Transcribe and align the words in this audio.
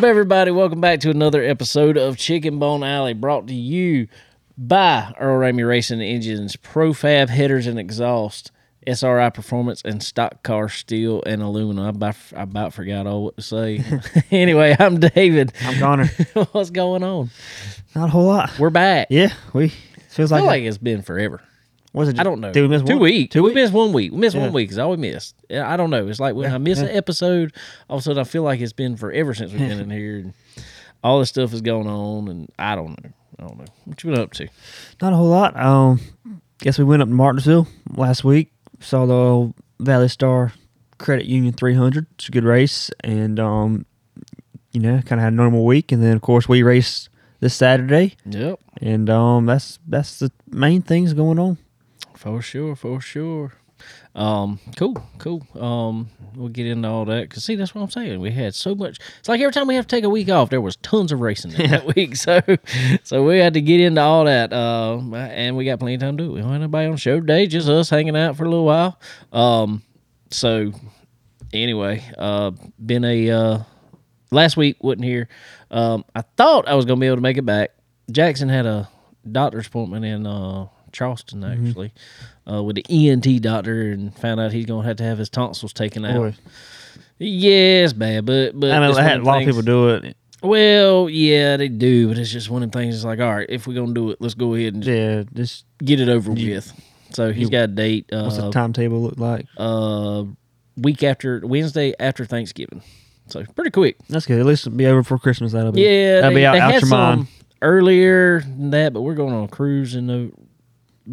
up, 0.00 0.06
everybody? 0.06 0.50
Welcome 0.50 0.80
back 0.80 1.00
to 1.00 1.10
another 1.10 1.44
episode 1.44 1.98
of 1.98 2.16
Chicken 2.16 2.58
Bone 2.58 2.82
Alley, 2.82 3.12
brought 3.12 3.48
to 3.48 3.54
you 3.54 4.08
by 4.56 5.12
Earl 5.20 5.40
Ramey 5.40 5.68
Racing 5.68 6.00
Engines, 6.00 6.56
Profab 6.56 7.28
Headers 7.28 7.66
and 7.66 7.78
Exhaust, 7.78 8.50
SRI 8.86 9.28
Performance, 9.28 9.82
and 9.84 10.02
Stock 10.02 10.42
Car 10.42 10.70
Steel 10.70 11.22
and 11.26 11.42
Aluminum. 11.42 11.84
I 11.84 11.90
about, 11.90 12.16
I 12.34 12.42
about 12.44 12.72
forgot 12.72 13.06
all 13.06 13.24
what 13.24 13.36
to 13.36 13.42
say. 13.42 13.84
anyway, 14.30 14.74
I'm 14.78 15.00
David. 15.00 15.52
I'm 15.60 15.78
Connor. 15.78 16.06
What's 16.52 16.70
going 16.70 17.02
on? 17.02 17.28
Not 17.94 18.08
a 18.08 18.10
whole 18.10 18.24
lot. 18.24 18.58
We're 18.58 18.70
back. 18.70 19.08
Yeah, 19.10 19.34
we 19.52 19.68
feels 20.08 20.32
I 20.32 20.36
like, 20.36 20.42
feel 20.44 20.46
like 20.46 20.62
it's 20.62 20.78
been 20.78 21.02
forever. 21.02 21.42
Was 21.92 22.08
it? 22.08 22.18
I 22.20 22.22
don't 22.22 22.40
know. 22.40 22.52
Did 22.52 22.62
we 22.62 22.68
miss 22.68 22.82
two 22.82 22.94
one? 22.94 23.02
weeks? 23.02 23.32
Two 23.32 23.42
we 23.42 23.50
weeks. 23.50 23.54
missed 23.56 23.72
one 23.72 23.92
week. 23.92 24.12
We 24.12 24.18
missed 24.18 24.36
Yeah. 24.36 24.42
one 24.42 24.52
week. 24.52 24.70
Is 24.70 24.78
all 24.78 24.90
we 24.90 24.96
missed. 24.96 25.34
Yeah, 25.48 25.70
I 25.70 25.76
don't 25.76 25.90
know. 25.90 26.06
It's 26.06 26.20
like 26.20 26.34
when 26.34 26.52
I 26.52 26.58
miss 26.58 26.78
yeah. 26.78 26.86
an 26.86 26.96
episode, 26.96 27.52
all 27.88 27.96
of 27.96 28.00
a 28.00 28.02
sudden 28.04 28.20
I 28.20 28.24
feel 28.24 28.42
like 28.42 28.60
it's 28.60 28.72
been 28.72 28.96
forever 28.96 29.34
since 29.34 29.50
we've 29.52 29.60
been 29.60 29.80
in 29.80 29.90
here. 29.90 30.16
And 30.18 30.34
all 31.02 31.18
this 31.18 31.30
stuff 31.30 31.52
is 31.52 31.60
going 31.62 31.86
on, 31.88 32.28
and 32.28 32.48
I 32.58 32.74
don't 32.76 32.90
know. 33.02 33.10
I 33.38 33.42
don't 33.46 33.58
know 33.58 33.64
what 33.86 34.04
you 34.04 34.10
been 34.10 34.20
up 34.20 34.32
to. 34.34 34.48
Not 35.00 35.12
a 35.14 35.16
whole 35.16 35.28
lot. 35.30 35.56
Um, 35.58 35.98
guess 36.58 36.78
we 36.78 36.84
went 36.84 37.00
up 37.02 37.08
to 37.08 37.14
Martinsville 37.14 37.66
last 37.96 38.22
week. 38.22 38.52
Saw 38.80 39.06
the 39.06 39.14
old 39.14 39.54
Valley 39.78 40.08
Star 40.08 40.52
Credit 40.98 41.24
Union 41.24 41.54
300. 41.54 42.06
It's 42.16 42.28
a 42.28 42.32
good 42.32 42.44
race, 42.44 42.90
and 43.02 43.40
um, 43.40 43.86
you 44.72 44.80
know, 44.80 45.00
kind 45.02 45.18
of 45.18 45.20
had 45.20 45.32
a 45.32 45.36
normal 45.36 45.64
week. 45.64 45.90
And 45.90 46.02
then 46.02 46.14
of 46.14 46.22
course 46.22 46.48
we 46.48 46.62
raced 46.62 47.08
this 47.40 47.54
Saturday, 47.54 48.16
Yep, 48.26 48.60
and 48.82 49.08
um, 49.08 49.46
that's 49.46 49.78
that's 49.88 50.18
the 50.18 50.30
main 50.50 50.82
things 50.82 51.14
going 51.14 51.38
on. 51.38 51.56
For 52.20 52.42
sure, 52.42 52.76
for 52.76 53.00
sure. 53.00 53.52
Um, 54.14 54.60
cool, 54.76 55.02
cool. 55.16 55.42
Um, 55.58 56.10
we'll 56.34 56.50
get 56.50 56.66
into 56.66 56.86
all 56.86 57.06
that 57.06 57.30
because 57.30 57.44
see, 57.44 57.54
that's 57.54 57.74
what 57.74 57.80
I'm 57.80 57.90
saying. 57.90 58.20
We 58.20 58.30
had 58.30 58.54
so 58.54 58.74
much. 58.74 58.98
It's 59.18 59.28
like 59.28 59.40
every 59.40 59.54
time 59.54 59.66
we 59.66 59.74
have 59.74 59.86
to 59.86 59.96
take 59.96 60.04
a 60.04 60.10
week 60.10 60.28
off, 60.28 60.50
there 60.50 60.60
was 60.60 60.76
tons 60.76 61.12
of 61.12 61.20
racing 61.22 61.52
in 61.52 61.70
that 61.70 61.96
week. 61.96 62.16
So, 62.16 62.42
so 63.04 63.24
we 63.24 63.38
had 63.38 63.54
to 63.54 63.62
get 63.62 63.80
into 63.80 64.02
all 64.02 64.26
that. 64.26 64.52
Uh, 64.52 64.98
and 65.14 65.56
we 65.56 65.64
got 65.64 65.78
plenty 65.78 65.94
of 65.94 66.00
time 66.02 66.18
to 66.18 66.24
do 66.24 66.30
it. 66.30 66.34
We 66.34 66.40
don't 66.42 66.52
have 66.52 66.60
anybody 66.60 66.88
on 66.88 66.98
show 66.98 67.20
today, 67.20 67.46
just 67.46 67.70
us 67.70 67.88
hanging 67.88 68.16
out 68.16 68.36
for 68.36 68.44
a 68.44 68.50
little 68.50 68.66
while. 68.66 69.00
Um, 69.32 69.82
so 70.30 70.72
anyway, 71.54 72.04
uh, 72.18 72.50
been 72.84 73.04
a 73.06 73.30
uh, 73.30 73.58
last 74.30 74.58
week 74.58 74.76
wasn't 74.84 75.04
here. 75.04 75.30
Um, 75.70 76.04
I 76.14 76.20
thought 76.20 76.68
I 76.68 76.74
was 76.74 76.84
gonna 76.84 77.00
be 77.00 77.06
able 77.06 77.16
to 77.16 77.22
make 77.22 77.38
it 77.38 77.46
back. 77.46 77.70
Jackson 78.10 78.50
had 78.50 78.66
a 78.66 78.90
doctor's 79.32 79.68
appointment 79.68 80.04
in 80.04 80.26
uh, 80.26 80.66
Charleston 80.92 81.44
actually 81.44 81.92
uh, 82.50 82.62
with 82.62 82.76
the 82.76 82.84
ENT 82.88 83.42
doctor, 83.42 83.90
and 83.92 84.14
found 84.16 84.40
out 84.40 84.52
he's 84.52 84.66
gonna 84.66 84.86
have 84.86 84.96
to 84.96 85.04
have 85.04 85.18
his 85.18 85.28
tonsils 85.28 85.72
taken 85.72 86.04
out. 86.04 86.14
Boy, 86.16 86.34
Yeah, 87.18 87.84
it's 87.84 87.92
bad, 87.92 88.24
but 88.26 88.58
but 88.58 88.70
I 88.70 88.78
know 88.80 88.94
had 88.94 89.20
a 89.20 89.22
lot 89.22 89.40
of 89.42 89.46
people 89.46 89.62
do 89.62 89.90
it. 89.90 90.16
Well, 90.42 91.10
yeah, 91.10 91.58
they 91.58 91.68
do, 91.68 92.08
but 92.08 92.16
it's 92.16 92.30
just 92.32 92.48
one 92.48 92.62
of 92.62 92.70
the 92.70 92.78
things. 92.78 92.94
It's 92.94 93.04
like, 93.04 93.20
all 93.20 93.34
right, 93.34 93.46
if 93.48 93.66
we're 93.66 93.74
gonna 93.74 93.92
do 93.92 94.10
it, 94.10 94.18
let's 94.20 94.34
go 94.34 94.54
ahead 94.54 94.72
and 94.74 94.82
just 94.82 94.96
Yeah, 94.98 95.22
just 95.34 95.64
get 95.84 96.00
it 96.00 96.08
over 96.08 96.32
You- 96.32 96.54
with. 96.54 96.72
So 97.12 97.32
he's 97.32 97.44
you- 97.44 97.50
got 97.50 97.64
a 97.64 97.66
date. 97.66 98.06
what's 98.10 98.38
Uh, 98.38 98.46
the 98.46 98.50
timetable 98.52 99.02
look 99.02 99.18
like? 99.18 99.46
uh, 99.58 100.24
week 100.76 101.02
after 101.02 101.40
Wednesday 101.44 101.92
after 102.00 102.24
Thanksgiving. 102.24 102.80
So 103.26 103.44
pretty 103.54 103.70
quick. 103.70 103.96
That's 104.08 104.24
good. 104.26 104.40
At 104.40 104.46
least 104.46 104.66
it'll 104.66 104.76
be 104.76 104.86
over 104.86 105.02
before 105.02 105.18
Christmas. 105.18 105.52
That'll 105.52 105.72
be 105.72 105.82
Yeah, 105.82 106.16
That'll 106.22 106.30
they, 106.30 106.36
be 106.36 106.46
out, 106.46 106.56
out 106.58 106.80
your 106.80 106.86
mind. 106.88 107.26
earlier 107.62 108.40
than 108.40 108.70
that, 108.70 108.92
but 108.92 109.02
we're 109.02 109.14
going 109.14 109.34
on 109.34 109.44
a 109.44 109.48
cruise 109.48 109.94
in 109.94 110.06
the 110.06 110.32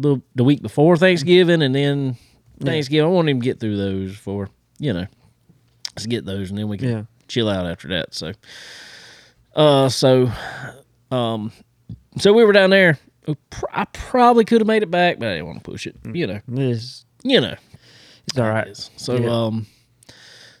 the, 0.00 0.20
the 0.34 0.44
week 0.44 0.62
before 0.62 0.96
Thanksgiving, 0.96 1.62
and 1.62 1.74
then 1.74 2.16
Thanksgiving. 2.60 3.06
I 3.10 3.12
want 3.12 3.28
him 3.28 3.40
to 3.40 3.44
get 3.44 3.60
through 3.60 3.76
those 3.76 4.16
for 4.16 4.48
you 4.78 4.92
know, 4.92 5.06
let's 5.96 6.06
get 6.06 6.24
those, 6.24 6.50
and 6.50 6.58
then 6.58 6.68
we 6.68 6.78
can 6.78 6.88
Yeah. 6.88 7.02
chill 7.26 7.48
out 7.48 7.66
after 7.66 7.88
that. 7.88 8.14
So, 8.14 8.32
uh, 9.56 9.88
so, 9.88 10.30
um, 11.10 11.50
so 12.18 12.32
we 12.32 12.44
were 12.44 12.52
down 12.52 12.70
there. 12.70 12.98
I 13.72 13.84
probably 13.86 14.44
could 14.44 14.60
have 14.60 14.66
made 14.68 14.82
it 14.82 14.90
back, 14.90 15.18
but 15.18 15.28
I 15.28 15.32
didn't 15.32 15.46
want 15.46 15.64
to 15.64 15.70
push 15.70 15.86
it. 15.86 15.96
You 16.12 16.26
know, 16.26 16.40
It's, 16.52 17.04
you 17.22 17.40
know. 17.40 17.56
it's 18.28 18.38
all 18.38 18.48
right. 18.48 18.74
So 18.96 19.16
Yeah. 19.16 19.30
um 19.46 19.66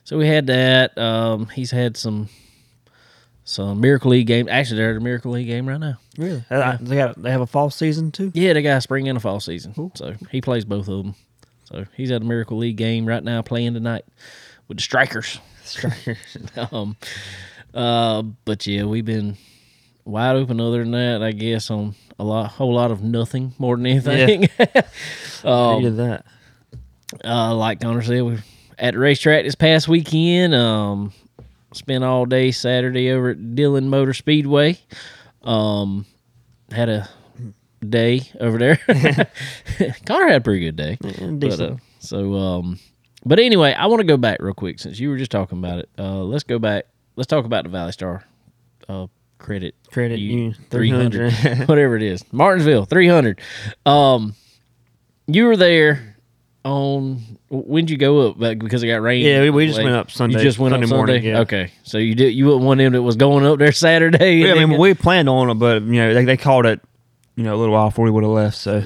so 0.04 0.18
we 0.18 0.26
had 0.26 0.46
that. 0.48 0.98
Um 0.98 1.46
he's 1.46 1.70
had 1.70 1.96
some 1.96 2.28
some 3.48 3.80
Miracle 3.80 4.10
League 4.10 4.26
game. 4.26 4.46
Actually 4.48 4.76
they're 4.78 4.90
at 4.90 4.96
a 4.96 5.00
Miracle 5.00 5.32
League 5.32 5.46
game 5.46 5.66
right 5.68 5.80
now. 5.80 5.96
Really? 6.18 6.44
Uh, 6.50 6.76
They 6.80 6.96
got 6.96 7.20
they 7.20 7.30
have 7.30 7.40
a 7.40 7.46
fall 7.46 7.70
season 7.70 8.10
too. 8.12 8.30
Yeah, 8.34 8.52
they 8.52 8.62
got 8.62 8.76
a 8.76 8.80
spring 8.80 9.08
and 9.08 9.16
a 9.16 9.20
fall 9.20 9.40
season. 9.40 9.90
So 9.94 10.14
he 10.30 10.40
plays 10.40 10.64
both 10.64 10.88
of 10.88 11.04
them. 11.04 11.14
So 11.64 11.84
he's 11.96 12.10
at 12.10 12.22
a 12.22 12.24
Miracle 12.24 12.58
League 12.58 12.76
game 12.76 13.06
right 13.06 13.22
now 13.24 13.40
playing 13.42 13.74
tonight 13.74 14.04
with 14.68 14.78
the 14.78 14.82
Strikers. 14.82 15.38
Strikers. 15.64 16.18
um 16.72 16.96
uh 17.74 18.22
but 18.44 18.66
yeah, 18.66 18.84
we've 18.84 19.04
been 19.04 19.36
wide 20.04 20.36
open 20.36 20.60
other 20.60 20.78
than 20.80 20.90
that, 20.92 21.22
I 21.22 21.32
guess, 21.32 21.70
on 21.70 21.94
a 22.18 22.24
lot 22.24 22.50
whole 22.50 22.74
lot 22.74 22.90
of 22.90 23.02
nothing 23.02 23.54
more 23.58 23.76
than 23.76 23.86
anything. 23.86 24.48
um, 25.44 25.82
did 25.82 25.96
that. 25.96 26.26
uh, 27.24 27.54
like 27.54 27.80
Connor 27.80 28.02
said, 28.02 28.22
we 28.22 28.38
at 28.78 28.92
the 28.94 28.98
racetrack 29.00 29.44
this 29.44 29.54
past 29.54 29.88
weekend. 29.88 30.54
Um, 30.54 31.12
spent 31.78 32.04
all 32.04 32.26
day 32.26 32.50
Saturday 32.50 33.10
over 33.10 33.30
at 33.30 33.54
Dillon 33.54 33.88
Motor 33.88 34.14
Speedway. 34.14 34.78
Um, 35.42 36.04
had 36.70 36.88
a 36.88 37.08
day 37.86 38.22
over 38.40 38.58
there. 38.58 38.76
Connor 40.06 40.28
had 40.28 40.40
a 40.40 40.44
pretty 40.44 40.60
good 40.60 40.76
day. 40.76 40.98
But, 41.00 41.38
decent. 41.38 41.72
uh, 41.72 41.76
so, 42.00 42.34
um, 42.34 42.78
but 43.24 43.38
anyway, 43.38 43.72
I 43.72 43.86
want 43.86 44.00
to 44.00 44.06
go 44.06 44.16
back 44.16 44.38
real 44.40 44.54
quick 44.54 44.78
since 44.78 44.98
you 44.98 45.08
were 45.10 45.16
just 45.16 45.30
talking 45.30 45.58
about 45.58 45.78
it. 45.80 45.88
Uh, 45.98 46.22
let's 46.22 46.44
go 46.44 46.58
back. 46.58 46.86
Let's 47.16 47.26
talk 47.26 47.44
about 47.44 47.64
the 47.64 47.70
Valley 47.70 47.92
Star 47.92 48.24
uh, 48.88 49.06
credit 49.38 49.74
Credit 49.90 50.18
U- 50.18 50.30
Union 50.30 50.56
300, 50.70 51.32
300. 51.32 51.68
whatever 51.68 51.96
it 51.96 52.02
is, 52.02 52.24
Martinsville 52.32 52.84
300. 52.84 53.40
Um, 53.86 54.34
you 55.26 55.44
were 55.44 55.56
there 55.56 56.07
on 56.68 57.22
when'd 57.50 57.90
you 57.90 57.96
go 57.96 58.28
up? 58.28 58.36
Like, 58.38 58.58
Because 58.58 58.82
it 58.82 58.86
got 58.88 59.00
rain. 59.02 59.24
Yeah, 59.24 59.40
we- 59.42 59.50
we 59.50 59.66
just 59.66 59.78
Like, 59.78 59.84
went 59.84 59.96
up 59.96 60.10
Sunday- 60.10 60.38
You 60.38 60.44
just 60.44 60.58
went 60.58 60.72
Sunday 60.72 60.86
up 60.86 60.90
morning, 60.90 61.16
Sunday. 61.16 61.30
yeah. 61.30 61.40
Okay, 61.40 61.70
so 61.82 61.98
you 61.98 62.14
did. 62.14 62.34
You 62.34 62.46
wasn't 62.46 62.64
one 62.64 62.80
of 62.80 62.84
them 62.84 62.92
that 62.94 63.02
was 63.02 63.16
going 63.16 63.44
up 63.46 63.58
there 63.58 63.72
Saturday. 63.88 64.36
Yeah, 64.36 64.54
I 64.54 64.64
mean, 64.66 64.78
we 64.78 64.94
planned 64.94 65.28
on 65.28 65.50
it, 65.50 65.54
but 65.54 65.82
you 65.82 65.92
know, 65.94 66.14
they, 66.14 66.24
they 66.24 66.36
called 66.36 66.66
it, 66.66 66.80
you 67.36 67.44
know, 67.44 67.54
a 67.54 67.58
little 67.58 67.72
while 67.74 67.88
before 67.88 68.04
we 68.04 68.10
would 68.10 68.22
have 68.24 68.32
left. 68.32 68.56
So 68.58 68.82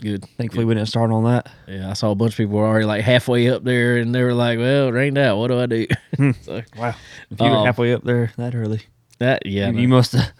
good. 0.00 0.24
thankfully, 0.36 0.64
we 0.64 0.74
didn't 0.74 0.88
start 0.88 1.10
on 1.12 1.24
that. 1.24 1.48
Yeah, 1.68 1.88
I 1.90 1.92
saw 1.92 2.10
a 2.10 2.14
bunch 2.14 2.32
of 2.32 2.36
people 2.38 2.58
were 2.58 2.66
already 2.66 2.86
like 2.86 3.02
halfway 3.04 3.48
up 3.48 3.62
there, 3.64 3.96
and 3.98 4.14
they 4.14 4.22
were 4.22 4.34
like, 4.34 4.58
"Well, 4.58 4.88
it 4.88 4.92
rained 4.92 5.18
out. 5.18 5.38
What 5.38 5.48
do 5.48 5.60
I 5.60 5.66
do?" 5.66 5.86
so 6.42 6.62
Wow, 6.76 6.94
if 7.30 7.40
you 7.40 7.46
Um, 7.46 7.52
were 7.60 7.66
halfway 7.66 7.92
up 7.94 8.02
there 8.04 8.32
that 8.36 8.54
early, 8.54 8.80
that 9.18 9.46
yeah, 9.46 9.70
you, 9.70 9.80
you 9.82 9.88
must 9.88 10.12
have 10.12 10.32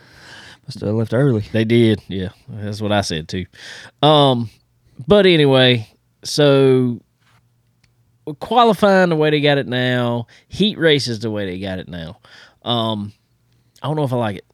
must 0.67 0.81
have 0.81 0.95
left 0.95 1.15
early. 1.15 1.45
They 1.53 1.65
did, 1.65 2.01
yeah. 2.09 2.31
That's 2.49 2.81
what 2.81 2.91
I 2.93 3.01
said 3.03 3.29
too. 3.29 3.47
Um, 4.03 4.49
but 5.09 5.27
anyway, 5.27 5.89
so 6.25 7.01
qualifying 8.39 9.09
the 9.11 9.17
way 9.17 9.31
they 9.31 9.41
got 9.41 9.59
it 9.59 9.67
now, 9.67 10.27
heat 10.49 10.79
races 10.79 11.21
the 11.21 11.31
way 11.31 11.47
they 11.47 11.59
got 11.59 11.79
it 11.79 11.89
now. 11.89 12.21
Um, 12.63 13.13
I 13.83 13.89
don't 13.89 13.97
know 13.97 14.05
if 14.05 14.13
I 14.13 14.17
like 14.17 14.37
it. 14.37 14.45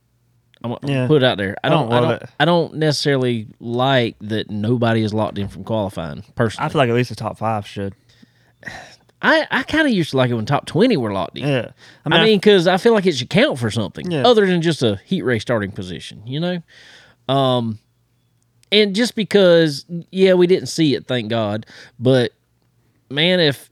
I'm 0.65 0.73
gonna 0.75 0.93
Yeah. 0.93 1.06
put 1.06 1.23
it 1.23 1.25
out 1.26 1.38
there. 1.38 1.56
I 1.62 1.69
I 1.69 1.70
don't. 1.70 1.88
don't 1.91 2.05
I 2.05 2.09
don't. 2.09 2.23
I 2.41 2.44
don't 2.44 2.75
necessarily 2.76 3.47
like 3.61 4.17
that 4.23 4.50
nobody 4.50 5.03
is 5.03 5.15
locked 5.15 5.38
in 5.38 5.47
from 5.49 5.62
qualifying. 5.62 6.25
Personally, 6.35 6.67
I 6.67 6.69
feel 6.70 6.79
like 6.81 6.88
at 6.88 6.97
least 6.97 7.11
the 7.11 7.15
top 7.17 7.38
five 7.38 7.67
should. 7.67 7.94
I, 9.23 9.47
I 9.50 9.62
kind 9.65 9.87
of 9.87 9.93
used 9.93 10.11
to 10.12 10.17
like 10.17 10.31
it 10.31 10.35
when 10.35 10.47
top 10.47 10.67
twenty 10.67 10.97
were 10.97 11.12
locked 11.12 11.38
in. 11.38 11.47
Yeah, 11.47 11.70
I 12.05 12.25
mean, 12.25 12.38
because 12.38 12.67
I 12.67 12.76
feel 12.76 12.93
like 12.93 13.06
it 13.06 13.17
should 13.17 13.31
count 13.31 13.59
for 13.59 13.70
something 13.70 14.11
Yeah. 14.11 14.23
other 14.23 14.47
than 14.47 14.61
just 14.62 14.82
a 14.82 14.97
heat 15.05 15.23
race 15.23 15.43
starting 15.43 15.70
position, 15.70 16.26
you 16.26 16.41
know. 16.41 16.62
Um, 17.29 17.79
and 18.73 18.94
just 18.94 19.15
because, 19.15 19.85
yeah, 20.11 20.35
we 20.35 20.47
didn't 20.47 20.69
see 20.69 20.94
it, 20.94 21.06
thank 21.06 21.29
God. 21.31 21.67
But 21.99 22.32
man, 23.11 23.41
if 23.41 23.70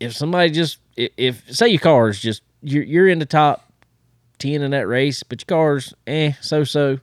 if 0.00 0.14
somebody 0.14 0.50
just 0.50 0.78
if, 0.96 1.10
if 1.16 1.54
say 1.54 1.68
your 1.68 1.80
car 1.80 2.08
is 2.08 2.20
just 2.20 2.42
you're 2.62 2.82
you're 2.84 3.08
in 3.08 3.18
the 3.18 3.26
top 3.26 3.72
ten 4.38 4.62
in 4.62 4.70
that 4.72 4.88
race, 4.88 5.22
but 5.22 5.40
your 5.42 5.46
car's 5.56 5.94
eh 6.06 6.32
so 6.40 6.64
so, 6.64 6.98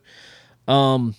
um. 0.66 1.14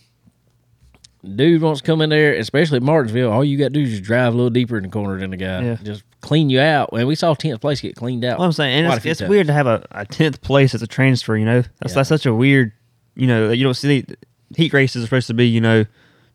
Dude 1.36 1.62
wants 1.62 1.82
to 1.82 1.86
come 1.86 2.00
in 2.00 2.10
there, 2.12 2.34
especially 2.36 2.78
at 2.78 2.84
Martinsville. 2.84 3.30
All 3.30 3.44
you 3.44 3.58
got 3.58 3.66
to 3.66 3.70
do 3.72 3.82
is 3.82 3.90
just 3.90 4.04
drive 4.04 4.34
a 4.34 4.38
little 4.38 4.50
deeper 4.50 4.78
in 4.78 4.84
the 4.84 4.90
corner 4.90 5.20
than 5.20 5.32
the 5.32 5.38
guy. 5.38 5.62
Yeah. 5.64 5.78
Just 5.84 6.04
clean 6.22 6.50
you 6.50 6.62
out. 6.62 6.92
And 6.94 7.10
we 7.10 7.16
saw 7.16 7.34
10th 7.36 7.60
place 7.60 7.82
get 7.82 7.98
cleaned 7.98 8.24
out. 8.24 8.40
Well, 8.40 8.46
I'm 8.46 8.54
saying, 8.54 8.86
and 8.86 8.94
it's, 8.94 9.06
it's 9.06 9.22
weird 9.30 9.48
to 9.48 9.54
have 9.54 9.68
a, 9.68 9.86
a 9.92 10.06
tenth 10.06 10.42
place 10.42 10.74
as 10.74 10.82
a 10.82 10.88
transfer. 10.88 11.36
You 11.36 11.44
know, 11.44 11.62
that's 11.62 11.92
Yeah. 11.92 11.96
that's 11.96 12.08
such 12.08 12.26
a 12.26 12.34
weird. 12.34 12.72
You 13.16 13.28
know, 13.28 13.52
you 13.52 13.66
don't 13.66 13.74
see 13.74 14.06
heat 14.56 14.74
races 14.74 15.04
are 15.04 15.06
supposed 15.08 15.28
to 15.28 15.34
be. 15.34 15.48
You 15.48 15.62
know, 15.62 15.86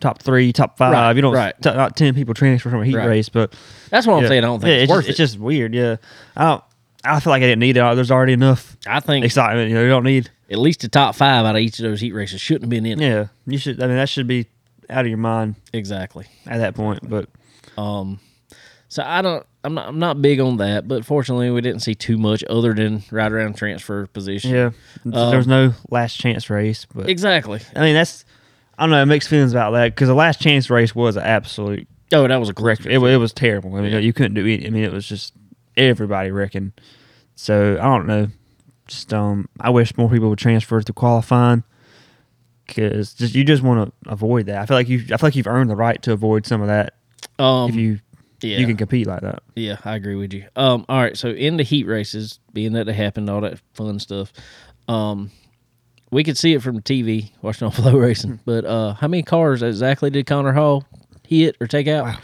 top 0.00 0.22
three, 0.22 0.52
top 0.52 0.76
five. 0.78 0.92
Right, 0.92 1.14
you 1.16 1.22
don't 1.22 1.34
right. 1.34 1.54
t- 1.62 1.72
not 1.72 1.96
ten 1.96 2.14
people 2.14 2.34
transfer 2.34 2.70
from 2.70 2.82
a 2.82 2.84
heat 2.84 2.94
Right. 2.96 3.08
race, 3.08 3.28
but 3.28 3.54
That's 3.90 4.06
what 4.06 4.14
I'm 4.16 4.22
yeah. 4.22 4.28
saying. 4.28 4.44
I 4.44 4.46
don't 4.46 4.60
think 4.60 4.68
yeah, 4.68 4.74
it's, 4.76 4.82
it's, 4.84 4.90
worth 4.90 5.06
just, 5.06 5.20
it. 5.20 5.22
it's 5.22 5.32
just 5.32 5.38
weird. 5.42 5.74
Yeah, 5.74 5.96
I 6.36 6.44
don't. 6.46 6.64
I 7.06 7.20
feel 7.20 7.30
like 7.32 7.42
I 7.42 7.46
didn't 7.46 7.60
need 7.60 7.76
it. 7.76 7.94
There's 7.96 8.10
already 8.10 8.32
enough 8.32 8.76
I 8.86 9.00
think 9.00 9.24
excitement. 9.26 9.68
You 9.68 9.74
know, 9.74 9.82
you 9.82 9.88
don't 9.90 10.04
need. 10.04 10.30
at 10.50 10.58
least 10.58 10.80
the 10.80 10.88
top 10.88 11.14
five 11.14 11.44
out 11.44 11.54
of 11.54 11.60
each 11.60 11.78
of 11.78 11.82
those 11.82 12.00
heat 12.00 12.12
races 12.12 12.40
shouldn't 12.40 12.62
have 12.62 12.70
been 12.70 12.86
in 12.86 13.00
it. 13.00 13.06
Yeah, 13.06 13.26
you 13.46 13.58
should. 13.58 13.82
I 13.82 13.86
mean, 13.86 13.96
that 13.96 14.08
should 14.08 14.26
be 14.26 14.46
out 14.88 15.04
of 15.04 15.08
your 15.08 15.18
mind 15.18 15.56
Exactly. 15.72 16.26
at 16.46 16.58
that 16.58 16.74
point. 16.74 17.08
But 17.08 17.28
Um, 17.76 18.20
So 18.94 19.02
I 19.04 19.22
don't. 19.22 19.44
I'm 19.64 19.74
not. 19.74 19.88
I'm 19.88 19.98
not 19.98 20.22
big 20.22 20.38
on 20.38 20.58
that. 20.58 20.86
But 20.86 21.04
fortunately, 21.04 21.50
we 21.50 21.60
didn't 21.60 21.80
see 21.80 21.96
too 21.96 22.16
much 22.16 22.44
other 22.48 22.72
than 22.74 23.02
right 23.10 23.32
around 23.32 23.56
transfer 23.56 24.06
position. 24.06 24.52
Yeah, 24.52 24.70
Um, 25.04 25.10
there 25.10 25.36
was 25.36 25.48
no 25.48 25.74
last 25.90 26.14
chance 26.20 26.48
race, 26.48 26.86
but 26.94 27.08
Exactly. 27.08 27.60
I 27.74 27.80
mean 27.80 27.94
that's 27.94 28.24
I 28.78 28.84
don't 28.84 28.90
know 28.92 29.04
mixed 29.04 29.28
feelings 29.28 29.50
about 29.50 29.72
that 29.72 29.86
because 29.96 30.06
the 30.06 30.14
last 30.14 30.40
chance 30.40 30.70
race 30.70 30.94
was 30.94 31.16
an 31.16 31.24
absolute 31.24 31.88
Oh, 32.12 32.28
that 32.28 32.36
was 32.38 32.48
a 32.48 32.54
correct. 32.54 32.86
It, 32.86 33.02
it 33.02 33.16
was 33.16 33.32
terrible. 33.32 33.74
I 33.74 33.80
mean 33.80 33.90
Yeah. 33.94 33.98
you 33.98 34.12
couldn't 34.12 34.34
do 34.34 34.46
it. 34.46 34.64
I 34.64 34.70
mean 34.70 34.84
it 34.84 34.92
was 34.92 35.08
just 35.08 35.32
everybody 35.76 36.30
wrecking. 36.30 36.72
So 37.34 37.76
I 37.80 37.84
don't 37.86 38.06
know. 38.06 38.28
Just 38.86 39.12
um, 39.12 39.48
I 39.58 39.70
wish 39.70 39.96
more 39.96 40.08
people 40.08 40.28
would 40.28 40.38
transfer 40.38 40.80
to 40.80 40.92
qualifying 40.92 41.64
because 42.66 43.12
just 43.14 43.34
you 43.34 43.42
just 43.42 43.64
want 43.64 43.92
to 44.04 44.10
avoid 44.10 44.46
that. 44.46 44.58
I 44.58 44.66
feel 44.66 44.76
like 44.76 44.88
you 44.88 45.00
I 45.06 45.16
feel 45.16 45.18
like 45.22 45.34
you've 45.34 45.48
earned 45.48 45.68
the 45.68 45.74
right 45.74 46.00
to 46.02 46.12
avoid 46.12 46.46
some 46.46 46.60
of 46.60 46.68
that 46.68 46.94
Um, 47.40 47.70
if 47.70 47.74
you 47.74 47.98
yeah, 48.40 48.58
you 48.58 48.66
can 48.66 48.76
compete 48.76 49.06
like 49.06 49.20
that. 49.22 49.42
Yeah, 49.54 49.78
I 49.84 49.94
agree 49.94 50.16
with 50.16 50.32
you. 50.32 50.46
Um, 50.56 50.84
all 50.88 51.00
right, 51.00 51.16
so 51.16 51.28
in 51.28 51.56
the 51.56 51.62
heat 51.62 51.86
races, 51.86 52.40
being 52.52 52.72
that 52.72 52.84
they 52.84 52.92
happened, 52.92 53.30
all 53.30 53.40
that 53.42 53.58
fun 53.74 53.98
stuff, 53.98 54.32
um, 54.88 55.30
we 56.10 56.22
could 56.24 56.38
see 56.38 56.54
it 56.54 56.62
from 56.62 56.76
the 56.76 56.82
TV 56.82 57.30
watching 57.42 57.66
on 57.66 57.72
Flo 57.72 57.92
Racing. 57.98 58.40
But 58.44 58.64
uh, 58.64 58.94
how 58.94 59.08
many 59.08 59.22
cars 59.22 59.62
exactly 59.62 60.10
did 60.10 60.26
Connor 60.26 60.52
Hall 60.52 60.84
hit 61.26 61.56
or 61.60 61.66
take 61.66 61.88
out? 61.88 62.16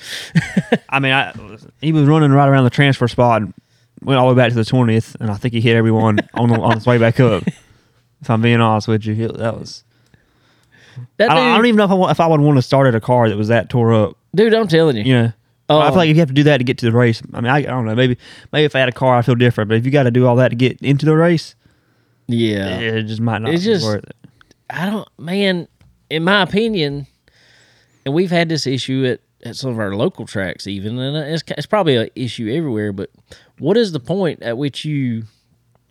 I 0.88 0.98
mean, 1.00 1.12
I, 1.12 1.34
he 1.80 1.92
was 1.92 2.04
running 2.04 2.30
right 2.30 2.48
around 2.48 2.64
the 2.64 2.70
transfer 2.70 3.08
spot 3.08 3.42
and 3.42 3.54
went 4.02 4.18
all 4.18 4.28
the 4.28 4.34
way 4.34 4.42
back 4.42 4.50
to 4.50 4.56
the 4.56 4.64
twentieth, 4.64 5.16
and 5.20 5.30
I 5.30 5.34
think 5.34 5.54
he 5.54 5.60
hit 5.60 5.76
everyone 5.76 6.20
on 6.34 6.48
the, 6.48 6.60
on 6.60 6.76
his 6.76 6.86
way 6.86 6.98
back 6.98 7.18
up. 7.20 7.42
If 8.20 8.28
I'm 8.28 8.42
being 8.42 8.60
honest 8.60 8.86
with 8.88 9.06
you, 9.06 9.28
that 9.28 9.58
was. 9.58 9.84
That 11.16 11.30
I 11.30 11.34
don't, 11.34 11.48
I 11.48 11.56
don't 11.56 11.66
even 11.66 11.76
know 11.76 11.84
if 11.84 12.08
I, 12.08 12.10
if 12.10 12.20
I 12.20 12.26
would 12.26 12.40
want 12.40 12.58
to 12.58 12.62
start 12.62 12.86
at 12.86 12.94
a 12.94 13.00
car 13.00 13.28
that 13.28 13.36
was 13.38 13.48
that 13.48 13.70
tore 13.70 13.94
up. 13.94 14.16
dude, 14.34 14.52
I'm 14.52 14.68
telling 14.68 14.96
you. 14.96 15.04
You 15.04 15.14
know, 15.14 15.32
I 15.78 15.87
Um, 15.87 15.93
feel 15.93 15.96
like 15.99 16.08
if 16.11 16.17
you 16.17 16.20
have 16.20 16.28
to 16.28 16.34
do 16.34 16.43
that 16.44 16.58
to 16.58 16.64
get 16.64 16.78
to 16.78 16.87
the 16.87 16.93
race, 16.93 17.22
I 17.32 17.40
mean, 17.40 17.50
I, 17.50 17.58
I 17.58 17.62
don't 17.62 17.84
know. 17.84 17.94
Maybe 17.94 18.19
maybe 18.52 18.64
if 18.64 18.75
I 18.75 18.81
had 18.81 18.88
a 18.88 18.93
car, 18.93 19.17
I 19.17 19.22
feel 19.22 19.34
different. 19.37 19.69
But 19.69 19.76
if 19.78 19.84
you 19.84 19.90
got 19.90 20.02
to 20.05 20.11
do 20.11 20.26
all 20.26 20.37
that 20.37 20.49
to 20.49 20.56
get 20.56 20.81
into 20.81 21.06
the 21.06 21.17
race, 21.17 21.55
yeah, 22.26 22.78
it 22.78 23.02
just 23.05 23.20
might 23.20 23.38
not 23.43 23.52
It's 23.52 23.64
be 23.64 23.70
just- 23.72 23.84
worth 23.84 24.05
it. 24.05 24.17
I 24.69 24.87
don't, 24.87 25.08
man. 25.19 25.67
In 26.11 26.25
my 26.25 26.43
opinion, 26.43 27.06
and 28.05 28.14
we've 28.14 28.31
had 28.31 28.49
this 28.49 28.67
issue 28.67 29.05
at, 29.06 29.20
at 29.49 29.56
some 29.56 29.70
of 29.70 29.78
our 29.78 29.94
local 29.94 30.26
tracks, 30.26 30.67
even, 30.67 30.99
and 30.99 31.17
it's 31.17 31.43
it's 31.56 31.67
probably 31.67 31.96
an 31.96 32.08
issue 32.17 32.49
everywhere. 32.52 32.93
But 32.93 33.11
what 33.58 33.76
is 33.76 33.93
the 33.93 34.00
point 34.00 34.43
at 34.43 34.58
which 34.58 34.84
you 34.84 35.25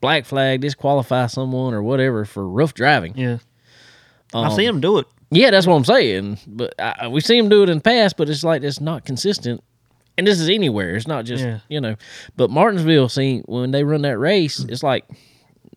black 0.02 0.26
flag, 0.26 0.62
disqualify 0.62 1.28
someone, 1.28 1.74
or 1.74 1.82
whatever 1.84 2.26
for 2.26 2.48
rough 2.48 2.74
driving? 2.74 3.18
Yeah, 3.18 3.38
Um, 4.34 4.46
I've 4.46 4.54
seen 4.54 4.68
him 4.70 4.82
do 4.82 4.98
it. 5.00 5.08
Yeah, 5.32 5.52
that's 5.52 5.68
what 5.68 5.76
I'm 5.76 5.86
saying. 5.86 6.40
But 6.48 6.74
I, 6.80 7.08
we've 7.08 7.24
seen 7.26 7.44
them 7.44 7.50
do 7.50 7.64
it 7.64 7.70
in 7.70 7.78
the 7.78 7.82
past, 7.84 8.18
but 8.18 8.30
it's 8.30 8.44
like 8.44 8.64
it's 8.64 8.82
not 8.82 9.06
consistent. 9.06 9.64
And 10.20 10.28
this 10.28 10.40
is 10.40 10.50
anywhere. 10.50 10.96
It's 10.96 11.08
not 11.08 11.26
just 11.26 11.44
Yeah. 11.44 11.60
you 11.70 11.80
know. 11.82 11.96
But 12.36 12.50
Martinsville, 12.50 13.08
see, 13.10 13.40
when 13.46 13.72
they 13.72 13.84
run 13.84 14.02
that 14.04 14.18
race, 14.18 14.60
it's 14.60 14.84
like 14.84 15.06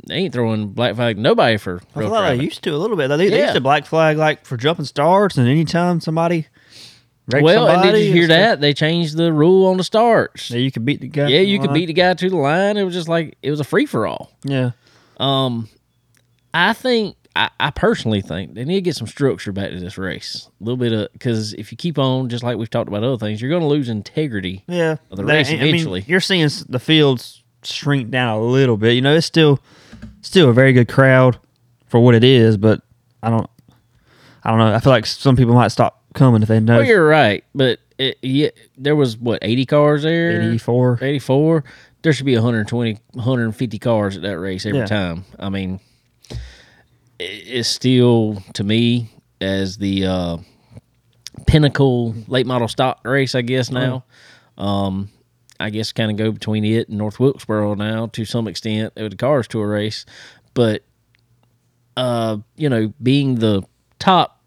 they 0.08 0.16
ain't 0.16 0.34
throwing 0.34 0.68
black 0.70 0.96
flag 0.96 1.16
nobody 1.16 1.56
for 1.56 1.80
I 1.94 2.00
feel 2.00 2.10
they 2.10 2.34
used 2.42 2.62
to 2.64 2.74
a 2.74 2.76
little 2.76 2.96
bit. 2.96 3.06
They, 3.08 3.28
they 3.28 3.40
used 3.42 3.54
to 3.54 3.60
black 3.60 3.86
flag 3.86 4.16
like 4.16 4.44
for 4.44 4.56
jumping 4.56 4.84
starts, 4.84 5.38
and 5.38 5.48
anytime 5.48 6.00
somebody. 6.00 6.48
Well, 7.28 7.68
and 7.68 7.82
did 7.82 8.04
you 8.04 8.12
hear 8.12 8.26
that? 8.26 8.60
They 8.60 8.74
changed 8.74 9.16
the 9.16 9.32
rule 9.32 9.66
on 9.68 9.76
the 9.76 9.84
starts. 9.84 10.50
Yeah, 10.50 10.58
you 10.58 10.72
could 10.72 10.84
beat 10.84 11.00
the 11.00 11.06
guy. 11.08 11.28
Yeah, 11.28 11.40
you 11.40 11.58
the 11.60 11.68
could 11.68 11.74
beat 11.74 11.86
the 11.86 11.92
guy 11.92 12.14
to 12.14 12.28
the 12.28 12.36
line. 12.36 12.76
It 12.76 12.82
was 12.82 12.94
just 12.94 13.08
like 13.08 13.38
it 13.42 13.50
was 13.50 13.60
a 13.60 13.64
free 13.64 13.86
for 13.86 14.06
all. 14.08 14.32
Yeah, 14.42 14.72
Um, 15.18 15.68
I 16.52 16.72
think 16.72 17.16
I, 17.34 17.50
I 17.58 17.70
personally 17.70 18.20
think 18.20 18.54
they 18.54 18.64
need 18.64 18.74
to 18.74 18.80
get 18.82 18.96
some 18.96 19.06
structure 19.06 19.52
back 19.52 19.70
to 19.70 19.80
this 19.80 19.96
race. 19.96 20.48
A 20.60 20.64
little 20.64 20.76
bit 20.76 20.92
of 20.92 21.12
because 21.12 21.54
if 21.54 21.72
you 21.72 21.78
keep 21.78 21.98
on 21.98 22.28
just 22.28 22.44
like 22.44 22.58
we've 22.58 22.68
talked 22.70 22.88
about 22.88 23.02
other 23.04 23.16
things, 23.18 23.40
you're 23.40 23.50
going 23.50 23.62
to 23.62 23.68
lose 23.68 23.88
integrity. 23.88 24.64
yeah. 24.68 24.96
Of 25.10 25.16
the 25.16 25.24
They- 25.24 25.32
race 25.34 25.48
I 25.48 25.52
mean, 25.54 25.62
eventually. 25.68 26.04
you're 26.06 26.20
seeing 26.20 26.48
the 26.68 26.78
fields 26.78 27.42
shrink 27.62 28.10
down 28.10 28.36
a 28.38 28.42
little 28.42 28.76
bit. 28.76 28.92
You 28.92 29.00
know, 29.00 29.14
it's 29.14 29.26
still 29.26 29.60
still 30.20 30.50
a 30.50 30.52
very 30.52 30.72
good 30.72 30.88
crowd 30.88 31.38
for 31.86 32.00
what 32.00 32.14
it 32.14 32.24
is, 32.24 32.56
but 32.56 32.80
I 33.22 33.30
don't. 33.30 33.48
I 34.44 34.50
don't 34.50 34.58
know. 34.58 34.74
I 34.74 34.80
feel 34.80 34.92
like 34.92 35.06
some 35.06 35.36
people 35.36 35.54
might 35.54 35.68
stop 35.68 36.02
coming 36.14 36.42
if 36.42 36.48
they 36.48 36.58
know 36.60 36.78
Well, 36.78 36.86
you're 36.86 37.06
right, 37.06 37.44
but 37.54 37.78
it, 37.96 38.18
yeah, 38.22 38.48
there 38.76 38.96
was 38.96 39.16
what 39.16 39.38
80 39.40 39.66
cars 39.66 40.02
there, 40.02 40.42
84. 40.42 40.98
84. 41.00 41.64
There 42.02 42.12
should 42.12 42.26
be 42.26 42.34
120, 42.34 42.98
150 43.12 43.78
cars 43.78 44.16
at 44.16 44.22
that 44.22 44.38
race 44.40 44.66
every 44.66 44.80
Yeah. 44.80 44.86
time. 44.86 45.24
I 45.38 45.48
mean, 45.48 45.78
it's 47.18 47.68
still 47.68 48.42
to 48.54 48.64
me 48.64 49.10
as 49.40 49.76
the 49.78 50.06
uh, 50.06 50.36
pinnacle 51.46 52.14
late 52.28 52.46
model 52.46 52.68
stock 52.68 53.00
race. 53.04 53.34
I 53.34 53.42
guess 53.42 53.70
now. 53.70 54.04
Um, 54.58 55.08
I 55.58 55.70
guess 55.70 55.92
kind 55.92 56.10
of 56.10 56.16
go 56.16 56.32
between 56.32 56.64
it 56.64 56.88
and 56.88 56.98
North 56.98 57.20
Wilkesboro 57.20 57.74
now 57.74 58.06
to 58.08 58.24
some 58.24 58.48
extent 58.48 58.92
with 58.96 59.12
the 59.12 59.16
cars 59.16 59.46
tour 59.46 59.68
race, 59.68 60.04
but 60.54 60.82
uh, 61.96 62.38
you 62.56 62.68
know, 62.68 62.92
being 63.02 63.36
the 63.36 63.62
top 63.98 64.40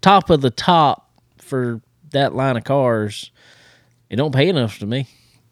top 0.00 0.30
of 0.30 0.40
the 0.40 0.50
top 0.50 1.10
for 1.38 1.80
that 2.12 2.34
line 2.34 2.56
of 2.56 2.64
cars, 2.64 3.30
it 4.08 4.16
don't 4.16 4.34
pay 4.34 4.48
enough 4.48 4.78
to 4.78 4.86
me. 4.86 5.06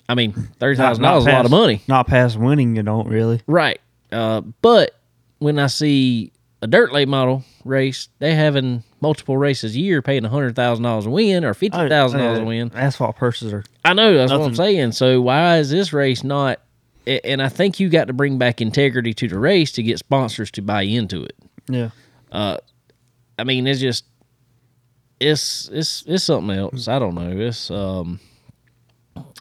I 0.09 0.15
mean, 0.15 0.33
thirty 0.59 0.77
thousand 0.77 1.03
dollars 1.05 1.25
is 1.25 1.29
a 1.29 1.33
lot 1.33 1.45
of 1.45 1.51
money, 1.51 1.83
Not 1.87 2.07
past 2.07 2.39
winning, 2.39 2.77
you 2.77 2.83
don't 2.83 3.07
really. 3.09 3.43
right? 3.47 3.81
Uh, 4.11 4.41
but 4.63 4.99
when 5.39 5.59
I 5.59 5.67
see 5.67 6.33
a 6.63 6.67
dirt 6.67 6.93
late 6.93 7.09
model 7.09 7.45
race, 7.65 8.09
they 8.19 8.35
having 8.35 8.83
multiple 9.01 9.37
races 9.37 9.75
a 9.75 9.81
year, 9.81 10.03
paying 10.03 10.25
hundred 10.25 10.55
thousand 10.57 10.83
dollars 10.85 11.07
a 11.07 11.11
win 11.11 11.45
or 11.45 11.55
fifty 11.55 11.89
thousand 11.89 12.21
dollars 12.21 12.39
a 12.39 12.43
Uh, 12.43 12.47
win. 12.47 12.71
Asphalt 12.75 13.17
purses 13.17 13.53
are. 13.53 13.65
I 13.85 13.95
know 13.95 14.17
that's 14.17 14.31
what 14.33 14.43
I'm 14.43 14.55
saying. 14.55 14.93
So 14.93 15.21
why 15.23 15.59
is 15.59 15.71
this 15.71 15.93
race 15.93 16.23
not? 16.23 16.61
And 17.07 17.43
I 17.43 17.49
think 17.49 17.81
you 17.81 17.89
got 17.89 18.09
to 18.09 18.13
bring 18.13 18.37
back 18.39 18.61
integrity 18.61 19.15
to 19.15 19.27
the 19.29 19.39
race 19.39 19.73
to 19.73 19.83
get 19.83 19.99
sponsors 19.99 20.51
to 20.53 20.63
buy 20.63 20.83
into 20.83 21.25
it. 21.25 21.35
Yeah. 21.69 21.91
Uh, 22.31 22.59
I 23.39 23.45
mean, 23.45 23.67
it's 23.67 23.81
just 23.81 24.05
it's 25.19 25.69
it's 25.73 26.05
it's 26.07 26.25
something 26.25 26.57
else. 26.57 26.89
I 26.89 26.99
don't 26.99 27.15
know. 27.15 27.31
It's 27.47 27.71
um, 27.71 28.21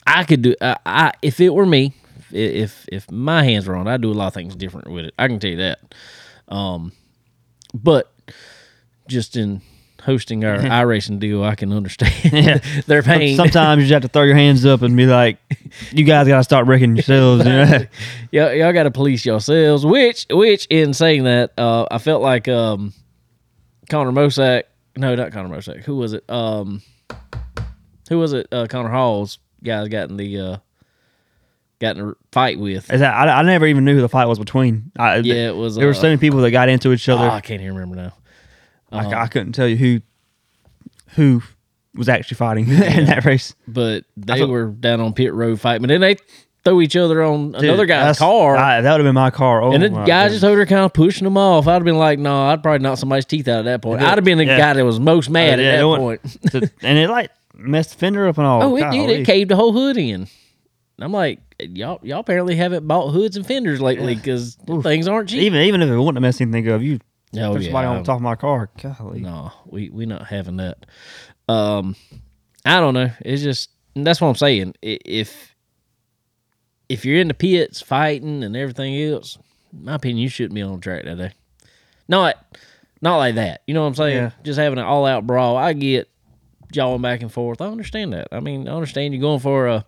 I 0.08 0.24
could 0.24 0.42
do. 0.42 0.56
I, 0.62 0.78
I 0.86 1.12
if 1.22 1.40
it 1.40 1.54
were 1.54 1.66
me, 1.66 1.94
if 2.32 2.86
if 2.92 3.12
my 3.12 3.44
hands 3.44 3.68
were 3.68 3.76
on, 3.76 3.88
I'd 3.88 4.02
do 4.02 4.12
a 4.12 4.14
lot 4.14 4.28
of 4.28 4.34
things 4.34 4.56
different 4.56 4.90
with 4.90 5.06
it. 5.06 5.14
I 5.20 5.28
can 5.28 5.40
tell 5.40 5.52
you 5.52 5.58
that. 5.58 5.80
Um, 6.48 6.94
but 7.74 8.12
just 9.08 9.36
in 9.36 9.62
hosting 10.02 10.46
our 10.46 10.58
iRacing 10.58 11.20
deal, 11.20 11.44
I 11.44 11.56
can 11.56 11.72
understand. 11.74 12.14
Yeah. 12.34 12.60
they're. 12.88 13.04
Sometimes 13.04 13.82
you 13.82 13.88
just 13.88 13.94
have 13.94 14.02
to 14.04 14.08
throw 14.08 14.24
your 14.24 14.36
hands 14.36 14.66
up 14.66 14.82
and 14.82 14.96
be 14.96 15.06
like, 15.06 15.38
"You 15.92 16.04
guys 16.04 16.28
got 16.28 16.38
to 16.38 16.44
start 16.44 16.68
wrecking 16.68 16.96
yourselves." 16.96 17.46
You 17.46 17.52
know? 17.52 17.86
y'all, 18.32 18.54
y'all 18.54 18.74
got 18.74 18.84
to 18.84 18.92
police 18.92 19.26
yourselves. 19.26 19.86
Which, 19.86 20.26
which, 20.30 20.66
in 20.70 20.94
saying 20.94 21.24
that, 21.26 21.54
uh, 21.58 21.88
I 21.92 21.98
felt 21.98 22.22
like 22.22 22.48
um, 22.48 22.94
Connor 23.90 24.12
Mosack. 24.12 24.64
No, 24.96 25.16
not 25.16 25.32
Connor 25.32 25.56
Mosack. 25.56 25.84
Who 25.84 25.98
was 25.98 26.14
it? 26.14 26.30
Um, 26.30 26.82
who 28.10 28.18
was 28.18 28.34
it? 28.34 28.48
Uh, 28.52 28.68
Connor 28.68 28.90
Hall's 28.90 29.40
guys 29.64 29.88
got 29.90 30.10
in 30.10 30.18
the 30.18 30.40
uh, 30.40 30.58
got 31.80 31.98
in 31.98 32.10
a 32.10 32.14
fight 32.32 32.60
with. 32.60 32.92
Is 32.92 33.00
that, 33.00 33.14
I, 33.14 33.40
I 33.40 33.42
never 33.42 33.66
even 33.66 33.86
knew 33.86 33.96
who 33.96 34.02
the 34.02 34.10
fight 34.10 34.26
was 34.26 34.40
between. 34.40 34.92
I, 34.98 35.18
Yeah, 35.18 35.50
it 35.50 35.56
was. 35.56 35.76
There 35.76 35.86
were 35.86 35.92
uh, 35.92 35.96
so 35.96 36.04
many 36.04 36.18
people 36.18 36.40
that 36.42 36.52
got 36.52 36.70
into 36.70 36.92
each 36.92 37.08
oh, 37.10 37.16
other. 37.16 37.30
Ah, 37.30 37.36
I 37.36 37.42
can't 37.42 37.62
even 37.62 37.76
remember 37.76 37.96
now. 37.96 38.14
I, 38.92 39.06
I 39.06 39.22
um, 39.24 39.28
couldn't 39.30 39.54
tell 39.54 39.68
you 39.68 39.78
who 39.78 40.02
who 41.16 41.42
was 41.96 42.10
actually 42.10 42.36
fighting 42.36 42.68
in 42.70 43.06
that 43.06 43.26
race. 43.26 43.56
But 43.68 44.06
they 44.18 44.40
thought- 44.40 44.50
were 44.50 44.68
down 44.68 45.02
on 45.02 45.14
pit 45.14 45.34
road 45.34 45.60
fighting, 45.60 45.82
but 45.82 45.88
then 45.90 46.02
they 46.02 46.18
throw 46.66 46.82
each 46.82 46.96
other 46.96 47.24
on 47.24 47.54
Dude, 47.54 47.64
another 47.64 47.86
guy's 47.86 48.20
car. 48.20 48.58
I- 48.58 48.82
that 48.82 48.92
would 48.92 49.00
have 49.00 49.08
been 49.08 49.16
my 49.16 49.32
car. 49.32 49.62
Oh, 49.62 49.72
and 49.72 49.84
the 49.84 49.90
guy 49.90 50.24
goodness. 50.26 50.34
just 50.34 50.44
over 50.44 50.58
there 50.58 50.66
kind 50.66 50.82
of 50.86 50.94
pushing 50.94 51.24
them 51.24 51.38
off. 51.38 51.68
I'd 51.68 51.74
have 51.74 51.84
been 51.84 51.98
like, 51.98 52.20
no, 52.20 52.48
I'd 52.48 52.62
probably 52.62 52.80
knock 52.80 52.98
somebody's 52.98 53.26
teeth 53.26 53.48
out 53.48 53.60
at 53.60 53.66
that 53.66 53.82
point. 53.82 54.02
I'd 54.02 54.18
have 54.18 54.24
been 54.24 54.38
the 54.38 54.46
Yeah. 54.46 54.58
guy 54.58 54.74
that 54.74 54.86
was 54.86 55.00
most 55.00 55.30
uh, 55.30 55.34
mad 55.34 55.60
Oh, 55.60 55.62
yeah, 55.62 55.70
at 55.70 55.78
that 55.78 55.98
point. 55.98 56.22
To- 56.52 56.72
and 56.82 56.98
it 56.98 57.10
like 57.10 57.32
messed 57.56 57.92
the 57.92 57.98
fender 57.98 58.28
up 58.28 58.38
and 58.38 58.46
all. 58.48 58.62
Oh, 58.64 58.76
it 58.76 58.92
did. 58.92 59.10
It 59.10 59.26
caved 59.26 59.50
the 59.50 59.56
whole 59.56 59.74
hood 59.74 59.98
in. 59.98 60.28
I'm 61.04 61.12
like, 61.12 61.40
y'all, 61.60 62.00
y'all 62.04 62.20
apparently 62.20 62.56
haven't 62.56 62.88
bought 62.88 63.12
hoods 63.12 63.38
and 63.38 63.46
fenders 63.46 63.82
lately 63.82 64.16
because 64.16 64.56
things 64.84 65.08
aren't 65.08 65.30
cheap. 65.30 65.42
Even 65.42 65.62
even 65.62 65.82
if 65.82 65.90
it 65.90 65.98
wouldn't 65.98 66.18
have 66.18 66.22
messed 66.22 66.42
anything 66.42 66.70
up, 66.70 66.82
you 66.82 67.00
Oh, 67.38 67.54
put 67.54 67.62
yeah, 67.62 67.68
somebody 67.68 67.88
on 67.88 68.04
top 68.04 68.16
of 68.16 68.22
my 68.24 68.36
car. 68.36 68.70
Golly. 68.82 69.20
No, 69.20 69.52
we 69.68 69.90
we 69.90 70.06
not 70.08 70.26
having 70.28 70.58
that. 70.58 70.86
Um, 71.48 71.96
I 72.66 72.80
don't 72.80 72.96
know. 72.96 73.12
It's 73.22 73.44
just 73.44 73.70
that's 73.96 74.20
what 74.20 74.30
I'm 74.30 74.36
saying. 74.36 74.74
If 74.82 75.56
if 76.88 77.06
you're 77.06 77.22
in 77.22 77.28
the 77.28 77.36
pits 77.36 77.82
fighting 77.82 78.44
and 78.44 78.58
everything 78.58 79.00
else, 79.00 79.38
in 79.72 79.86
my 79.86 79.96
opinion, 79.96 80.24
you 80.24 80.30
shouldn't 80.30 80.56
be 80.56 80.62
on 80.64 80.74
the 80.74 80.80
track 80.82 81.06
that 81.06 81.18
day. 81.18 81.32
Not 82.08 82.36
not 83.02 83.18
like 83.18 83.36
that. 83.36 83.62
You 83.68 83.76
know 83.76 83.82
what 83.82 83.90
I'm 83.90 83.96
saying? 83.96 84.18
Yeah. 84.18 84.32
Just 84.44 84.58
having 84.58 84.80
an 84.80 84.86
all 84.86 85.06
out 85.06 85.28
brawl. 85.28 85.56
I 85.56 85.74
get 85.74 86.10
jawing 86.72 87.02
back 87.04 87.22
and 87.22 87.32
forth. 87.32 87.62
I 87.62 87.68
understand 87.68 88.14
that. 88.14 88.30
I 88.32 88.40
mean, 88.40 88.68
I 88.68 88.72
understand 88.74 89.14
you're 89.14 89.22
going 89.22 89.40
for 89.40 89.68
a 89.68 89.86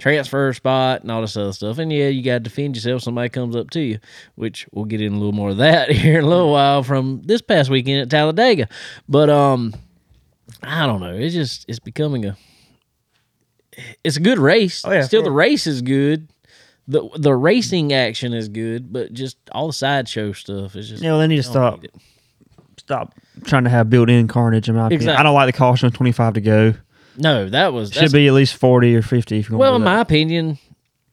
transfer 0.00 0.52
spot 0.52 1.02
and 1.02 1.10
all 1.10 1.20
this 1.20 1.36
other 1.36 1.52
stuff. 1.52 1.78
And 1.78 1.92
yeah, 1.92 2.08
you 2.08 2.22
got 2.22 2.34
to 2.34 2.40
defend 2.40 2.74
yourself. 2.74 3.02
Somebody 3.02 3.28
comes 3.28 3.54
up 3.54 3.70
to 3.70 3.80
you, 3.80 3.98
which 4.34 4.66
we'll 4.72 4.86
get 4.86 5.00
in 5.00 5.12
a 5.12 5.16
little 5.16 5.32
more 5.32 5.50
of 5.50 5.58
that 5.58 5.90
here 5.92 6.18
in 6.18 6.24
a 6.24 6.28
little 6.28 6.50
while 6.50 6.82
from 6.82 7.22
this 7.24 7.42
past 7.42 7.70
weekend 7.70 8.00
at 8.00 8.10
Talladega. 8.10 8.68
But 9.08 9.30
um, 9.30 9.74
I 10.62 10.86
don't 10.86 11.00
know. 11.00 11.14
It's 11.14 11.34
just 11.34 11.64
it's 11.68 11.78
becoming 11.78 12.24
a 12.26 12.36
it's 14.02 14.16
a 14.16 14.20
good 14.20 14.38
race. 14.38 14.84
Oh, 14.84 14.92
yeah, 14.92 15.02
still 15.02 15.22
the 15.22 15.30
race 15.30 15.66
is 15.66 15.82
good. 15.82 16.28
the 16.88 17.08
The 17.16 17.34
racing 17.34 17.92
action 17.92 18.32
is 18.32 18.48
good, 18.48 18.92
but 18.92 19.12
just 19.12 19.36
all 19.52 19.68
the 19.68 19.72
sideshow 19.72 20.32
stuff 20.32 20.74
is 20.76 20.88
just 20.88 21.02
Yeah, 21.02 21.10
well, 21.12 21.20
they 21.20 21.28
need 21.28 21.36
to 21.36 21.42
stop 21.42 21.82
need 21.82 21.90
stop 22.78 23.14
trying 23.44 23.64
to 23.64 23.70
have 23.70 23.88
built-in 23.88 24.26
carnage. 24.26 24.68
In 24.68 24.74
my 24.74 24.86
opinion, 24.86 25.10
I 25.10 25.22
don't 25.22 25.34
like 25.34 25.46
the 25.46 25.56
caution 25.56 25.86
of 25.86 25.94
twenty-five 25.94 26.34
to 26.34 26.40
go. 26.40 26.74
No, 27.20 27.48
that 27.48 27.72
was 27.72 27.92
Should 27.92 28.12
be 28.12 28.26
at 28.26 28.32
least 28.32 28.56
forty 28.56 28.96
or 28.96 29.02
fifty. 29.02 29.38
If 29.38 29.50
you 29.50 29.58
Well, 29.58 29.76
in 29.76 29.82
my 29.82 30.00
opinion, 30.00 30.58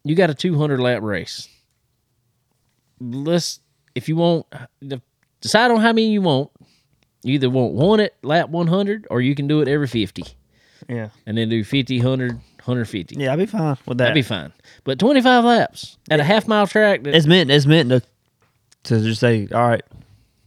you 0.04 0.16
got 0.16 0.30
a 0.30 0.34
200 0.34 0.80
lap 0.80 1.02
race. 1.02 1.50
Let's, 3.00 3.60
if 3.94 4.08
you 4.10 4.16
want, 4.16 4.46
de- 4.82 5.02
decide 5.42 5.70
on 5.70 5.82
how 5.82 5.94
many 5.94 6.10
you 6.10 6.22
want. 6.22 6.50
You 7.24 7.34
either 7.34 7.50
want 7.50 7.74
one 7.74 8.00
at 8.00 8.14
lap 8.24 8.50
100 8.50 9.08
or 9.10 9.22
you 9.22 9.36
can 9.36 9.48
do 9.48 9.62
it 9.62 9.68
every 9.68 9.88
50 9.88 10.24
yeah, 10.88 11.10
and 11.26 11.38
then 11.38 11.50
do 11.50 11.64
50, 11.64 12.00
100, 12.00 12.32
150. 12.32 13.16
yeah, 13.18 13.34
I'd 13.34 13.40
be 13.40 13.46
fine 13.46 13.78
with 13.86 13.98
that. 13.98 14.10
I'd 14.10 14.14
be 14.14 14.22
fine. 14.22 14.54
But 14.84 15.00
25 15.00 15.44
laps 15.44 15.98
at 16.10 16.20
a 16.20 16.24
half 16.24 16.48
mile 16.48 16.68
track, 16.68 17.04
that, 17.04 17.16
it's 17.16 17.26
meant 17.26 17.52
it's 17.52 17.66
meant 17.66 17.90
to 17.90 18.02
to 18.84 19.02
just 19.02 19.20
say, 19.20 19.48
all 19.52 19.68
right, 19.68 19.84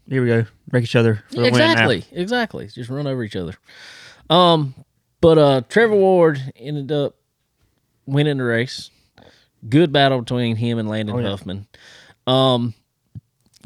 here 0.09 0.23
we 0.23 0.29
go, 0.29 0.47
break 0.69 0.85
each 0.85 0.97
other 0.97 1.23
for 1.29 1.37
the 1.37 1.43
win 1.43 1.53
now." 1.53 1.73
exactly, 1.73 2.05
exactly. 2.13 2.67
Just 2.69 2.91
run 2.91 3.07
over 3.07 3.23
each 3.23 3.37
other. 3.37 3.55
Um, 4.29 4.75
but 5.21 5.39
uh, 5.39 5.61
Trevor 5.69 5.97
Ward 5.97 6.53
ended 6.57 6.91
up 6.93 7.17
winning 8.07 8.39
the 8.39 8.45
race. 8.45 8.91
Good 9.69 9.93
battle 9.93 10.21
between 10.21 10.57
him 10.57 10.79
and 10.79 10.89
Landon 10.89 11.17
Oh, 11.17 11.19
yeah. 11.19 11.29
Huffman. 11.29 11.67
Um, 12.27 12.75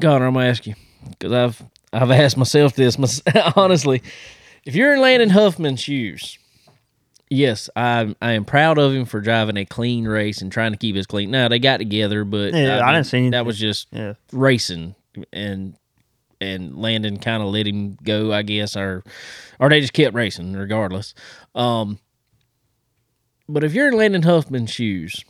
Connor, 0.01 0.27
I'm 0.27 0.33
gonna 0.33 0.47
ask 0.47 0.65
you 0.67 0.75
because 1.09 1.31
I've 1.31 1.63
I've 1.93 2.11
asked 2.23 2.37
myself 2.37 2.75
this 2.75 2.97
honestly. 3.55 4.01
If 4.65 4.75
you're 4.75 4.93
in 4.93 4.99
Landon 5.01 5.29
Huffman's 5.29 5.79
shoes, 5.79 6.37
yes, 7.29 7.69
I 7.75 8.13
I 8.21 8.31
am 8.33 8.43
proud 8.45 8.77
of 8.77 8.93
him 8.93 9.05
for 9.05 9.21
driving 9.21 9.57
a 9.57 9.65
clean 9.65 10.05
race 10.07 10.41
and 10.41 10.51
trying 10.51 10.71
to 10.73 10.77
keep 10.77 10.95
us 10.97 11.05
clean. 11.05 11.31
Now 11.31 11.47
they 11.47 11.59
got 11.59 11.77
together, 11.77 12.25
but 12.25 12.53
Yeah, 12.53 12.85
I 12.85 12.91
didn't 12.93 13.05
see 13.05 13.17
anything. 13.17 13.31
that 13.31 13.45
was 13.45 13.57
just 13.59 13.87
Yeah, 13.91 14.13
racing 14.33 14.95
and 15.31 15.75
and 16.45 16.77
Landon 16.77 17.17
kind 17.17 17.41
of 17.43 17.49
let 17.49 17.67
him 17.67 17.97
go, 18.03 18.31
I 18.31 18.41
guess, 18.43 18.75
or 18.77 19.03
or 19.59 19.69
they 19.69 19.81
just 19.81 19.93
kept 19.93 20.13
racing 20.15 20.53
regardless. 20.53 21.13
Um, 21.55 21.99
but 23.47 23.63
if 23.63 23.73
you're 23.73 23.87
in 23.87 23.95
Landon 23.97 24.23
Huffman's 24.23 24.71
shoes, 24.71 25.23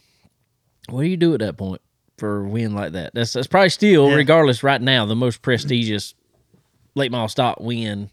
what 0.90 1.02
do 1.04 1.08
you 1.08 1.18
do 1.18 1.34
at 1.34 1.40
that 1.42 1.58
point 1.58 1.82
for 2.18 2.46
a 2.46 2.48
win 2.48 2.74
like 2.74 2.94
that? 2.94 3.14
That's 3.14 3.34
that's 3.34 3.48
probably 3.48 3.70
still, 3.70 4.10
Yeah. 4.10 4.16
regardless, 4.16 4.64
right 4.64 4.82
now 4.82 5.06
the 5.06 5.16
most 5.16 5.42
prestigious 5.42 6.14
late 6.96 7.12
model 7.12 7.28
stock 7.28 7.60
win 7.60 8.10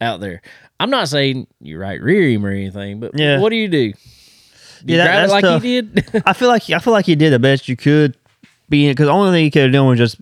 out 0.00 0.20
there. 0.20 0.40
I'm 0.80 0.90
not 0.90 1.08
saying 1.08 1.46
you 1.60 1.78
right 1.78 2.00
rear 2.00 2.28
him 2.30 2.44
or 2.46 2.50
anything, 2.50 2.98
but 3.00 3.12
Yeah. 3.18 3.38
what 3.40 3.50
do 3.50 3.56
you 3.56 3.68
do? 3.68 3.92
Do 3.92 4.92
you 4.92 4.96
Yeah, 4.98 5.04
that- 5.04 5.14
it 5.14 5.20
that's 5.20 5.32
like 5.32 5.42
tough. 5.42 5.62
he 5.62 5.82
did? 5.82 6.22
I 6.26 6.32
feel 6.32 6.48
like 6.48 6.68
I 6.70 6.78
feel 6.78 6.92
like 6.92 7.06
he 7.06 7.14
did 7.14 7.32
the 7.32 7.38
best 7.38 7.68
you 7.68 7.76
could 7.76 8.16
be 8.68 8.88
because 8.88 9.06
the 9.06 9.12
only 9.12 9.30
thing 9.32 9.44
he 9.44 9.50
could 9.50 9.62
have 9.64 9.72
done 9.72 9.86
was 9.86 9.98
just 9.98 10.16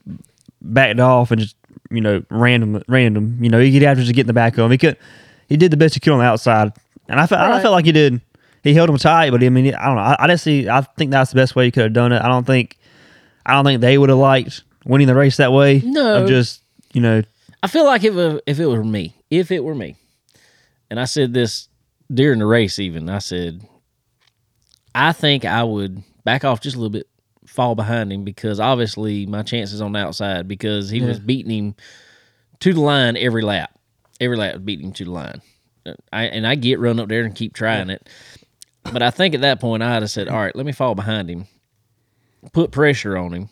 backed 0.60 0.98
off 1.00 1.30
and 1.30 1.40
just 1.40 1.56
you 1.90 2.00
know 2.00 2.22
random 2.30 2.82
random. 2.88 3.38
You 3.42 3.50
know 3.50 3.60
he 3.60 3.72
could 3.72 3.82
have 3.82 3.98
to 3.98 4.02
just 4.02 4.14
get 4.14 4.22
in 4.22 4.26
the 4.26 4.32
back 4.32 4.54
of 4.54 4.64
him. 4.64 4.70
He 4.70 4.78
could 4.78 4.96
he 5.48 5.56
did 5.56 5.70
the 5.70 5.76
best 5.76 5.94
he 5.94 6.00
could 6.00 6.12
on 6.12 6.18
the 6.18 6.24
outside, 6.24 6.72
and 7.08 7.20
I 7.20 7.26
felt 7.26 7.40
I 7.40 7.60
felt 7.60 7.72
like 7.72 7.84
he 7.84 7.92
did. 7.92 8.20
He 8.62 8.74
held 8.74 8.90
him 8.90 8.96
tight, 8.98 9.30
but 9.30 9.42
I 9.42 9.48
mean 9.48 9.74
I 9.74 9.86
don't 9.86 9.96
know. 9.96 10.02
I, 10.02 10.16
I 10.20 10.26
just 10.28 10.44
see. 10.44 10.68
I 10.68 10.82
think 10.82 11.10
that's 11.10 11.30
the 11.30 11.36
best 11.36 11.56
way 11.56 11.64
he 11.64 11.70
could 11.70 11.84
have 11.84 11.92
done 11.92 12.12
it. 12.12 12.20
I 12.22 12.28
don't 12.28 12.46
think 12.46 12.76
I 13.46 13.54
don't 13.54 13.64
think 13.64 13.80
they 13.80 13.96
would 13.98 14.10
have 14.10 14.18
liked 14.18 14.62
winning 14.84 15.06
the 15.06 15.14
race 15.14 15.38
that 15.38 15.52
way. 15.52 15.80
No. 15.84 16.22
of 16.22 16.28
just 16.28 16.62
you 16.92 17.00
know 17.00 17.22
I 17.62 17.66
feel 17.66 17.84
like 17.84 18.04
if 18.04 18.16
it, 18.16 18.42
if 18.46 18.58
it 18.58 18.66
were 18.66 18.84
me, 18.84 19.14
if 19.30 19.50
it 19.50 19.62
were 19.62 19.74
me, 19.74 19.96
and 20.88 20.98
I 20.98 21.04
said 21.04 21.34
this 21.34 21.68
during 22.12 22.38
the 22.38 22.46
race, 22.46 22.78
even 22.78 23.08
I 23.08 23.18
said, 23.18 23.66
I 24.94 25.12
think 25.12 25.44
I 25.44 25.62
would 25.62 26.02
back 26.24 26.44
off 26.44 26.60
just 26.60 26.76
a 26.76 26.78
little 26.78 26.90
bit, 26.90 27.06
fall 27.50 27.74
behind 27.74 28.12
him 28.12 28.24
because 28.24 28.60
obviously 28.60 29.26
my 29.26 29.42
chances 29.42 29.80
on 29.80 29.92
the 29.92 29.98
outside 29.98 30.46
because 30.48 30.88
he 30.90 31.00
was 31.02 31.18
beating 31.18 31.50
him 31.50 31.74
to 32.60 32.72
the 32.72 32.80
line 32.80 33.16
every 33.16 33.42
lap, 33.42 33.70
every 34.20 34.36
lap 34.36 34.54
was 34.54 34.62
beating 34.62 34.86
him 34.86 34.92
to 34.92 35.04
the 35.04 35.10
line. 35.10 35.42
Uh, 35.84 35.94
I 36.12 36.24
and 36.24 36.46
I 36.46 36.54
get 36.54 36.78
run 36.78 37.00
up 37.00 37.08
there 37.08 37.24
and 37.24 37.34
keep 37.34 37.54
trying 37.54 37.90
it, 37.90 38.08
but 38.84 39.02
I 39.02 39.10
think 39.10 39.34
at 39.34 39.40
that 39.40 39.60
point 39.60 39.82
I'd 39.82 40.02
have 40.02 40.10
said, 40.10 40.28
all 40.28 40.38
right, 40.40 40.54
let 40.54 40.64
me 40.66 40.72
fall 40.72 40.94
behind 40.94 41.28
him, 41.30 41.46
put 42.52 42.70
pressure 42.70 43.16
on 43.16 43.32
him 43.34 43.48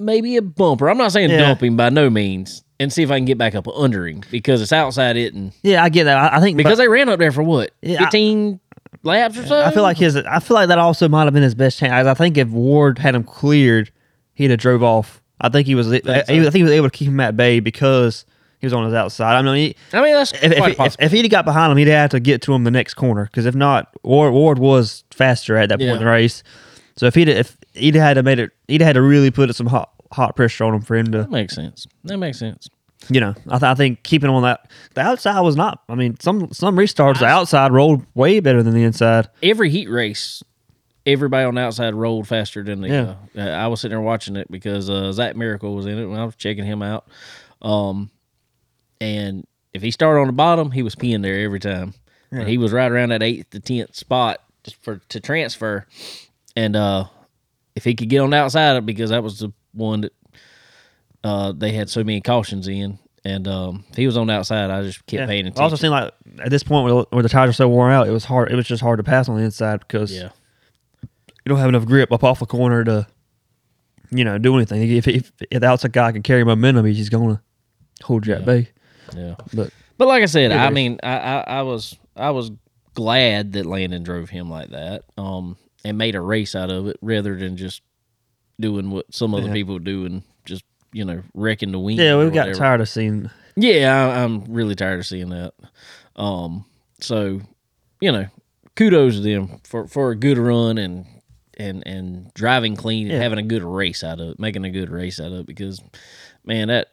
maybe 0.00 0.36
a 0.36 0.42
bumper. 0.42 0.88
I'm 0.88 0.98
not 0.98 1.12
saying 1.12 1.30
Yeah. 1.30 1.38
dump 1.38 1.62
him 1.62 1.76
by 1.76 1.88
no 1.90 2.08
means, 2.10 2.62
and 2.78 2.92
see 2.92 3.02
if 3.02 3.10
I 3.10 3.18
can 3.18 3.24
get 3.24 3.38
back 3.38 3.54
up 3.54 3.66
under 3.68 4.06
him 4.06 4.20
because 4.30 4.62
it's 4.62 4.72
outside 4.72 5.16
it, 5.16 5.34
and 5.34 5.52
yeah 5.62 5.82
I 5.82 5.88
get 5.88 6.04
that. 6.04 6.16
I, 6.32 6.36
I 6.36 6.40
think 6.40 6.56
because 6.56 6.72
but- 6.78 6.84
they 6.84 6.88
ran 6.88 7.08
up 7.08 7.18
there 7.18 7.32
for 7.32 7.42
what 7.42 7.70
Yeah, 7.82 7.96
I- 8.00 8.04
15 8.04 8.60
laps 9.02 9.38
or 9.38 9.46
so. 9.46 9.62
I 9.62 9.70
feel 9.70 9.82
like 9.82 9.96
his. 9.96 10.16
I 10.16 10.40
feel 10.40 10.54
like 10.54 10.68
that 10.68 10.78
also 10.78 11.08
might 11.08 11.24
have 11.24 11.34
been 11.34 11.42
his 11.42 11.54
best 11.54 11.78
chance. 11.78 12.06
I 12.06 12.14
think 12.14 12.36
if 12.36 12.48
Ward 12.48 12.98
had 12.98 13.14
him 13.14 13.24
cleared, 13.24 13.90
he'd 14.34 14.50
have 14.50 14.60
drove 14.60 14.82
off. 14.82 15.22
I 15.40 15.48
think 15.48 15.66
he 15.66 15.74
was. 15.74 15.92
I 15.92 16.00
so? 16.00 16.24
think 16.24 16.54
he 16.54 16.62
was 16.62 16.72
able 16.72 16.90
to 16.90 16.96
keep 16.96 17.08
him 17.08 17.20
at 17.20 17.36
bay 17.36 17.60
because 17.60 18.24
he 18.60 18.66
was 18.66 18.72
on 18.72 18.84
his 18.84 18.94
outside. 18.94 19.36
I 19.36 19.42
mean, 19.42 19.54
he, 19.54 19.76
I 19.96 20.02
mean 20.02 20.14
that's 20.14 20.32
if, 20.32 20.44
if, 20.44 20.56
quite 20.58 20.72
if, 20.72 20.76
possible. 20.78 21.04
if 21.04 21.12
he'd 21.12 21.22
have 21.22 21.30
got 21.30 21.44
behind 21.44 21.70
him, 21.70 21.78
he'd 21.78 21.88
have 21.88 22.10
to 22.10 22.20
get 22.20 22.42
to 22.42 22.54
him 22.54 22.64
the 22.64 22.70
next 22.70 22.94
corner. 22.94 23.26
Because 23.26 23.46
if 23.46 23.54
not, 23.54 23.94
Ward, 24.02 24.32
Ward 24.32 24.58
was 24.58 25.04
faster 25.10 25.56
at 25.56 25.68
that 25.68 25.78
point 25.78 25.90
in 25.90 25.98
the 25.98 26.06
race. 26.06 26.42
So 26.96 27.06
if 27.06 27.14
he'd 27.14 27.28
if 27.28 27.56
he'd 27.74 27.94
had 27.94 28.14
to 28.14 28.22
made 28.22 28.38
it, 28.38 28.50
he'd 28.66 28.80
had 28.80 28.94
to 28.94 29.02
really 29.02 29.30
put 29.30 29.54
some 29.54 29.66
hot 29.66 29.90
hot 30.10 30.34
pressure 30.34 30.64
on 30.64 30.74
him 30.74 30.82
for 30.82 30.96
him 30.96 31.12
to 31.12 31.18
that 31.18 31.30
makes 31.30 31.54
sense. 31.54 31.86
That 32.04 32.18
makes 32.18 32.38
sense. 32.38 32.68
You 33.08 33.20
know, 33.20 33.34
I, 33.48 33.58
th- 33.58 33.62
I 33.62 33.74
think 33.74 34.02
keeping 34.02 34.30
on 34.30 34.42
that 34.42 34.70
the 34.94 35.00
outside 35.00 35.40
was 35.40 35.56
not. 35.56 35.82
I 35.88 35.94
mean, 35.94 36.18
some 36.20 36.52
some 36.52 36.76
restarts 36.76 37.20
the 37.20 37.26
outside 37.26 37.72
rolled 37.72 38.04
way 38.14 38.40
better 38.40 38.62
than 38.62 38.74
the 38.74 38.82
inside. 38.82 39.28
Every 39.42 39.70
heat 39.70 39.88
race, 39.88 40.42
everybody 41.06 41.44
on 41.44 41.54
the 41.54 41.60
outside 41.60 41.94
rolled 41.94 42.28
faster 42.28 42.62
than 42.62 42.82
the. 42.82 42.88
Yeah. 42.88 43.14
Uh, 43.36 43.50
I 43.50 43.66
was 43.68 43.80
sitting 43.80 43.96
there 43.96 44.00
watching 44.00 44.36
it 44.36 44.50
because 44.50 44.90
uh, 44.90 45.12
Zach 45.12 45.36
Miracle 45.36 45.74
was 45.74 45.86
in 45.86 45.98
it 45.98 46.06
when 46.06 46.18
I 46.18 46.24
was 46.24 46.36
checking 46.36 46.64
him 46.64 46.82
out, 46.82 47.06
um, 47.62 48.10
and 49.00 49.46
if 49.72 49.82
he 49.82 49.90
started 49.90 50.20
on 50.20 50.26
the 50.26 50.32
bottom, 50.32 50.70
he 50.70 50.82
was 50.82 50.94
peeing 50.94 51.22
there 51.22 51.44
every 51.44 51.60
time. 51.60 51.94
And 52.30 52.46
he 52.46 52.58
was 52.58 52.72
right 52.72 52.92
around 52.92 53.08
that 53.08 53.22
eighth 53.22 53.48
to 53.50 53.60
tenth 53.60 53.96
spot 53.96 54.42
just 54.62 54.76
for 54.82 54.96
to 55.08 55.18
transfer, 55.20 55.86
and 56.54 56.76
uh, 56.76 57.06
if 57.74 57.84
he 57.84 57.94
could 57.94 58.10
get 58.10 58.20
on 58.20 58.30
the 58.30 58.36
outside 58.36 58.84
because 58.84 59.08
that 59.10 59.22
was 59.22 59.38
the 59.38 59.50
one 59.72 60.02
that 60.02 60.12
uh, 61.28 61.52
they 61.52 61.72
had 61.72 61.88
so 61.90 62.02
many 62.04 62.20
cautions 62.20 62.68
in, 62.68 62.98
and 63.24 63.46
um, 63.48 63.84
he 63.96 64.06
was 64.06 64.16
on 64.16 64.26
the 64.28 64.32
outside, 64.32 64.70
I 64.70 64.82
just 64.82 65.04
kept 65.06 65.28
paying 65.28 65.44
I 65.44 65.48
attention. 65.48 65.62
also 65.62 65.76
seemed 65.76 65.90
like 65.92 66.12
at 66.40 66.50
this 66.50 66.62
point 66.62 66.84
where, 66.92 67.04
where 67.10 67.22
the 67.22 67.28
tires 67.28 67.50
are 67.50 67.52
so 67.52 67.68
worn 67.68 67.92
out, 67.92 68.06
it 68.08 68.12
was 68.12 68.24
hard. 68.24 68.50
It 68.50 68.56
was 68.56 68.66
just 68.66 68.82
hard 68.82 68.98
to 68.98 69.04
pass 69.04 69.28
on 69.28 69.36
the 69.36 69.42
inside 69.42 69.80
because 69.80 70.12
yeah, 70.12 70.30
you 71.02 71.08
don't 71.50 71.58
have 71.58 71.68
enough 71.68 71.84
grip 71.86 72.12
up 72.12 72.24
off 72.24 72.38
the 72.40 72.46
corner 72.46 72.84
to, 72.84 73.06
you 74.10 74.24
know, 74.24 74.38
do 74.38 74.54
anything. 74.56 74.82
If, 74.90 75.06
if, 75.08 75.32
if 75.50 75.60
the 75.60 75.66
outside 75.66 75.92
guy 75.92 76.12
can 76.12 76.22
carry 76.22 76.44
momentum, 76.44 76.84
he's 76.86 76.96
just 76.98 77.10
gonna 77.10 77.42
hold 78.02 78.26
you 78.26 78.34
at 78.34 78.44
bay. 78.44 78.68
yeah. 79.16 79.34
But 79.52 79.70
But 79.98 80.08
like 80.08 80.22
I 80.22 80.26
said, 80.26 80.52
I 80.52 80.70
mean, 80.70 80.98
I, 81.02 81.16
I, 81.18 81.38
I 81.58 81.62
was 81.62 81.96
I 82.16 82.30
was 82.30 82.50
glad 82.94 83.52
that 83.52 83.66
Landon 83.66 84.02
drove 84.02 84.28
him 84.30 84.48
like 84.50 84.70
that, 84.70 85.04
um, 85.16 85.56
and 85.84 85.98
made 85.98 86.14
a 86.14 86.20
race 86.20 86.54
out 86.54 86.70
of 86.70 86.86
it 86.86 86.96
rather 87.02 87.36
than 87.36 87.56
just 87.56 87.82
doing 88.60 88.90
what 88.90 89.12
some 89.14 89.34
other 89.34 89.46
Yeah. 89.48 89.52
people 89.52 89.78
do 89.78 90.04
and 90.06 90.22
you 90.98 91.04
know 91.04 91.22
wrecking 91.32 91.70
the 91.70 91.78
wing. 91.78 91.96
yeah, 91.96 92.16
we've 92.18 92.32
got 92.32 92.52
tired 92.56 92.80
of 92.80 92.88
seeing. 92.88 93.30
Yeah, 93.56 93.94
I, 94.08 94.24
I'm 94.24 94.44
really 94.46 94.74
tired 94.74 94.98
of 94.98 95.06
seeing 95.06 95.28
that. 95.30 95.54
Um, 96.16 96.64
so 97.00 97.40
you 98.00 98.10
know, 98.12 98.26
kudos 98.74 99.14
to 99.14 99.20
them 99.20 99.60
for 99.64 99.86
for 99.86 100.10
a 100.10 100.16
good 100.16 100.38
run 100.38 100.76
and 100.78 101.06
and 101.56 101.84
and 101.86 102.32
driving 102.34 102.74
clean 102.76 103.06
and 103.06 103.14
Yeah. 103.16 103.22
having 103.22 103.38
a 103.38 103.42
good 103.44 103.62
race 103.62 104.02
out 104.02 104.20
of 104.20 104.30
it, 104.30 104.38
making 104.40 104.64
a 104.64 104.70
good 104.70 104.90
race 104.90 105.20
out 105.20 105.32
of 105.32 105.38
it 105.40 105.46
because 105.46 105.80
man, 106.44 106.66
that 106.68 106.88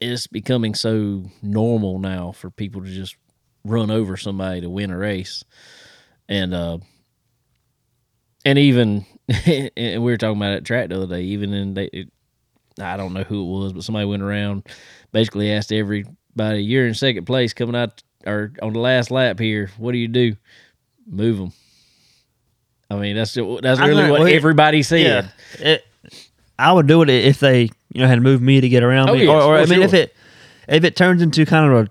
is 0.00 0.26
becoming 0.28 0.74
so 0.74 1.24
normal 1.42 1.98
now 1.98 2.30
for 2.32 2.50
people 2.50 2.82
to 2.84 2.88
just 2.90 3.16
run 3.64 3.90
over 3.90 4.16
somebody 4.16 4.60
to 4.60 4.70
win 4.70 4.90
a 4.92 4.96
race. 4.96 5.42
And 6.28 6.54
uh 6.54 6.78
and 8.44 8.58
even 8.58 9.04
and 9.46 10.02
we 10.02 10.12
were 10.12 10.16
talking 10.16 10.36
about 10.36 10.50
that 10.54 10.64
track 10.64 10.88
the 10.88 10.96
other 11.02 11.16
day, 11.16 11.22
even 11.22 11.52
in 11.52 11.74
they 11.74 12.06
I 12.80 12.96
don't 12.96 13.12
know 13.12 13.22
who 13.22 13.40
it 13.42 13.60
was, 13.60 13.72
but 13.72 13.84
somebody 13.84 14.06
went 14.06 14.22
around 14.22 14.66
basically 15.12 15.52
asked 15.52 15.72
everybody, 15.72 16.62
"You're 16.62 16.86
in 16.86 16.94
second 16.94 17.24
place 17.24 17.52
coming 17.54 17.76
out 17.76 18.02
or 18.26 18.52
on 18.62 18.72
the 18.72 18.80
last 18.80 19.10
lap 19.10 19.38
here. 19.38 19.70
What 19.78 19.92
do 19.92 19.98
you 19.98 20.08
do? 20.08 20.36
Move 21.10 21.38
them." 21.38 21.52
I 22.90 22.96
mean, 22.96 23.16
that's 23.16 23.34
that's 23.34 23.80
really 23.80 24.10
what 24.10 24.20
well, 24.20 24.28
everybody 24.28 24.82
said. 24.82 25.30
It, 25.58 25.84
I 26.58 26.72
would 26.72 26.86
do 26.86 27.02
it 27.02 27.10
if 27.10 27.40
they, 27.40 27.62
you 27.92 28.00
know, 28.00 28.06
had 28.06 28.14
to 28.16 28.20
move 28.20 28.40
me 28.40 28.60
to 28.60 28.68
get 28.68 28.82
around 28.82 29.10
Oh, 29.10 29.14
me. 29.14 29.24
yes, 29.24 29.30
or, 29.30 29.42
or 29.42 29.58
I 29.58 29.66
mean, 29.66 29.82
if 29.82 29.92
it 29.92 30.14
if 30.68 30.84
it 30.84 30.96
turns 30.96 31.20
into 31.22 31.44
kind 31.46 31.70
of 31.70 31.86
a 31.86 31.90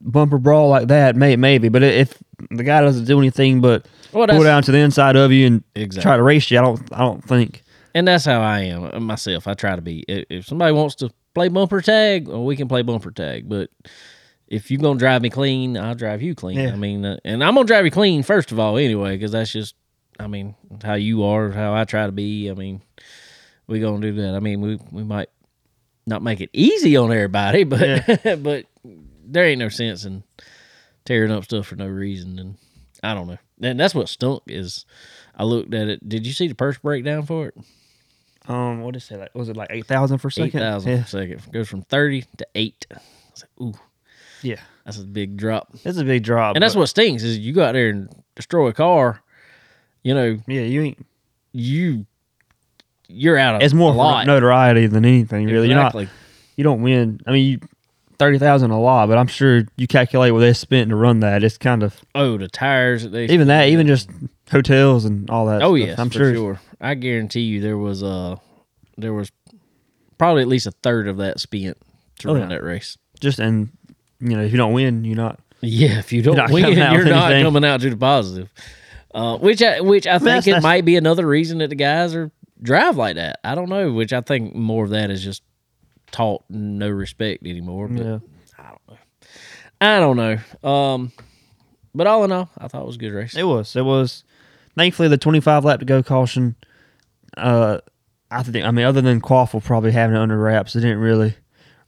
bumper 0.00 0.38
brawl 0.38 0.68
like 0.68 0.88
that, 0.88 1.16
may, 1.16 1.36
maybe. 1.36 1.68
But 1.68 1.82
if 1.82 2.16
the 2.50 2.62
guy 2.62 2.80
doesn't 2.80 3.04
do 3.06 3.18
anything 3.18 3.60
but 3.60 3.86
Well, 4.12 4.26
pull 4.26 4.44
down 4.44 4.62
to 4.64 4.72
the 4.72 4.78
inside 4.78 5.16
of 5.16 5.32
you 5.32 5.46
and 5.46 5.64
Exactly. 5.74 6.02
try 6.02 6.16
to 6.16 6.22
race 6.22 6.50
you, 6.50 6.58
I 6.58 6.62
don't, 6.62 6.80
I 6.92 6.98
don't 6.98 7.22
think. 7.24 7.62
And 7.96 8.06
that's 8.06 8.26
how 8.26 8.42
I 8.42 8.60
am 8.60 8.90
uh, 8.92 9.00
myself. 9.00 9.48
I 9.48 9.54
try 9.54 9.74
to 9.74 9.80
be. 9.80 10.04
If 10.06 10.44
somebody 10.44 10.70
wants 10.74 10.96
to 10.96 11.10
play 11.32 11.48
bumper 11.48 11.80
tag, 11.80 12.28
well, 12.28 12.44
we 12.44 12.54
can 12.54 12.68
play 12.68 12.82
bumper 12.82 13.10
tag. 13.10 13.48
But 13.48 13.70
if 14.48 14.70
you're 14.70 14.82
gonna 14.82 14.98
drive 14.98 15.22
me 15.22 15.30
clean, 15.30 15.78
I'll 15.78 15.94
drive 15.94 16.20
you 16.20 16.34
clean. 16.34 16.58
Yeah. 16.58 16.74
I 16.74 16.76
mean, 16.76 17.06
uh, 17.06 17.16
and 17.24 17.42
I'm 17.42 17.54
gonna 17.54 17.66
drive 17.66 17.86
you 17.86 17.90
clean 17.90 18.22
first 18.22 18.52
of 18.52 18.60
all, 18.60 18.76
anyway, 18.76 19.16
because 19.16 19.32
that's 19.32 19.50
just, 19.50 19.76
I 20.20 20.26
mean, 20.26 20.54
how 20.84 20.92
you 20.92 21.24
are, 21.24 21.50
how 21.50 21.74
I 21.74 21.84
try 21.84 22.04
to 22.04 22.12
be. 22.12 22.50
I 22.50 22.52
mean, 22.52 22.82
we 23.66 23.80
gonna 23.80 24.02
do 24.02 24.12
that. 24.20 24.34
I 24.34 24.40
mean, 24.40 24.60
we 24.60 24.78
we 24.92 25.02
might 25.02 25.30
not 26.06 26.22
make 26.22 26.42
it 26.42 26.50
easy 26.52 26.98
on 26.98 27.10
everybody, 27.10 27.64
but 27.64 28.20
but 28.42 28.66
there 29.24 29.46
ain't 29.46 29.60
no 29.60 29.70
sense 29.70 30.04
in 30.04 30.22
tearing 31.06 31.32
up 31.32 31.44
stuff 31.44 31.68
for 31.68 31.76
no 31.76 31.86
reason. 31.86 32.38
And 32.38 32.58
I 33.02 33.14
don't 33.14 33.26
know. 33.26 33.38
And 33.62 33.80
that's 33.80 33.94
what 33.94 34.10
stunk 34.10 34.42
is. 34.48 34.84
I 35.34 35.44
looked 35.44 35.72
at 35.72 35.88
it. 35.88 36.06
Did 36.06 36.26
you 36.26 36.34
see 36.34 36.46
the 36.46 36.54
purse 36.54 36.76
breakdown 36.76 37.24
for 37.24 37.46
it? 37.46 37.54
Um, 38.48 38.82
what 38.82 38.92
did 38.92 39.02
it 39.02 39.06
say? 39.06 39.16
Like, 39.16 39.34
was 39.34 39.48
it 39.48 39.56
like 39.56 39.68
eight 39.70 39.86
thousand 39.86 40.18
for 40.18 40.28
a 40.28 40.30
Eight 40.30 40.34
second? 40.52 40.60
thousand 40.60 40.90
Yeah. 40.92 41.02
per 41.02 41.06
second. 41.08 41.42
Goes 41.52 41.68
from 41.68 41.82
thirty 41.82 42.24
to 42.38 42.46
eight. 42.54 42.86
I 42.90 42.98
was 43.32 43.44
like, 43.44 43.66
ooh, 43.68 43.78
yeah, 44.42 44.60
that's 44.84 44.98
a 44.98 45.04
big 45.04 45.36
drop. 45.36 45.72
That's 45.84 45.98
a 45.98 46.04
big 46.04 46.22
drop. 46.22 46.56
And 46.56 46.62
that's 46.62 46.74
what 46.76 46.86
stings 46.86 47.24
is 47.24 47.38
you 47.38 47.52
go 47.52 47.64
out 47.64 47.72
there 47.72 47.88
and 47.90 48.08
destroy 48.34 48.68
a 48.68 48.72
car, 48.72 49.20
you 50.02 50.14
know, 50.14 50.38
Yeah, 50.46 50.60
you 50.62 50.82
ain't. 50.82 51.06
you 51.52 52.06
you're 53.08 53.38
out 53.38 53.56
of 53.56 53.62
It's 53.62 53.74
more 53.74 53.92
a 53.92 53.96
lot. 53.96 54.26
notoriety 54.26 54.86
than 54.88 55.04
anything. 55.04 55.46
Really, 55.46 55.68
you're 55.68 55.76
not. 55.76 55.94
Exactly. 55.94 56.08
You 56.56 56.64
don't 56.64 56.82
win. 56.82 57.20
I 57.26 57.32
mean, 57.32 57.46
you, 57.46 57.68
thirty 58.18 58.38
thousand 58.38 58.70
a 58.70 58.80
lot, 58.80 59.08
but 59.08 59.16
I'm 59.18 59.26
sure 59.28 59.64
you 59.76 59.86
calculate 59.86 60.32
what 60.32 60.40
they 60.40 60.52
spent 60.52 60.90
to 60.90 60.96
run 60.96 61.20
that. 61.20 61.44
It's 61.44 61.58
kind 61.58 61.82
of 61.82 62.00
Oh, 62.14 62.36
the 62.36 62.48
tires 62.48 63.02
that 63.04 63.10
they 63.10 63.26
even 63.26 63.46
that, 63.48 63.68
even 63.68 63.86
just 63.86 64.08
hotels 64.50 65.04
and 65.04 65.28
all 65.30 65.46
that. 65.46 65.62
Oh 65.62 65.76
stuff. 65.76 65.88
yes, 65.88 65.98
I'm 65.98 66.10
sure. 66.10 66.34
sure. 66.34 66.60
I 66.80 66.94
guarantee 66.94 67.40
you 67.42 67.60
there 67.60 67.78
was 67.78 68.02
uh 68.02 68.36
there 68.96 69.12
was 69.12 69.30
probably 70.18 70.42
at 70.42 70.48
least 70.48 70.66
a 70.66 70.70
third 70.82 71.08
of 71.08 71.18
that 71.18 71.40
spent 71.40 71.76
to 72.20 72.28
Oh, 72.30 72.32
run 72.34 72.42
yeah. 72.50 72.56
that 72.56 72.62
race. 72.62 72.96
Just 73.20 73.38
and 73.38 73.70
you 74.20 74.36
know, 74.36 74.42
if 74.42 74.50
you 74.52 74.58
don't 74.58 74.72
win, 74.72 75.04
you're 75.04 75.16
not. 75.16 75.38
Yeah, 75.60 75.98
if 75.98 76.12
you 76.12 76.22
don't 76.22 76.36
not 76.36 76.50
win, 76.50 76.62
coming 76.64 76.78
out 76.80 76.94
you're 76.94 77.04
not 77.04 77.32
anything. 77.32 77.44
coming 77.46 77.64
out 77.64 77.80
to 77.80 77.90
the 77.90 77.96
positive. 77.96 78.52
Uh, 79.14 79.38
which 79.38 79.62
I 79.62 79.80
which 79.80 80.06
I 80.06 80.18
think 80.18 80.24
that's- 80.24 80.46
it 80.46 80.50
that's- 80.50 80.62
might 80.62 80.84
be 80.84 80.96
another 80.96 81.26
reason 81.26 81.58
that 81.58 81.68
the 81.70 81.76
guys 81.76 82.14
are 82.14 82.30
drive 82.62 82.96
like 82.96 83.16
that. 83.16 83.40
I 83.44 83.54
don't 83.54 83.68
know. 83.68 83.92
Which 83.92 84.12
I 84.12 84.20
think 84.20 84.54
more 84.54 84.84
of 84.84 84.90
that 84.90 85.10
is 85.10 85.22
just 85.24 85.42
taught 86.12 86.44
no 86.48 86.88
respect 86.88 87.44
anymore. 87.46 87.88
But 87.88 88.04
Yeah. 88.04 88.18
I 88.58 88.68
don't 88.68 88.88
know. 88.88 88.96
I 89.80 89.98
don't 90.00 90.16
know. 90.62 90.68
Um, 90.70 91.12
but 91.94 92.06
all 92.06 92.24
in 92.24 92.32
all, 92.32 92.48
I 92.58 92.68
thought 92.68 92.82
it 92.82 92.86
was 92.86 92.96
a 92.96 92.98
good 92.98 93.12
race. 93.12 93.34
It 93.36 93.44
was. 93.44 93.74
It 93.76 93.84
was. 93.84 94.24
Thankfully, 94.76 95.08
the 95.08 95.16
25 95.18 95.64
lap 95.64 95.78
to 95.80 95.84
go 95.86 96.02
caution. 96.02 96.54
Uh, 97.36 97.78
I 98.30 98.42
think. 98.42 98.64
I 98.64 98.70
mean, 98.70 98.84
other 98.84 99.00
than 99.00 99.20
Kvapil 99.20 99.64
probably 99.64 99.92
having 99.92 100.16
it 100.16 100.20
under 100.20 100.38
wraps, 100.38 100.74
it 100.76 100.80
didn't 100.80 100.98
really 100.98 101.34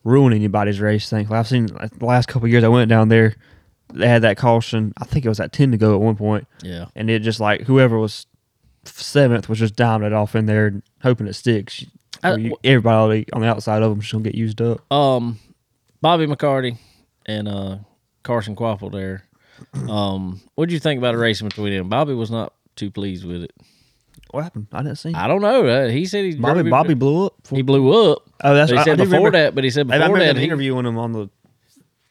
ruin 0.05 0.33
anybody's 0.33 0.81
race. 0.81 1.09
Thankfully, 1.11 1.39
I've 1.39 1.49
seen 1.49 1.67
like, 1.67 1.91
the 1.99 2.05
last 2.07 2.27
couple 2.29 2.47
of 2.47 2.53
years 2.53 2.65
I 2.65 2.69
went 2.69 2.89
down 2.89 3.09
there. 3.09 3.35
They 3.93 4.07
had 4.09 4.23
that 4.23 4.37
caution. 4.37 4.93
I 4.99 5.05
think 5.05 5.25
it 5.25 5.29
was 5.29 5.41
at 5.41 5.53
10 5.53 5.71
to 5.73 5.77
go 5.79 5.95
at 5.95 6.01
one 6.01 6.17
point, 6.17 6.47
Yeah. 6.63 6.87
and 6.95 7.09
it 7.11 7.21
just 7.21 7.41
like 7.41 7.63
whoever 7.63 7.99
was 7.99 8.27
seventh 8.85 9.49
was 9.49 9.59
just 9.59 9.77
diving 9.77 10.07
it 10.07 10.13
off 10.13 10.35
in 10.35 10.47
there, 10.47 10.83
hoping 11.03 11.27
it 11.27 11.33
sticks. 11.35 11.85
I- 12.23 12.35
you- 12.37 12.57
everybody 12.65 13.27
on 13.33 13.41
the 13.43 13.49
outside 13.49 13.83
of 13.83 13.91
them 13.91 14.01
just 14.01 14.13
gonna 14.13 14.25
get 14.25 14.35
used 14.35 14.61
up. 14.61 14.81
um 14.93 15.39
Bobby 16.01 16.27
McCarty 16.27 16.79
and 17.27 17.49
uh 17.49 17.79
Carson 18.23 18.55
Kvapil 18.57 18.93
there. 18.93 19.25
Um, 19.89 20.41
what 20.55 20.69
do 20.69 20.75
you 20.75 20.79
think 20.81 20.99
about 20.99 21.15
a 21.15 21.19
race 21.19 21.41
between 21.43 21.73
them? 21.77 21.89
Bobby 21.89 22.15
was 22.15 22.31
not 22.31 22.53
too 22.79 22.91
pleased 22.91 23.25
with 23.27 23.43
it. 23.43 23.53
What 24.31 24.45
happened? 24.45 24.67
I 24.73 24.83
didn't 24.83 24.97
see. 24.99 25.13
I 25.15 25.27
don't 25.27 25.41
know. 25.41 25.67
Uh, 25.67 25.89
he 25.89 26.05
said 26.07 26.25
he 26.25 26.35
Bobby 26.37 26.63
Bobby 26.69 26.95
blew 26.95 27.27
up. 27.27 27.35
he 27.51 27.63
blew 27.63 28.13
up. 28.13 28.23
Oh, 28.45 28.55
that's 28.55 28.71
he 28.71 28.77
I- 28.77 28.81
I 28.81 28.85
said 28.85 28.99
do 28.99 29.05
before 29.05 29.19
remember- 29.19 29.39
that, 29.39 29.55
but 29.55 29.65
he 29.65 29.71
said 29.71 29.83
I 29.91 29.99
before 29.99 29.99
remember 29.99 30.19
that 30.21 30.27
them 30.35 30.37
he, 30.39 30.45
interviewing 30.45 30.87
him 30.87 30.99
on 30.99 31.13
the 31.13 31.31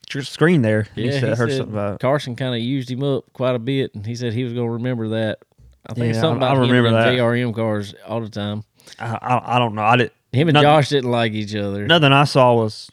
tr- 0.07 0.21
screen 0.21 0.61
there. 0.63 0.87
yeah, 0.95 1.03
he 1.05 1.11
said, 1.11 1.31
I 1.31 1.35
heard 1.35 1.51
something 1.51 1.73
about. 1.73 1.99
Carson 1.99 2.35
kind 2.35 2.55
of 2.55 2.61
used 2.61 2.89
him 2.89 3.03
up 3.03 3.25
quite 3.33 3.55
a 3.55 3.59
bit, 3.59 3.93
and 3.95 4.05
he 4.05 4.15
said 4.15 4.33
he 4.33 4.43
was 4.43 4.53
going 4.53 4.67
to 4.67 4.73
remember 4.73 5.09
that. 5.09 5.39
I 5.85 5.93
think 5.93 6.15
Yeah, 6.15 6.21
something 6.21 6.43
I- 6.43 6.47
I 6.47 6.51
about 6.53 6.63
him 6.63 6.69
remember 6.71 6.87
and 6.87 6.97
that. 6.97 7.13
JRM 7.13 7.53
cars 7.55 7.93
all 8.07 8.21
the 8.21 8.29
time. 8.29 8.63
I, 8.99 9.05
I, 9.21 9.55
I 9.55 9.59
don't 9.59 9.75
know. 9.75 9.83
I 9.83 9.95
did. 9.97 10.11
Him 10.33 10.47
and 10.49 10.53
Nothing- 10.55 10.67
Josh 10.69 10.89
didn't 10.89 11.11
like 11.11 11.33
each 11.33 11.55
other. 11.55 11.85
Nothing 11.85 12.11
I 12.13 12.23
saw 12.25 12.53
was, 12.55 12.89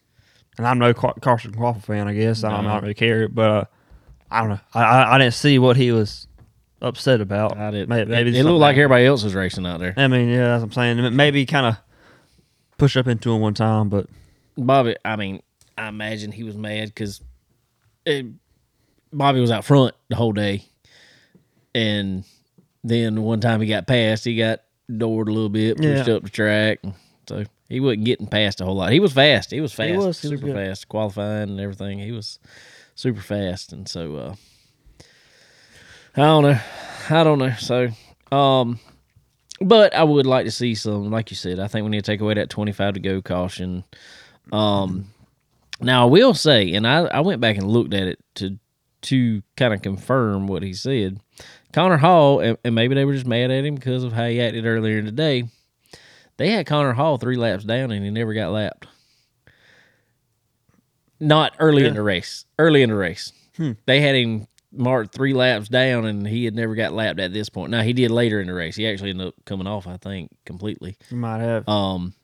and 0.58 0.66
I'm 0.66 0.78
no 0.78 0.92
Car- 0.94 1.14
Carson 1.20 1.52
Crawford 1.54 1.82
fan. 1.84 2.06
I 2.08 2.14
guess 2.14 2.44
I 2.44 2.50
don't, 2.50 2.66
I 2.66 2.74
don't 2.74 2.82
really 2.82 2.94
care, 2.94 3.28
but 3.28 3.50
uh, 3.50 3.64
I 4.30 4.40
don't 4.40 4.50
know. 4.50 4.60
I, 4.74 4.82
I 4.82 5.14
I 5.14 5.18
didn't 5.18 5.34
see 5.34 5.58
what 5.58 5.76
he 5.76 5.90
was 5.92 6.28
upset 6.84 7.20
about. 7.20 7.56
I 7.56 7.70
didn't. 7.70 7.88
Maybe, 7.88 8.10
maybe 8.10 8.30
it, 8.30 8.34
something 8.34 8.52
looked 8.52 8.60
like 8.60 8.76
everybody 8.76 9.06
else 9.06 9.22
was 9.24 9.34
racing 9.34 9.66
out 9.66 9.80
there. 9.80 9.94
I 9.96 10.06
mean, 10.08 10.28
yeah, 10.28 10.46
that's 10.58 10.60
what 10.60 10.76
I'm 10.78 10.96
saying. 10.98 11.16
Maybe 11.16 11.44
kind 11.46 11.66
of 11.66 11.76
push 12.78 12.96
up 12.96 13.06
into 13.06 13.32
him 13.32 13.40
one 13.40 13.54
time, 13.54 13.88
but 13.88 14.06
Bobby, 14.56 14.96
I 15.04 15.16
mean, 15.16 15.42
I 15.78 15.88
imagine 15.88 16.30
he 16.32 16.44
was 16.44 16.56
mad 16.56 16.88
because 16.88 17.20
Bobby 19.12 19.40
was 19.40 19.50
out 19.50 19.64
front 19.64 19.94
the 20.08 20.16
whole 20.16 20.32
day, 20.32 20.64
and 21.74 22.24
then 22.82 23.22
one 23.22 23.40
time 23.40 23.60
he 23.60 23.66
got 23.68 23.86
passed, 23.86 24.24
he 24.24 24.36
got 24.36 24.60
doored 24.90 25.28
a 25.28 25.32
little 25.32 25.48
bit, 25.48 25.76
pushed 25.76 26.08
Yeah. 26.08 26.14
up 26.14 26.22
the 26.22 26.30
track, 26.30 26.80
so 27.28 27.44
he 27.68 27.80
wasn't 27.80 28.04
getting 28.04 28.26
past 28.26 28.60
a 28.60 28.64
whole 28.64 28.76
lot. 28.76 28.92
He 28.92 29.00
was 29.00 29.12
fast. 29.12 29.50
He 29.50 29.60
was 29.60 29.72
fast. 29.72 29.96
was, 29.96 30.20
he 30.20 30.28
was 30.28 30.40
super 30.40 30.52
good. 30.52 30.56
fast, 30.56 30.88
qualifying 30.88 31.50
and 31.50 31.60
everything. 31.60 31.98
He 31.98 32.12
was 32.12 32.38
super 32.94 33.20
fast, 33.20 33.72
and 33.72 33.88
so 33.88 34.16
uh, 34.16 34.34
I 36.16 36.22
don't 36.22 36.44
know, 36.44 36.60
I 37.10 37.24
don't 37.24 37.38
know. 37.38 37.54
So, 37.58 37.88
um, 38.30 38.78
but 39.60 39.94
I 39.94 40.04
would 40.04 40.26
like 40.26 40.46
to 40.46 40.52
see 40.52 40.74
some, 40.74 41.10
like 41.10 41.30
you 41.30 41.36
said. 41.36 41.58
I 41.58 41.66
think 41.66 41.84
we 41.84 41.90
need 41.90 42.04
to 42.04 42.10
take 42.12 42.20
away 42.20 42.34
that 42.34 42.50
twenty-five 42.50 42.94
to 42.94 43.00
go 43.00 43.20
caution. 43.20 43.84
Um, 44.52 45.06
now 45.80 46.06
I 46.06 46.10
will 46.10 46.34
say, 46.34 46.72
and 46.74 46.86
I, 46.86 47.00
I 47.04 47.20
went 47.20 47.40
back 47.40 47.56
and 47.56 47.66
looked 47.66 47.94
at 47.94 48.06
it 48.06 48.18
to 48.36 48.58
to 49.02 49.42
kind 49.56 49.74
of 49.74 49.82
confirm 49.82 50.46
what 50.46 50.62
he 50.62 50.72
said. 50.72 51.20
Connor 51.72 51.96
Hall, 51.96 52.40
and, 52.40 52.56
and 52.64 52.74
maybe 52.74 52.94
they 52.94 53.04
were 53.04 53.12
just 53.12 53.26
mad 53.26 53.50
at 53.50 53.64
him 53.64 53.74
because 53.74 54.04
of 54.04 54.12
how 54.12 54.26
he 54.26 54.40
acted 54.40 54.66
earlier 54.66 54.98
in 54.98 55.06
the 55.06 55.12
day. 55.12 55.44
They 56.36 56.50
had 56.50 56.66
Connor 56.66 56.92
Hall 56.92 57.18
three 57.18 57.36
laps 57.36 57.64
down, 57.64 57.90
and 57.90 58.04
he 58.04 58.10
never 58.10 58.32
got 58.34 58.52
lapped. 58.52 58.86
Not 61.18 61.54
early 61.58 61.84
in 61.84 61.94
the 61.94 62.02
race. 62.02 62.44
Early 62.58 62.82
in 62.82 62.90
the 62.90 62.96
race, 62.96 63.32
they 63.86 64.00
had 64.00 64.14
him 64.14 64.46
marked 64.76 65.14
three 65.14 65.32
laps 65.34 65.68
down, 65.68 66.04
and 66.04 66.26
he 66.26 66.44
had 66.44 66.54
never 66.54 66.74
got 66.74 66.92
lapped 66.92 67.20
at 67.20 67.32
this 67.32 67.48
point. 67.48 67.70
Now 67.70 67.82
he 67.82 67.92
did 67.92 68.10
later 68.10 68.40
in 68.40 68.46
the 68.46 68.54
race. 68.54 68.76
He 68.76 68.86
actually 68.86 69.10
ended 69.10 69.28
up 69.28 69.34
coming 69.44 69.66
off, 69.66 69.86
I 69.86 69.96
think, 69.96 70.30
completely. 70.44 70.96
you 71.10 71.16
might 71.16 71.40
have. 71.40 71.68
Um, 71.68 72.14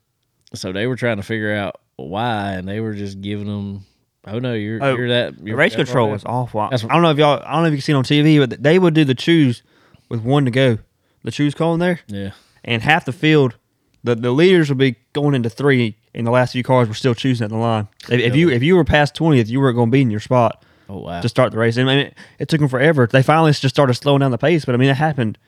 so 0.55 0.73
they 0.73 0.87
were 0.87 0.97
trying 0.97 1.17
to 1.19 1.23
figure 1.23 1.55
out 1.55 1.81
why, 1.97 2.53
and 2.53 2.67
they 2.69 2.81
were 2.81 2.95
just 2.95 3.21
giving 3.21 3.47
them, 3.47 3.85
"Oh 4.27 4.39
no, 4.39 4.55
you're 4.55 4.83
Oh, 4.83 4.97
you're 4.97 5.09
that." 5.09 5.39
the 5.39 5.45
You're 5.49 5.57
race 5.57 5.75
that 5.75 5.85
control 5.87 6.11
was 6.11 6.23
down." 6.25 6.35
awful. 6.35 6.61
I 6.61 6.69
That's 6.71 6.83
don't 6.83 7.03
know 7.03 7.11
if 7.11 7.19
y'all. 7.19 7.43
I 7.45 7.53
don't 7.53 7.63
know 7.63 7.69
if 7.69 7.73
you 7.73 7.79
can 7.79 7.83
see 7.83 7.93
it 7.93 7.97
on 7.97 8.05
TV, 8.05 8.39
but 8.49 8.63
they 8.63 8.79
would 8.79 8.95
do 8.95 9.05
the 9.05 9.15
choose 9.15 9.63
with 10.09 10.23
one 10.23 10.45
to 10.45 10.51
go. 10.51 10.79
The 11.23 11.31
choose 11.31 11.55
call 11.55 11.75
in 11.75 11.81
there. 11.81 12.01
Yeah, 12.09 12.31
and 12.65 12.83
half 12.83 13.05
the 13.05 13.13
field, 13.13 13.57
the, 14.03 14.15
the 14.15 14.31
leaders 14.33 14.71
would 14.71 14.79
be 14.79 14.97
going 15.13 15.35
into 15.35 15.51
three, 15.51 15.97
and 16.15 16.27
the 16.27 16.31
last 16.31 16.53
few 16.53 16.63
cars 16.63 16.89
were 16.89 16.95
still 16.95 17.15
choosing 17.15 17.45
at 17.45 17.51
the 17.51 17.57
line. 17.59 17.89
If, 18.09 18.21
if 18.21 18.35
you 18.35 18.49
if 18.51 18.63
you 18.63 18.75
were 18.77 18.85
past 18.85 19.15
twentieth, 19.15 19.49
you 19.49 19.61
weren't 19.61 19.77
going 19.77 19.89
to 19.91 19.93
be 19.93 20.01
in 20.01 20.11
your 20.11 20.21
spot 20.21 20.65
Oh 20.93 20.99
wow. 20.99 21.21
to 21.21 21.29
start 21.29 21.53
the 21.53 21.59
race. 21.59 21.79
I 21.79 21.85
mean, 21.85 21.99
it, 21.99 22.15
it 22.41 22.49
took 22.49 22.59
them 22.61 22.69
forever. 22.69 23.07
They 23.07 23.23
finally 23.23 23.53
just 23.53 23.75
started 23.75 23.95
slowing 23.95 24.21
down 24.21 24.31
the 24.33 24.39
pace, 24.39 24.65
but 24.65 24.75
I 24.75 24.79
mean, 24.79 24.91
it 24.91 24.97
happened 24.97 25.39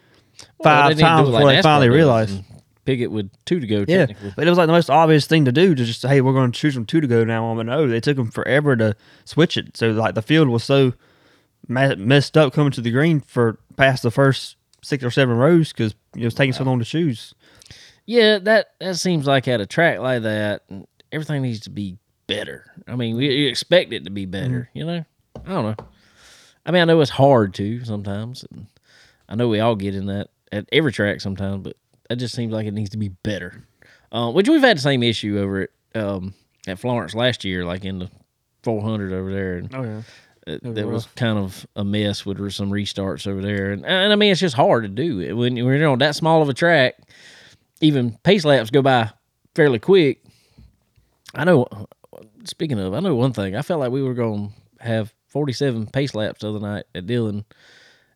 Well, 0.58 0.64
five 0.64 0.88
they 0.90 0.94
need 0.94 0.98
do 1.00 1.04
times 1.06 1.28
it 1.28 1.32
before 1.32 1.46
they 1.48 1.56
NASCAR 1.56 1.62
finally 1.62 1.88
does 1.88 1.94
realized. 1.96 2.36
and 2.36 2.44
Pickett 2.84 3.10
with 3.10 3.30
two 3.44 3.60
to 3.60 3.66
go. 3.66 3.84
Yeah, 3.88 4.06
Technically. 4.06 4.32
but 4.36 4.46
it 4.46 4.50
was 4.50 4.58
like 4.58 4.66
the 4.66 4.72
most 4.72 4.90
obvious 4.90 5.26
thing 5.26 5.44
to 5.46 5.52
do 5.52 5.74
to 5.74 5.84
just 5.84 6.00
say, 6.00 6.08
hey, 6.08 6.20
we're 6.20 6.32
going 6.32 6.50
to 6.52 6.58
choose 6.58 6.74
from 6.74 6.84
two 6.86 7.00
to 7.00 7.06
go 7.06 7.24
now. 7.24 7.54
But 7.54 7.66
no, 7.66 7.86
they 7.88 8.00
took 8.00 8.16
them 8.16 8.30
forever 8.30 8.76
to 8.76 8.96
switch 9.24 9.56
it. 9.56 9.76
So 9.76 9.90
like 9.90 10.14
the 10.14 10.22
field 10.22 10.48
was 10.48 10.64
so 10.64 10.92
ma- 11.68 11.94
messed 11.96 12.36
up 12.36 12.52
coming 12.52 12.72
to 12.72 12.80
the 12.80 12.90
green 12.90 13.20
for 13.20 13.58
past 13.76 14.02
the 14.02 14.10
first 14.10 14.56
six 14.82 15.04
or 15.04 15.10
seven 15.10 15.36
rows 15.36 15.72
because 15.72 15.94
it 16.16 16.24
was 16.24 16.34
taking 16.34 16.52
so 16.52 16.64
long 16.64 16.78
to 16.80 16.84
choose. 16.84 17.34
Yeah, 18.04 18.38
that 18.40 18.72
that 18.80 18.96
seems 18.96 19.26
like 19.28 19.46
at 19.46 19.60
a 19.60 19.66
track 19.66 20.00
like 20.00 20.22
that, 20.22 20.62
everything 21.12 21.42
needs 21.42 21.60
to 21.60 21.70
be 21.70 21.98
better. 22.26 22.64
I 22.88 22.96
mean, 22.96 23.16
we 23.16 23.28
you 23.32 23.48
expect 23.48 23.92
it 23.92 24.02
to 24.04 24.10
be 24.10 24.26
better. 24.26 24.68
Mm-hmm. 24.74 24.78
You 24.78 24.84
know, 24.86 25.04
I 25.44 25.48
don't 25.50 25.64
know. 25.78 25.86
I 26.64 26.70
mean, 26.70 26.82
I 26.82 26.84
know 26.84 27.00
it's 27.00 27.10
hard 27.10 27.54
to 27.54 27.84
sometimes, 27.84 28.44
and 28.52 28.66
I 29.28 29.34
know 29.34 29.48
we 29.48 29.60
all 29.60 29.74
get 29.76 29.94
in 29.94 30.06
that 30.06 30.28
at 30.52 30.66
every 30.72 30.92
track 30.92 31.20
sometimes, 31.20 31.62
but 31.64 31.76
that 32.08 32.16
just 32.16 32.34
seems 32.34 32.52
like 32.52 32.66
it 32.66 32.74
needs 32.74 32.90
to 32.90 32.98
be 32.98 33.08
better. 33.08 33.64
Uh, 34.12 34.30
which 34.30 34.48
we've 34.48 34.60
had 34.60 34.76
the 34.76 34.80
same 34.82 35.02
issue 35.02 35.38
over 35.38 35.62
at 35.94 36.00
um, 36.00 36.34
at 36.66 36.78
Florence 36.78 37.14
last 37.14 37.44
year, 37.44 37.64
like 37.64 37.84
in 37.84 37.98
the 38.00 38.10
400 38.62 39.12
over 39.12 39.32
there, 39.32 39.56
and 39.56 39.74
Oh 39.74 39.82
yeah. 39.82 40.02
it, 40.46 40.62
was 40.62 40.74
that 40.74 40.86
was 40.86 41.06
kind 41.16 41.38
of 41.38 41.66
a 41.74 41.82
mess 41.84 42.24
with 42.26 42.38
some 42.52 42.70
restarts 42.70 43.26
over 43.26 43.40
there, 43.40 43.72
and, 43.72 43.84
and 43.86 44.12
I 44.12 44.16
mean 44.16 44.30
it's 44.30 44.40
just 44.40 44.54
hard 44.54 44.84
to 44.84 44.88
do 44.88 45.20
it 45.20 45.32
when 45.32 45.54
when 45.54 45.80
you're 45.80 45.88
on 45.88 45.98
that 45.98 46.14
small 46.14 46.42
of 46.42 46.48
a 46.48 46.54
track. 46.54 46.94
Even 47.80 48.16
pace 48.22 48.44
laps 48.44 48.70
go 48.70 48.82
by 48.82 49.10
fairly 49.56 49.80
quick. 49.80 50.22
I 51.34 51.42
know. 51.44 51.66
Speaking 52.44 52.78
of, 52.78 52.94
I 52.94 53.00
know 53.00 53.14
one 53.16 53.32
thing. 53.32 53.56
I 53.56 53.62
felt 53.62 53.80
like 53.80 53.90
we 53.90 54.02
were 54.02 54.14
going 54.14 54.52
to 54.78 54.84
have 54.84 55.12
47 55.32 55.86
pace 55.86 56.14
laps 56.14 56.42
the 56.42 56.50
other 56.50 56.60
night 56.60 56.84
at 56.94 57.06
Dillon, 57.06 57.44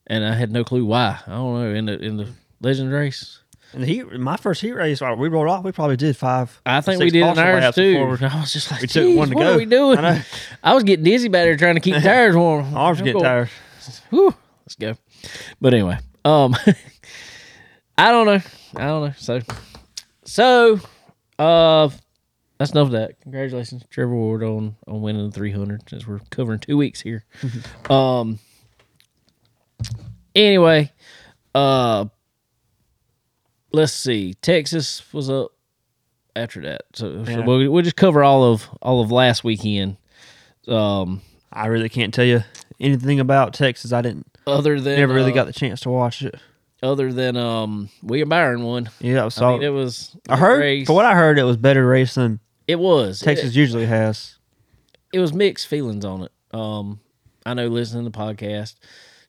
and 0.06 0.24
I 0.24 0.34
had 0.34 0.52
no 0.52 0.64
clue 0.64 0.84
why. 0.84 1.18
I 1.26 1.30
don't 1.30 1.54
know 1.54 1.74
in 1.74 1.86
the 1.86 1.98
in 1.98 2.16
the 2.18 2.28
Legend 2.60 2.92
race. 2.92 3.40
And 3.72 3.82
the 3.82 3.86
heat, 3.86 4.12
my 4.12 4.36
first 4.36 4.60
heat 4.60 4.72
race, 4.72 5.02
uh, 5.02 5.14
we 5.18 5.28
rolled 5.28 5.48
off. 5.48 5.64
We 5.64 5.72
probably 5.72 5.96
did 5.96 6.16
five. 6.16 6.60
I 6.64 6.80
think 6.82 7.00
we 7.00 7.10
did 7.10 7.26
in 7.26 7.38
ours 7.38 7.74
too. 7.74 7.98
I 8.20 8.40
was 8.40 8.52
just 8.52 8.70
like, 8.70 8.82
we 8.82 8.86
took 8.86 9.16
one 9.16 9.30
to 9.30 9.34
what 9.34 9.42
go." 9.42 9.54
are 9.54 9.56
we 9.56 9.64
doing? 9.64 9.98
I. 9.98 10.24
I 10.62 10.74
was 10.74 10.84
getting 10.84 11.04
dizzy 11.04 11.28
back 11.28 11.44
there 11.44 11.56
trying 11.56 11.74
to 11.74 11.80
keep 11.80 11.94
tires 12.02 12.36
warm. 12.36 12.76
Arms 12.76 13.00
getting 13.02 13.22
tired. 13.22 13.48
Whew, 14.10 14.34
let's 14.60 14.76
go. 14.76 14.94
But 15.60 15.74
anyway, 15.74 15.98
um, 16.24 16.54
I 17.98 18.12
don't 18.12 18.26
know. 18.26 18.40
I 18.76 18.86
don't 18.86 19.04
know. 19.06 19.14
So, 19.16 19.40
so, 20.24 20.80
uh, 21.38 21.88
that's 22.58 22.72
enough 22.72 22.86
of 22.86 22.92
that. 22.92 23.20
Congratulations, 23.20 23.84
Trevor 23.90 24.14
Ward, 24.14 24.42
on 24.42 24.76
on 24.86 25.02
winning 25.02 25.26
the 25.26 25.32
300. 25.32 25.88
Since 25.88 26.06
we're 26.06 26.20
covering 26.30 26.58
two 26.58 26.76
weeks 26.76 27.00
here. 27.00 27.24
um. 27.90 28.38
Anyway, 30.34 30.92
uh, 31.54 32.04
let's 33.72 33.92
see. 33.92 34.34
Texas 34.34 35.02
was 35.12 35.30
up 35.30 35.52
after 36.34 36.60
that, 36.62 36.82
so, 36.94 37.24
so 37.24 37.42
we'll, 37.42 37.70
we'll 37.70 37.82
just 37.82 37.96
cover 37.96 38.22
all 38.22 38.44
of 38.44 38.68
all 38.82 39.00
of 39.00 39.10
last 39.10 39.44
weekend. 39.44 39.96
Um, 40.68 41.22
I 41.50 41.66
really 41.66 41.88
can't 41.88 42.12
tell 42.12 42.24
you 42.24 42.42
anything 42.78 43.20
about 43.20 43.54
Texas. 43.54 43.92
I 43.92 44.02
didn't 44.02 44.26
other 44.46 44.80
than 44.80 44.98
never 44.98 45.14
really 45.14 45.32
uh, 45.32 45.34
got 45.34 45.46
the 45.46 45.52
chance 45.52 45.80
to 45.80 45.90
watch 45.90 46.22
it. 46.22 46.34
other 46.82 47.12
than 47.12 47.36
um 47.36 47.88
William 48.02 48.28
Byron 48.28 48.62
won. 48.62 48.90
Yeah, 49.00 49.26
I 49.26 49.44
I 49.44 49.52
mean, 49.52 49.62
it 49.62 49.70
was. 49.70 50.14
I 50.28 50.36
heard 50.36 50.60
race. 50.60 50.86
for 50.86 50.94
what 50.94 51.06
I 51.06 51.14
heard, 51.14 51.38
it 51.38 51.44
was 51.44 51.56
better 51.56 51.86
race 51.86 52.14
than 52.14 52.40
it 52.68 52.78
was. 52.78 53.20
Texas 53.20 53.50
It, 53.50 53.56
usually 53.56 53.86
has. 53.86 54.36
it 55.12 55.20
was 55.20 55.32
mixed 55.32 55.66
feelings 55.66 56.04
on 56.04 56.22
it. 56.22 56.32
Um, 56.52 57.00
I 57.44 57.54
know 57.54 57.68
listening 57.68 58.04
to 58.04 58.10
the 58.10 58.18
podcast, 58.18 58.74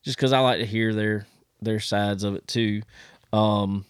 just 0.03 0.17
because 0.17 0.33
I 0.33 0.39
like 0.39 0.59
to 0.59 0.65
hear 0.65 0.93
their 0.93 1.27
their 1.61 1.79
sides 1.79 2.23
of 2.23 2.35
it 2.35 2.47
too. 2.47 2.81
Um, 3.33 3.85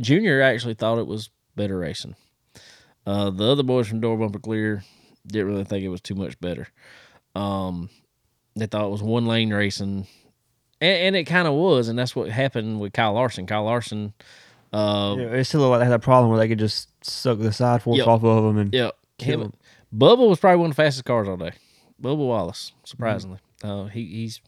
Junior 0.00 0.40
actually 0.42 0.74
thought 0.74 0.98
it 0.98 1.06
was 1.06 1.30
better 1.56 1.78
racing. 1.78 2.14
Uh, 3.06 3.30
the 3.30 3.50
other 3.50 3.62
boys 3.62 3.88
from 3.88 4.00
Door 4.00 4.18
Bumper 4.18 4.38
Clear 4.38 4.84
didn't 5.26 5.48
really 5.48 5.64
think 5.64 5.84
it 5.84 5.88
was 5.88 6.00
too 6.00 6.14
much 6.14 6.38
better. 6.40 6.68
Um, 7.34 7.88
they 8.56 8.66
thought 8.66 8.84
it 8.86 8.90
was 8.90 9.02
one 9.02 9.26
lane 9.26 9.52
racing, 9.52 10.06
and, 10.80 10.98
and 10.98 11.16
it 11.16 11.24
kind 11.24 11.48
of 11.48 11.54
was, 11.54 11.88
and 11.88 11.98
that's 11.98 12.14
what 12.14 12.28
happened 12.28 12.80
with 12.80 12.92
Kyle 12.92 13.14
Larson. 13.14 13.46
Kyle 13.46 13.64
Larson. 13.64 14.12
Uh, 14.72 15.16
Yeah, 15.18 15.24
it 15.34 15.44
still 15.44 15.60
looked 15.60 15.70
like 15.70 15.80
they 15.80 15.84
had 15.86 15.94
a 15.94 15.98
problem 15.98 16.30
where 16.30 16.38
they 16.38 16.48
could 16.48 16.58
just 16.58 16.88
suck 17.04 17.38
the 17.38 17.52
side 17.52 17.82
forks 17.82 17.98
Yep. 17.98 18.06
off 18.06 18.24
of 18.24 18.44
them 18.44 18.58
and 18.58 18.74
Yeah, 18.74 18.90
Kill 19.18 19.42
him. 19.42 19.52
Bubba 19.96 20.28
was 20.28 20.38
probably 20.38 20.58
one 20.58 20.70
of 20.70 20.76
the 20.76 20.82
fastest 20.82 21.04
cars 21.06 21.26
all 21.28 21.36
day. 21.38 21.52
Bubba 22.02 22.18
Wallace, 22.18 22.72
surprisingly, 22.84 23.38
uh, 23.64 23.86
he 23.86 24.04
he's 24.04 24.40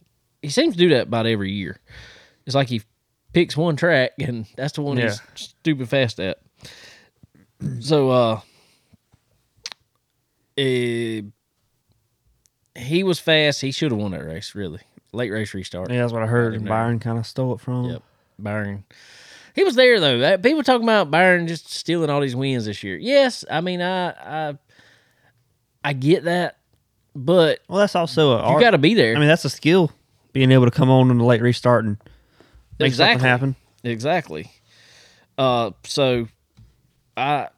he 0.42 0.48
seems 0.50 0.74
to 0.74 0.78
do 0.78 0.90
that 0.90 1.04
about 1.08 1.26
every 1.26 1.50
year. 1.50 1.78
It's 2.46 2.54
like 2.54 2.68
he 2.68 2.82
picks 3.32 3.56
one 3.56 3.76
track 3.76 4.12
and 4.20 4.46
that's 4.56 4.74
the 4.74 4.82
one 4.82 4.96
he's 4.98 5.20
stupid 5.34 5.88
fast 5.88 6.20
at. 6.20 6.38
So, 7.80 8.10
uh, 8.10 8.40
eh, 10.56 11.22
he 12.76 13.02
was 13.02 13.18
fast. 13.18 13.60
He 13.60 13.72
should 13.72 13.92
have 13.92 14.00
won 14.00 14.12
that 14.12 14.24
race. 14.24 14.54
Really, 14.54 14.80
late 15.12 15.30
race 15.30 15.54
restart. 15.54 15.90
yeah, 15.90 16.00
that's 16.02 16.12
what 16.12 16.22
I 16.22 16.26
heard. 16.26 16.54
And. 16.54 16.66
Byron 16.66 16.98
kind 16.98 17.18
of 17.18 17.26
stole 17.26 17.54
it 17.54 17.60
from 17.60 17.84
him. 17.86 17.90
Yep. 17.92 18.02
Byron. 18.38 18.84
He 19.54 19.64
was 19.64 19.74
there 19.74 20.00
though. 20.00 20.38
People 20.38 20.62
talking 20.62 20.84
about 20.84 21.10
Byron 21.10 21.46
just 21.48 21.70
stealing 21.70 22.10
all 22.10 22.20
these 22.20 22.36
wins 22.36 22.64
this 22.66 22.82
year. 22.82 22.96
Yes, 22.96 23.44
I 23.50 23.60
mean 23.60 23.80
I 23.82 24.10
I 24.50 24.58
I 25.84 25.92
get 25.92 26.24
that, 26.24 26.58
but 27.14 27.60
Well, 27.68 27.78
that's 27.78 27.94
also 27.96 28.32
a 28.32 28.52
you 28.54 28.60
got 28.60 28.70
to 28.70 28.78
be 28.78 28.94
there. 28.94 29.16
I 29.16 29.18
mean, 29.18 29.28
that's 29.28 29.44
a 29.44 29.50
skill, 29.50 29.90
being 30.32 30.50
able 30.52 30.66
to 30.66 30.70
come 30.70 30.90
on 30.90 31.10
in 31.10 31.18
the 31.18 31.24
late 31.24 31.42
restart 31.42 31.84
and 31.84 31.96
make 32.78 32.88
Exactly. 32.88 33.14
something 33.14 33.28
happen. 33.28 33.56
exactly. 33.82 34.50
Uh, 35.38 35.70
so 35.84 36.28
I 37.16 37.48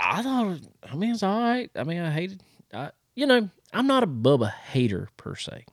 I 0.00 0.22
thought 0.22 0.58
I 0.90 0.96
mean 0.96 1.10
it's 1.12 1.22
all 1.22 1.40
right. 1.40 1.70
I 1.76 1.84
mean 1.84 2.00
I 2.00 2.10
hated 2.10 2.42
I 2.72 2.90
you 3.14 3.26
know 3.26 3.48
I'm 3.72 3.86
not 3.86 4.02
a 4.02 4.06
Bubba 4.06 4.52
hater 4.52 5.08
per 5.16 5.36
se. 5.36 5.64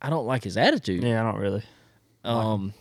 I 0.00 0.10
don't 0.10 0.26
like 0.26 0.44
his 0.44 0.56
attitude. 0.56 1.02
Yeah, 1.04 1.20
I 1.22 1.30
don't 1.30 1.40
really. 1.40 1.62
Um, 2.24 2.74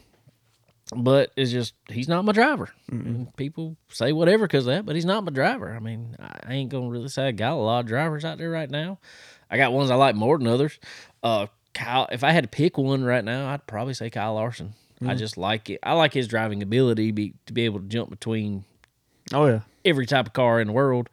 but 0.91 1.31
it's 1.35 1.51
just 1.51 1.73
he's 1.89 2.07
not 2.07 2.25
my 2.25 2.33
driver. 2.33 2.69
And 2.89 3.35
people 3.37 3.77
say 3.89 4.11
whatever 4.11 4.45
because 4.45 4.67
of 4.67 4.73
that, 4.73 4.85
but 4.85 4.95
he's 4.95 5.05
not 5.05 5.23
my 5.23 5.31
driver. 5.31 5.73
I 5.73 5.79
mean, 5.79 6.15
I 6.19 6.53
ain't 6.53 6.69
gonna 6.69 6.89
really 6.89 7.07
say 7.07 7.27
I 7.27 7.31
got 7.31 7.53
a 7.53 7.55
lot 7.55 7.79
of 7.79 7.85
drivers 7.85 8.25
out 8.25 8.37
there 8.37 8.49
right 8.49 8.69
now. 8.69 8.99
I 9.49 9.57
got 9.57 9.73
ones 9.73 9.89
I 9.89 9.95
like 9.95 10.15
more 10.15 10.37
than 10.37 10.47
others. 10.47 10.79
Uh, 11.23 11.47
Kyle, 11.73 12.07
if 12.11 12.23
I 12.23 12.31
had 12.31 12.43
to 12.43 12.49
pick 12.49 12.77
one 12.77 13.03
right 13.03 13.23
now, 13.23 13.49
I'd 13.49 13.67
probably 13.67 13.93
say 13.93 14.09
Kyle 14.09 14.35
Larson. 14.35 14.73
I 15.03 15.15
just 15.15 15.35
like 15.35 15.69
it. 15.71 15.79
I 15.81 15.93
like 15.93 16.13
his 16.13 16.27
driving 16.27 16.61
ability 16.61 17.11
be, 17.11 17.33
to 17.47 17.53
be 17.53 17.63
able 17.63 17.79
to 17.79 17.87
jump 17.87 18.11
between 18.11 18.65
Oh 19.33 19.47
yeah, 19.47 19.61
every 19.85 20.05
type 20.05 20.27
of 20.27 20.33
car 20.33 20.59
in 20.59 20.67
the 20.67 20.73
world 20.73 21.09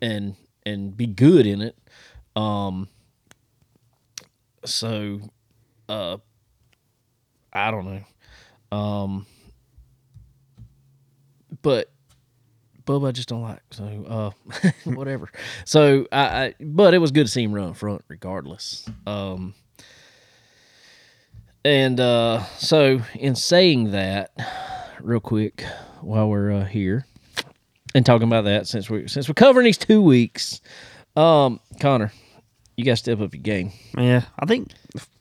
and 0.00 0.36
and 0.64 0.96
be 0.96 1.06
good 1.06 1.46
in 1.46 1.60
it. 1.60 1.76
Um 2.36 2.88
so 4.64 5.20
uh 5.88 6.18
I 7.52 7.70
don't 7.70 7.84
know. 7.84 8.02
Um 8.72 9.26
but 11.62 11.90
Bubba 12.84 13.08
I 13.08 13.12
just 13.12 13.28
don't 13.28 13.42
like. 13.42 13.62
So 13.70 14.32
uh 14.54 14.70
whatever. 14.84 15.30
So 15.64 16.06
I, 16.12 16.44
I 16.44 16.54
but 16.60 16.94
it 16.94 16.98
was 16.98 17.10
good 17.10 17.26
to 17.26 17.32
see 17.32 17.42
him 17.42 17.52
run 17.52 17.74
front 17.74 18.02
regardless. 18.08 18.88
Um 19.06 19.54
and 21.64 22.00
uh 22.00 22.44
so 22.56 23.00
in 23.14 23.34
saying 23.34 23.90
that 23.92 24.32
real 25.00 25.20
quick 25.20 25.64
while 26.00 26.28
we're 26.28 26.52
uh, 26.52 26.64
here 26.64 27.06
and 27.94 28.04
talking 28.04 28.28
about 28.28 28.44
that 28.44 28.66
since 28.66 28.88
we 28.90 29.08
since 29.08 29.28
we're 29.28 29.34
covering 29.34 29.64
these 29.64 29.78
two 29.78 30.02
weeks. 30.02 30.60
Um, 31.16 31.60
Connor, 31.80 32.12
you 32.76 32.84
got 32.84 32.92
to 32.92 32.96
step 32.96 33.20
up 33.20 33.34
your 33.34 33.42
game. 33.42 33.72
yeah. 33.96 34.22
I 34.38 34.46
think 34.46 34.72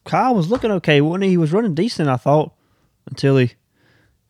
Kyle 0.05 0.35
was 0.35 0.49
looking 0.49 0.71
okay. 0.71 1.01
When 1.01 1.21
he 1.21 1.37
was 1.37 1.51
running 1.51 1.73
decent, 1.73 2.09
I 2.09 2.17
thought 2.17 2.53
until 3.07 3.37
he. 3.37 3.51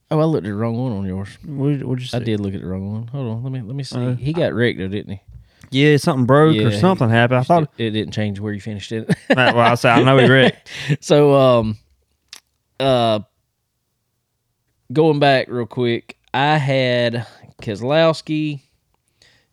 Oh, 0.09 0.19
I 0.19 0.23
looked 0.23 0.45
at 0.45 0.49
the 0.49 0.55
wrong 0.55 0.77
one 0.77 0.93
on 0.93 1.05
yours. 1.05 1.37
What 1.45 1.69
did, 1.69 1.83
what'd 1.83 2.01
you 2.01 2.07
say? 2.07 2.17
I 2.17 2.23
did 2.23 2.39
look 2.39 2.53
at 2.53 2.61
the 2.61 2.67
wrong 2.67 2.91
one. 2.91 3.07
Hold 3.07 3.27
on, 3.27 3.43
let 3.43 3.51
me 3.51 3.61
let 3.61 3.75
me 3.75 3.83
see. 3.83 3.97
Uh, 3.97 4.15
he 4.15 4.31
got 4.33 4.53
wrecked 4.53 4.79
though, 4.79 4.87
didn't 4.87 5.13
he? 5.13 5.21
Yeah, 5.69 5.97
something 5.97 6.25
broke 6.25 6.55
Yeah, 6.55 6.67
or 6.67 6.69
he- 6.69 6.79
something 6.79 7.09
happened. 7.09 7.39
I 7.39 7.43
thought. 7.43 7.63
it, 7.77 7.87
it 7.87 7.91
didn't 7.91 8.13
change 8.13 8.39
where 8.39 8.53
you 8.53 8.61
finished 8.61 8.91
it. 8.93 9.13
well, 9.29 9.59
I 9.59 9.75
said 9.75 9.91
I 9.99 10.03
know 10.03 10.17
he 10.17 10.29
wrecked. 10.29 10.69
so, 11.01 11.33
um, 11.33 11.77
uh, 12.79 13.19
going 14.93 15.19
back 15.19 15.47
real 15.49 15.65
quick, 15.65 16.17
I 16.33 16.57
had 16.57 17.27
Keselowski, 17.61 18.61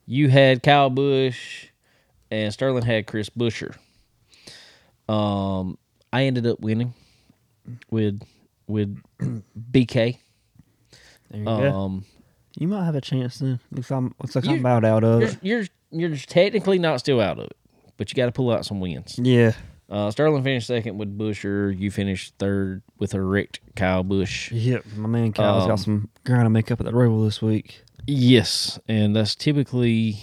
you 0.07 0.29
had 0.29 0.63
Kyle 0.63 0.91
Busch, 0.91 1.67
and 2.31 2.53
Sterling 2.53 2.85
had 2.85 3.09
Chris 3.09 3.29
Buescher. 3.29 3.75
Um, 5.09 5.79
I 6.13 6.25
ended 6.27 6.47
up 6.47 6.61
winning 6.61 6.95
with 7.91 8.23
with 8.67 9.01
BK. 9.73 10.19
There 11.31 11.39
you 11.41 11.45
go. 11.45 11.51
Um, 11.73 12.05
You 12.57 12.69
might 12.69 12.85
have 12.85 12.95
a 12.95 13.01
chance 13.01 13.39
then. 13.39 13.61
Looks 13.71 13.91
like 13.91 13.99
I'm, 13.99 14.15
looks 14.23 14.35
like 14.37 14.47
I'm 14.47 14.61
about 14.61 14.85
out 14.85 15.05
of 15.05 15.21
you're, 15.21 15.29
it. 15.31 15.39
you're 15.43 15.65
you're 15.91 16.09
just 16.11 16.29
technically 16.29 16.79
not 16.79 17.01
still 17.01 17.21
out 17.21 17.39
of 17.39 17.45
it, 17.47 17.57
but 17.97 18.11
you 18.11 18.17
got 18.17 18.27
to 18.27 18.33
pull 18.33 18.51
out 18.51 18.65
some 18.65 18.81
wins. 18.81 19.19
Yeah. 19.23 19.53
Uh, 19.91 20.11
Sterling 20.11 20.43
finished 20.43 20.67
second 20.67 20.97
with 20.99 21.17
Buescher. 21.17 21.77
You 21.79 21.91
finished 21.91 22.35
third 22.39 22.83
with 22.99 23.15
a 23.15 23.21
wrecked 23.21 23.61
Kyle 23.77 24.03
Busch. 24.03 24.51
Yep. 24.51 24.87
My 24.97 25.09
man 25.09 25.33
Kyle's 25.33 25.65
Um, 25.65 25.69
got 25.69 25.79
some 25.79 26.09
ground 26.25 26.47
to 26.47 26.51
make 26.51 26.71
up 26.71 26.81
at 26.81 26.87
the 26.87 26.93
Roval 26.93 27.25
this 27.25 27.43
week. 27.43 27.83
Yes, 28.07 28.79
and 28.89 29.15
that's 29.15 29.35
typically 29.35 30.19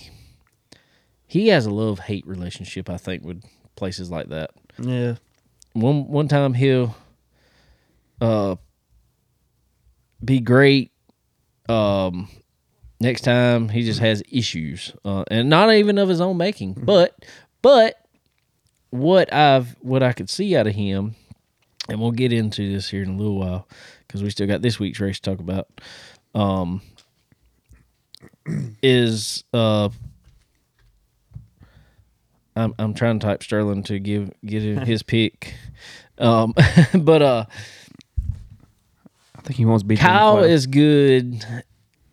he 1.28 1.48
has 1.50 1.66
a 1.66 1.72
love 1.72 2.00
hate 2.00 2.26
relationship. 2.28 2.90
I 2.90 2.98
think 2.98 3.24
with 3.24 3.44
places 3.76 4.10
like 4.12 4.30
that. 4.30 4.52
Yeah. 4.80 5.16
One 5.74 6.08
one 6.08 6.28
time 6.28 6.54
he'll 6.56 6.96
uh 8.22 8.56
be 10.24 10.40
great. 10.40 10.92
Um, 11.68 12.28
next 13.00 13.22
time 13.22 13.70
he 13.70 13.84
just 13.84 14.00
has 14.00 14.24
issues, 14.32 14.94
uh, 15.04 15.24
and 15.30 15.50
not 15.50 15.74
even 15.74 15.98
of 15.98 16.10
his 16.10 16.22
own 16.22 16.38
making. 16.38 16.74
But 16.74 17.16
but 17.62 17.96
what 18.90 19.34
I've 19.34 19.76
what 19.82 20.04
I 20.04 20.14
could 20.14 20.30
see 20.30 20.56
out 20.56 20.68
of 20.68 20.76
him, 20.76 21.16
and 21.90 22.00
we'll 22.00 22.12
get 22.12 22.32
into 22.32 22.72
this 22.72 22.90
here 22.90 23.04
in 23.04 23.10
a 23.10 23.18
little 23.18 23.38
while 23.38 23.68
because 24.08 24.24
we 24.24 24.30
still 24.30 24.48
got 24.48 24.62
this 24.62 24.80
week's 24.80 25.00
race 25.00 25.20
to 25.20 25.30
talk 25.30 25.40
about. 25.40 25.68
Um, 26.36 26.82
is 28.84 29.44
uh. 29.54 29.90
I'm 32.54 32.76
I'm 32.78 32.94
trying 32.94 33.18
to 33.18 33.26
type 33.26 33.42
Sterling 33.44 33.84
to 33.84 33.98
give 33.98 34.30
get 34.46 34.62
him 34.62 34.86
his 34.86 35.04
pick, 35.08 35.54
um, 36.18 36.54
but 36.94 37.22
uh, 37.22 37.46
I 39.42 39.48
think 39.48 39.58
he 39.58 39.66
wants 39.66 39.82
to 39.84 39.88
be 39.88 39.98
Kyle 39.98 40.44
is 40.44 40.68
good. 40.68 41.44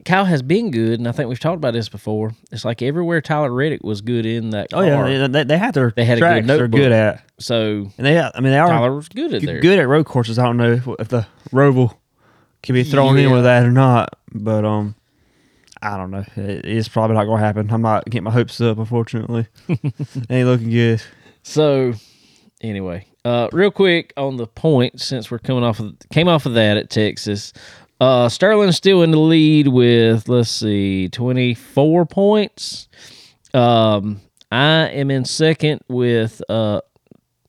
Kyle 0.05 0.25
has 0.25 0.41
been 0.41 0.71
good, 0.71 0.99
and 0.99 1.07
I 1.07 1.13
think 1.13 1.29
we've 1.29 1.39
talked 1.39 1.57
about 1.57 1.75
this 1.75 1.91
before. 1.91 2.33
It's 2.51 2.65
like 2.65 2.81
everywhere 2.81 3.21
Tyler 3.21 3.53
Reddick 3.53 3.83
was 3.85 4.01
good 4.01 4.25
in 4.25 4.51
that 4.51 4.69
Oh 4.73 4.81
yeah, 4.81 4.95
car. 4.95 5.11
they, 5.11 5.27
they, 5.27 5.45
they 5.45 5.59
have 5.59 5.75
their 5.75 5.91
They 5.95 6.07
had 6.07 6.17
a 6.17 6.21
good 6.23 6.27
tracks 6.27 6.47
they're 6.47 6.69
good 6.69 6.93
at, 6.93 7.23
So 7.39 7.91
and 7.99 8.07
they 8.07 8.19
I 8.19 8.31
mean 8.41 8.53
they 8.53 8.59
are 8.59 8.69
Tyler 8.69 8.95
was 8.95 9.09
good 9.11 9.35
at 9.35 9.41
good, 9.41 9.49
there. 9.49 9.61
good 9.61 9.79
at 9.79 9.87
road 9.87 10.07
courses. 10.07 10.39
I 10.39 10.45
don't 10.45 10.57
know 10.57 10.73
if, 10.73 10.89
if 10.99 11.09
the 11.09 11.27
Roval 11.51 11.95
can 12.63 12.75
be 12.75 12.85
thrown 12.85 13.19
in 13.19 13.31
with 13.31 13.43
that 13.45 13.67
or 13.67 13.71
not. 13.71 14.15
But 14.33 14.65
um, 14.65 14.95
I 15.83 15.99
don't 15.99 16.11
know. 16.11 16.25
It, 16.37 16.65
it's 16.65 16.89
probably 16.89 17.15
not 17.17 17.25
gonna 17.27 17.41
happen. 17.43 17.71
I'm 17.71 17.83
not 17.83 18.07
getting 18.07 18.25
my 18.25 18.31
hopes 18.31 18.59
up. 18.63 18.79
Unfortunately, 18.79 19.47
ain't 20.31 20.49
looking 20.49 20.71
good. 20.71 21.03
So, 21.43 21.93
anyway, 22.61 23.07
uh, 23.25 23.49
real 23.53 23.71
quick 23.71 24.13
on 24.17 24.37
the 24.37 24.47
point 24.47 25.01
since 25.01 25.31
we're 25.31 25.39
coming 25.39 25.65
off 25.65 25.81
of 25.81 25.97
came 26.11 26.29
off 26.29 26.47
of 26.47 26.55
that 26.55 26.77
at 26.77 26.91
Texas. 26.91 27.53
Uh, 28.01 28.29
Sterling's 28.29 28.77
still 28.77 29.03
in 29.03 29.11
the 29.11 29.19
lead 29.19 29.69
with 29.69 30.29
let's 30.29 30.51
see, 30.51 31.09
twenty 31.09 31.55
four 31.55 32.07
points. 32.07 32.89
Um, 33.55 34.21
I 34.53 34.89
am 34.91 35.11
in 35.11 35.25
second 35.25 35.81
with 35.89 36.41
uh, 36.49 36.81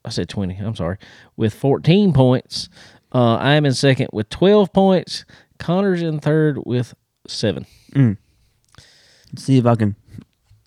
I 0.03 0.09
said 0.09 0.29
twenty. 0.29 0.57
I'm 0.57 0.75
sorry, 0.75 0.97
with 1.37 1.53
fourteen 1.53 2.13
points. 2.13 2.69
Uh, 3.13 3.35
I 3.35 3.53
am 3.53 3.65
in 3.65 3.73
second 3.73 4.09
with 4.11 4.29
twelve 4.29 4.73
points. 4.73 5.25
Connor's 5.59 6.01
in 6.01 6.19
third 6.19 6.59
with 6.65 6.93
seven. 7.27 7.65
See 9.35 9.57
if 9.57 9.65
I 9.65 9.75
can 9.75 9.95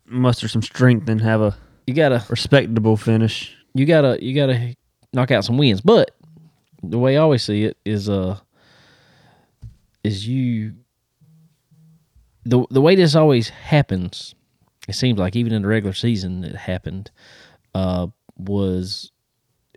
muster 0.07 0.47
some 0.47 0.63
strength 0.63 1.09
and 1.09 1.21
have 1.23 1.41
a 1.41 1.57
You 1.87 1.95
got 1.95 2.13
a 2.13 2.25
respectable 2.29 2.97
finish. 2.97 3.57
You 3.75 3.87
gotta 3.87 4.19
you 4.23 4.35
gotta 4.35 4.75
knock 5.13 5.31
out 5.31 5.45
some 5.45 5.59
wins. 5.59 5.81
But 5.81 6.11
the 6.83 6.99
way 6.99 7.17
I 7.17 7.21
always 7.21 7.43
see 7.43 7.65
it 7.65 7.77
is 7.85 8.09
uh 8.09 8.39
is 10.05 10.27
you 10.27 10.75
the 12.45 12.65
the 12.71 12.81
way 12.81 12.95
this 12.97 13.15
always 13.15 13.49
happens, 13.51 14.35
it 14.89 14.95
seems 14.95 15.19
like 15.19 15.37
even 15.37 15.53
in 15.53 15.63
the 15.63 15.69
regular 15.69 15.93
season 15.95 16.45
it 16.45 16.57
happened, 16.57 17.11
uh 17.75 18.09
was 18.37 19.11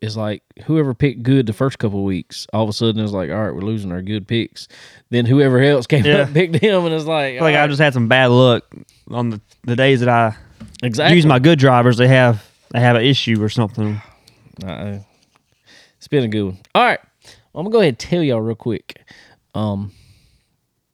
is 0.02 0.18
like 0.18 0.44
whoever 0.66 0.94
picked 0.94 1.24
good 1.24 1.46
the 1.46 1.54
first 1.54 1.80
couple 1.80 2.00
of 2.00 2.06
weeks, 2.06 2.48
all 2.54 2.64
of 2.64 2.70
a 2.70 2.74
sudden 2.74 3.02
it's 3.02 3.14
like, 3.14 3.30
all 3.30 3.44
right, 3.44 3.54
we're 3.56 3.62
losing 3.62 3.92
our 3.92 4.02
good 4.02 4.28
picks. 4.28 4.68
Then 5.10 5.26
whoever 5.26 5.60
else 5.60 5.88
came 5.88 6.04
Yeah. 6.06 6.18
up 6.22 6.34
picked 6.34 6.56
him 6.58 6.86
and 6.86 6.94
it's 6.94 7.06
like, 7.06 7.38
I 7.38 7.42
like 7.42 7.56
all 7.56 7.64
I 7.64 7.68
just 7.68 7.80
had 7.80 7.94
some 7.94 8.08
bad 8.08 8.28
luck 8.28 8.64
on 9.10 9.30
the, 9.30 9.42
the 9.64 9.76
days 9.76 10.02
that 10.02 10.10
I 10.10 10.36
exactly 10.84 11.16
use 11.16 11.26
my 11.26 11.40
good 11.40 11.60
drivers. 11.60 11.98
They 11.98 12.08
have 12.10 12.44
they 12.76 12.82
have 12.82 12.96
an 12.96 13.04
issue 13.04 13.42
or 13.42 13.50
something. 13.50 14.02
Uh, 14.66 15.00
it's 15.98 16.08
been 16.08 16.24
a 16.24 16.28
good 16.28 16.44
one. 16.44 16.58
All 16.74 16.84
right. 16.84 17.00
Well, 17.54 17.62
I'm 17.62 17.66
gonna 17.66 17.72
go 17.74 17.80
ahead 17.80 17.90
and 17.94 18.00
tell 18.00 18.22
y'all 18.22 18.42
real 18.42 18.56
quick. 18.56 19.02
Um, 19.54 19.92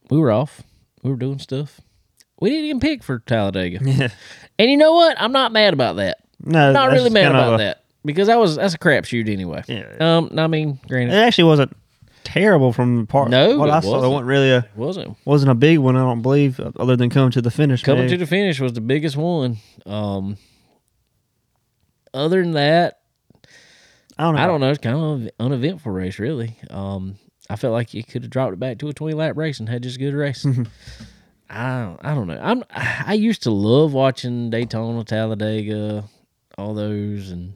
we 0.09 0.17
were 0.17 0.31
off. 0.31 0.61
We 1.03 1.09
were 1.09 1.17
doing 1.17 1.39
stuff. 1.39 1.81
We 2.39 2.49
didn't 2.49 2.65
even 2.65 2.79
pick 2.79 3.03
for 3.03 3.19
Talladega. 3.19 3.79
Yeah. 3.85 4.09
And 4.59 4.69
you 4.69 4.77
know 4.77 4.93
what? 4.93 5.19
I'm 5.19 5.31
not 5.31 5.51
mad 5.51 5.73
about 5.73 5.95
that. 5.95 6.19
No, 6.43 6.71
Not 6.71 6.91
really 6.91 7.09
mad 7.09 7.31
about 7.31 7.55
a- 7.55 7.57
that 7.63 7.83
because 8.05 8.27
that 8.27 8.37
was 8.39 8.55
that's 8.57 8.73
a 8.75 8.77
crapshoot 8.79 9.27
anyway. 9.29 9.63
Yeah. 9.67 9.87
Um, 9.99 10.31
I 10.37 10.47
mean, 10.47 10.79
granted, 10.87 11.13
It 11.15 11.17
actually 11.17 11.45
wasn't 11.45 11.75
terrible 12.23 12.71
from 12.73 13.01
the 13.01 13.05
part. 13.07 13.29
No, 13.29 13.57
what 13.57 13.69
it 13.69 13.73
I 13.73 13.79
saw, 13.79 13.87
it 13.87 13.91
wasn't. 13.93 14.11
wasn't 14.13 14.27
really 14.27 14.51
a 14.51 14.57
it 14.59 14.65
wasn't 14.75 15.17
wasn't 15.25 15.51
a 15.51 15.55
big 15.55 15.79
one. 15.79 15.95
I 15.95 15.99
don't 16.01 16.21
believe, 16.21 16.59
other 16.59 16.95
than 16.95 17.09
coming 17.09 17.31
to 17.31 17.41
the 17.41 17.51
finish. 17.51 17.81
coming 17.83 18.07
to 18.07 18.17
the 18.17 18.27
finish 18.27 18.59
was 18.59 18.73
the 18.73 18.81
biggest 18.81 19.17
one. 19.17 19.57
Um, 19.87 20.37
other 22.13 22.41
than 22.41 22.51
that, 22.53 22.99
I 24.17 24.23
don't 24.23 24.35
know. 24.35 24.41
I 24.41 24.47
don't 24.47 24.61
know. 24.61 24.69
It's 24.69 24.79
kind 24.79 24.95
of 24.97 25.21
an 25.21 25.31
uneventful 25.39 25.91
race, 25.91 26.19
really. 26.19 26.57
Um, 26.69 27.17
I 27.49 27.55
felt 27.55 27.73
like 27.73 27.93
you 27.93 28.03
could 28.03 28.23
have 28.23 28.29
dropped 28.31 28.53
it 28.53 28.59
back 28.59 28.77
to 28.79 28.89
a 28.89 28.93
twenty 28.93 29.13
lap 29.15 29.35
race 29.37 29.59
and 29.59 29.67
had 29.67 29.83
just 29.83 29.97
a 29.97 29.99
good 29.99 30.13
race. 30.13 30.45
I 31.49 31.81
don't, 31.81 31.99
I 32.05 32.13
don't 32.15 32.27
know. 32.27 32.39
I'm 32.41 32.63
I 32.69 33.13
used 33.13 33.43
to 33.43 33.51
love 33.51 33.93
watching 33.93 34.49
Daytona, 34.49 35.03
Talladega, 35.03 36.05
all 36.57 36.73
those, 36.73 37.29
and 37.31 37.53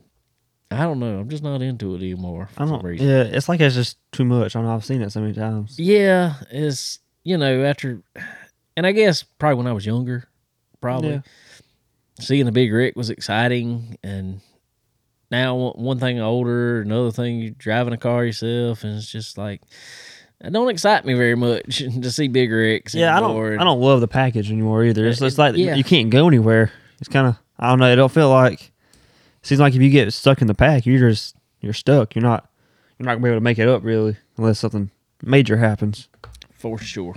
I 0.71 0.83
don't 0.83 0.99
know. 0.99 1.19
I'm 1.19 1.29
just 1.29 1.43
not 1.43 1.61
into 1.61 1.93
it 1.95 1.99
anymore 1.99 2.47
for 2.47 2.61
I 2.61 2.65
some 2.65 2.73
don't. 2.73 2.83
reason. 2.83 3.07
Yeah, 3.07 3.21
it's 3.23 3.47
like 3.47 3.61
it's 3.61 3.75
just 3.75 3.97
too 4.11 4.25
much. 4.25 4.55
I 4.55 4.61
know 4.61 4.73
I've 4.75 4.83
seen 4.85 5.01
it 5.01 5.11
so 5.11 5.21
many 5.21 5.33
times. 5.33 5.79
Yeah, 5.79 6.33
it's 6.51 6.99
you 7.23 7.37
know 7.37 7.63
after, 7.63 8.01
and 8.75 8.85
I 8.85 8.91
guess 8.91 9.23
probably 9.23 9.57
when 9.57 9.67
I 9.67 9.73
was 9.73 9.85
younger, 9.85 10.27
probably 10.81 11.11
Yeah. 11.11 11.21
Seeing 12.19 12.45
the 12.45 12.51
big 12.51 12.71
Rick 12.71 12.95
was 12.95 13.09
exciting, 13.09 13.97
and 14.03 14.41
now 15.31 15.73
one- 15.75 15.99
thing 15.99 16.19
older, 16.19 16.81
another 16.81 17.11
thing 17.11 17.39
you're 17.39 17.51
driving 17.51 17.93
a 17.93 17.97
car 17.97 18.25
yourself, 18.25 18.83
and 18.83 18.97
it's 18.97 19.09
just 19.09 19.37
like 19.37 19.61
it 20.41 20.51
don't 20.51 20.69
excite 20.69 21.05
me 21.05 21.13
very 21.13 21.35
much 21.35 21.77
to 22.01 22.11
see 22.11 22.27
big 22.27 22.51
Ricks. 22.51 22.93
Yeah, 22.93 23.15
I 23.15 23.19
don't. 23.19 23.59
I 23.59 23.63
don't 23.63 23.81
love 23.81 24.01
the 24.01 24.07
package 24.07 24.51
anymore 24.51 24.83
either. 24.83 25.05
It's, 25.07 25.21
it's 25.21 25.37
like 25.37 25.55
yeah. 25.55 25.75
you 25.75 25.83
can't 25.83 26.09
go 26.09 26.27
anywhere. 26.27 26.71
It's 26.99 27.09
kind 27.09 27.27
of. 27.27 27.37
I 27.57 27.69
don't 27.69 27.79
know. 27.79 27.91
It 27.91 27.95
don't 27.95 28.11
feel 28.11 28.29
like. 28.29 28.71
Seems 29.41 29.61
like 29.61 29.75
if 29.75 29.81
you 29.81 29.91
get 29.91 30.11
stuck 30.11 30.41
in 30.41 30.47
the 30.47 30.55
pack, 30.55 30.85
you're 30.85 31.09
just 31.09 31.35
you're 31.61 31.73
stuck. 31.73 32.15
You're 32.15 32.23
not. 32.23 32.49
You're 32.97 33.05
not 33.05 33.13
gonna 33.13 33.23
be 33.23 33.29
able 33.29 33.37
to 33.37 33.43
make 33.43 33.59
it 33.59 33.67
up 33.67 33.83
really, 33.83 34.17
unless 34.37 34.59
something 34.59 34.89
major 35.21 35.57
happens. 35.57 36.07
for 36.53 36.77
sure. 36.77 37.15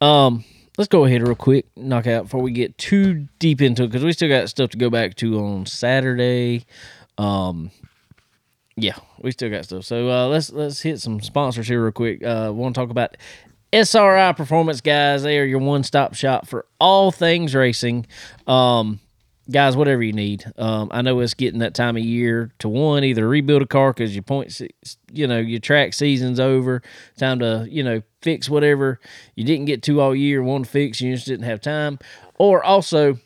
Um, 0.00 0.44
let's 0.76 0.88
go 0.88 1.04
ahead 1.04 1.26
real 1.26 1.34
quick, 1.34 1.66
knock 1.76 2.06
out 2.06 2.24
before 2.24 2.42
we 2.42 2.52
get 2.52 2.76
too 2.78 3.28
deep 3.38 3.60
into 3.60 3.84
it 3.84 3.88
because 3.88 4.04
we 4.04 4.12
still 4.12 4.28
got 4.28 4.48
stuff 4.48 4.70
to 4.70 4.78
go 4.78 4.90
back 4.90 5.14
to 5.16 5.38
on 5.38 5.66
Saturday. 5.66 6.64
Um, 7.18 7.70
yeah, 8.76 8.96
we 9.20 9.30
still 9.30 9.50
got 9.50 9.64
stuff. 9.64 9.84
So 9.84 10.10
uh, 10.10 10.26
let's 10.26 10.50
let's 10.50 10.80
hit 10.80 11.00
some 11.00 11.20
sponsors 11.20 11.68
here 11.68 11.82
real 11.82 11.92
quick. 11.92 12.24
Uh, 12.24 12.50
want 12.52 12.74
to 12.74 12.80
talk 12.80 12.90
about 12.90 13.16
SRI 13.72 14.32
Performance 14.32 14.80
guys. 14.80 15.22
They 15.22 15.38
are 15.38 15.44
your 15.44 15.60
one 15.60 15.84
stop 15.84 16.14
shop 16.14 16.46
for 16.46 16.66
all 16.80 17.12
things 17.12 17.54
racing. 17.54 18.06
Um, 18.46 19.00
guys, 19.50 19.76
whatever 19.76 20.02
you 20.02 20.12
need. 20.12 20.44
Um, 20.56 20.88
I 20.90 21.02
know 21.02 21.20
it's 21.20 21.34
getting 21.34 21.60
that 21.60 21.74
time 21.74 21.96
of 21.96 22.04
year 22.04 22.52
to 22.60 22.68
one 22.68 23.04
either 23.04 23.28
rebuild 23.28 23.62
a 23.62 23.66
car 23.66 23.92
because 23.92 24.14
your 24.14 24.22
point, 24.22 24.60
you 25.12 25.26
know, 25.26 25.38
your 25.38 25.60
track 25.60 25.92
season's 25.92 26.40
over. 26.40 26.82
Time 27.16 27.38
to 27.40 27.66
you 27.68 27.82
know 27.82 28.02
fix 28.22 28.48
whatever 28.48 29.00
you 29.34 29.44
didn't 29.44 29.66
get 29.66 29.82
to 29.84 30.00
all 30.00 30.14
year. 30.14 30.42
one 30.42 30.64
fix, 30.64 31.00
you 31.00 31.14
just 31.14 31.26
didn't 31.26 31.44
have 31.44 31.60
time, 31.60 31.98
or 32.38 32.64
also 32.64 33.18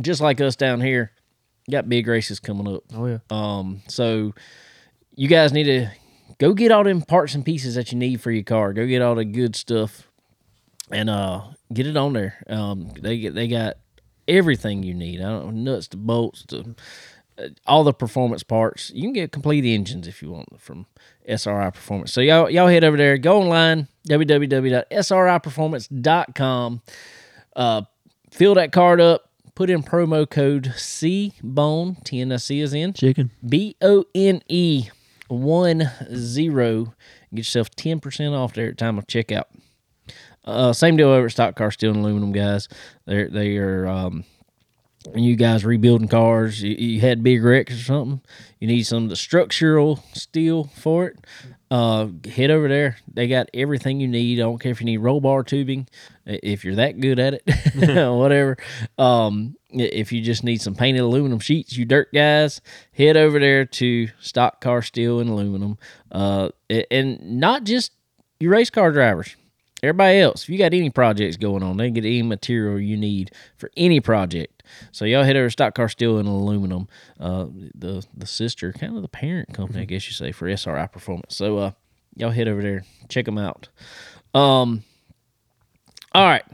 just 0.00 0.20
like 0.20 0.40
us 0.40 0.56
down 0.56 0.80
here, 0.80 1.12
got 1.70 1.88
big 1.88 2.06
races 2.06 2.40
coming 2.40 2.72
up. 2.74 2.82
Oh 2.94 3.06
yeah. 3.06 3.18
Um, 3.30 3.82
so 3.88 4.34
you 5.14 5.28
guys 5.28 5.52
need 5.52 5.64
to 5.64 5.88
go 6.38 6.52
get 6.52 6.70
all 6.70 6.84
them 6.84 7.02
parts 7.02 7.34
and 7.34 7.44
pieces 7.44 7.74
that 7.76 7.92
you 7.92 7.98
need 7.98 8.20
for 8.20 8.30
your 8.30 8.44
car. 8.44 8.72
Go 8.72 8.86
get 8.86 9.02
all 9.02 9.14
the 9.14 9.24
good 9.24 9.56
stuff 9.56 10.08
and 10.90 11.10
uh 11.10 11.42
get 11.72 11.86
it 11.86 11.96
on 11.96 12.12
there. 12.12 12.42
Um, 12.48 12.92
they 13.00 13.18
get 13.18 13.34
they 13.34 13.48
got 13.48 13.76
everything 14.28 14.82
you 14.82 14.94
need. 14.94 15.20
I 15.20 15.24
don't 15.24 15.44
know, 15.44 15.50
nuts 15.72 15.88
to 15.88 15.96
bolts 15.96 16.44
to 16.46 16.74
uh, 17.38 17.48
all 17.66 17.84
the 17.84 17.92
performance 17.92 18.42
parts. 18.42 18.90
You 18.94 19.02
can 19.02 19.12
get 19.12 19.32
complete 19.32 19.64
engines 19.64 20.08
if 20.08 20.22
you 20.22 20.30
want 20.30 20.60
from 20.60 20.86
SRI 21.28 21.70
Performance. 21.70 22.12
So 22.12 22.20
y'all 22.20 22.50
y'all 22.50 22.68
head 22.68 22.84
over 22.84 22.96
there, 22.96 23.18
go 23.18 23.42
online 23.42 23.88
www.sriperformance.com. 24.08 26.82
Uh, 27.54 27.82
fill 28.30 28.54
that 28.54 28.72
card 28.72 29.00
up. 29.00 29.22
Put 29.54 29.70
in 29.70 29.82
promo 29.82 30.28
code 30.28 30.74
C 30.76 31.32
Bone 31.42 31.96
T 32.04 32.20
N 32.20 32.32
S 32.32 32.44
C 32.44 32.60
is 32.60 32.74
in 32.74 32.92
Chicken. 32.92 33.30
B 33.46 33.76
O 33.80 34.04
N 34.14 34.42
E 34.48 34.88
one 35.28 35.90
zero. 36.14 36.94
Get 37.30 37.38
yourself 37.38 37.70
ten 37.70 38.00
percent 38.00 38.34
off 38.34 38.52
there 38.52 38.68
at 38.68 38.78
time 38.78 38.98
of 38.98 39.06
checkout. 39.06 39.44
Uh, 40.46 40.72
same 40.72 40.96
deal 40.96 41.08
over 41.08 41.26
at 41.26 41.32
Stock 41.32 41.56
Car 41.56 41.70
Steel 41.70 41.90
and 41.90 42.00
Aluminum, 42.00 42.32
guys. 42.32 42.68
They're 43.06 43.28
they 43.28 43.56
are 43.56 43.86
um, 43.88 44.24
you 45.14 45.36
guys 45.36 45.64
rebuilding 45.64 46.08
cars, 46.08 46.62
you, 46.62 46.74
you 46.74 47.00
had 47.00 47.22
big 47.22 47.42
wrecks 47.42 47.74
or 47.74 47.82
something. 47.82 48.20
You 48.60 48.68
need 48.68 48.84
some 48.84 49.04
of 49.04 49.10
the 49.10 49.16
structural 49.16 50.02
steel 50.12 50.64
for 50.64 51.08
it. 51.08 51.18
Uh, 51.68 52.08
head 52.32 52.50
over 52.50 52.68
there. 52.68 52.96
They 53.12 53.26
got 53.26 53.50
everything 53.52 54.00
you 54.00 54.06
need. 54.06 54.38
I 54.38 54.42
don't 54.42 54.58
care 54.58 54.72
if 54.72 54.80
you 54.80 54.86
need 54.86 54.98
roll 54.98 55.20
bar 55.20 55.42
tubing, 55.42 55.88
if 56.24 56.64
you're 56.64 56.76
that 56.76 57.00
good 57.00 57.18
at 57.18 57.34
it, 57.34 57.42
whatever. 58.12 58.56
Um, 58.98 59.56
if 59.70 60.12
you 60.12 60.22
just 60.22 60.44
need 60.44 60.62
some 60.62 60.74
painted 60.74 61.00
aluminum 61.00 61.40
sheets, 61.40 61.76
you 61.76 61.84
dirt 61.84 62.12
guys, 62.12 62.60
head 62.92 63.16
over 63.16 63.38
there 63.40 63.64
to 63.64 64.08
Stock 64.20 64.60
Car 64.60 64.80
Steel 64.80 65.20
and 65.20 65.28
Aluminum. 65.28 65.76
Uh, 66.10 66.50
and 66.90 67.40
not 67.40 67.64
just 67.64 67.92
your 68.38 68.52
race 68.52 68.70
car 68.70 68.92
drivers. 68.92 69.34
Everybody 69.82 70.18
else, 70.20 70.44
if 70.44 70.48
you 70.48 70.56
got 70.56 70.72
any 70.72 70.88
projects 70.88 71.36
going 71.36 71.62
on, 71.62 71.76
they 71.76 71.86
can 71.86 71.94
get 71.94 72.04
any 72.04 72.22
material 72.22 72.80
you 72.80 72.96
need 72.96 73.30
for 73.58 73.70
any 73.76 74.00
project. 74.00 74.62
So 74.90 75.04
y'all 75.04 75.22
head 75.22 75.36
over 75.36 75.46
to 75.46 75.50
Stock 75.50 75.74
Car 75.74 75.88
Steel 75.88 76.18
and 76.18 76.26
Aluminum, 76.26 76.88
uh, 77.20 77.46
the 77.74 78.04
the 78.16 78.26
sister, 78.26 78.72
kind 78.72 78.96
of 78.96 79.02
the 79.02 79.08
parent 79.08 79.52
company, 79.52 79.82
I 79.82 79.84
guess 79.84 80.06
you 80.06 80.14
say, 80.14 80.32
for 80.32 80.48
SRI 80.48 80.86
Performance. 80.86 81.36
So 81.36 81.58
uh, 81.58 81.70
y'all 82.14 82.30
head 82.30 82.48
over 82.48 82.62
there, 82.62 82.84
check 83.08 83.26
them 83.26 83.36
out. 83.38 83.68
Um, 84.34 84.82
all 86.12 86.24
right, 86.24 86.44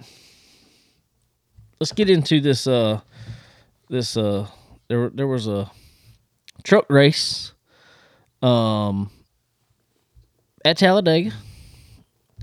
let's 1.78 1.92
get 1.92 2.10
into 2.10 2.40
this. 2.40 2.66
Uh, 2.66 3.00
this 3.88 4.16
uh, 4.16 4.48
there 4.88 5.10
there 5.10 5.28
was 5.28 5.46
a 5.46 5.70
truck 6.64 6.90
race, 6.90 7.52
um, 8.42 9.10
at 10.64 10.76
Talladega. 10.76 11.32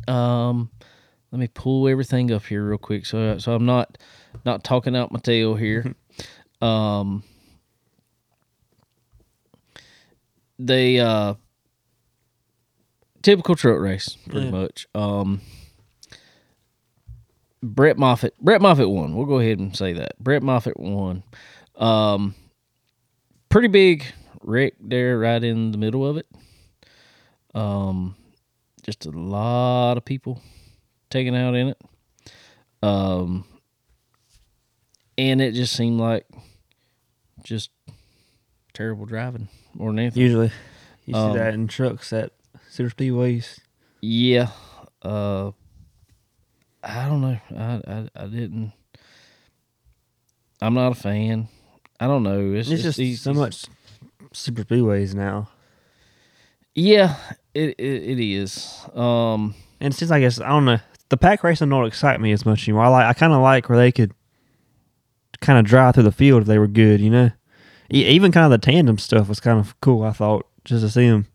Um, 0.10 0.70
let 1.32 1.40
me 1.40 1.48
pull 1.48 1.88
everything 1.88 2.32
up 2.32 2.46
here 2.46 2.66
real 2.66 2.78
quick, 2.78 3.06
so 3.06 3.38
so 3.38 3.54
I'm 3.54 3.66
not 3.66 3.98
not 4.46 4.64
talking 4.64 4.96
out 4.96 5.12
my 5.12 5.20
tail 5.20 5.56
here. 5.56 5.94
um, 6.62 7.24
they 10.58 11.00
uh, 11.00 11.36
typical 13.22 13.56
truck 13.56 13.80
race, 13.80 14.18
pretty 14.28 14.48
Yeah. 14.48 14.52
much. 14.52 14.88
Um, 14.96 15.42
Brett 17.62 17.98
Moffitt, 17.98 18.34
Brett 18.40 18.62
Moffitt 18.62 18.90
won. 18.90 19.16
We'll 19.16 19.26
go 19.26 19.40
ahead 19.40 19.60
and 19.60 19.76
say 19.76 19.94
that 19.94 20.18
Brett 20.20 20.44
Moffitt 20.44 20.80
won. 20.80 21.24
Um, 21.76 22.36
pretty 23.50 23.68
big 23.68 24.06
wreck 24.42 24.74
there, 24.80 25.20
right 25.20 25.44
in 25.44 25.72
the 25.72 25.78
middle 25.78 26.06
of 26.06 26.18
it. 26.18 26.26
Um, 27.54 28.16
just 28.90 29.06
a 29.06 29.12
lot 29.12 29.98
of 29.98 30.04
people 30.06 30.42
taken 31.10 31.36
out 31.36 31.54
in 31.56 31.68
it. 31.70 31.78
Um, 32.82 33.46
and 35.18 35.42
it 35.42 35.54
just 35.54 35.76
seemed 35.76 36.00
like 36.00 36.26
just 37.44 37.70
terrible 38.74 39.06
driving 39.06 39.48
more 39.74 39.90
than 39.92 40.00
anything. 40.00 40.24
Usually, 40.24 40.52
you 41.06 41.16
Um, 41.16 41.34
see 41.34 41.38
that 41.40 41.54
in 41.54 41.68
trucks 41.68 42.12
at 42.14 42.32
super 42.70 42.90
speedways. 42.90 43.60
Yeah. 44.02 44.50
Uh 45.02 45.52
I 46.84 47.08
don't 47.08 47.22
know. 47.22 47.38
I 47.56 47.82
I, 47.88 48.10
I 48.16 48.26
didn't 48.28 48.72
I'm 50.62 50.74
not 50.74 50.92
a 50.94 50.96
fan. 50.96 51.48
I 52.00 52.08
don't 52.08 52.24
know. 52.24 52.52
It's, 52.54 52.70
It's 52.70 52.82
just, 52.82 52.84
just 52.84 52.98
these- 52.98 53.22
so 53.22 53.34
much 53.34 53.66
super 54.34 54.64
speedways 54.64 55.14
now, 55.14 55.50
Yeah, 56.76 57.16
it, 57.60 57.76
it 57.78 58.04
it 58.04 58.20
is. 58.20 58.86
Um 58.96 59.56
and 59.80 59.94
seems 59.94 60.12
like 60.12 60.24
it's 60.24 60.40
I 60.40 60.50
don't 60.50 60.66
know. 60.66 60.80
The 61.10 61.18
pack 61.18 61.44
racing 61.44 61.70
don't 61.70 61.86
excite 61.86 62.22
me 62.22 62.32
as 62.32 62.46
much 62.46 62.68
anymore. 62.68 62.86
I 62.86 62.90
like 62.90 63.06
I 63.06 63.14
kind 63.14 63.34
of 63.34 63.42
like 63.42 63.70
where 63.70 63.78
they 63.78 63.92
could 63.92 64.14
kind 65.42 65.60
of 65.60 65.66
drive 65.66 65.96
through 65.96 66.04
the 66.04 66.12
field 66.12 66.42
if 66.42 66.48
they 66.48 66.60
were 66.60 66.68
good, 66.68 67.00
you 67.00 67.10
know. 67.10 67.32
Even 67.90 68.32
kind 68.32 68.46
of 68.46 68.52
the 68.52 68.64
tandem 68.64 68.98
stuff 69.00 69.28
was 69.28 69.40
kind 69.40 69.60
of 69.60 69.80
cool. 69.82 70.04
I 70.04 70.12
thought 70.12 70.46
just 70.64 70.84
to 70.84 70.90
see 70.90 71.08
them 71.08 71.26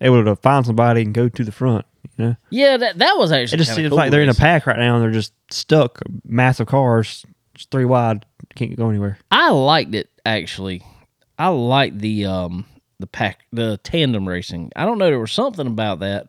able 0.00 0.24
to 0.24 0.34
find 0.36 0.66
somebody 0.66 1.02
and 1.02 1.14
go 1.14 1.28
to 1.28 1.44
the 1.44 1.52
front. 1.52 1.86
You 2.16 2.24
know, 2.24 2.36
yeah, 2.50 2.76
that 2.76 2.98
that 2.98 3.16
was 3.16 3.30
actually. 3.30 3.56
it 3.56 3.58
just 3.58 3.74
seems 3.74 3.88
cool 3.88 3.96
like 3.96 4.10
they're 4.10 4.22
in 4.22 4.28
a 4.28 4.34
pack 4.34 4.66
right 4.66 4.78
now 4.78 4.96
and 4.96 5.04
they're 5.04 5.10
just 5.10 5.32
stuck. 5.50 6.00
Massive 6.24 6.66
cars, 6.66 7.24
just 7.54 7.70
three 7.70 7.84
wide, 7.84 8.26
can't 8.54 8.74
go 8.76 8.88
anywhere. 8.88 9.18
I 9.30 9.50
liked 9.50 9.94
it 9.94 10.08
actually. 10.24 10.82
I 11.38 11.48
liked 11.48 11.98
the 11.98 12.26
um 12.26 12.66
the 13.00 13.06
pack 13.06 13.40
the 13.52 13.78
tandem 13.82 14.28
racing. 14.28 14.70
I 14.76 14.84
don't 14.84 14.98
know 14.98 15.06
there 15.06 15.18
was 15.18 15.32
something 15.32 15.66
about 15.66 16.00
that. 16.00 16.28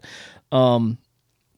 Um 0.52 0.98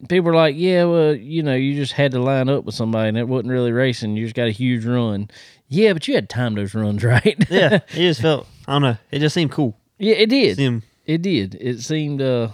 people 0.10 0.26
were 0.32 0.36
like, 0.36 0.56
"Yeah, 0.58 0.84
well, 0.86 1.16
you 1.16 1.44
know, 1.44 1.56
you 1.56 1.76
just 1.76 1.94
had 1.94 2.12
to 2.12 2.20
line 2.20 2.50
up 2.50 2.66
with 2.66 2.76
somebody 2.76 3.08
and 3.10 3.18
it 3.18 3.28
wasn't 3.28 3.52
really 3.52 3.72
racing. 3.72 4.18
You 4.18 4.26
just 4.26 4.36
got 4.36 4.48
a 4.48 4.52
huge 4.52 4.86
run." 4.86 5.30
Yeah, 5.70 5.94
but 5.94 6.08
you 6.08 6.14
had 6.16 6.30
time 6.30 6.56
those 6.56 6.74
runs 6.76 7.04
right. 7.16 7.38
Yeah, 7.50 7.76
it 7.76 7.96
just 7.96 8.22
felt 8.22 8.48
I 8.68 8.74
don't 8.74 8.82
know. 8.82 8.98
It 9.12 9.20
just 9.20 9.34
seemed 9.34 9.52
cool. 9.52 9.78
yeah, 9.98 10.16
it 10.16 10.30
did. 10.30 10.58
See 10.58 10.66
'em- 10.66 10.84
It 11.06 11.22
did. 11.22 11.56
It 11.60 11.80
seemed 11.82 12.22
uh 12.22 12.50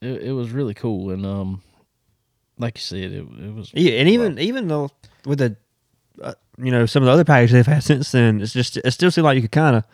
it, 0.00 0.22
it 0.28 0.32
was 0.32 0.50
really 0.50 0.74
cool 0.74 1.10
and 1.10 1.24
um 1.26 1.62
like 2.58 2.76
you 2.78 2.82
said 2.82 3.12
it 3.12 3.24
it 3.44 3.54
was 3.54 3.70
Yeah, 3.74 3.92
and 4.00 4.08
even 4.08 4.38
even 4.38 4.68
though 4.68 4.90
with 5.26 5.38
the 5.40 5.56
uh, 6.22 6.32
you 6.58 6.70
know 6.70 6.86
some 6.86 7.02
of 7.02 7.06
the 7.06 7.12
other 7.12 7.24
packages 7.24 7.52
they've 7.52 7.66
had 7.66 7.82
since 7.82 8.10
then, 8.12 8.40
it's 8.40 8.52
just 8.54 8.78
it 8.78 8.90
still 8.92 9.10
seemed 9.10 9.24
like 9.26 9.36
you 9.36 9.42
could 9.42 9.52
kind 9.52 9.76
of 9.76 9.84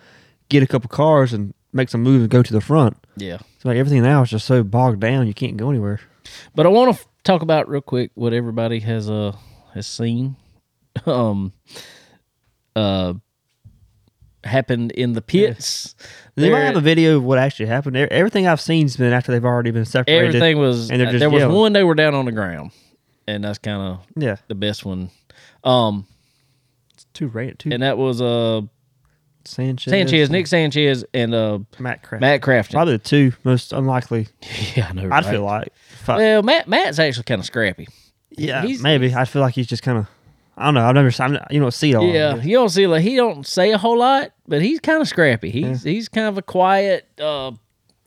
get 0.49 0.63
a 0.63 0.67
couple 0.67 0.89
cars 0.89 1.33
and 1.33 1.53
make 1.73 1.89
some 1.89 2.03
moves 2.03 2.23
and 2.23 2.31
go 2.31 2.43
to 2.43 2.53
the 2.53 2.61
front. 2.61 2.97
yeah. 3.17 3.39
It's 3.57 3.65
like 3.65 3.77
everything 3.77 4.03
now 4.03 4.23
is 4.23 4.31
just 4.31 4.47
so 4.47 4.63
bogged 4.65 5.01
down, 5.01 5.27
you 5.27 5.35
can't 5.35 5.57
go 5.57 5.71
anywhere. 5.71 6.01
But 6.55 6.67
I 6.67 6.69
want 6.69 6.95
to 6.95 7.01
f- 7.01 7.09
talk 7.25 7.43
about 7.43 7.69
real 7.69 7.81
quick 7.81 8.11
what 8.15 8.33
everybody 8.33 8.81
has 8.81 9.09
uh 9.09 9.37
has 9.75 9.87
seen, 9.87 10.37
um, 11.07 11.53
uh, 12.77 13.15
happened 14.45 14.91
in 14.93 15.13
the 15.13 15.23
pits. 15.23 15.95
They 16.35 16.51
might 16.51 16.61
have 16.61 16.77
a 16.77 16.81
video 16.81 17.17
of 17.17 17.25
what 17.25 17.39
actually 17.39 17.67
happened. 17.67 17.97
Everything 17.97 18.47
I've 18.47 18.61
seen's 18.61 18.97
been 18.97 19.13
after 19.13 19.31
they've 19.33 19.45
already 19.45 19.71
been 19.71 19.85
separated. 19.85 20.27
everything 20.35 20.59
was. 20.59 20.91
and 20.91 21.01
just 21.01 21.19
there 21.19 21.31
was 21.31 21.45
one 21.45 21.73
they 21.73 21.85
were 21.85 21.95
down 21.95 22.15
on 22.15 22.25
the 22.25 22.33
ground, 22.33 22.73
and 23.27 23.45
that's 23.45 23.59
kind 23.59 23.81
of 23.81 24.01
Yeah, 24.17 24.37
the 24.49 24.55
best 24.55 24.85
one. 24.85 25.11
Um, 25.65 26.07
it's 26.95 27.05
too 27.15 27.29
rate 27.29 27.61
Too, 27.61 27.71
and 27.73 27.83
that 27.83 27.97
was 27.99 28.21
uh 28.21 28.63
Sanchez, 29.45 29.91
Sanchez, 29.91 30.31
Nick 30.31 30.47
Sanchez, 30.47 31.05
and 31.15 31.35
uh 31.35 31.59
Matt 31.79 32.03
Craft. 32.03 32.21
Matt 32.21 32.41
Crafton. 32.41 32.73
Probably 32.73 32.95
the 32.95 32.99
two 32.99 33.33
most 33.45 33.73
unlikely. 33.73 34.29
Yeah, 34.77 34.89
I 34.89 34.93
know. 34.93 35.09
I'd 35.11 35.27
feel 35.27 35.43
like. 35.43 35.73
I- 36.09 36.17
Well, 36.17 36.43
Matt 36.43 36.69
Matt's 36.69 36.99
actually 36.99 37.25
kind 37.25 37.41
of 37.41 37.47
scrappy. 37.47 37.89
yeah, 38.31 38.63
he's- 38.65 38.81
maybe. 38.81 39.15
I 39.15 39.25
feel 39.25 39.43
like 39.43 39.55
he's 39.55 39.67
just 39.67 39.83
kind 39.83 39.99
of. 39.99 40.07
I 40.57 40.67
don't 40.67 40.75
know. 40.75 40.85
I've 40.85 40.95
never. 40.95 41.11
I'm, 41.23 41.39
you 41.51 41.61
don't 41.61 41.73
see 41.73 41.93
it 41.93 41.95
all. 41.95 42.07
Yeah, 42.07 42.37
you 42.37 42.57
don't 42.57 42.69
see 42.69 42.87
like 42.87 43.03
he 43.03 43.17
don't 43.17 43.47
say 43.47 43.73
a 43.73 43.79
whole 43.79 43.99
lot, 43.99 44.33
but 44.47 44.61
he's 44.61 44.81
kind 44.81 45.01
of 45.01 45.09
scrappy. 45.09 45.51
He's 45.51 45.83
he's 45.83 46.09
kind 46.09 46.27
of 46.29 46.37
a 46.39 46.43
quiet. 46.43 47.09
uh 47.21 47.53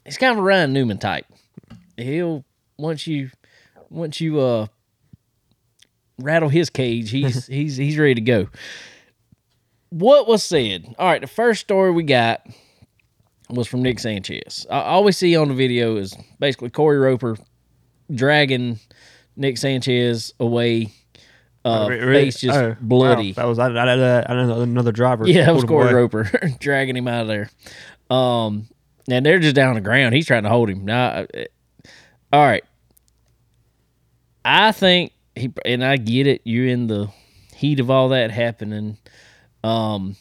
He's 0.06 0.18
kind 0.20 0.32
of 0.34 0.38
a 0.38 0.42
Ryan 0.44 0.72
Newman 0.72 1.00
type. 1.00 1.26
He'll 1.98 2.46
once 2.78 3.08
you 3.08 3.32
once 3.90 4.22
you 4.22 4.40
uh 4.40 4.68
rattle 6.20 6.50
his 6.50 6.70
cage, 6.70 7.10
he's 7.10 7.48
he's 7.48 7.78
he's 7.78 7.98
ready 7.98 8.16
to 8.16 8.22
go. 8.22 8.48
What 9.98 10.28
was 10.28 10.44
said? 10.44 10.94
All 11.00 11.08
right, 11.08 11.22
the 11.22 11.28
first 11.28 11.62
story 11.62 11.90
we 11.92 12.04
got 12.04 12.46
was 13.50 13.66
from 13.66 13.82
Nick 13.82 14.00
Sanchez. 14.00 14.66
I 14.70 14.80
all 14.82 15.06
we 15.06 15.14
see 15.14 15.38
on 15.38 15.48
the 15.48 15.54
video 15.54 15.96
is 15.96 16.14
basically 16.38 16.70
Corey 16.70 16.98
Roper 16.98 17.38
dragging 18.14 18.78
Nick 19.38 19.58
Sanchez 19.58 20.34
away. 20.38 20.92
Uh, 21.64 21.88
Re- 21.90 22.00
really? 22.02 22.26
face 22.26 22.42
just 22.42 22.58
Oh, 22.60 22.70
wow. 22.72 22.78
bloody. 22.82 23.32
That 23.32 23.48
was 23.48 23.58
I. 23.58 23.70
I, 23.70 23.86
I, 23.94 24.64
another 24.64 24.92
driver. 24.92 25.26
Yeah, 25.28 25.50
it 25.50 25.54
was 25.54 25.64
Corey 25.64 25.86
away. 25.86 25.94
Roper 25.94 26.24
dragging 26.60 26.98
him 26.98 27.08
out 27.08 27.22
of 27.22 27.28
there. 27.30 27.50
Um, 28.10 28.68
and 29.10 29.26
they're 29.26 29.40
just 29.40 29.56
down 29.56 29.70
on 29.70 29.76
the 29.76 29.82
ground. 29.82 30.14
He's 30.14 30.28
trying 30.28 30.44
to 30.44 30.50
hold 30.50 30.70
him. 30.70 30.84
Now, 30.84 31.08
uh, 31.08 31.26
all 32.34 32.44
right. 32.44 32.66
I 34.44 34.74
think 34.74 35.14
he 35.36 35.54
and 35.64 35.86
I 35.86 35.96
get 35.96 36.28
it. 36.28 36.42
You're 36.44 36.68
in 36.68 36.88
the 36.88 37.08
heat 37.56 37.80
of 37.80 37.90
all 37.90 38.10
that 38.10 38.30
happening. 38.30 38.98
Um, 39.66 40.16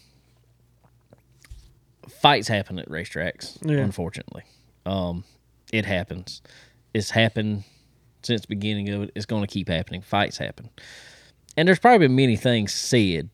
fights 2.08 2.48
happen 2.48 2.78
at 2.78 2.88
racetracks. 2.88 3.58
Yeah. 3.62 3.78
Unfortunately, 3.78 4.44
um, 4.86 5.24
it 5.72 5.84
happens. 5.84 6.42
It's 6.92 7.10
happened 7.10 7.64
since 8.22 8.42
the 8.42 8.48
beginning 8.48 8.88
of 8.90 9.02
it. 9.02 9.10
It's 9.14 9.26
going 9.26 9.42
to 9.42 9.48
keep 9.48 9.68
happening. 9.68 10.02
Fights 10.02 10.38
happen, 10.38 10.70
and 11.56 11.68
there's 11.68 11.78
probably 11.78 12.06
been 12.06 12.16
many 12.16 12.36
things 12.36 12.72
said 12.72 13.30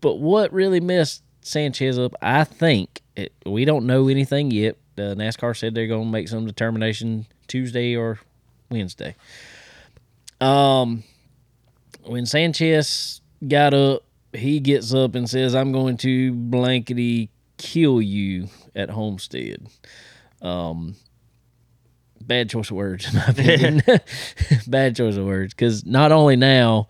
but 0.00 0.16
what 0.16 0.52
really 0.52 0.80
messed 0.80 1.22
Sanchez 1.42 1.98
up, 1.98 2.14
I 2.22 2.44
think, 2.44 3.02
it, 3.16 3.32
we 3.44 3.64
don't 3.64 3.86
know 3.86 4.08
anything 4.08 4.50
yet. 4.50 4.76
Uh, 4.96 5.14
NASCAR 5.14 5.56
said 5.56 5.74
they're 5.74 5.86
going 5.86 6.04
to 6.06 6.10
make 6.10 6.28
some 6.28 6.46
determination 6.46 7.26
Tuesday 7.46 7.96
or 7.96 8.18
Wednesday. 8.70 9.14
Um, 10.40 11.04
when 12.04 12.26
Sanchez 12.26 13.20
got 13.46 13.74
up, 13.74 14.02
he 14.38 14.60
gets 14.60 14.94
up 14.94 15.14
and 15.14 15.28
says, 15.28 15.54
"I'm 15.54 15.72
going 15.72 15.96
to 15.98 16.32
blankety 16.32 17.30
kill 17.56 18.00
you 18.00 18.48
at 18.74 18.90
Homestead." 18.90 19.66
Um, 20.42 20.94
bad 22.20 22.48
choice 22.50 22.70
of 22.70 22.76
words, 22.76 23.06
in 23.12 23.14
my 23.14 23.26
opinion. 23.26 23.82
bad 24.66 24.96
choice 24.96 25.16
of 25.16 25.26
words, 25.26 25.54
because 25.54 25.84
not 25.84 26.12
only 26.12 26.36
now, 26.36 26.88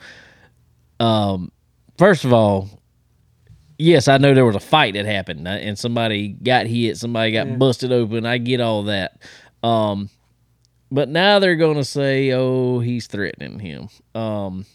um, 1.00 1.51
first 1.96 2.24
of 2.24 2.32
all, 2.32 2.68
yes, 3.78 4.09
I 4.09 4.18
know 4.18 4.34
there 4.34 4.44
was 4.44 4.57
a 4.57 4.61
fight 4.61 4.94
that 4.94 5.07
happened 5.07 5.46
uh, 5.49 5.53
and 5.53 5.78
somebody 5.78 6.28
got 6.28 6.66
hit, 6.66 6.99
somebody 6.99 7.32
got 7.32 7.59
busted 7.59 7.92
open. 7.92 8.26
I 8.26 8.38
get 8.38 8.61
all 8.61 8.84
that. 8.84 9.22
Um, 9.62 10.11
but 10.90 11.09
now 11.09 11.38
they're 11.38 11.57
going 11.57 11.76
to 11.76 11.84
say, 11.84 12.32
oh, 12.32 12.80
he's 12.80 13.07
threatening 13.07 13.59
him. 13.59 13.88
Um, 14.14 14.66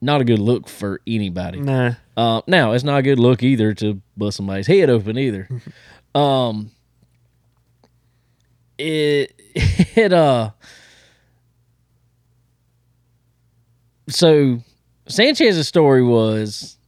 not 0.00 0.20
a 0.20 0.24
good 0.24 0.38
look 0.38 0.68
for 0.68 1.00
anybody. 1.06 1.60
Nah. 1.60 1.94
Uh, 2.16 2.40
now 2.46 2.72
it's 2.72 2.84
not 2.84 2.98
a 2.98 3.02
good 3.02 3.18
look 3.18 3.42
either 3.42 3.74
to 3.74 4.00
bust 4.16 4.36
somebody's 4.36 4.66
head 4.66 4.90
open 4.90 5.18
either. 5.18 5.48
um, 6.14 6.70
it 8.78 9.32
it 9.54 10.12
uh. 10.12 10.50
So 14.08 14.62
Sanchez's 15.06 15.68
story 15.68 16.02
was 16.02 16.78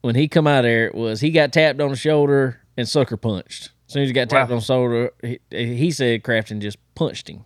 when 0.00 0.14
he 0.14 0.28
come 0.28 0.46
out 0.46 0.62
there 0.62 0.86
it 0.86 0.94
was 0.94 1.20
he 1.20 1.30
got 1.30 1.52
tapped 1.52 1.80
on 1.80 1.90
the 1.90 1.96
shoulder 1.96 2.60
and 2.76 2.88
sucker 2.88 3.16
punched. 3.16 3.70
As 3.86 3.92
soon 3.92 4.02
as 4.04 4.08
he 4.08 4.12
got 4.12 4.28
tapped 4.30 4.50
Wow. 4.50 4.56
on 4.56 4.60
the 4.60 4.64
shoulder, 4.64 5.10
he, 5.22 5.40
he 5.50 5.90
said 5.90 6.22
Crafton 6.22 6.60
just 6.60 6.78
punched 6.94 7.28
him 7.28 7.44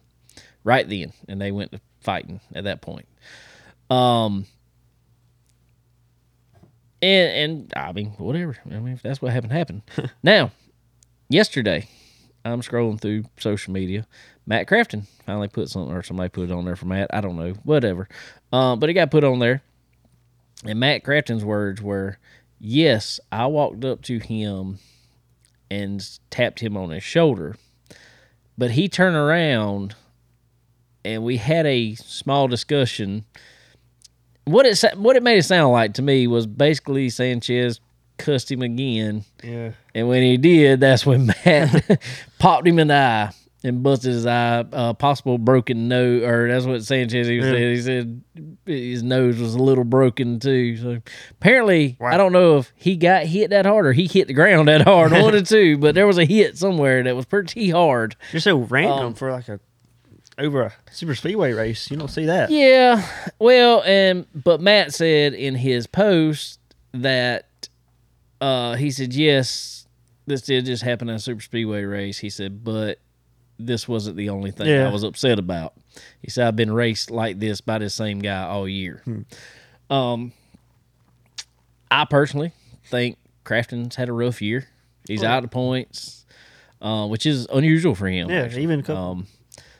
right 0.62 0.86
then, 0.88 1.12
and 1.26 1.40
they 1.40 1.50
went 1.50 1.72
to 1.72 1.80
fighting 2.00 2.40
at 2.54 2.64
that 2.64 2.82
point. 2.82 3.06
Um, 3.90 4.46
and 7.04 7.52
and 7.52 7.72
I 7.76 7.92
mean 7.92 8.10
whatever. 8.18 8.56
I 8.66 8.78
mean 8.78 8.94
if 8.94 9.02
that's 9.02 9.20
what 9.20 9.32
happened, 9.32 9.52
happened. 9.52 9.82
now, 10.22 10.50
yesterday, 11.28 11.88
I'm 12.44 12.62
scrolling 12.62 13.00
through 13.00 13.24
social 13.38 13.72
media. 13.72 14.06
Matt 14.46 14.66
Crafton 14.66 15.06
finally 15.24 15.48
put 15.48 15.68
something, 15.68 15.94
or 15.94 16.02
somebody 16.02 16.28
put 16.28 16.50
it 16.50 16.52
on 16.52 16.64
there 16.64 16.76
for 16.76 16.86
Matt. 16.86 17.14
I 17.14 17.20
don't 17.20 17.36
know, 17.36 17.52
whatever. 17.62 18.08
Um, 18.52 18.78
but 18.78 18.90
it 18.90 18.94
got 18.94 19.10
put 19.10 19.24
on 19.24 19.38
there. 19.38 19.62
And 20.64 20.80
Matt 20.80 21.04
Crafton's 21.04 21.44
words 21.44 21.82
were, 21.82 22.18
"Yes, 22.58 23.20
I 23.30 23.46
walked 23.46 23.84
up 23.84 24.02
to 24.02 24.18
him 24.18 24.78
and 25.70 26.06
tapped 26.30 26.60
him 26.60 26.76
on 26.76 26.90
his 26.90 27.02
shoulder, 27.02 27.56
but 28.56 28.72
he 28.72 28.88
turned 28.88 29.16
around 29.16 29.94
and 31.04 31.22
we 31.22 31.36
had 31.36 31.66
a 31.66 31.94
small 31.96 32.48
discussion. 32.48 33.24
What 34.44 34.66
it 34.66 34.82
what 34.96 35.16
it 35.16 35.22
made 35.22 35.38
it 35.38 35.44
sound 35.44 35.72
like 35.72 35.94
to 35.94 36.02
me 36.02 36.26
was 36.26 36.46
basically 36.46 37.08
Sanchez 37.10 37.80
cussed 38.18 38.50
him 38.52 38.62
again, 38.62 39.24
Yeah. 39.42 39.72
and 39.94 40.08
when 40.08 40.22
he 40.22 40.36
did, 40.36 40.80
that's 40.80 41.04
when 41.06 41.26
Matt 41.44 42.00
popped 42.38 42.66
him 42.66 42.78
in 42.78 42.88
the 42.88 42.94
eye 42.94 43.30
and 43.64 43.82
busted 43.82 44.12
his 44.12 44.26
eye. 44.26 44.60
Uh, 44.70 44.92
possible 44.92 45.38
broken 45.38 45.88
nose, 45.88 46.22
or 46.22 46.46
that's 46.48 46.66
what 46.66 46.84
Sanchez 46.84 47.26
he 47.26 47.36
Yeah. 47.36 47.42
said. 47.42 47.58
He 47.58 47.80
said 47.80 48.22
his 48.66 49.02
nose 49.02 49.38
was 49.38 49.54
a 49.54 49.58
little 49.62 49.84
broken 49.84 50.38
too. 50.38 50.76
So 50.76 50.98
apparently, 51.30 51.96
Wow. 51.98 52.08
I 52.10 52.18
don't 52.18 52.32
know 52.32 52.58
if 52.58 52.70
he 52.76 52.96
got 52.96 53.24
hit 53.24 53.48
that 53.50 53.64
hard 53.64 53.86
or 53.86 53.92
he 53.94 54.06
hit 54.06 54.26
the 54.28 54.34
ground 54.34 54.68
that 54.68 54.82
hard, 54.82 55.12
one 55.12 55.34
or 55.34 55.40
two. 55.42 55.78
But 55.78 55.94
there 55.94 56.06
was 56.06 56.18
a 56.18 56.24
hit 56.26 56.58
somewhere 56.58 57.02
that 57.02 57.16
was 57.16 57.24
pretty 57.24 57.70
hard. 57.70 58.14
You're 58.32 58.40
so 58.40 58.58
random 58.58 59.06
Um, 59.06 59.14
for 59.14 59.32
like 59.32 59.48
a 59.48 59.58
over 60.38 60.62
a 60.62 60.72
super 60.90 61.14
speedway 61.14 61.52
race. 61.52 61.90
You 61.90 61.96
don't 61.96 62.08
see 62.08 62.26
that. 62.26 62.50
Yeah, 62.50 63.06
well, 63.38 63.82
and 63.84 64.26
but 64.34 64.60
Matt 64.60 64.92
said 64.94 65.34
in 65.34 65.54
his 65.54 65.86
post 65.86 66.58
that 66.92 67.68
uh, 68.40 68.74
he 68.74 68.90
said 68.90 69.14
yes, 69.14 69.86
this 70.26 70.42
did 70.42 70.64
just 70.66 70.82
happen 70.82 71.08
in 71.08 71.16
a 71.16 71.18
super 71.20 71.40
speedway 71.40 71.84
race. 71.84 72.18
He 72.18 72.30
said, 72.30 72.64
but 72.64 72.98
this 73.58 73.86
wasn't 73.86 74.16
the 74.16 74.30
only 74.30 74.50
thing 74.50 74.66
Yeah. 74.66 74.88
I 74.88 74.92
was 74.92 75.02
upset 75.04 75.38
about. 75.38 75.74
He 76.20 76.30
said 76.30 76.48
I've 76.48 76.56
been 76.56 76.72
raced 76.72 77.10
like 77.10 77.38
this 77.38 77.60
by 77.60 77.78
the 77.78 77.88
same 77.88 78.18
guy 78.18 78.42
all 78.42 78.68
year. 78.68 79.02
Um, 79.90 80.32
I 81.90 82.04
personally 82.04 82.52
think 82.86 83.18
Crafton's 83.44 83.94
had 83.96 84.08
a 84.08 84.12
rough 84.12 84.42
year. 84.42 84.66
He's 85.06 85.22
Oh. 85.22 85.28
out 85.28 85.44
of 85.44 85.50
points, 85.50 86.24
uh, 86.82 87.06
which 87.06 87.26
is 87.26 87.46
unusual 87.52 87.94
for 87.94 88.08
him. 88.08 88.28
Yeah, 88.30 88.42
actually. 88.42 88.62
even 88.64 88.80
a 88.80 88.82
couple. 88.82 89.02
Um, 89.02 89.26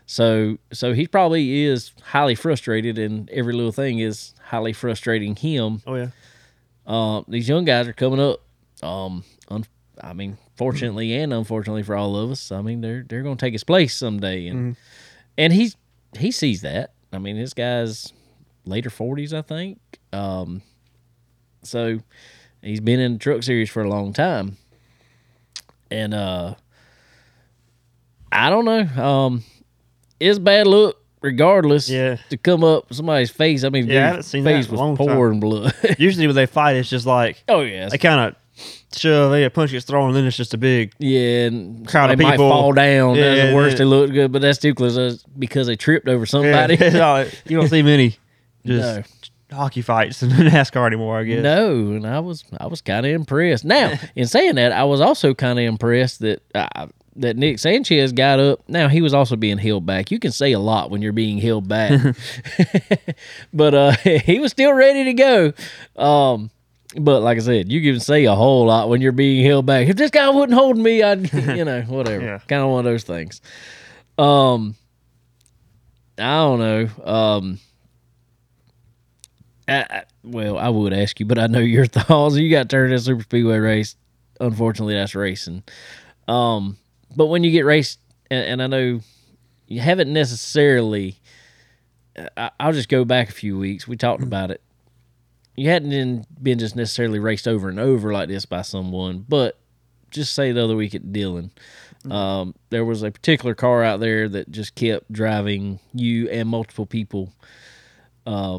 so 0.06 0.58
so 0.72 0.92
he 0.92 1.06
probably 1.06 1.62
is 1.64 1.92
highly 2.02 2.34
frustrated, 2.34 2.98
and 2.98 3.28
every 3.30 3.52
little 3.54 3.72
thing 3.72 3.98
is 4.00 4.34
highly 4.44 4.72
frustrating 4.72 5.36
him. 5.36 5.82
oh 5.86 5.94
yeah. 5.96 6.08
Uh, 6.86 7.22
these 7.28 7.48
young 7.48 7.64
guys 7.64 7.88
are 7.88 7.94
coming 7.94 8.20
up. 8.20 8.40
Um, 8.82 9.24
un- 9.48 9.64
I 10.02 10.12
mean, 10.12 10.36
fortunately 10.56 11.14
and 11.14 11.32
unfortunately 11.32 11.82
for 11.82 11.96
all 11.96 12.16
of 12.16 12.30
us, 12.30 12.52
I 12.52 12.60
mean 12.60 12.80
they're 12.82 13.04
they're 13.08 13.22
going 13.22 13.36
to 13.36 13.40
take 13.46 13.54
his 13.54 13.64
place 13.64 13.96
someday, 13.96 14.46
and 14.48 14.76
and 15.38 15.52
he's 15.52 15.76
he 16.18 16.30
sees 16.30 16.60
that. 16.62 16.92
I 17.12 17.18
mean, 17.18 17.36
this 17.36 17.54
guy's 17.54 18.12
later 18.66 18.90
forties, 18.90 19.32
I 19.32 19.40
think. 19.42 19.78
Um, 20.12 20.60
so 21.62 22.00
he's 22.60 22.80
been 22.80 23.00
in 23.00 23.14
the 23.14 23.18
truck 23.18 23.42
series 23.42 23.70
for 23.70 23.82
a 23.82 23.88
long 23.88 24.12
time, 24.12 24.58
and 25.90 26.12
uh, 26.12 26.56
I 28.30 28.50
don't 28.50 28.64
know. 28.64 29.02
Um, 29.02 29.44
it's 30.20 30.38
bad 30.38 30.66
look. 30.66 31.00
Regardless, 31.22 31.88
Yeah. 31.88 32.16
to 32.28 32.36
come 32.36 32.62
up 32.62 32.92
somebody's 32.92 33.30
face. 33.30 33.64
I 33.64 33.70
mean, 33.70 33.86
Yeah, 33.86 34.02
I 34.02 34.06
haven't 34.08 34.22
seen 34.24 34.44
that 34.44 34.50
face 34.50 34.66
in 34.66 34.70
a 34.70 34.72
was 34.72 34.80
long 34.80 34.96
time. 34.96 35.40
blood. 35.40 35.72
Usually 35.98 36.26
when 36.26 36.36
they 36.36 36.44
fight, 36.44 36.76
it's 36.76 36.90
just 36.90 37.06
like 37.06 37.42
oh 37.48 37.60
yeah, 37.62 37.88
they 37.88 37.96
kind 37.96 38.20
of 38.20 38.36
shove, 38.94 39.32
they 39.32 39.44
a 39.44 39.48
punch 39.50 39.70
gets 39.70 39.86
thrown, 39.86 40.08
and 40.08 40.16
then 40.16 40.26
it's 40.26 40.36
just 40.36 40.52
a 40.52 40.58
big. 40.58 40.92
Yeah, 40.98 41.46
and 41.46 41.88
Crowd 41.88 42.10
of 42.10 42.18
they 42.18 42.24
might 42.24 42.32
people. 42.32 42.50
fall 42.50 42.72
down. 42.74 43.14
Yeah, 43.16 43.34
That's 43.36 43.48
the 43.48 43.54
worst. 43.56 43.78
They 43.78 43.84
look 43.84 44.12
good, 44.12 44.32
but 44.32 44.42
that's 44.42 44.58
too 44.58 44.74
close 44.74 44.98
uh, 44.98 45.16
because 45.38 45.66
they 45.66 45.76
tripped 45.76 46.08
over 46.08 46.26
somebody. 46.26 46.76
Yeah, 46.80 46.90
no, 46.90 47.26
you 47.48 47.58
don't 47.58 47.68
see 47.68 47.80
many 47.82 48.16
just 48.66 49.10
No. 49.50 49.56
hockey 49.56 49.80
fights 49.80 50.22
in 50.22 50.28
NASCAR 50.28 50.86
anymore. 50.86 51.18
I 51.20 51.24
guess. 51.24 51.42
No, 51.42 51.70
and 51.74 52.06
I 52.06 52.20
was 52.20 52.44
I 52.60 52.66
was 52.66 52.82
kind 52.82 53.06
of 53.06 53.12
impressed. 53.12 53.64
Now, 53.64 53.94
in 54.14 54.26
saying 54.26 54.56
that, 54.56 54.72
I 54.72 54.84
was 54.84 55.00
also 55.00 55.32
kind 55.32 55.58
of 55.58 55.64
impressed 55.64 56.20
that 56.20 56.42
uh, 56.54 56.88
that 57.16 57.36
Nick 57.36 57.58
Sanchez 57.58 58.12
got 58.12 58.40
up. 58.40 58.60
Now 58.68 58.88
he 58.88 59.00
was 59.00 59.14
also 59.14 59.36
being 59.36 59.58
held 59.58 59.86
back. 59.86 60.10
You 60.10 60.18
can 60.18 60.32
say 60.32 60.52
a 60.52 60.58
lot 60.58 60.90
when 60.90 61.02
you're 61.02 61.12
being 61.12 61.38
held 61.38 61.68
back, 61.68 62.00
but 63.52 63.74
uh, 63.74 63.92
he 64.02 64.38
was 64.38 64.50
still 64.52 64.72
ready 64.72 65.04
to 65.04 65.12
go. 65.14 65.52
Um, 65.96 66.50
but 66.96 67.22
like 67.22 67.38
I 67.38 67.40
said, 67.40 67.72
you 67.72 67.80
can 67.80 68.00
say 68.00 68.24
a 68.24 68.34
whole 68.34 68.66
lot 68.66 68.88
when 68.88 69.00
you're 69.00 69.12
being 69.12 69.44
held 69.44 69.66
back. 69.66 69.88
If 69.88 69.96
this 69.96 70.10
guy 70.10 70.28
wouldn't 70.28 70.58
hold 70.58 70.78
me, 70.78 71.02
I'd 71.02 71.32
you 71.32 71.64
know 71.64 71.82
whatever. 71.82 72.24
Yeah. 72.24 72.38
Kind 72.48 72.62
of 72.62 72.70
one 72.70 72.80
of 72.80 72.84
those 72.84 73.04
things. 73.04 73.40
Um, 74.18 74.76
I 76.18 76.36
don't 76.36 76.58
know. 76.58 76.88
Um. 77.04 77.58
I, 79.66 79.86
I, 79.88 80.02
well, 80.22 80.58
I 80.58 80.68
would 80.68 80.92
ask 80.92 81.18
you, 81.18 81.24
but 81.24 81.38
I 81.38 81.46
know 81.46 81.58
your 81.58 81.86
thoughts. 81.86 82.36
You 82.36 82.50
got 82.50 82.68
turned 82.68 82.92
in 82.92 82.98
super 82.98 83.22
speedway 83.22 83.56
race. 83.56 83.96
Unfortunately, 84.38 84.92
that's 84.92 85.14
racing. 85.14 85.62
Um, 86.28 86.76
but 87.16 87.26
when 87.26 87.44
you 87.44 87.50
get 87.50 87.64
raced, 87.64 88.00
and, 88.30 88.44
and 88.44 88.62
I 88.62 88.66
know 88.66 89.00
you 89.66 89.80
haven't 89.80 90.12
necessarily. 90.12 91.20
I, 92.36 92.50
I'll 92.60 92.72
just 92.72 92.88
go 92.88 93.04
back 93.04 93.28
a 93.28 93.32
few 93.32 93.58
weeks. 93.58 93.88
We 93.88 93.96
talked 93.96 94.22
about 94.22 94.50
it. 94.50 94.60
You 95.56 95.68
hadn't 95.68 95.90
been, 95.90 96.24
been 96.42 96.58
just 96.58 96.76
necessarily 96.76 97.18
raced 97.18 97.46
over 97.48 97.68
and 97.68 97.78
over 97.80 98.12
like 98.12 98.28
this 98.28 98.44
by 98.44 98.62
someone, 98.62 99.24
but 99.28 99.58
just 100.10 100.32
say 100.32 100.52
the 100.52 100.62
other 100.62 100.76
week 100.76 100.94
at 100.94 101.12
Dillon, 101.12 101.50
um, 102.10 102.54
there 102.70 102.84
was 102.84 103.02
a 103.02 103.10
particular 103.10 103.54
car 103.54 103.82
out 103.82 104.00
there 104.00 104.28
that 104.28 104.50
just 104.50 104.74
kept 104.74 105.12
driving 105.12 105.80
you 105.92 106.28
and 106.28 106.48
multiple 106.48 106.86
people 106.86 107.32
uh, 108.26 108.58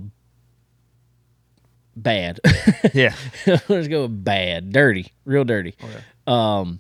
bad. 1.95 2.39
Yeah. 2.93 3.16
Let's 3.68 3.88
go 3.88 4.08
bad, 4.08 4.72
dirty, 4.72 5.12
real 5.26 5.43
dirty. 5.43 5.76
Um, 6.28 6.80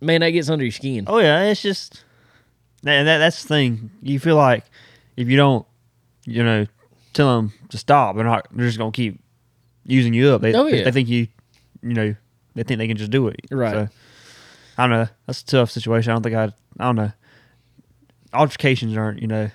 man, 0.00 0.20
that 0.20 0.30
gets 0.30 0.48
under 0.50 0.64
your 0.64 0.72
skin. 0.72 1.04
Oh 1.06 1.18
yeah, 1.18 1.44
it's 1.44 1.62
just 1.62 2.04
that, 2.82 3.04
that 3.04 3.18
that's 3.18 3.42
the 3.42 3.48
thing. 3.48 3.90
You 4.02 4.18
feel 4.18 4.36
like 4.36 4.64
if 5.16 5.28
you 5.28 5.36
don't, 5.36 5.66
you 6.24 6.42
know, 6.44 6.66
tell 7.12 7.36
them 7.36 7.52
to 7.70 7.78
stop, 7.78 8.16
they're 8.16 8.24
not. 8.24 8.46
They're 8.52 8.66
just 8.66 8.78
gonna 8.78 8.92
keep 8.92 9.20
using 9.84 10.14
you 10.14 10.28
up. 10.30 10.42
They, 10.42 10.54
Oh, 10.54 10.66
yeah. 10.66 10.84
they 10.84 10.92
think 10.92 11.08
you, 11.08 11.26
you 11.82 11.94
know, 11.94 12.14
they 12.54 12.62
think 12.62 12.78
they 12.78 12.88
can 12.88 12.96
just 12.96 13.10
do 13.10 13.28
it. 13.28 13.40
Right. 13.50 13.72
So, 13.72 13.88
I 14.78 14.86
don't 14.86 14.90
know. 14.98 15.08
That's 15.26 15.42
a 15.42 15.46
tough 15.46 15.70
situation. 15.70 16.10
I 16.10 16.14
don't 16.14 16.22
think 16.22 16.36
I. 16.36 16.44
I 16.78 16.84
don't 16.86 16.96
know. 16.96 17.12
Altercations 18.32 18.96
aren't. 18.96 19.20
You 19.20 19.28
know. 19.28 19.50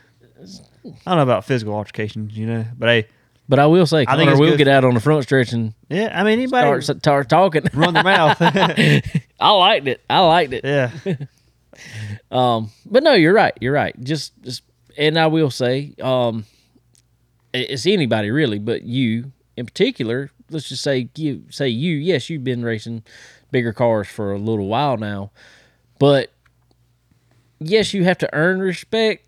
I 0.85 0.89
don't 1.07 1.15
know 1.17 1.23
about 1.23 1.45
physical 1.45 1.73
altercations. 1.73 2.37
You 2.37 2.45
know, 2.45 2.65
but 2.77 2.89
hey, 2.89 3.07
But 3.47 3.59
I 3.59 3.67
will 3.67 3.85
say, 3.85 3.99
I 4.07 4.15
think 4.15 4.29
Connor 4.29 4.31
it's 4.31 4.39
will 4.39 4.49
good. 4.51 4.57
get 4.57 4.67
out 4.67 4.83
on 4.85 4.95
the 4.95 4.99
front 4.99 5.23
stretch 5.23 5.53
and 5.53 5.73
yeah. 5.89 6.11
I 6.19 6.23
mean, 6.23 6.33
anybody 6.39 6.81
start, 6.81 6.99
start 7.01 7.29
talking. 7.29 7.63
run 7.73 7.93
their 7.93 8.03
mouth. 8.03 8.37
I 9.39 9.49
liked 9.51 9.87
it. 9.87 10.01
I 10.09 10.19
liked 10.19 10.53
it. 10.53 10.63
yeah. 10.65 10.91
Um, 12.31 12.71
but 12.85 13.03
no, 13.03 13.13
you're 13.13 13.33
right. 13.33 13.53
You're 13.59 13.73
right. 13.73 13.93
Just, 14.01 14.31
just, 14.43 14.63
and 14.97 15.19
I 15.19 15.27
will 15.27 15.51
say, 15.51 15.93
um, 16.01 16.45
it- 17.53 17.69
it's 17.71 17.85
anybody 17.85 18.31
really, 18.31 18.59
but 18.59 18.83
you 18.83 19.31
in 19.57 19.65
particular. 19.65 20.31
Let's 20.49 20.69
just 20.69 20.83
say 20.83 21.09
you 21.15 21.43
say 21.49 21.67
you. 21.69 21.95
Yes, 21.95 22.29
you've 22.29 22.43
been 22.43 22.63
racing 22.63 23.03
bigger 23.51 23.73
cars 23.73 24.07
for 24.07 24.31
a 24.31 24.37
little 24.37 24.67
while 24.67 24.95
now, 24.95 25.31
but 25.99 26.31
yes, 27.59 27.93
you 27.93 28.03
have 28.03 28.19
to 28.19 28.29
earn 28.33 28.59
respect, 28.59 29.25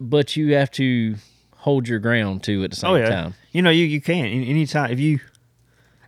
but 0.00 0.36
you 0.36 0.54
have 0.54 0.70
to 0.72 1.16
hold 1.56 1.88
your 1.88 1.98
ground 1.98 2.42
too 2.44 2.62
at 2.64 2.70
the 2.70 2.76
same 2.76 2.90
Oh 2.92 2.94
yeah. 2.94 3.08
time. 3.10 3.34
You 3.52 3.62
know, 3.62 3.70
you 3.70 3.84
you 3.84 4.00
can 4.00 4.24
Any- 4.26 4.48
anytime 4.48 4.90
if 4.92 5.00
you 5.00 5.20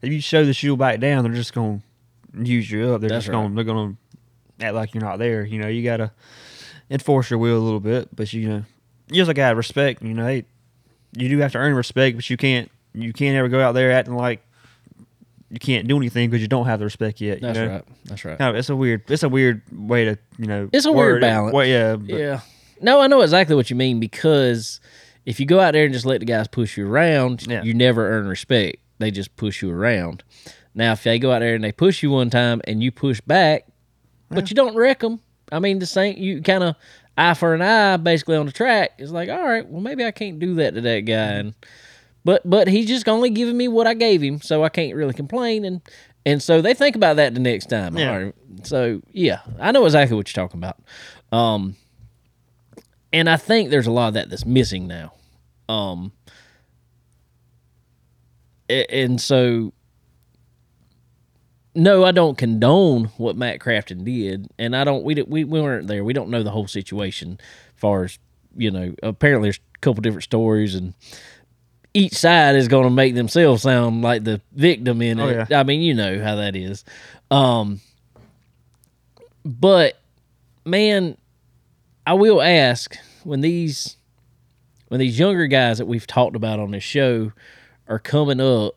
if 0.03 0.12
you 0.12 0.20
show 0.20 0.45
the 0.45 0.57
you'll 0.61 0.76
back 0.76 1.01
down, 1.01 1.24
they're 1.24 1.32
just 1.32 1.53
gonna 1.53 1.80
use 2.38 2.70
you 2.70 2.90
up. 2.90 3.01
They're 3.01 3.11
That's 3.11 3.26
just 3.26 3.34
right. 3.34 3.43
gonna 3.43 3.55
they're 3.55 3.64
gonna 3.64 3.97
act 4.61 4.74
like 4.74 4.95
you're 4.95 5.03
not 5.03 5.18
there. 5.18 5.45
You 5.45 5.59
know, 5.59 5.68
you 5.68 5.82
gotta 5.82 6.12
enforce 6.90 7.30
your 7.30 7.38
will 7.38 7.57
a 7.57 7.64
little 7.64 7.80
bit, 7.80 8.14
but 8.14 8.32
you 8.32 8.49
know, 8.49 8.62
you 9.11 9.22
also 9.22 9.32
gotta 9.32 9.57
respect. 9.57 10.03
You 10.03 10.14
know, 10.14 10.26
hey, 10.26 10.45
you 11.16 11.28
do 11.28 11.38
have 11.38 11.53
to 11.53 11.59
earn 11.59 11.74
respect, 11.74 12.16
but 12.16 12.28
you 12.30 12.36
can't 12.36 12.70
you 12.95 13.12
can't 13.12 13.36
ever 13.36 13.49
go 13.49 13.61
out 13.61 13.72
there 13.72 13.90
acting 13.93 14.14
like 14.14 14.43
you 15.51 15.59
can't 15.59 15.86
do 15.86 15.97
anything 15.97 16.30
because 16.30 16.40
you 16.43 16.49
don't 16.49 16.66
have 16.66 16.78
the 16.78 16.84
respect 16.84 17.20
yet. 17.20 17.36
You 17.40 17.47
That's 17.49 17.59
know? 17.59 17.68
right. 17.68 17.84
That's 18.07 18.24
right. 18.24 18.38
Kind 18.38 18.51
of, 18.51 18.57
it's 18.57 18.70
a 18.70 18.76
weird 18.76 19.03
it's 19.11 19.22
a 19.22 19.28
weird 19.28 19.62
way 19.72 20.05
to 20.05 20.18
you 20.38 20.47
know 20.47 20.68
It's 20.72 20.86
a 20.86 20.93
word 20.93 21.07
weird 21.07 21.16
it. 21.18 21.26
balance. 21.26 21.53
Well, 21.55 21.66
yeah, 21.66 21.97
but- 21.97 22.09
Yeah. 22.09 22.40
No, 22.80 23.01
I 23.01 23.07
know 23.07 23.20
exactly 23.20 23.55
what 23.55 23.70
you 23.70 23.76
mean 23.76 24.01
because 24.01 24.80
if 25.26 25.38
you 25.40 25.46
go 25.46 25.60
out 25.60 25.72
there 25.72 25.84
and 25.84 25.94
just 25.94 26.06
let 26.06 26.20
the 26.20 26.26
guys 26.26 26.48
push 26.48 26.76
you 26.76 26.86
around, 26.86 27.46
Yeah. 27.46 27.62
you 27.62 27.74
never 27.74 28.10
earn 28.10 28.26
respect. 28.26 28.76
They 28.98 29.10
just 29.10 29.34
push 29.36 29.62
you 29.62 29.70
around. 29.70 30.22
Now, 30.74 30.92
if 30.92 31.02
they 31.02 31.18
go 31.18 31.32
out 31.32 31.40
there 31.40 31.54
and 31.54 31.62
they 31.62 31.72
push 31.72 32.02
you 32.02 32.10
one 32.10 32.30
time 32.30 32.60
and 32.64 32.82
you 32.82 32.90
push 32.90 33.20
back, 33.20 33.66
but 34.30 34.48
you 34.50 34.54
don't 34.54 34.74
wreck 34.74 35.00
them, 35.00 35.20
I 35.50 35.58
mean, 35.58 35.78
the 35.80 35.86
same, 35.86 36.16
you 36.16 36.40
kind 36.40 36.64
of 36.64 36.76
eye 37.18 37.34
for 37.34 37.52
an 37.54 37.60
eye 37.62 37.98
basically 37.98 38.36
on 38.36 38.46
the 38.46 38.52
track. 38.52 38.92
It's 38.98 39.10
like, 39.12 39.28
all 39.28 39.42
right, 39.42 39.66
well, 39.68 39.82
maybe 39.82 40.04
I 40.04 40.10
can't 40.12 40.38
do 40.38 40.54
that 40.54 40.74
to 40.74 40.80
that 40.80 41.00
guy. 41.00 41.14
And, 41.14 41.54
but, 42.24 42.48
but 42.48 42.68
he's 42.68 42.86
just 42.86 43.08
only 43.08 43.28
giving 43.30 43.56
me 43.56 43.68
what 43.68 43.86
I 43.86 43.94
gave 43.94 44.22
him, 44.22 44.40
so 44.40 44.64
I 44.64 44.70
can't 44.70 44.94
really 44.96 45.12
complain. 45.12 45.64
And, 45.66 45.80
and 46.24 46.42
so 46.42 46.62
they 46.62 46.72
think 46.72 46.96
about 46.96 47.16
that 47.16 47.34
the 47.34 47.40
next 47.40 47.66
time. 47.66 47.98
Yeah. 47.98 48.10
All 48.12 48.22
right. 48.24 48.34
So, 48.62 49.02
yeah, 49.12 49.40
I 49.60 49.72
know 49.72 49.84
exactly 49.84 50.16
what 50.16 50.34
you're 50.34 50.42
talking 50.46 50.58
about. 50.60 50.78
Um, 51.36 51.76
and 53.12 53.28
I 53.28 53.36
think 53.36 53.70
there's 53.70 53.86
a 53.86 53.90
lot 53.92 54.08
of 54.08 54.14
that 54.14 54.30
that's 54.30 54.46
missing 54.46 54.86
now. 54.86 55.12
Um, 55.68 56.12
and 58.68 59.20
so 59.20 59.72
no, 61.74 62.04
I 62.04 62.12
don't 62.12 62.36
condone 62.36 63.04
what 63.16 63.36
Matt 63.36 63.58
Crafton 63.60 64.04
did, 64.04 64.48
and 64.58 64.76
I 64.76 64.84
don't. 64.84 65.04
We 65.04 65.14
we 65.22 65.44
we 65.44 65.60
weren't 65.60 65.86
there. 65.86 66.04
We 66.04 66.12
don't 66.12 66.28
know 66.30 66.42
the 66.42 66.50
whole 66.50 66.66
situation. 66.68 67.38
As 67.40 67.80
far 67.80 68.04
as 68.04 68.18
you 68.56 68.70
know, 68.70 68.94
apparently 69.02 69.46
there's 69.46 69.60
a 69.76 69.78
couple 69.80 70.02
different 70.02 70.24
stories, 70.24 70.74
and 70.74 70.92
each 71.94 72.12
side 72.12 72.56
is 72.56 72.68
going 72.68 72.84
to 72.84 72.90
make 72.90 73.14
themselves 73.14 73.62
sound 73.62 74.02
like 74.02 74.24
the 74.24 74.40
victim 74.52 75.00
in 75.00 75.18
Oh, 75.20 75.28
it. 75.28 75.46
yeah. 75.50 75.60
I 75.60 75.62
mean, 75.62 75.80
you 75.80 75.94
know 75.94 76.22
how 76.22 76.36
that 76.36 76.56
is. 76.56 76.84
Um, 77.30 77.80
but 79.44 79.98
man, 80.66 81.16
I 82.07 82.14
will 82.14 82.42
ask 82.42 82.96
when 83.24 83.40
these 83.40 83.96
when 84.88 85.00
these 85.00 85.18
younger 85.18 85.46
guys 85.46 85.78
that 85.78 85.86
we've 85.86 86.07
talked 86.07 86.36
about 86.36 86.61
on 86.61 86.72
this 86.72 86.84
show 86.84 87.32
are 87.88 87.98
coming 87.98 88.40
up 88.40 88.74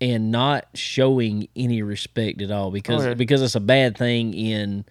and 0.00 0.30
not 0.30 0.66
showing 0.74 1.48
any 1.56 1.82
respect 1.82 2.40
at 2.42 2.50
all 2.50 2.70
because 2.70 3.04
yeah. 3.04 3.14
because 3.14 3.42
it's 3.42 3.54
a 3.54 3.60
bad 3.60 3.96
thing 3.96 4.34
in 4.34 4.84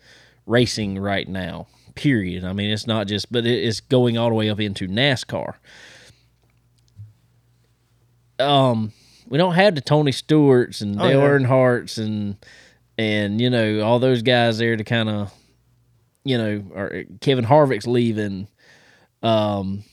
racing 0.45 0.97
right 0.97 1.27
now. 1.27 1.67
Period. 1.95 2.43
I 2.43 2.53
mean, 2.53 2.69
it's 2.69 2.87
not 2.87 3.07
just, 3.07 3.31
but 3.31 3.45
it's 3.45 3.79
going 3.79 4.17
all 4.17 4.29
the 4.29 4.35
way 4.35 4.49
up 4.49 4.59
into 4.59 4.87
NASCAR. 4.87 5.55
Um, 8.39 8.91
we 9.27 9.37
don't 9.37 9.55
have 9.55 9.73
the 9.73 9.81
Tony 9.81 10.11
Stewarts 10.11 10.81
and 10.81 10.99
Oh, 10.99 11.07
Dale 11.07 11.19
yeah. 11.19 11.27
Earnhardts 11.27 11.97
and 11.97 12.37
and 12.97 13.41
you 13.41 13.49
know 13.49 13.81
all 13.81 13.99
those 13.99 14.21
guys 14.21 14.57
there 14.57 14.75
to 14.75 14.83
kind 14.83 15.09
of 15.09 15.33
you 16.27 16.37
know 16.37 16.63
or 16.73 17.03
Kevin 17.21 17.45
Harvick's 17.45 17.87
leaving. 17.87 18.47
Um, 19.23 19.83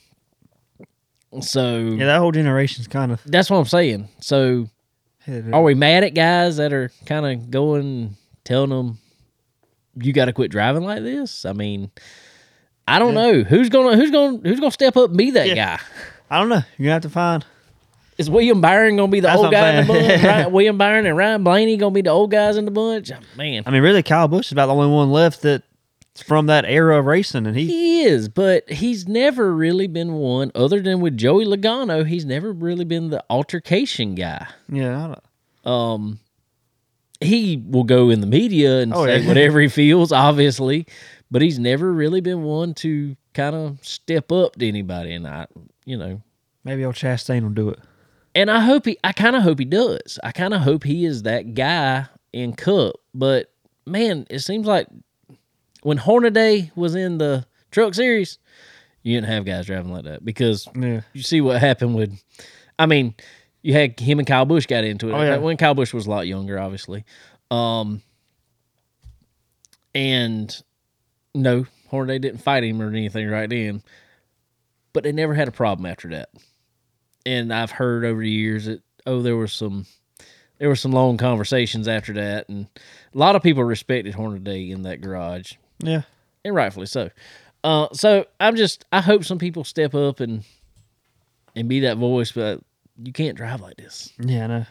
so 1.41 1.77
Yeah, 1.77 2.05
that 2.05 2.19
whole 2.19 2.31
generation's 2.31 2.87
kind 2.87 3.11
of. 3.11 3.21
that's 3.25 3.49
what 3.49 3.57
I'm 3.57 3.65
saying. 3.65 4.07
So 4.21 4.67
are 5.51 5.61
we 5.63 5.73
mad 5.73 6.03
at 6.03 6.13
guys 6.13 6.57
that 6.57 6.71
are 6.71 6.91
kind 7.05 7.25
of 7.25 7.49
going 7.51 8.15
telling 8.43 8.69
them 8.69 8.99
you 9.95 10.13
got 10.13 10.25
to 10.25 10.33
quit 10.33 10.51
driving 10.51 10.83
like 10.83 11.03
this? 11.03 11.45
I 11.45 11.53
mean, 11.53 11.89
I 12.87 12.99
don't 12.99 13.15
know 13.15 13.41
who's 13.43 13.69
gonna 13.69 13.97
who's 13.97 14.11
gonna 14.11 14.37
who's 14.43 14.59
gonna 14.59 14.71
step 14.71 14.95
up 14.97 15.09
and 15.09 15.17
be 15.17 15.31
that 15.31 15.47
Yeah. 15.47 15.77
guy. 15.77 15.83
I 16.29 16.39
don't 16.39 16.49
know. 16.49 16.61
You're 16.77 16.85
gonna 16.85 16.93
have 16.93 17.01
to 17.03 17.09
find. 17.09 17.45
Is 18.17 18.29
William 18.29 18.61
Byron 18.61 18.95
gonna 18.95 19.11
be 19.11 19.19
the 19.19 19.27
That's 19.27 19.41
old 19.41 19.51
guy 19.51 19.71
in 19.73 19.87
the 19.87 19.93
bunch? 19.93 20.23
Ryan, 20.23 20.51
William 20.53 20.77
Byron 20.77 21.05
and 21.05 21.17
Ryan 21.17 21.43
Blaney 21.43 21.75
gonna 21.75 21.91
be 21.93 22.01
the 22.01 22.11
old 22.11 22.31
guys 22.31 22.55
in 22.55 22.63
the 22.65 22.71
bunch? 22.71 23.11
Man, 23.35 23.63
I 23.65 23.71
mean, 23.71 23.81
really, 23.81 24.03
Kyle 24.03 24.27
Busch 24.29 24.45
is 24.47 24.51
about 24.53 24.67
the 24.67 24.73
only 24.75 24.87
one 24.93 25.11
left 25.11 25.41
that's 26.15 26.27
from 26.27 26.45
that 26.47 26.63
era 26.65 26.99
of 26.99 27.05
racing, 27.05 27.45
and 27.45 27.57
he. 27.57 27.65
he 27.67 28.03
is, 28.03 28.29
but 28.29 28.69
he's 28.69 29.07
never 29.07 29.53
really 29.53 29.87
been 29.87 30.13
one. 30.13 30.51
Other 30.55 30.81
than 30.81 31.01
with 31.01 31.17
Joey 31.17 31.45
Logano, 31.45 32.05
he's 32.07 32.25
never 32.25 32.51
really 32.53 32.85
been 32.85 33.09
the 33.09 33.23
altercation 33.29 34.15
guy. 34.15 34.47
Yeah, 34.69 35.03
I 35.03 35.07
don't, 35.07 35.71
um 35.73 36.19
he 37.21 37.57
will 37.65 37.85
go 37.85 38.09
in 38.09 38.19
the 38.21 38.27
media 38.27 38.79
and 38.81 38.93
Oh, 38.93 39.05
say 39.05 39.19
yeah. 39.21 39.27
whatever 39.27 39.59
he 39.61 39.67
feels 39.69 40.11
obviously 40.11 40.85
but 41.31 41.41
he's 41.41 41.57
never 41.57 41.91
really 41.91 42.19
been 42.21 42.43
one 42.43 42.73
to 42.75 43.15
kind 43.33 43.55
of 43.55 43.79
step 43.81 44.31
up 44.33 44.57
to 44.57 44.67
anybody 44.67 45.13
and 45.13 45.25
i 45.25 45.47
you 45.85 45.97
know 45.97 46.21
maybe 46.65 46.83
old 46.83 46.95
Chastain 46.95 47.41
will 47.43 47.49
do 47.51 47.69
it. 47.69 47.79
and 48.35 48.51
i 48.51 48.59
hope 48.59 48.85
he 48.85 48.97
i 49.03 49.13
kind 49.13 49.35
of 49.37 49.43
hope 49.43 49.59
he 49.59 49.65
does 49.65 50.19
i 50.25 50.31
kind 50.33 50.53
of 50.53 50.61
hope 50.61 50.83
he 50.83 51.05
is 51.05 51.23
that 51.23 51.53
guy 51.55 52.05
in 52.33 52.53
cup 52.53 52.95
but 53.13 53.49
man 53.87 54.27
it 54.29 54.39
seems 54.39 54.67
like 54.67 54.85
when 55.85 55.97
hornaday 55.97 56.71
was 56.75 56.95
in 56.95 57.19
the 57.19 57.45
truck 57.69 57.93
series 57.93 58.39
you 59.03 59.13
didn't 59.15 59.27
have 59.27 59.45
guys 59.45 59.67
driving 59.67 59.91
like 59.91 60.05
that 60.05 60.25
because 60.25 60.67
Yeah. 60.75 61.01
you 61.13 61.21
see 61.21 61.41
what 61.41 61.61
happened 61.61 61.93
with 61.95 62.11
I 62.79 62.87
mean, 62.87 63.13
you 63.61 63.73
had 63.73 63.99
him 63.99 64.17
and 64.17 64.27
Kyle 64.27 64.45
Busch 64.45 64.65
got 64.65 64.83
into 64.83 65.09
it. 65.09 65.13
Oh, 65.13 65.21
yeah. 65.21 65.37
When 65.37 65.57
Kyle 65.57 65.73
Busch 65.75 65.93
was 65.93 66.07
a 66.07 66.09
lot 66.09 66.27
younger, 66.27 66.59
obviously. 66.59 67.05
Um 67.51 68.01
and 69.93 70.59
no, 71.33 71.65
Hornaday 71.89 72.19
didn't 72.19 72.41
fight 72.41 72.63
him 72.63 72.81
or 72.81 72.87
anything 72.89 73.27
right 73.29 73.49
then. 73.49 73.83
But 74.91 75.03
they 75.03 75.11
never 75.11 75.33
had 75.35 75.47
a 75.47 75.51
problem 75.51 75.85
after 75.85 76.09
that. 76.09 76.29
And 77.25 77.53
I've 77.53 77.71
heard 77.71 78.05
over 78.05 78.21
the 78.21 78.29
years 78.29 78.65
that 78.65 78.81
oh, 79.05 79.21
there 79.21 79.37
was 79.37 79.53
some 79.53 79.85
there 80.57 80.69
were 80.69 80.75
some 80.75 80.91
long 80.93 81.17
conversations 81.17 81.87
after 81.87 82.13
that 82.13 82.47
and 82.49 82.67
a 83.13 83.17
lot 83.17 83.35
of 83.35 83.43
people 83.43 83.63
respected 83.63 84.15
Hornaday 84.15 84.71
in 84.71 84.81
that 84.83 85.01
garage 85.01 85.53
Yeah. 85.79 86.03
and 86.43 86.55
rightfully 86.55 86.85
so. 86.85 87.09
Uh, 87.63 87.87
so 87.93 88.25
I'm 88.39 88.55
just 88.55 88.85
I 88.91 89.01
hope 89.01 89.23
some 89.23 89.39
people 89.39 89.63
step 89.63 89.95
up 89.95 90.19
and 90.19 90.43
and 91.55 91.67
be 91.67 91.81
that 91.81 91.97
voice, 91.97 92.31
but 92.31 92.61
you 93.01 93.11
can't 93.11 93.35
drive 93.35 93.61
like 93.61 93.77
this. 93.77 94.11
Yeah, 94.19 94.43
I 94.43 94.47
know. 94.47 94.65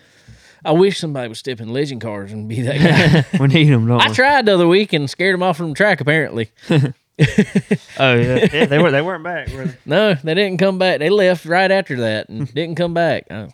I 0.64 0.72
wish 0.72 0.98
somebody 0.98 1.28
would 1.28 1.36
step 1.36 1.60
in 1.60 1.68
legend 1.68 2.00
cars 2.00 2.32
and 2.32 2.48
be 2.48 2.62
that 2.62 3.24
guy. 3.32 3.38
we 3.40 3.46
need 3.48 3.68
don't 3.70 3.90
I 3.90 4.08
we? 4.08 4.14
tried 4.14 4.46
the 4.46 4.54
other 4.54 4.66
week 4.66 4.92
and 4.92 5.10
scared 5.10 5.34
them 5.34 5.42
off 5.42 5.56
from 5.58 5.70
the 5.70 5.74
track. 5.74 6.00
Apparently, 6.00 6.50
oh 6.70 8.14
yeah. 8.14 8.48
yeah, 8.52 8.64
they 8.66 8.78
were 8.78 8.90
they 8.90 9.02
weren't 9.02 9.24
back. 9.24 9.48
Were 9.52 9.66
they? 9.66 9.76
no, 9.84 10.14
they 10.14 10.34
didn't 10.34 10.58
come 10.58 10.78
back. 10.78 11.00
They 11.00 11.10
left 11.10 11.44
right 11.44 11.70
after 11.70 11.96
that 12.00 12.28
and 12.28 12.52
didn't 12.54 12.76
come 12.76 12.94
back. 12.94 13.26
Uh, 13.30 13.48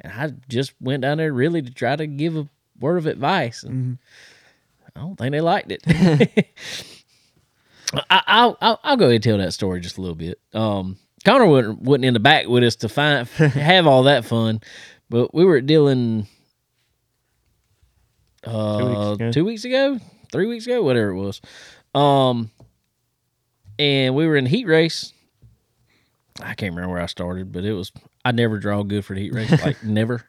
and 0.00 0.12
I 0.12 0.32
just 0.48 0.72
went 0.80 1.02
down 1.02 1.18
there 1.18 1.32
really 1.32 1.60
to 1.60 1.70
try 1.70 1.94
to 1.94 2.06
give 2.06 2.36
a 2.36 2.48
word 2.80 2.96
of 2.96 3.06
advice, 3.06 3.62
and 3.62 3.98
I 5.00 5.02
don't 5.02 5.16
think 5.16 5.32
they 5.32 5.40
liked 5.40 5.72
it. 5.72 5.82
I, 8.10 8.22
I'll, 8.26 8.58
I'll 8.60 8.96
go 8.96 9.06
ahead 9.06 9.14
and 9.14 9.24
tell 9.24 9.38
that 9.38 9.54
story 9.54 9.80
just 9.80 9.96
a 9.96 10.02
little 10.02 10.14
bit. 10.14 10.38
Um, 10.52 10.98
Connor 11.24 11.46
wasn't, 11.46 11.80
wasn't 11.80 12.04
in 12.04 12.12
the 12.12 12.20
back 12.20 12.48
with 12.48 12.62
us 12.64 12.76
to 12.76 12.88
find 12.90 13.26
have 13.28 13.86
all 13.86 14.02
that 14.02 14.26
fun, 14.26 14.60
but 15.08 15.34
we 15.34 15.46
were 15.46 15.56
at 15.56 15.64
Dillon 15.64 16.26
uh, 18.46 19.14
ago. 19.14 19.32
two 19.32 19.46
weeks 19.46 19.64
ago, 19.64 19.98
three 20.30 20.46
weeks 20.46 20.66
ago, 20.66 20.82
whatever 20.82 21.08
it 21.08 21.16
was. 21.16 21.40
Um, 21.94 22.50
and 23.78 24.14
we 24.14 24.26
were 24.26 24.36
in 24.36 24.44
the 24.44 24.50
heat 24.50 24.66
race. 24.66 25.14
I 26.42 26.52
can't 26.54 26.74
remember 26.74 26.92
where 26.92 27.02
I 27.02 27.06
started, 27.06 27.52
but 27.52 27.64
it 27.64 27.72
was 27.72 27.90
I 28.22 28.32
never 28.32 28.58
draw 28.58 28.82
good 28.82 29.06
for 29.06 29.14
the 29.14 29.22
heat 29.22 29.32
race, 29.32 29.50
like 29.64 29.82
never. 29.84 30.26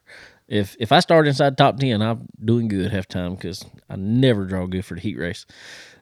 If 0.51 0.75
if 0.79 0.91
I 0.91 0.99
start 0.99 1.29
inside 1.29 1.57
top 1.57 1.77
ten, 1.79 2.01
I'm 2.01 2.27
doing 2.43 2.67
good 2.67 2.91
half 2.91 3.07
time 3.07 3.35
because 3.35 3.63
I 3.89 3.95
never 3.95 4.43
draw 4.43 4.65
good 4.65 4.83
for 4.83 4.95
the 4.95 4.99
heat 4.99 5.17
race. 5.17 5.45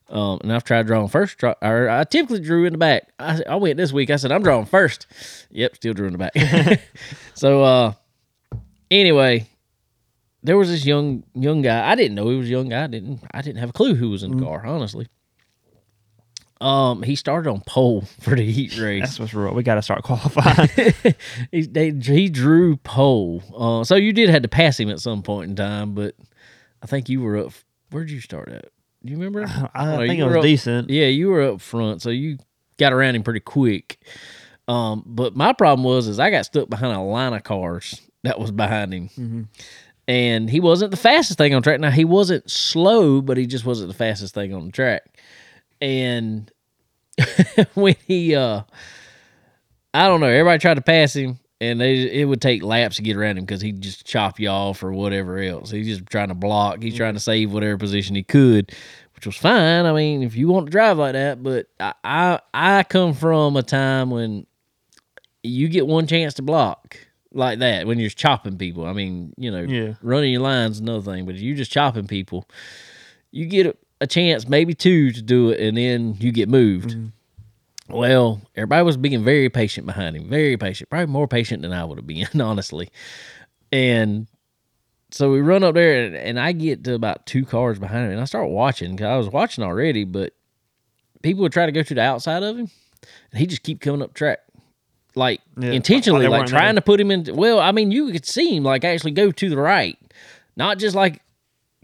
Um, 0.10 0.39
and 0.41 0.52
I've 0.52 0.64
tried 0.64 0.88
drawing 0.88 1.08
first. 1.08 1.38
Draw, 1.38 1.54
or 1.62 1.88
I 1.88 2.04
typically 2.04 2.39
drew 2.39 2.66
in 2.66 2.74
the 2.74 2.80
back. 2.80 3.10
I, 3.20 3.43
I 3.47 3.56
went 3.58 3.78
this 3.78 3.93
week. 3.93 4.10
I 4.10 4.16
said 4.16 4.32
I'm 4.32 4.41
drawing 4.41 4.66
first. 4.66 5.06
Yep, 5.52 5.76
still 5.76 5.93
drew 5.93 6.08
in 6.08 6.14
the 6.14 6.18
back. 6.18 6.82
so 7.36 7.64
uh, 7.64 7.93
anyway, 8.89 9.47
there 10.41 10.58
was 10.58 10.70
this 10.70 10.84
young 10.84 11.26
young 11.36 11.62
guy. 11.62 11.88
I 11.88 11.93
didn't 11.93 12.16
know 12.16 12.28
he 12.30 12.38
was 12.38 12.47
a 12.47 12.52
young 12.52 12.70
guy. 12.70 12.86
I 12.86 12.88
didn't 12.88 13.22
I 13.32 13.43
didn't 13.43 13.60
have 13.60 13.70
a 13.70 13.74
clue 13.74 13.93
who 13.93 14.10
was 14.10 14.24
in 14.24 14.36
the 14.36 14.43
car. 14.43 14.66
Honestly. 14.66 15.08
Um, 16.62 17.03
he 17.03 17.16
started 17.16 17.49
on 17.49 17.62
pole 17.66 18.01
for 18.22 18.36
the 18.36 18.49
heat 18.51 18.78
race. 18.78 19.01
That's 19.01 19.20
what's 19.20 19.34
real. 19.34 19.53
We 19.53 19.64
got 19.64 19.76
to 19.76 19.82
start 19.82 20.03
qualifying. 20.03 20.70
he, 21.51 21.62
they, 21.62 21.91
he 21.91 22.30
drew 22.30 22.76
pole. 22.78 23.41
Uh, 23.55 23.84
so 23.84 23.95
you 23.95 24.12
did 24.14 24.30
have 24.30 24.41
to 24.41 24.47
pass 24.49 24.80
him 24.80 24.89
at 24.89 24.99
some 24.99 25.22
point 25.24 25.49
in 25.51 25.55
time, 25.55 25.93
but 25.93 26.16
I 26.84 26.88
think 26.88 27.07
you 27.10 27.22
were 27.22 27.38
up. 27.38 27.53
Where'd 27.91 28.12
you 28.12 28.20
start 28.22 28.49
at? 28.49 28.66
Do 29.05 29.12
you 29.14 29.18
remember? 29.18 29.45
I 29.74 29.86
don't 29.86 29.99
know, 30.01 30.07
think 30.07 30.20
it 30.20 30.26
was 30.26 30.36
up- 30.36 30.41
decent. 30.43 30.89
Yeah, 30.89 31.05
you 31.07 31.30
were 31.30 31.41
up 31.43 31.62
front, 31.62 32.01
so 32.01 32.10
you 32.10 32.38
got 32.78 32.91
around 32.93 33.16
him 33.16 33.24
pretty 33.24 33.39
quick. 33.39 33.97
Um, 34.68 35.03
but 35.05 35.36
my 35.36 35.53
problem 35.53 35.84
was 35.86 36.07
is 36.07 36.20
I 36.20 36.30
got 36.30 36.45
stuck 36.45 36.70
behind 36.70 36.93
a 36.95 37.01
line 37.01 37.34
of 37.34 37.43
cars 37.43 38.01
that 38.24 38.38
was 38.39 38.51
behind 38.51 38.93
him, 38.93 39.07
Mm-hmm. 39.10 39.41
and 40.07 40.49
he 40.49 40.60
wasn't 40.60 40.91
the 40.91 40.97
fastest 40.97 41.38
thing 41.38 41.53
on 41.55 41.62
track. 41.62 41.80
Now 41.80 41.89
he 41.91 42.05
wasn't 42.05 42.49
slow, 42.51 43.22
but 43.22 43.38
he 43.38 43.47
just 43.47 43.66
wasn't 43.66 43.88
the 43.89 43.97
fastest 43.97 44.34
thing 44.34 44.53
on 44.53 44.66
the 44.68 44.72
track. 44.72 45.03
And 45.82 46.52
when 47.74 47.96
he, 48.06 48.36
uh, 48.36 48.62
I 49.94 50.08
don't 50.08 50.20
know, 50.22 50.28
everybody 50.28 50.60
tried 50.60 50.76
to 50.76 50.82
pass 50.82 51.14
him, 51.16 51.40
and 51.62 51.80
they 51.82 51.96
it 52.22 52.26
would 52.26 52.42
take 52.42 52.64
laps 52.64 52.98
to 52.98 53.02
get 53.02 53.16
around 53.18 53.38
him 53.38 53.46
because 53.46 53.62
he'd 53.62 53.82
just 53.82 54.06
chop 54.06 54.40
you 54.40 54.50
off 54.50 54.84
or 54.84 54.92
whatever 54.92 55.38
else. 55.40 55.72
He's 55.72 55.88
just 55.88 56.06
trying 56.10 56.30
to 56.30 56.36
block. 56.36 56.82
He's 56.82 56.96
trying 56.96 57.16
to 57.16 57.20
save 57.20 57.52
whatever 57.52 57.78
position 57.78 58.16
he 58.16 58.24
could, 58.24 58.72
which 59.16 59.26
was 59.26 59.36
fine. 59.36 59.86
I 59.86 59.94
mean, 59.94 60.24
if 60.24 60.36
you 60.36 60.48
want 60.48 60.68
to 60.68 60.72
drive 60.72 60.98
like 60.98 61.14
that, 61.14 61.42
but 61.44 61.68
I 61.80 61.94
I, 62.04 62.40
I 62.54 62.84
come 62.84 63.14
from 63.14 63.58
a 63.58 63.64
time 63.64 64.10
when 64.10 64.46
you 65.44 65.70
get 65.70 65.88
one 65.88 66.06
chance 66.08 66.34
to 66.36 66.42
block 66.42 66.98
like 67.34 67.60
that 67.60 67.88
when 67.88 68.00
you're 68.00 68.10
chopping 68.10 68.58
people. 68.58 68.86
I 68.86 68.94
mean, 68.94 69.34
you 69.38 69.52
know, 69.52 69.62
Yeah. 69.62 69.94
running 70.02 70.32
your 70.34 70.42
lines 70.42 70.80
another 70.80 71.02
thing, 71.12 71.26
but 71.26 71.36
if 71.36 71.42
you 71.42 71.56
just 71.56 71.72
chopping 71.72 72.08
people, 72.08 72.48
you 73.32 73.46
get 73.46 73.78
a, 74.02 74.08
chance, 74.08 74.47
maybe 74.47 74.74
two, 74.74 75.12
to 75.12 75.22
do 75.22 75.50
it, 75.50 75.60
and 75.60 75.78
then 75.78 76.16
you 76.20 76.32
get 76.32 76.50
moved. 76.50 76.91
Mm-hmm. 76.91 77.08
Well, 77.97 78.41
everybody 78.56 78.84
was 78.84 78.97
being 78.97 79.24
very 79.24 79.50
patient 79.50 79.88
behind 79.88 80.16
him, 80.16 80.30
very 80.30 80.58
patient, 80.58 80.89
probably 80.89 81.08
more 81.08 81.28
patient 81.28 81.64
than 81.64 81.74
I 81.74 81.84
would 81.84 81.97
have 81.97 82.06
been, 82.08 82.28
honestly. 82.41 82.89
And 83.72 84.28
so 85.12 85.32
we 85.32 85.41
run 85.41 85.64
up 85.64 85.74
there, 85.74 86.06
and, 86.06 86.16
and 86.16 86.39
I 86.39 86.52
get 86.52 86.84
to 86.84 86.93
about 86.93 87.26
two 87.26 87.45
cars 87.45 87.80
behind 87.80 88.06
him, 88.06 88.12
and 88.12 88.22
I 88.22 88.26
start 88.26 88.50
watching 88.50 88.91
because 88.91 89.06
I 89.06 89.18
was 89.18 89.30
watching 89.30 89.64
already, 89.64 90.04
but 90.04 90.34
people 91.24 91.41
would 91.41 91.52
try 91.52 91.66
to 91.66 91.72
go 91.72 91.82
to 91.84 91.95
the 91.95 92.02
outside 92.02 92.43
of 92.43 92.58
him, 92.58 92.70
and 93.32 93.39
he 93.39 93.47
just 93.47 93.64
keep 93.64 93.82
coming 93.82 94.04
up 94.04 94.14
track, 94.14 94.39
like 95.16 95.41
Yeah, 95.58 95.72
intentionally, 95.72 96.20
like 96.20 96.26
they 96.26 96.30
like 96.30 96.39
weren't 96.41 96.50
trying 96.50 96.76
there. 96.76 96.82
to 96.82 96.86
put 96.86 97.00
him 97.02 97.10
in. 97.10 97.26
Well, 97.36 97.60
I 97.60 97.72
mean, 97.72 97.91
you 97.91 98.12
could 98.12 98.26
see 98.26 98.56
him 98.56 98.64
like 98.64 98.84
actually 98.84 99.12
go 99.12 99.32
to 99.32 99.50
the 99.50 99.58
right, 99.58 99.97
not 100.56 100.78
just 100.78 100.95
like 100.95 101.22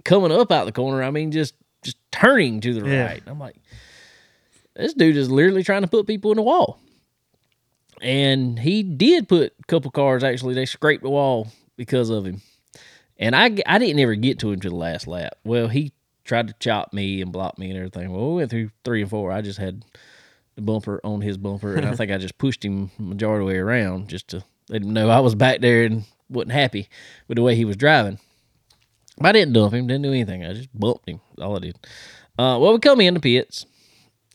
coming 0.03 0.31
up 0.31 0.51
out 0.51 0.65
the 0.65 0.71
corner. 0.71 1.01
I 1.01 1.09
mean, 1.09 1.31
just 1.31 1.55
just 1.85 1.97
turning 2.11 2.59
to 2.61 2.73
the 2.73 2.89
Yeah. 2.89 3.05
right. 3.05 3.23
I'm 3.25 3.39
like, 3.39 3.55
this 4.75 4.93
dude 4.93 5.15
is 5.15 5.31
literally 5.31 5.63
trying 5.63 5.83
to 5.83 5.87
put 5.87 6.05
people 6.07 6.31
in 6.31 6.35
the 6.37 6.41
wall. 6.43 6.79
And 8.01 8.59
he 8.59 8.83
did 8.83 9.29
put 9.29 9.53
a 9.59 9.63
couple 9.67 9.89
cars. 9.91 10.23
Actually, 10.23 10.53
they 10.53 10.65
scraped 10.65 11.03
the 11.03 11.09
wall 11.09 11.47
because 11.77 12.09
of 12.09 12.25
him. 12.25 12.41
And 13.17 13.33
I, 13.35 13.45
I 13.65 13.77
didn't 13.77 13.99
ever 13.99 14.15
get 14.15 14.39
to 14.39 14.51
him 14.51 14.59
to 14.59 14.69
the 14.69 14.75
last 14.75 15.07
lap. 15.07 15.35
Well, 15.45 15.69
he 15.69 15.93
tried 16.25 16.49
to 16.49 16.55
chop 16.59 16.91
me 16.91 17.21
and 17.21 17.31
block 17.31 17.57
me 17.57 17.69
and 17.69 17.77
everything. 17.77 18.11
Well, 18.11 18.31
we 18.31 18.35
went 18.37 18.51
through 18.51 18.71
three 18.83 19.01
and 19.01 19.09
four. 19.09 19.31
I 19.31 19.41
just 19.41 19.59
had 19.59 19.85
the 20.55 20.61
bumper 20.61 20.99
on 21.05 21.21
his 21.21 21.37
bumper, 21.37 21.75
and 21.75 21.85
I 21.85 21.93
think 21.95 22.11
I 22.11 22.17
just 22.17 22.37
pushed 22.37 22.65
him 22.65 22.91
majority 22.97 23.43
of 23.43 23.47
the 23.47 23.53
way 23.53 23.59
around 23.59 24.09
just 24.09 24.27
to 24.29 24.43
let 24.67 24.81
him 24.81 24.91
know 24.91 25.09
I 25.09 25.19
was 25.21 25.35
back 25.35 25.61
there 25.61 25.83
and 25.85 26.03
wasn't 26.29 26.51
happy 26.51 26.89
with 27.29 27.37
the 27.37 27.43
way 27.43 27.55
he 27.55 27.63
was 27.65 27.77
driving. 27.77 28.19
I 29.21 29.31
didn't 29.31 29.53
dump 29.53 29.73
him, 29.73 29.87
didn't 29.87 30.03
do 30.03 30.09
anything. 30.09 30.45
I 30.45 30.53
just 30.53 30.77
bumped 30.77 31.07
him. 31.07 31.21
That's 31.31 31.45
all 31.45 31.55
I 31.55 31.59
did. 31.59 31.77
Uh, 32.37 32.59
well, 32.59 32.73
we 32.73 32.79
come 32.79 32.99
in 33.01 33.13
the 33.13 33.19
pits, 33.19 33.65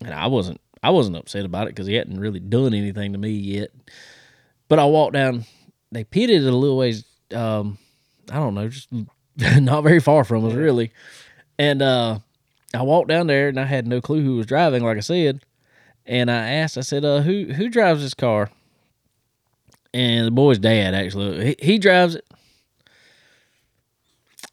and 0.01 0.15
I 0.15 0.27
wasn't 0.27 0.61
I 0.83 0.91
wasn't 0.91 1.17
upset 1.17 1.45
about 1.45 1.67
it 1.67 1.75
because 1.75 1.87
he 1.87 1.95
hadn't 1.95 2.19
really 2.19 2.41
done 2.41 2.73
anything 2.73 3.13
to 3.13 3.19
me 3.19 3.31
yet. 3.31 3.71
But 4.69 4.79
I 4.79 4.87
walked 4.87 5.13
down. 5.13 5.45
They 5.93 6.05
pitted 6.05 6.43
it 6.43 6.53
a 6.53 6.57
little 6.57 6.79
ways. 6.79 7.05
Um, 7.35 7.79
I 8.31 8.37
don't 8.37 8.55
know, 8.55 8.69
just 8.69 8.89
not 9.37 9.83
very 9.83 10.01
far 10.01 10.25
from 10.25 10.47
us, 10.47 10.55
really. 10.55 10.93
And 11.59 11.83
uh, 11.83 12.21
I 12.73 12.83
walked 12.83 13.09
down 13.09 13.27
there, 13.27 13.49
and 13.49 13.61
I 13.61 13.65
had 13.65 13.87
no 13.87 14.01
clue 14.01 14.23
who 14.23 14.37
was 14.37 14.47
driving. 14.47 14.83
Like 14.83 14.97
I 14.97 15.01
said, 15.01 15.45
and 16.07 16.31
I 16.31 16.49
asked, 16.49 16.79
I 16.79 16.83
said, 16.83 17.05
uh, 17.05 17.21
"Who 17.21 17.53
who 17.53 17.69
drives 17.69 18.03
this 18.03 18.15
car?" 18.15 18.51
And 19.93 20.27
the 20.27 20.31
boy's 20.31 20.59
dad 20.59 20.95
actually 20.95 21.47
he, 21.47 21.57
he 21.73 21.79
drives 21.79 22.15
it. 22.15 22.25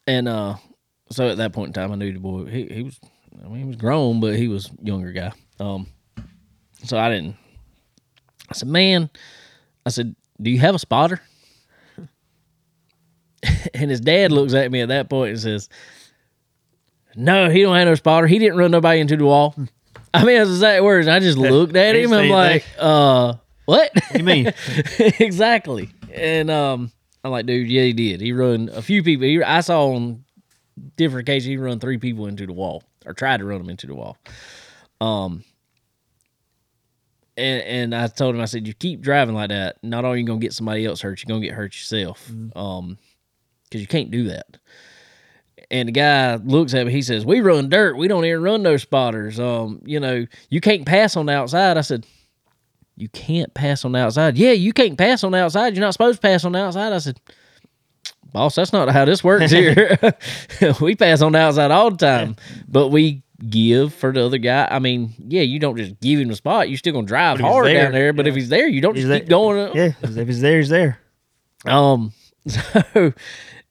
And 0.08 0.26
uh, 0.26 0.56
so 1.10 1.28
at 1.28 1.36
that 1.36 1.52
point 1.52 1.68
in 1.68 1.72
time, 1.74 1.92
I 1.92 1.96
knew 1.96 2.10
the 2.10 2.18
boy. 2.18 2.46
He 2.46 2.64
he 2.64 2.82
was, 2.82 2.98
I 3.44 3.46
mean, 3.46 3.58
he 3.58 3.64
was 3.64 3.76
grown, 3.76 4.20
but 4.20 4.36
he 4.36 4.48
was 4.48 4.70
younger 4.82 5.12
guy. 5.12 5.32
Um, 5.60 5.86
so 6.82 6.98
I 6.98 7.10
didn't. 7.10 7.36
I 8.48 8.54
said, 8.54 8.68
"Man," 8.68 9.10
I 9.84 9.90
said, 9.90 10.16
"Do 10.40 10.50
you 10.50 10.60
have 10.60 10.74
a 10.74 10.78
spotter?" 10.78 11.20
and 13.74 13.90
his 13.90 14.00
dad 14.00 14.32
looks 14.32 14.54
at 14.54 14.72
me 14.72 14.80
at 14.80 14.88
that 14.88 15.10
point 15.10 15.32
and 15.32 15.40
says, 15.40 15.68
"No, 17.14 17.50
he 17.50 17.60
don't 17.60 17.76
have 17.76 17.86
no 17.86 17.94
spotter. 17.94 18.26
He 18.26 18.38
didn't 18.38 18.56
run 18.56 18.70
nobody 18.70 19.00
into 19.00 19.18
the 19.18 19.26
wall." 19.26 19.54
I 20.14 20.24
mean, 20.24 20.38
that's 20.38 20.48
exact 20.48 20.82
words. 20.84 21.06
I 21.06 21.18
just 21.18 21.36
looked 21.36 21.76
at 21.76 21.94
him. 21.94 22.14
I'm 22.14 22.30
like, 22.30 22.64
"Uh, 22.78 23.34
what?" 23.66 23.90
What 23.92 24.18
you 24.18 24.24
mean? 24.24 24.54
exactly. 24.98 25.90
And 26.14 26.50
um, 26.50 26.92
I'm 27.24 27.30
like, 27.30 27.46
dude, 27.46 27.68
yeah, 27.68 27.82
he 27.82 27.92
did. 27.92 28.20
He 28.20 28.32
run 28.32 28.70
a 28.72 28.82
few 28.82 29.02
people. 29.02 29.26
He, 29.26 29.42
I 29.42 29.60
saw 29.60 29.88
on 29.88 30.24
different 30.96 31.28
occasions 31.28 31.46
he 31.48 31.56
run 31.56 31.80
three 31.80 31.98
people 31.98 32.26
into 32.26 32.46
the 32.46 32.52
wall 32.52 32.84
or 33.04 33.12
tried 33.12 33.38
to 33.38 33.44
run 33.44 33.58
them 33.58 33.70
into 33.70 33.86
the 33.86 33.94
wall. 33.94 34.16
Um, 35.00 35.44
and 37.36 37.62
and 37.62 37.94
I 37.94 38.08
told 38.08 38.34
him, 38.34 38.40
I 38.40 38.46
said, 38.46 38.66
you 38.66 38.74
keep 38.74 39.00
driving 39.00 39.34
like 39.34 39.50
that, 39.50 39.82
not 39.82 40.04
only 40.04 40.20
you 40.20 40.26
gonna 40.26 40.40
get 40.40 40.52
somebody 40.52 40.84
else 40.84 41.00
hurt, 41.00 41.22
you're 41.22 41.32
gonna 41.32 41.44
get 41.44 41.54
hurt 41.54 41.74
yourself. 41.74 42.30
Um, 42.54 42.98
because 43.64 43.80
you 43.80 43.86
can't 43.86 44.10
do 44.10 44.24
that. 44.28 44.56
And 45.70 45.88
the 45.88 45.92
guy 45.92 46.36
looks 46.36 46.72
at 46.72 46.86
me. 46.86 46.92
He 46.92 47.02
says, 47.02 47.26
"We 47.26 47.40
run 47.40 47.68
dirt. 47.68 47.98
We 47.98 48.08
don't 48.08 48.24
even 48.24 48.42
run 48.42 48.62
no 48.62 48.78
spotters. 48.78 49.38
Um, 49.38 49.82
you 49.84 50.00
know, 50.00 50.26
you 50.48 50.60
can't 50.62 50.86
pass 50.86 51.16
on 51.16 51.26
the 51.26 51.32
outside." 51.32 51.76
I 51.76 51.82
said, 51.82 52.06
"You 53.00 53.08
can't 53.08 53.52
pass 53.54 53.84
on 53.84 53.92
the 53.92 53.98
outside." 53.98 54.36
Yeah, 54.38 54.52
you 54.52 54.72
can't 54.72 54.96
pass 54.98 55.24
on 55.24 55.32
the 55.32 55.38
outside. 55.38 55.74
You're 55.74 55.84
not 55.84 55.92
supposed 55.94 56.20
to 56.20 56.26
pass 56.26 56.44
on 56.44 56.52
the 56.52 56.58
outside. 56.60 56.92
I 56.92 56.98
said, 56.98 57.20
"Boss, 58.32 58.54
that's 58.54 58.72
not 58.72 58.88
how 58.90 59.04
this 59.04 59.22
works 59.24 59.50
here. 59.50 59.98
we 60.80 60.94
pass 60.94 61.22
on 61.22 61.32
the 61.32 61.38
outside 61.38 61.70
all 61.70 61.90
the 61.90 61.96
time, 61.96 62.36
but 62.68 62.88
we 62.88 63.22
give 63.48 63.94
for 63.94 64.12
the 64.12 64.24
other 64.24 64.38
guy. 64.38 64.66
I 64.70 64.78
mean, 64.80 65.14
yeah, 65.18 65.42
you 65.42 65.58
don't 65.58 65.76
just 65.76 66.00
give 66.00 66.18
him 66.18 66.28
the 66.28 66.36
spot. 66.36 66.68
You're 66.68 66.78
still 66.78 66.92
gonna 66.92 67.06
drive 67.06 67.38
But 67.38 67.44
if 67.44 67.46
he's 67.46 67.52
hard 67.54 67.66
there, 67.66 67.82
down 67.84 67.92
there. 67.92 68.12
But 68.12 68.26
if 68.26 68.34
he's 68.34 68.48
there, 68.48 68.66
you 68.68 68.80
don't 68.80 68.94
He's 68.96 69.04
just 69.04 69.10
there- 69.10 69.20
keep 69.20 69.28
going. 69.28 69.76
yeah, 69.76 69.92
if 70.02 70.26
he's 70.26 70.40
there, 70.40 70.56
he's 70.58 70.68
there. 70.68 70.98
Um. 71.64 72.12
So 72.48 73.12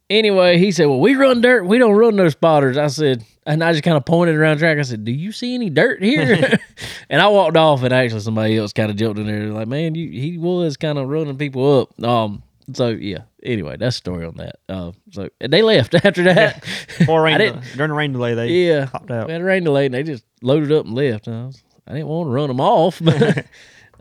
anyway, 0.10 0.58
he 0.58 0.72
said, 0.72 0.86
"Well, 0.86 0.99
we 0.99 1.16
run 1.16 1.41
dirt. 1.41 1.66
We 1.66 1.78
don't 1.78 1.95
run 1.95 2.16
no 2.16 2.30
spotters." 2.30 2.78
I 2.78 2.88
said, 2.88 3.24
and 3.45 3.64
I 3.64 3.72
just 3.72 3.84
kind 3.84 3.97
of 3.97 4.05
pointed 4.05 4.36
around 4.36 4.58
track. 4.60 4.78
I 4.78 4.82
said, 4.84 5.03
"Do 5.05 5.12
you 5.12 5.32
see 5.32 5.53
any 5.55 5.70
dirt 5.70 6.01
here?" 6.03 6.58
and 7.10 7.22
I 7.22 7.28
walked 7.28 7.58
off, 7.58 7.84
and 7.84 7.93
actually 7.93 8.22
somebody 8.22 8.58
else 8.58 8.74
kind 8.74 8.89
of 8.91 8.97
jumped 8.97 9.20
in 9.20 9.28
there, 9.28 9.47
like, 9.51 9.68
"Man, 9.68 9.95
you 9.95 10.10
he 10.10 10.38
was 10.38 10.78
kind 10.78 10.97
of 10.97 11.08
running 11.08 11.38
people 11.38 11.82
up." 11.82 12.03
Um. 12.03 12.43
So 12.74 12.89
yeah. 12.89 13.20
Anyway, 13.43 13.78
that's 13.78 13.95
the 13.95 13.99
story 13.99 14.26
on 14.26 14.36
that. 14.36 14.55
Uh. 14.68 14.91
So 15.12 15.30
and 15.39 15.53
they 15.53 15.62
left 15.62 15.93
after 16.05 16.24
that. 16.24 16.66
Or 17.08 17.22
rain 17.24 17.38
during 17.76 17.89
the 17.89 17.93
rain 17.95 18.12
delay, 18.12 18.34
they 18.34 18.47
Yeah. 18.68 18.88
popped 18.88 19.10
out. 19.12 19.28
We 19.28 19.34
had 19.34 19.41
a 19.41 19.45
rain 19.45 19.64
delay, 19.64 19.86
and 19.86 19.93
they 19.93 20.03
just 20.03 20.26
loaded 20.41 20.72
up 20.72 20.86
and 20.86 20.93
left. 20.95 21.28
And 21.28 21.36
I, 21.36 21.45
was, 21.45 21.64
I 21.88 21.93
didn't 21.93 22.08
want 22.08 22.28
to 22.28 22.32
run 22.32 22.47
them 22.49 22.60
off, 22.60 22.99
but. 23.03 23.45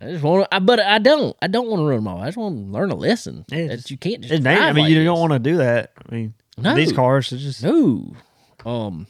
I 0.01 0.11
just 0.11 0.23
want 0.23 0.45
to, 0.45 0.55
I, 0.55 0.59
but 0.59 0.79
I 0.81 0.99
don't. 0.99 1.35
I 1.41 1.47
don't 1.47 1.69
want 1.69 1.81
to 1.81 1.85
run 1.87 1.97
them 1.99 2.09
off. 2.09 2.21
I 2.23 2.27
just 2.27 2.37
want 2.37 2.57
to 2.57 2.71
learn 2.71 2.91
a 2.91 2.95
lesson 2.95 3.45
that 3.49 3.91
you 3.91 3.97
can't 3.97 4.21
just. 4.23 4.43
Dangerous. 4.43 4.61
I 4.61 4.73
mean, 4.73 4.85
like 4.85 4.93
you 4.93 5.03
don't 5.05 5.19
want 5.21 5.33
to 5.33 5.39
do 5.39 5.57
that. 5.59 5.93
I 6.11 6.15
mean, 6.15 6.35
No. 6.59 6.75
these 6.75 6.93
cars, 6.93 7.33
it's 7.33 7.43
just 7.43 7.63
No. 7.63 8.15
Um 8.65 9.07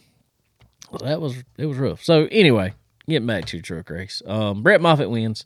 well, 0.90 1.00
that 1.02 1.20
was 1.20 1.36
it 1.58 1.66
was 1.66 1.76
rough. 1.78 2.04
So 2.04 2.26
anyway, 2.30 2.72
getting 3.08 3.26
back 3.26 3.46
to 3.46 3.56
the 3.56 3.62
truck 3.62 3.90
race. 3.90 4.22
Um 4.24 4.62
Brett 4.62 4.80
Moffitt 4.80 5.10
wins. 5.10 5.44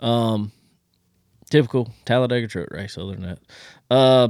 Um 0.00 0.52
typical 1.50 1.90
Talladega 2.04 2.48
truck 2.48 2.70
race 2.70 2.98
other 2.98 3.12
than 3.14 3.22
that. 3.22 3.38
Uh 3.90 4.28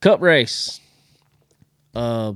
cup 0.00 0.20
race. 0.20 0.80
Uh 1.94 2.34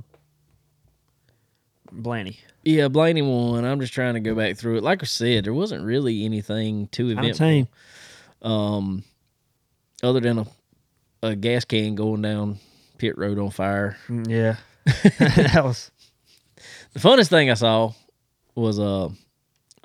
Blaney. 1.91 2.39
Yeah, 2.63 2.87
Blaney 2.89 3.21
won. 3.23 3.65
I'm 3.65 3.79
just 3.79 3.93
trying 3.93 4.13
to 4.13 4.19
go 4.19 4.35
back 4.35 4.55
through 4.57 4.77
it. 4.77 4.83
Like 4.83 5.01
I 5.01 5.05
said, 5.05 5.45
there 5.45 5.53
wasn't 5.53 5.83
really 5.83 6.25
anything 6.25 6.87
too 6.87 7.09
eventful. 7.09 7.67
Um 8.41 9.03
other 10.03 10.19
than 10.19 10.39
a, 10.39 10.45
a 11.23 11.35
gas 11.35 11.63
can 11.65 11.95
going 11.95 12.21
down 12.21 12.57
pit 12.97 13.17
road 13.17 13.37
on 13.39 13.51
fire. 13.51 13.97
mm, 14.07 14.27
yeah, 14.27 14.55
that 15.53 15.63
was 15.63 15.91
The 16.93 16.99
funnest 16.99 17.29
thing 17.29 17.49
I 17.51 17.55
saw 17.55 17.93
was 18.55 18.79
uh 18.79 19.09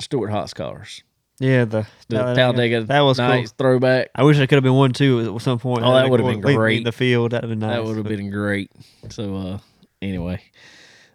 Stewart-Haas 0.01 0.53
cars. 0.55 1.03
yeah 1.39 1.65
the 1.67 1.87
The 2.09 2.35
Talladega, 2.35 2.83
That 2.85 3.01
was 3.01 3.19
cool. 3.19 3.29
nice 3.29 3.53
throwback. 3.53 4.09
I 4.15 4.23
wish 4.25 4.39
I 4.39 4.47
could 4.47 4.57
have 4.57 4.65
been 4.65 4.75
one 4.75 4.93
too 4.93 5.35
at 5.37 5.43
some 5.43 5.59
point. 5.59 5.83
Oh, 5.85 5.93
that 5.95 6.03
Like, 6.03 6.11
would've 6.11 6.27
been 6.27 6.41
great. 6.41 6.79
In 6.79 6.85
the 6.85 6.93
field, 6.93 7.33
that'd 7.33 7.45
have 7.45 7.51
been 7.51 7.67
nice. 7.67 7.77
that 7.77 7.85
would 7.85 7.97
have 7.97 8.07
been 8.07 8.31
great. 8.31 8.71
So 9.11 9.37
uh 9.37 9.59
anyway, 10.01 10.43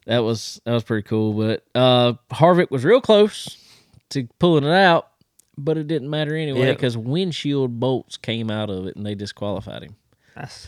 that 0.06 0.20
was 0.20 0.62
that 0.66 0.74
was 0.74 0.84
pretty 0.84 1.08
cool. 1.08 1.34
But 1.34 1.64
uh 1.76 2.14
Harvick 2.32 2.72
was 2.72 2.84
real 2.84 3.02
close 3.02 3.58
to 4.10 4.28
pulling 4.40 4.64
it 4.64 4.74
out, 4.74 5.08
but 5.58 5.78
it 5.78 5.88
didn't 5.88 6.10
matter 6.10 6.36
anyway 6.36 6.72
because 6.74 6.98
windshield 6.98 7.80
bolts 7.80 8.18
came 8.18 8.52
out 8.52 8.70
of 8.70 8.88
it 8.88 8.96
and 8.96 9.06
they 9.06 9.16
disqualified 9.16 9.84
him. 9.84 9.96
That's 10.36 10.68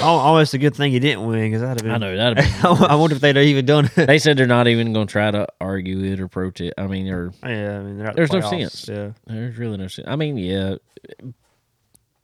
almost 0.00 0.54
a 0.54 0.58
good 0.58 0.74
thing 0.74 0.92
he 0.92 0.98
didn't 0.98 1.26
win 1.26 1.50
because 1.50 1.60
that'd 1.60 1.80
have 1.80 1.84
been. 1.84 1.92
I 1.92 1.98
know 1.98 2.16
that'd 2.16 2.38
have 2.38 2.78
been 2.78 2.84
I 2.90 2.94
wonder 2.94 3.16
if 3.16 3.20
they'd 3.22 3.36
have 3.36 3.44
even 3.44 3.66
done 3.66 3.90
it. 3.96 4.06
they 4.06 4.18
said 4.18 4.36
they're 4.36 4.46
not 4.46 4.68
even 4.68 4.92
going 4.92 5.06
to 5.06 5.12
try 5.12 5.30
to 5.30 5.46
argue 5.60 6.02
it 6.04 6.20
or 6.20 6.28
protest. 6.28 6.74
I 6.78 6.86
mean, 6.86 7.08
or 7.08 7.32
yeah, 7.42 7.78
I 7.78 7.82
mean, 7.82 7.98
they're 7.98 8.08
out 8.08 8.14
the 8.14 8.26
There's 8.26 8.32
no 8.32 8.40
sense. 8.40 8.88
Yeah, 8.88 9.10
There's 9.26 9.58
really 9.58 9.76
no 9.76 9.88
sense. 9.88 10.08
I 10.08 10.16
mean, 10.16 10.38
yeah, 10.38 10.76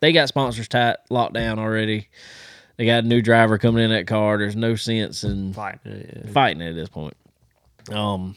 they 0.00 0.12
got 0.12 0.28
sponsors 0.28 0.68
tight 0.68 0.96
locked 1.10 1.34
down 1.34 1.58
already. 1.58 2.08
They 2.78 2.86
got 2.86 3.04
a 3.04 3.06
new 3.06 3.20
driver 3.20 3.58
coming 3.58 3.84
in 3.84 3.90
that 3.90 4.06
car. 4.06 4.38
There's 4.38 4.56
no 4.56 4.76
sense 4.76 5.24
in 5.24 5.52
fight. 5.52 5.80
Yeah. 5.84 6.30
fighting 6.32 6.62
it 6.62 6.70
at 6.70 6.74
this 6.76 6.88
point. 6.88 7.16
Um, 7.92 8.36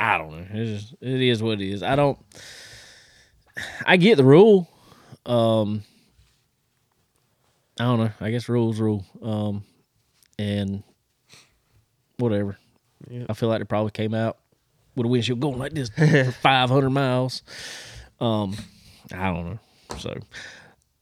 I 0.00 0.18
don't 0.18 0.32
know. 0.32 0.46
It's 0.50 0.82
just, 0.82 0.94
it 1.00 1.20
is 1.22 1.42
what 1.42 1.60
it 1.60 1.68
is. 1.70 1.82
I 1.82 1.94
don't. 1.94 2.18
I 3.86 3.96
get 3.96 4.16
the 4.16 4.24
rule. 4.24 4.68
Um, 5.24 5.84
I 7.78 7.84
don't 7.84 8.00
know. 8.00 8.10
I 8.20 8.30
guess 8.30 8.48
rules 8.48 8.80
rule. 8.80 9.06
Um, 9.22 9.64
and 10.38 10.82
whatever. 12.18 12.58
Yeah. 13.08 13.26
I 13.28 13.34
feel 13.34 13.48
like 13.48 13.60
it 13.60 13.68
probably 13.68 13.92
came 13.92 14.12
out 14.12 14.38
with 14.96 15.06
a 15.06 15.08
windshield 15.08 15.40
going 15.40 15.58
like 15.58 15.72
this 15.72 15.88
for 15.96 16.32
500 16.32 16.90
miles. 16.90 17.42
Um, 18.20 18.56
I 19.14 19.32
don't 19.32 19.46
know. 19.50 19.58
So, 19.98 20.18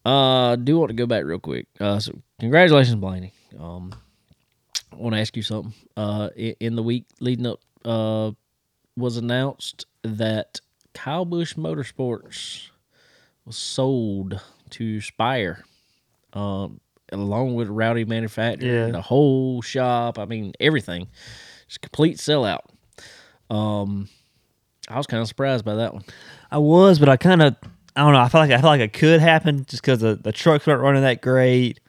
uh, 0.05 0.53
I 0.53 0.57
do 0.57 0.79
want 0.79 0.91
to 0.91 0.95
go 0.95 1.07
back 1.07 1.25
real 1.25 1.39
quick. 1.39 1.67
Uh, 1.81 1.99
so 1.99 2.13
congratulations, 2.41 2.97
Blaney. 2.97 3.33
Um, 3.59 3.95
I 4.93 4.97
want 4.97 5.15
to 5.15 5.21
ask 5.21 5.37
you 5.37 5.43
something. 5.43 5.75
Uh, 5.97 6.29
in 6.37 6.77
the 6.77 6.83
week 6.83 7.07
leading 7.21 7.47
up, 7.47 7.61
uh, 7.85 8.31
was 8.97 9.17
announced 9.17 9.87
that 10.03 10.61
Kyle 10.93 11.25
Busch 11.25 11.55
Motorsports 11.55 12.69
was 13.45 13.57
sold 13.57 14.41
to 14.71 15.01
Spire, 15.01 15.65
um, 16.33 16.81
along 17.13 17.55
with 17.55 17.69
Rowdy 17.69 18.05
Manufacturing, 18.05 18.73
Yeah. 18.73 18.87
the 18.91 19.03
whole 19.03 19.63
shop. 19.63 20.19
I 20.19 20.25
mean, 20.27 20.53
everything. 20.61 21.09
It's 21.67 21.77
a 21.77 21.81
complete 21.81 22.19
sellout. 22.19 22.61
Um, 23.51 24.09
I 24.89 24.97
was 24.97 25.07
kind 25.07 25.21
of 25.21 25.29
surprised 25.29 25.65
by 25.65 25.75
that 25.77 25.93
one. 25.95 26.05
I 26.51 26.59
was, 26.59 26.99
but 26.99 27.09
I 27.09 27.17
kind 27.17 27.43
of, 27.43 27.57
I 27.97 28.03
don't 28.03 28.13
know. 28.13 28.21
I 28.21 28.29
felt 28.29 28.49
like 28.49 28.59
I 28.59 28.61
felt 28.61 28.71
like 28.71 28.81
it 28.81 28.93
could 28.93 29.21
happen 29.21 29.65
just 29.67 29.83
because 29.83 30.01
the, 30.01 30.17
the 30.17 30.33
trucks 30.33 30.67
weren't 30.67 30.81
running 30.83 31.03
that 31.03 31.23
great. 31.23 31.81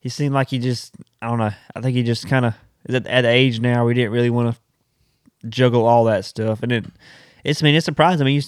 He 0.00 0.08
seemed 0.08 0.34
like 0.34 0.50
he 0.50 0.58
just, 0.60 0.94
I 1.20 1.28
don't 1.28 1.38
know. 1.38 1.50
I 1.74 1.80
think 1.80 1.96
he 1.96 2.02
just 2.04 2.28
kind 2.28 2.44
of 2.44 2.54
is 2.88 2.94
at, 2.94 3.06
at 3.08 3.22
the 3.22 3.28
age 3.28 3.58
now 3.60 3.84
we 3.84 3.94
didn't 3.94 4.12
really 4.12 4.30
want 4.30 4.54
to 4.54 5.48
juggle 5.48 5.84
all 5.84 6.04
that 6.04 6.24
stuff, 6.24 6.62
and 6.62 6.70
it 6.72 6.84
it's 7.44 7.62
I 7.62 7.64
mean 7.64 7.74
it's 7.74 7.84
surprising. 7.86 8.22
I 8.22 8.24
mean, 8.26 8.40
you 8.40 8.42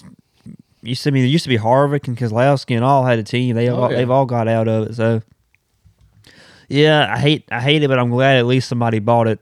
you 0.81 0.95
see, 0.95 1.09
I 1.09 1.11
mean, 1.11 1.23
there 1.23 1.29
used 1.29 1.43
to 1.43 1.49
be 1.49 1.57
Harvick 1.57 2.07
and 2.07 2.17
Keselowski 2.17 2.75
and 2.75 2.85
all 2.85 3.03
had 3.03 3.19
a 3.19 3.23
team. 3.23 3.55
They 3.57 3.67
Oh, 3.69 3.75
all 3.75 3.91
yeah. 3.91 3.97
they've 3.97 4.09
all 4.09 4.25
got 4.25 4.47
out 4.47 4.69
of 4.69 4.87
it. 4.89 4.95
So 4.95 5.21
yeah, 6.69 7.11
I 7.13 7.19
hate 7.19 7.43
I 7.51 7.59
hate 7.59 7.83
it, 7.83 7.87
but 7.87 7.99
I'm 7.99 8.09
glad 8.09 8.37
at 8.37 8.45
least 8.45 8.69
somebody 8.69 8.99
bought 8.99 9.27
it. 9.27 9.39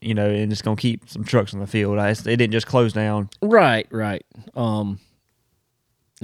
You 0.00 0.12
know, 0.14 0.28
and 0.28 0.50
just 0.50 0.64
gonna 0.64 0.76
keep 0.76 1.08
some 1.08 1.24
trucks 1.24 1.54
on 1.54 1.60
the 1.60 1.66
field. 1.66 1.98
I, 1.98 2.12
they 2.12 2.36
didn't 2.36 2.52
just 2.52 2.66
close 2.66 2.92
down. 2.92 3.30
Right, 3.40 3.86
right. 3.90 4.24
Um, 4.54 5.00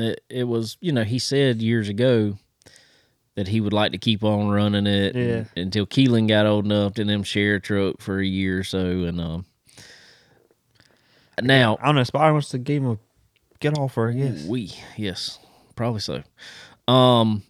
it, 0.02 0.24
it 0.28 0.44
was, 0.44 0.76
you 0.80 0.92
know, 0.92 1.04
he 1.04 1.18
said 1.18 1.60
years 1.62 1.88
ago 1.88 2.36
that 3.36 3.48
he 3.48 3.60
would 3.60 3.72
like 3.72 3.92
to 3.92 3.98
keep 3.98 4.22
on 4.24 4.48
running 4.48 4.86
it 4.86 5.14
Yeah. 5.14 5.44
until 5.56 5.86
Keelan 5.86 6.28
got 6.28 6.46
old 6.46 6.64
enough 6.64 6.94
to 6.94 7.04
them 7.04 7.22
share 7.22 7.54
a 7.56 7.60
truck 7.60 8.00
for 8.00 8.18
a 8.20 8.26
year 8.26 8.58
or 8.58 8.64
so. 8.64 8.80
And 9.04 9.20
um, 9.20 9.44
now, 11.42 11.78
I 11.80 11.86
don't 11.86 11.94
know. 11.94 12.04
Spire 12.04 12.32
wants 12.32 12.50
to 12.50 12.58
give 12.58 12.82
him 12.82 12.90
a 12.90 12.98
get 13.60 13.78
offer. 13.78 14.10
I 14.10 14.12
guess. 14.12 14.44
we, 14.46 14.72
yes, 14.96 15.38
probably 15.76 16.00
so. 16.00 16.22
Um, 16.92 17.42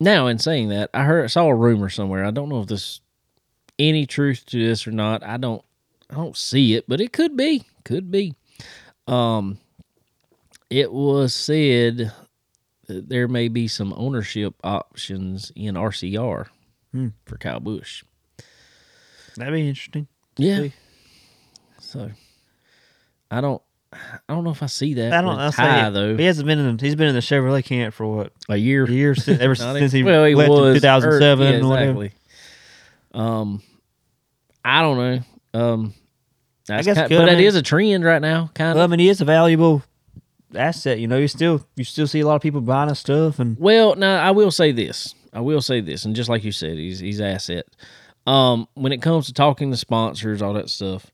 now, 0.00 0.26
in 0.26 0.38
saying 0.38 0.70
that, 0.70 0.90
I 0.94 1.04
heard, 1.04 1.30
saw 1.30 1.46
a 1.46 1.54
rumor 1.54 1.90
somewhere. 1.90 2.24
I 2.24 2.30
don't 2.30 2.48
know 2.48 2.62
if 2.62 2.68
this 2.68 3.00
any 3.78 4.06
truth 4.06 4.44
to 4.46 4.58
this 4.62 4.86
or 4.86 4.90
not. 4.92 5.22
I 5.22 5.36
don't, 5.36 5.62
I 6.08 6.14
don't 6.14 6.36
see 6.36 6.74
it, 6.74 6.86
but 6.88 7.00
it 7.00 7.12
could 7.12 7.36
be, 7.36 7.64
could 7.84 8.10
be. 8.10 8.34
Um, 9.06 9.58
it 10.70 10.92
was 10.92 11.34
said 11.34 12.12
that 12.86 13.08
there 13.08 13.28
may 13.28 13.48
be 13.48 13.68
some 13.68 13.92
ownership 13.96 14.54
options 14.64 15.52
in 15.54 15.74
RCR 15.74 16.46
Hmm. 16.92 17.08
for 17.26 17.36
Kyle 17.38 17.60
Busch. 17.60 18.02
That'd 19.36 19.54
be 19.54 19.68
interesting. 19.68 20.08
Yeah. 20.36 20.58
See. 20.58 20.72
So, 21.78 22.10
I 23.30 23.40
don't, 23.40 23.62
I 23.92 24.18
don't 24.28 24.44
know 24.44 24.50
if 24.50 24.62
I 24.62 24.66
see 24.66 24.94
that. 24.94 25.12
I 25.12 25.20
don't. 25.22 25.38
I'll 25.38 25.52
say 25.52 25.86
it. 25.86 25.90
though. 25.92 26.16
He 26.16 26.24
hasn't 26.24 26.46
been 26.46 26.58
in. 26.58 26.78
He's 26.78 26.94
been 26.96 27.08
in 27.08 27.14
the 27.14 27.20
Chevrolet 27.20 27.64
camp 27.64 27.94
for 27.94 28.06
what 28.06 28.32
A 28.48 28.56
year, 28.56 28.84
a 28.84 28.90
year 28.90 29.14
since 29.14 29.40
ever 29.40 29.54
since 29.56 29.92
he 29.92 30.02
well, 30.02 30.24
he 30.24 30.34
left 30.34 30.50
was 30.50 30.68
in 30.76 30.82
2007 30.82 31.46
yeah, 31.54 31.60
or 31.60 31.68
whatever. 31.68 31.90
exactly. 32.04 32.12
Um, 33.14 33.62
I 34.64 34.82
don't 34.82 34.96
know. 34.98 35.20
Um, 35.60 35.94
I 36.68 36.82
guess 36.82 36.96
kind, 36.96 37.08
good, 37.08 37.18
but 37.18 37.28
I 37.28 37.34
mean- 37.36 37.44
is 37.46 37.54
a 37.56 37.62
trend 37.62 38.04
right 38.04 38.22
now, 38.22 38.50
kind 38.54 38.74
Well, 38.76 38.84
I 38.84 38.86
mean, 38.86 39.00
he 39.00 39.08
is 39.08 39.20
a 39.20 39.24
valuable 39.24 39.82
asset. 40.54 40.98
You 40.98 41.06
know, 41.06 41.18
you 41.18 41.28
still 41.28 41.64
you 41.76 41.84
still 41.84 42.06
see 42.06 42.20
a 42.20 42.26
lot 42.26 42.36
of 42.36 42.42
people 42.42 42.60
buying 42.60 42.88
his 42.88 42.98
stuff, 42.98 43.38
and 43.38 43.56
Well, 43.58 43.94
now 43.96 44.22
I 44.22 44.30
will 44.30 44.50
say 44.50 44.72
this. 44.72 45.14
I 45.32 45.40
will 45.40 45.62
say 45.62 45.80
this, 45.80 46.04
and 46.04 46.14
just 46.16 46.28
like 46.28 46.44
you 46.44 46.52
said, 46.52 46.76
he's 46.76 46.98
he's 46.98 47.20
asset. 47.20 47.66
Um, 48.26 48.68
when 48.74 48.92
it 48.92 49.00
comes 49.02 49.26
to 49.26 49.32
talking 49.32 49.70
to 49.70 49.76
sponsors, 49.76 50.42
all 50.42 50.52
that 50.54 50.70
stuff. 50.70 51.10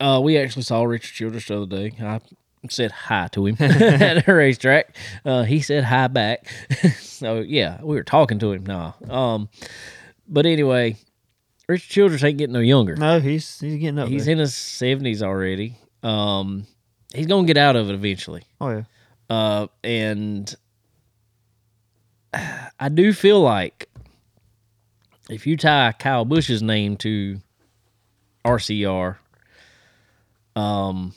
Uh, 0.00 0.20
we 0.22 0.36
actually 0.36 0.62
saw 0.62 0.82
Richard 0.82 1.14
Childress 1.14 1.46
the 1.46 1.56
other 1.62 1.66
day. 1.66 1.92
I 2.02 2.20
said 2.68 2.90
hi 2.90 3.28
to 3.32 3.46
him 3.46 3.56
at 3.60 4.26
a 4.28 4.34
racetrack. 4.34 4.96
Uh, 5.24 5.44
he 5.44 5.60
said 5.60 5.84
hi 5.84 6.08
back. 6.08 6.46
so 6.98 7.40
yeah, 7.40 7.78
we 7.82 7.94
were 7.96 8.02
talking 8.02 8.38
to 8.40 8.52
him 8.52 8.64
now. 8.66 8.96
Um, 9.08 9.48
but 10.26 10.46
anyway, 10.46 10.96
Richard 11.68 11.90
Childress 11.90 12.24
ain't 12.24 12.38
getting 12.38 12.54
no 12.54 12.60
younger. 12.60 12.96
no, 12.96 13.20
he's 13.20 13.60
he's 13.60 13.78
getting 13.78 13.98
up. 13.98 14.08
He's 14.08 14.26
there. 14.26 14.32
in 14.32 14.38
his 14.38 14.54
seventies 14.54 15.22
already. 15.22 15.78
Um, 16.02 16.66
he's 17.14 17.26
gonna 17.26 17.46
get 17.46 17.56
out 17.56 17.76
of 17.76 17.88
it 17.90 17.94
eventually. 17.94 18.42
oh 18.60 18.70
yeah, 18.70 18.82
Uh, 19.30 19.66
and 19.82 20.54
I 22.80 22.88
do 22.88 23.12
feel 23.12 23.40
like 23.40 23.88
if 25.30 25.46
you 25.46 25.56
tie 25.56 25.92
Kyle 25.98 26.24
Busch's 26.26 26.62
name 26.62 26.96
to 26.98 27.40
RCR, 28.44 29.16
um, 30.56 31.14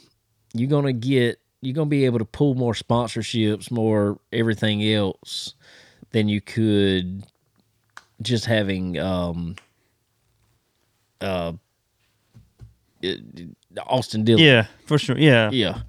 you're 0.54 0.70
gonna 0.70 0.92
get 0.92 1.40
you're 1.60 1.74
gonna 1.74 1.90
be 1.90 2.04
able 2.04 2.18
to 2.20 2.24
pull 2.24 2.54
more 2.54 2.72
sponsorships, 2.72 3.70
more 3.70 4.18
everything 4.32 4.82
else 4.84 5.54
than 6.12 6.28
you 6.28 6.40
could 6.40 7.24
just 8.22 8.46
having 8.46 8.98
um 8.98 9.54
uh 11.20 11.52
Austin 13.86 14.24
Dillon. 14.24 14.44
yeah, 14.44 14.66
for 14.86 14.98
sure. 14.98 15.18
Yeah, 15.18 15.50
Yeah. 15.50 15.80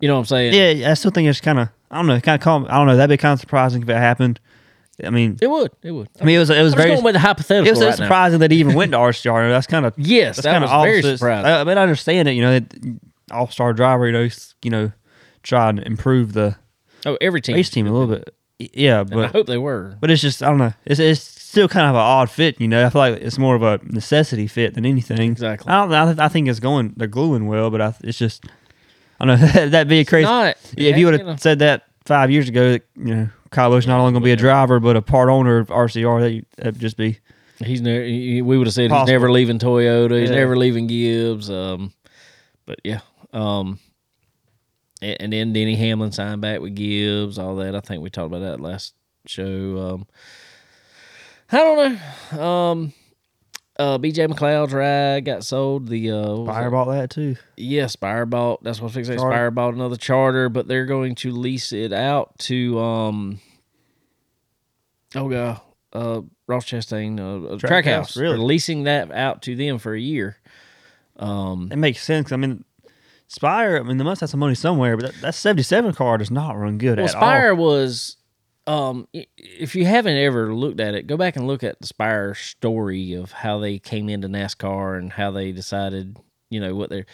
You 0.00 0.08
know 0.08 0.14
what 0.14 0.20
I'm 0.20 0.26
saying? 0.26 0.78
yeah. 0.78 0.90
I 0.90 0.94
still 0.94 1.10
think 1.10 1.28
it's 1.28 1.40
kind 1.40 1.58
of 1.58 1.68
I 1.90 1.96
don't 1.96 2.06
know, 2.06 2.20
kind 2.20 2.38
of 2.38 2.44
calm. 2.44 2.66
I 2.68 2.76
don't 2.76 2.86
know. 2.86 2.96
That'd 2.96 3.16
be 3.16 3.20
kind 3.20 3.32
of 3.32 3.40
surprising 3.40 3.82
if 3.82 3.88
it 3.88 3.96
happened. 3.96 4.40
I 5.04 5.10
mean, 5.10 5.38
It 5.42 5.48
would. 5.48 5.72
It 5.82 5.92
would. 5.92 6.08
I 6.20 6.24
mean, 6.24 6.36
it 6.36 6.38
was 6.38 6.50
it 6.50 6.62
was 6.62 6.72
I'm 6.72 6.76
just 6.76 6.76
very 6.76 6.90
going 6.90 7.04
with 7.04 7.14
the 7.14 7.18
hypothetical 7.20 7.66
it 7.68 7.70
was 7.70 7.78
so 7.78 7.86
right 7.86 7.98
now. 7.98 8.04
surprising 8.04 8.38
that 8.40 8.50
he 8.50 8.58
even 8.60 8.74
went 8.74 8.92
to 8.92 8.98
RCR. 8.98 9.50
That's 9.50 9.66
kind 9.66 9.84
of 9.84 9.94
Yes, 9.98 10.36
that's 10.36 10.44
that 10.44 10.52
kind 10.52 10.64
was 10.64 10.70
of 10.70 10.82
very 10.82 11.02
surprising. 11.02 11.46
I, 11.46 11.60
I 11.60 11.64
mean, 11.64 11.76
I 11.78 11.82
understand 11.82 12.28
it. 12.28 12.32
You 12.32 12.42
know, 12.42 12.60
all 13.30 13.48
star 13.48 13.72
driver. 13.72 14.06
You 14.06 14.12
know, 14.12 14.28
you 14.62 14.70
know, 14.70 14.92
try 15.42 15.68
and 15.68 15.80
improve 15.80 16.32
the 16.32 16.56
oh, 17.04 17.18
every 17.20 17.40
team. 17.40 17.56
race 17.56 17.70
team 17.70 17.86
a 17.86 17.92
little 17.92 18.08
bit. 18.08 18.34
Yeah, 18.58 19.00
And 19.00 19.20
I 19.20 19.26
hope 19.26 19.46
they 19.46 19.58
were. 19.58 19.96
But 20.00 20.10
it's 20.10 20.22
just 20.22 20.42
I 20.42 20.46
don't 20.48 20.58
know. 20.58 20.72
It's 20.86 20.98
it's 20.98 21.35
still 21.48 21.68
kind 21.68 21.86
of 21.88 21.94
an 21.94 22.00
odd 22.00 22.30
fit, 22.30 22.60
you 22.60 22.68
know. 22.68 22.84
I 22.84 22.90
feel 22.90 23.00
like 23.00 23.20
it's 23.22 23.38
more 23.38 23.54
of 23.54 23.62
a 23.62 23.78
necessity 23.84 24.46
fit 24.46 24.74
than 24.74 24.84
anything. 24.84 25.20
Exactly. 25.32 25.70
I 25.72 25.80
don't. 25.82 25.92
I, 25.94 26.04
th- 26.06 26.18
I 26.18 26.28
think 26.28 26.48
it's 26.48 26.60
going. 26.60 26.94
They're 26.96 27.08
gluing 27.08 27.46
well, 27.46 27.70
but 27.70 27.80
I, 27.80 27.94
it's 28.02 28.18
just. 28.18 28.44
I 29.20 29.24
don't 29.24 29.40
know. 29.40 29.46
that'd 29.68 29.88
be 29.88 30.00
a 30.00 30.04
crazy. 30.04 30.24
Not. 30.24 30.56
yeah, 30.76 30.90
if 30.90 30.98
you 30.98 31.06
would 31.06 31.20
have 31.20 31.40
said 31.40 31.60
that 31.60 31.84
five 32.04 32.30
years 32.30 32.48
ago, 32.48 32.72
that, 32.72 32.82
you 32.96 33.14
know, 33.14 33.28
Kyle 33.50 33.70
Busch 33.70 33.86
not 33.86 33.98
only 34.00 34.12
going 34.12 34.22
to 34.22 34.24
be 34.24 34.32
a 34.32 34.36
driver 34.36 34.78
but 34.80 34.96
a 34.96 35.02
part 35.02 35.28
owner 35.30 35.58
of 35.58 35.68
RCR, 35.68 36.20
that 36.20 36.44
that'd 36.64 36.80
just 36.80 36.96
be. 36.96 37.18
he's 37.64 37.80
never. 37.80 38.02
We 38.04 38.42
would 38.42 38.66
have 38.66 38.74
said 38.74 38.90
Possible. 38.90 39.06
he's 39.06 39.12
never 39.12 39.32
leaving 39.32 39.58
Toyota. 39.58 40.20
He's 40.20 40.30
Yeah. 40.30 40.36
never 40.36 40.56
leaving 40.56 40.86
Gibbs. 40.86 41.48
Um, 41.50 41.92
but 42.66 42.80
yeah. 42.84 43.00
Um, 43.32 43.78
and, 45.00 45.16
and 45.20 45.32
then 45.32 45.52
Denny 45.52 45.76
Hamlin 45.76 46.12
signed 46.12 46.40
back 46.40 46.60
with 46.60 46.74
Gibbs. 46.74 47.38
All 47.38 47.56
that. 47.56 47.74
I 47.74 47.80
think 47.80 48.02
we 48.02 48.10
talked 48.10 48.26
about 48.26 48.40
that 48.40 48.60
last 48.60 48.94
show. 49.26 49.44
Um, 49.94 50.06
I 51.52 51.56
don't 51.58 52.00
know. 52.32 52.42
Um, 52.44 52.92
uh, 53.78 53.98
BJ 53.98 54.26
McLeod's 54.26 54.72
ride 54.72 55.24
got 55.24 55.44
sold. 55.44 55.88
The 55.88 56.10
uh, 56.10 56.16
what 56.28 56.38
was 56.38 56.48
Fire 56.48 56.64
that? 56.64 56.70
bought 56.70 56.84
that 56.92 57.10
too. 57.10 57.36
Yeah, 57.56 57.86
Spire 57.88 58.26
bought. 58.26 58.62
That's 58.64 58.78
what 58.80 58.84
I 58.84 58.86
was 58.86 58.94
fixing. 58.94 59.14
to 59.14 59.18
say. 59.18 59.22
Charter. 59.22 59.36
Spire 59.36 59.50
bought 59.50 59.74
another 59.74 59.96
charter, 59.96 60.48
but 60.48 60.66
they're 60.66 60.86
going 60.86 61.14
to 61.16 61.30
lease 61.30 61.72
it 61.72 61.92
out 61.92 62.38
to 62.40 62.78
um. 62.80 63.40
Oh 65.14 65.28
god, 65.28 65.60
uh, 65.92 66.22
Ross 66.46 66.64
Chastain, 66.66 67.20
uh, 67.20 67.54
uh, 67.54 67.58
Track 67.58 67.84
Trackhouse. 67.84 67.92
House, 67.94 68.16
really? 68.16 68.36
They're 68.36 68.44
leasing 68.44 68.84
that 68.84 69.12
out 69.12 69.42
to 69.42 69.54
them 69.54 69.78
for 69.78 69.94
a 69.94 70.00
year. 70.00 70.38
Um, 71.18 71.68
It 71.70 71.76
makes 71.76 72.02
sense. 72.02 72.32
I 72.32 72.36
mean, 72.36 72.64
Spire. 73.28 73.78
I 73.78 73.82
mean, 73.82 73.96
they 73.98 74.04
must 74.04 74.20
have 74.20 74.30
some 74.30 74.40
money 74.40 74.54
somewhere, 74.54 74.96
but 74.96 75.12
that, 75.12 75.20
that 75.22 75.34
seventy-seven 75.34 75.94
car 75.94 76.18
does 76.18 76.30
not 76.30 76.56
run 76.56 76.78
good 76.78 76.96
well, 76.98 77.04
at 77.06 77.10
Spire 77.12 77.22
all. 77.22 77.30
Spire 77.30 77.54
was. 77.54 78.16
Um, 78.66 79.06
if 79.12 79.76
you 79.76 79.84
haven't 79.84 80.16
ever 80.16 80.54
looked 80.54 80.80
at 80.80 80.94
it, 80.94 81.06
go 81.06 81.16
back 81.16 81.36
and 81.36 81.46
look 81.46 81.62
at 81.62 81.80
the 81.80 81.86
Spire 81.86 82.34
story 82.34 83.12
of 83.12 83.30
how 83.30 83.58
they 83.58 83.78
came 83.78 84.08
into 84.08 84.28
NASCAR 84.28 84.98
and 84.98 85.12
how 85.12 85.30
they 85.30 85.52
decided. 85.52 86.16
You 86.50 86.60
know 86.60 86.74
what 86.74 86.90
they're. 86.90 87.06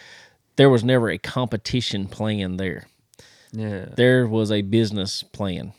There 0.55 0.69
was 0.69 0.83
never 0.83 1.09
a 1.09 1.17
competition 1.17 2.07
plan 2.07 2.57
there. 2.57 2.85
Yeah. 3.51 3.85
there 3.95 4.25
was 4.27 4.51
a 4.51 4.63
business 4.63 5.21
plan. 5.21 5.73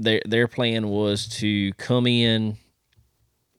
Their 0.00 0.20
their 0.26 0.48
plan 0.48 0.88
was 0.88 1.28
to 1.38 1.72
come 1.74 2.06
in. 2.06 2.56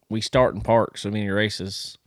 We 0.09 0.21
start 0.21 0.53
and 0.53 0.63
park 0.63 0.97
so 0.97 1.09
many 1.09 1.29
races, 1.29 1.97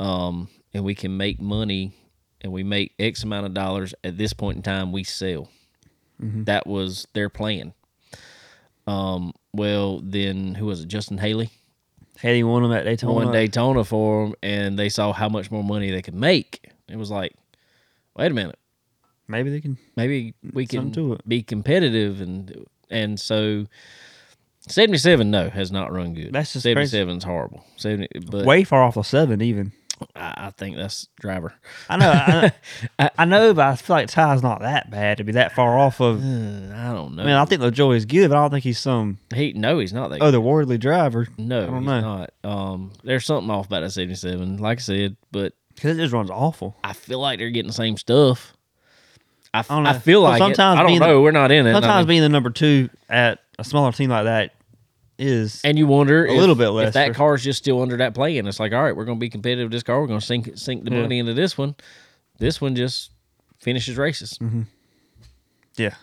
um, 0.00 0.48
and 0.72 0.84
we 0.84 0.94
can 0.94 1.16
make 1.16 1.40
money, 1.40 1.92
and 2.40 2.52
we 2.52 2.62
make 2.62 2.94
X 2.98 3.22
amount 3.24 3.46
of 3.46 3.54
dollars. 3.54 3.94
At 4.02 4.16
this 4.18 4.32
point 4.32 4.56
in 4.56 4.62
time, 4.62 4.90
we 4.92 5.04
sell. 5.04 5.50
That 6.44 6.66
was 6.66 7.06
their 7.12 7.28
plan. 7.28 7.74
Um, 8.86 9.32
well, 9.52 10.00
then 10.02 10.54
who 10.54 10.66
was 10.66 10.82
it? 10.82 10.88
Justin 10.88 11.18
Haley 11.18 11.50
Haley 12.20 12.42
won 12.44 12.62
them 12.62 12.72
at 12.72 12.84
Daytona. 12.84 13.12
won 13.12 13.32
Daytona 13.32 13.84
for 13.84 14.26
them, 14.26 14.34
and 14.42 14.78
they 14.78 14.88
saw 14.88 15.12
how 15.12 15.28
much 15.28 15.50
more 15.50 15.64
money 15.64 15.90
they 15.90 16.02
could 16.02 16.14
make. 16.14 16.70
It 16.88 16.96
was 16.96 17.10
like, 17.10 17.34
wait 18.16 18.30
a 18.30 18.34
minute 18.34 18.58
Maybe 19.26 19.50
they 19.50 19.60
can. 19.62 19.78
maybe 19.96 20.34
we 20.52 20.66
can 20.66 20.92
to 20.92 21.14
it. 21.14 21.26
be 21.28 21.42
competitive 21.42 22.20
and 22.20 22.66
and 22.90 23.18
so 23.18 23.66
77 24.68 25.30
no 25.30 25.48
has 25.50 25.72
not 25.72 25.92
run 25.92 26.12
good 26.14 26.32
That's 26.32 26.52
just 26.52 26.64
crazy. 26.64 26.98
77's 26.98 27.24
horrible 27.24 27.64
70 27.76 28.08
but 28.30 28.44
way 28.44 28.64
far 28.64 28.82
off 28.82 28.96
of 28.98 29.06
seven 29.06 29.40
even. 29.40 29.72
I, 30.16 30.46
I 30.46 30.50
think 30.50 30.76
that's 30.76 31.08
driver 31.20 31.54
I 31.88 31.96
know, 31.96 32.48
I, 32.98 33.10
I 33.18 33.24
know, 33.24 33.54
but 33.54 33.66
I 33.66 33.76
feel 33.76 33.96
like 33.96 34.08
Ty's 34.08 34.42
not 34.42 34.60
that 34.60 34.90
bad 34.90 35.18
to 35.18 35.24
be 35.24 35.32
that 35.32 35.54
far 35.54 35.78
off 35.78 36.00
of. 36.00 36.18
I 36.22 36.92
don't 36.92 37.16
know 37.16 37.22
I 37.22 37.26
mean, 37.26 37.34
I 37.34 37.44
think 37.44 37.62
LaJoie 37.62 37.96
is 37.96 38.04
good, 38.06 38.28
but 38.30 38.36
I 38.36 38.40
don't 38.42 38.50
think 38.50 38.64
he's 38.64 38.78
some 38.78 39.18
he 39.34 39.52
no 39.52 39.78
he's 39.78 39.92
not 39.92 40.10
that 40.10 40.20
otherworldly 40.20 40.78
driver. 40.80 41.28
no 41.38 41.62
I 41.62 41.66
don't 41.66 41.78
he's 41.78 41.86
know. 41.86 42.00
not 42.00 42.30
um 42.44 42.92
there's 43.02 43.24
something 43.26 43.50
off 43.50 43.66
about 43.66 43.80
that 43.80 43.90
77 43.92 44.58
like 44.58 44.78
i 44.78 44.80
said 44.80 45.16
but 45.32 45.52
Because 45.74 45.96
it 45.98 46.00
just 46.02 46.12
runs 46.12 46.30
awful. 46.30 46.76
i 46.84 46.92
feel 46.92 47.18
like 47.20 47.38
they're 47.38 47.50
getting 47.50 47.68
the 47.68 47.72
same 47.72 47.96
stuff 47.96 48.52
i, 49.52 49.62
don't 49.62 49.86
I 49.86 49.92
know. 49.92 49.98
feel 49.98 50.22
Well, 50.22 50.32
like 50.32 50.38
sometimes 50.38 50.78
i 50.78 50.82
don't 50.82 50.86
being 50.88 51.00
the- 51.00 51.06
know 51.06 51.20
we're 51.22 51.30
not 51.30 51.50
in 51.52 51.66
it 51.66 51.70
I 51.70 51.74
Sometimes 51.74 52.06
mean, 52.06 52.08
being 52.08 52.22
the 52.22 52.28
number 52.28 52.50
two 52.50 52.88
at 53.08 53.38
a 53.58 53.64
smaller 53.64 53.92
team 53.92 54.10
like 54.10 54.24
that, 54.24 54.52
is 55.18 55.60
And 55.64 55.78
you 55.78 55.86
wonder 55.86 56.24
A 56.26 56.32
if- 56.32 56.38
little 56.38 56.54
bit 56.54 56.68
less. 56.70 56.88
if 56.88 56.94
that 56.94 57.14
car 57.14 57.34
is 57.34 57.42
just 57.44 57.58
still 57.58 57.80
under 57.82 57.96
that 57.98 58.14
plan. 58.14 58.46
It's 58.46 58.58
like, 58.60 58.72
all 58.72 58.82
right, 58.82 58.94
we're 58.96 59.04
going 59.04 59.18
to 59.18 59.20
be 59.20 59.30
competitive. 59.30 59.66
with 59.66 59.72
This 59.72 59.82
car, 59.82 60.00
we're 60.00 60.06
going 60.08 60.20
to 60.20 60.26
sink 60.26 60.50
sink 60.56 60.84
the 60.84 60.90
Yeah. 60.92 61.02
money 61.02 61.18
into 61.18 61.34
this 61.34 61.56
one. 61.58 61.74
This 62.38 62.60
one 62.60 62.74
just 62.74 63.10
finishes 63.60 63.96
races. 63.96 64.38
yeah. 65.76 65.94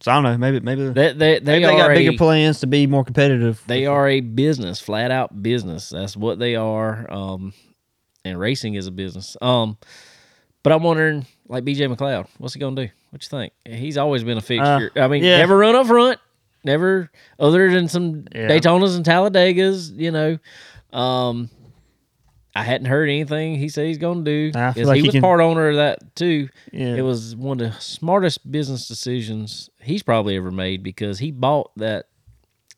So 0.00 0.10
I 0.10 0.14
don't 0.14 0.24
know. 0.24 0.36
Maybe 0.38 0.60
maybe 0.60 0.88
They 0.88 1.12
they 1.12 1.12
they, 1.12 1.40
maybe 1.40 1.64
they 1.66 1.76
got 1.76 1.88
bigger 1.94 2.16
plans 2.18 2.60
to 2.60 2.66
be 2.66 2.86
more 2.88 3.04
competitive. 3.04 3.62
they 3.68 3.86
are 3.86 4.08
a 4.08 4.20
business, 4.20 4.80
flat 4.80 5.10
out 5.12 5.42
business. 5.42 5.90
That's 5.90 6.16
what 6.16 6.38
they 6.40 6.56
are. 6.56 7.06
Um, 7.12 7.52
and 8.24 8.38
racing 8.38 8.74
is 8.74 8.86
a 8.88 8.90
business. 8.90 9.36
Um, 9.40 9.76
but 10.64 10.72
I'm 10.72 10.82
wondering, 10.82 11.26
like 11.48 11.64
BJ 11.64 11.92
McLeod, 11.94 12.26
what's 12.38 12.54
he 12.54 12.60
going 12.60 12.74
to 12.76 12.86
do? 12.86 12.92
What 13.10 13.22
you 13.22 13.28
think? 13.28 13.52
He's 13.64 13.96
always 13.96 14.24
been 14.24 14.38
a 14.38 14.42
fixture. 14.42 14.90
I 14.96 15.06
mean, 15.08 15.22
Uh, 15.22 15.26
yeah. 15.26 15.38
never 15.38 15.56
run 15.56 15.74
up 15.76 15.86
front. 15.86 16.18
Never, 16.64 17.10
other 17.38 17.70
than 17.72 17.88
some 17.88 18.26
Yeah. 18.34 18.48
Daytonas 18.48 18.96
and 18.96 19.04
Talladegas, 19.04 19.96
you 19.98 20.10
know. 20.12 20.38
Um, 20.96 21.50
I 22.54 22.62
hadn't 22.64 22.86
heard 22.86 23.08
anything 23.08 23.54
he 23.56 23.68
said 23.70 23.86
he's 23.86 23.98
going 23.98 24.24
to 24.24 24.50
do. 24.52 24.58
I 24.58 24.72
feel 24.72 24.86
like 24.86 24.96
he 24.96 25.02
he 25.02 25.08
was 25.08 25.12
can- 25.14 25.22
part 25.22 25.40
owner 25.40 25.70
of 25.70 25.76
that 25.76 26.14
too. 26.14 26.48
Yeah. 26.70 26.96
It 26.96 27.02
was 27.02 27.34
one 27.34 27.60
of 27.60 27.72
the 27.72 27.80
smartest 27.80 28.50
business 28.50 28.86
decisions 28.86 29.70
he's 29.80 30.02
probably 30.02 30.36
ever 30.36 30.50
made 30.50 30.82
because 30.82 31.18
he 31.18 31.30
bought 31.32 31.70
that 31.76 32.06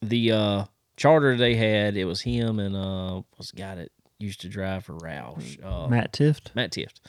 the 0.00 0.30
uh, 0.32 0.64
charter 0.96 1.36
they 1.36 1.56
had. 1.56 1.96
It 1.96 2.04
was 2.04 2.20
him 2.22 2.60
and 2.60 2.76
uh, 2.76 3.22
what's 3.36 3.50
the 3.50 3.56
guy 3.60 3.74
that 3.74 3.88
used 4.20 4.40
to 4.42 4.48
drive 4.48 4.84
for 4.84 4.94
Roush, 4.94 5.62
uh, 5.64 5.88
Matt 5.88 6.12
Tifft. 6.12 6.54
Matt 6.54 6.70
Tifft. 6.70 7.00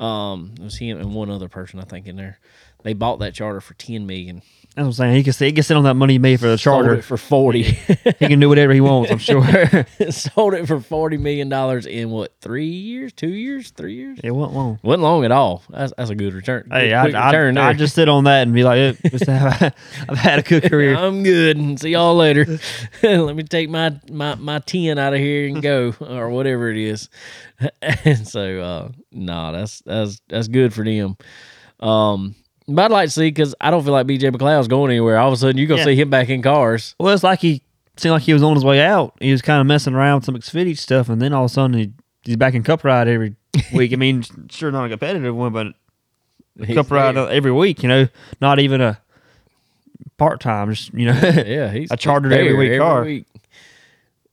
Um, 0.00 0.52
it 0.60 0.62
was 0.62 0.76
him 0.76 0.98
and 1.00 1.14
one 1.14 1.30
other 1.30 1.48
person 1.48 1.80
I 1.80 1.84
think 1.84 2.06
in 2.06 2.16
there. 2.16 2.38
They 2.82 2.92
bought 2.92 3.20
that 3.20 3.32
charter 3.34 3.62
for 3.62 3.72
ten 3.74 4.06
million. 4.06 4.42
That's 4.76 4.84
what 4.84 4.88
I'm 4.88 4.92
saying. 4.92 5.16
He 5.16 5.22
can 5.24 5.32
sit, 5.32 5.46
he 5.46 5.52
can 5.52 5.62
sit 5.64 5.74
on 5.74 5.84
that 5.84 5.94
money 5.94 6.12
he 6.14 6.18
made 6.18 6.38
for 6.38 6.48
the 6.48 6.58
charter. 6.58 7.00
for 7.00 7.16
forty. 7.16 7.62
he 7.62 8.12
can 8.12 8.38
do 8.40 8.48
whatever 8.50 8.74
he 8.74 8.82
wants. 8.82 9.10
I'm 9.10 9.16
sure. 9.16 9.42
Sold 10.10 10.52
it 10.52 10.66
for 10.66 10.80
forty 10.80 11.16
million 11.16 11.48
dollars 11.48 11.86
in 11.86 12.10
what? 12.10 12.34
Three 12.42 12.66
years? 12.66 13.14
Two 13.14 13.30
years? 13.30 13.70
Three 13.70 13.94
years? 13.94 14.20
it 14.22 14.32
wasn't 14.32 14.54
long. 14.54 14.78
wasn't 14.82 15.02
long 15.02 15.24
at 15.24 15.32
all. 15.32 15.62
That's, 15.70 15.94
that's 15.96 16.10
a 16.10 16.14
good 16.14 16.34
return. 16.34 16.68
Hey, 16.70 16.88
Good- 16.90 17.14
I, 17.14 17.22
I, 17.22 17.26
return 17.28 17.56
I 17.56 17.64
there. 17.68 17.74
just 17.74 17.94
sit 17.94 18.10
on 18.10 18.24
that 18.24 18.42
and 18.42 18.52
be 18.52 18.64
like, 18.64 18.76
eh, 18.78 18.92
have- 19.26 19.74
I've 20.10 20.18
had 20.18 20.38
a 20.40 20.42
good 20.42 20.64
career. 20.70 20.94
I'm 20.94 21.22
good. 21.22 21.80
See 21.80 21.90
y'all 21.92 22.14
later. 22.14 22.44
Let 23.02 23.34
me 23.34 23.44
take 23.44 23.70
my 23.70 23.98
my 24.10 24.34
my 24.34 24.58
ten 24.58 24.98
out 24.98 25.14
of 25.14 25.20
here 25.20 25.48
and 25.48 25.62
go, 25.62 25.94
or 26.00 26.28
whatever 26.28 26.70
it 26.70 26.76
is. 26.76 27.08
and 27.80 28.28
so, 28.28 28.60
uh, 28.60 28.88
no, 29.10 29.52
that's 29.52 29.80
that's 29.86 30.20
that's 30.28 30.48
good 30.48 30.74
for 30.74 30.84
them. 30.84 31.16
Um, 31.80 32.34
but 32.68 32.84
I'd 32.86 32.90
like 32.90 33.06
to 33.08 33.10
see 33.12 33.28
because 33.28 33.54
I 33.60 33.70
don't 33.70 33.82
feel 33.84 33.92
like 33.92 34.06
BJ 34.06 34.30
McLeod's 34.30 34.68
going 34.68 34.90
anywhere. 34.90 35.18
All 35.18 35.28
of 35.28 35.34
a 35.34 35.36
sudden, 35.36 35.58
you're 35.58 35.66
gonna 35.66 35.80
Yeah. 35.80 35.84
see 35.86 35.96
him 35.96 36.10
back 36.10 36.28
in 36.28 36.42
cars. 36.42 36.94
Well, 36.98 37.12
it's 37.14 37.22
like 37.22 37.40
he 37.40 37.62
seemed 37.96 38.12
like 38.12 38.22
he 38.22 38.32
was 38.32 38.42
on 38.42 38.54
his 38.54 38.64
way 38.64 38.80
out. 38.80 39.14
He 39.20 39.32
was 39.32 39.42
kind 39.42 39.60
of 39.60 39.66
messing 39.66 39.94
around 39.94 40.16
with 40.16 40.24
some 40.26 40.34
Xfinity 40.36 40.76
stuff, 40.76 41.08
and 41.08 41.20
then 41.22 41.32
all 41.32 41.44
of 41.44 41.50
a 41.50 41.54
sudden 41.54 41.76
he, 41.78 41.92
he's 42.22 42.36
back 42.36 42.54
in 42.54 42.62
Cup 42.62 42.84
Ride 42.84 43.08
every 43.08 43.34
week. 43.74 43.92
I 43.92 43.96
mean, 43.96 44.24
sure 44.50 44.70
not 44.70 44.84
a 44.84 44.88
competitive 44.88 45.34
one, 45.34 45.52
but 45.52 45.68
He's 46.64 46.74
Cup 46.74 46.90
Ride 46.90 47.16
there. 47.16 47.28
every 47.28 47.52
week. 47.52 47.82
You 47.82 47.88
know, 47.88 48.08
not 48.40 48.58
even 48.58 48.80
a 48.80 48.98
part 50.16 50.40
time. 50.40 50.72
Just 50.72 50.92
you 50.94 51.06
know, 51.06 51.18
Yeah, 51.22 51.70
he's 51.72 51.90
a 51.90 51.96
chartered 51.96 52.32
he's 52.32 52.40
every 52.40 52.68
there 52.68 52.70
week 52.72 52.80
car. 52.80 53.02
week. 53.04 53.26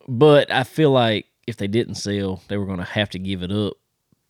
But 0.08 0.52
I 0.52 0.64
feel 0.64 0.92
like 0.92 1.26
if 1.48 1.58
they 1.58 1.68
didn't 1.68 1.96
sell, 1.96 2.42
they 2.48 2.58
were 2.58 2.66
going 2.66 2.78
to 2.80 2.84
have 2.86 3.10
to 3.12 3.20
give 3.20 3.44
it 3.44 3.52
up 3.52 3.74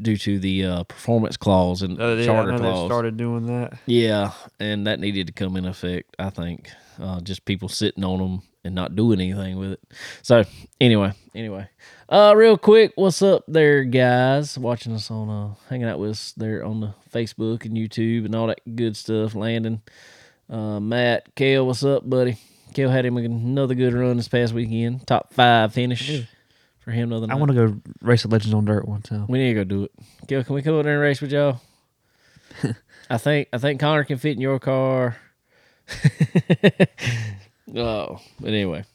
due 0.04 0.18
to 0.18 0.38
the 0.40 0.66
uh, 0.66 0.84
performance 0.84 1.38
clause 1.38 1.82
and 1.82 2.00
Uh, 2.00 2.10
yeah, 2.10 2.22
I 2.24 2.26
charter 2.26 2.52
know 2.52 2.58
they 2.60 2.64
clause. 2.70 2.88
started 2.90 3.18
doing 3.18 3.46
that. 3.48 3.78
Yeah, 3.86 4.32
and 4.60 4.86
that 4.88 5.00
needed 5.00 5.28
to 5.28 5.34
come 5.34 5.56
in 5.58 5.66
effect. 5.66 6.16
I 6.20 6.30
think 6.30 6.70
uh, 7.02 7.22
just 7.22 7.46
people 7.46 7.70
sitting 7.70 8.04
on 8.04 8.20
them 8.20 8.42
and 8.64 8.76
not 8.76 8.96
doing 8.96 9.20
anything 9.20 9.58
with 9.58 9.72
it. 9.74 9.82
So 10.22 10.44
anyway, 10.80 11.14
anyway, 11.36 11.68
uh, 12.10 12.34
real 12.36 12.58
quick, 12.58 12.94
what's 12.96 13.22
up 13.22 13.44
there, 13.48 13.84
guys? 13.84 14.58
Watching 14.58 14.94
us 14.94 15.10
on, 15.12 15.30
uh, 15.30 15.56
hanging 15.70 15.88
out 15.88 16.00
with 16.00 16.12
us 16.12 16.34
there 16.38 16.64
on 16.64 16.80
the 16.80 16.94
Facebook 17.12 17.66
and 17.66 17.76
YouTube 17.76 18.26
and 18.26 18.36
all 18.36 18.48
that 18.48 18.62
good 18.76 18.96
stuff. 18.96 19.36
Landon, 19.36 19.82
uh, 20.50 20.80
Matt, 20.80 21.36
Kale, 21.36 21.66
what's 21.68 21.84
up, 21.84 22.10
buddy? 22.10 22.38
Kale 22.74 22.90
had 22.90 23.06
him 23.06 23.18
another 23.18 23.76
good 23.76 23.94
run 23.94 24.18
this 24.18 24.28
past 24.28 24.54
weekend. 24.54 25.06
Top 25.06 25.34
five 25.34 25.74
finish 25.74 26.26
for 26.84 26.92
him 26.92 27.10
the 27.10 27.18
other 27.18 27.28
night. 27.28 27.34
I 27.34 27.38
want 27.38 27.52
to 27.52 27.56
go 27.56 27.82
race 28.02 28.26
a 28.26 28.28
Legends 28.28 28.54
on 28.54 28.66
Dirt 28.66 28.88
one 28.88 29.02
time. 29.02 29.26
We 29.28 29.40
need 29.40 29.50
to 29.50 29.54
go 29.56 29.64
do 29.64 29.84
it. 29.84 29.92
Gil, 30.28 30.44
can 30.44 30.56
we 30.56 30.62
come 30.62 30.74
over 30.74 30.84
there 30.84 30.94
and 30.94 31.02
race 31.02 31.22
with 31.22 31.32
y'all? 31.32 31.62
I 33.10 33.18
think 33.18 33.48
I 33.54 33.58
think 33.58 33.80
Connor 33.80 34.04
can 34.04 34.18
fit 34.18 34.36
in 34.36 34.42
your 34.42 34.60
car. 34.60 35.18
oh, 37.76 38.20
but 38.40 38.50
anyway, 38.50 38.86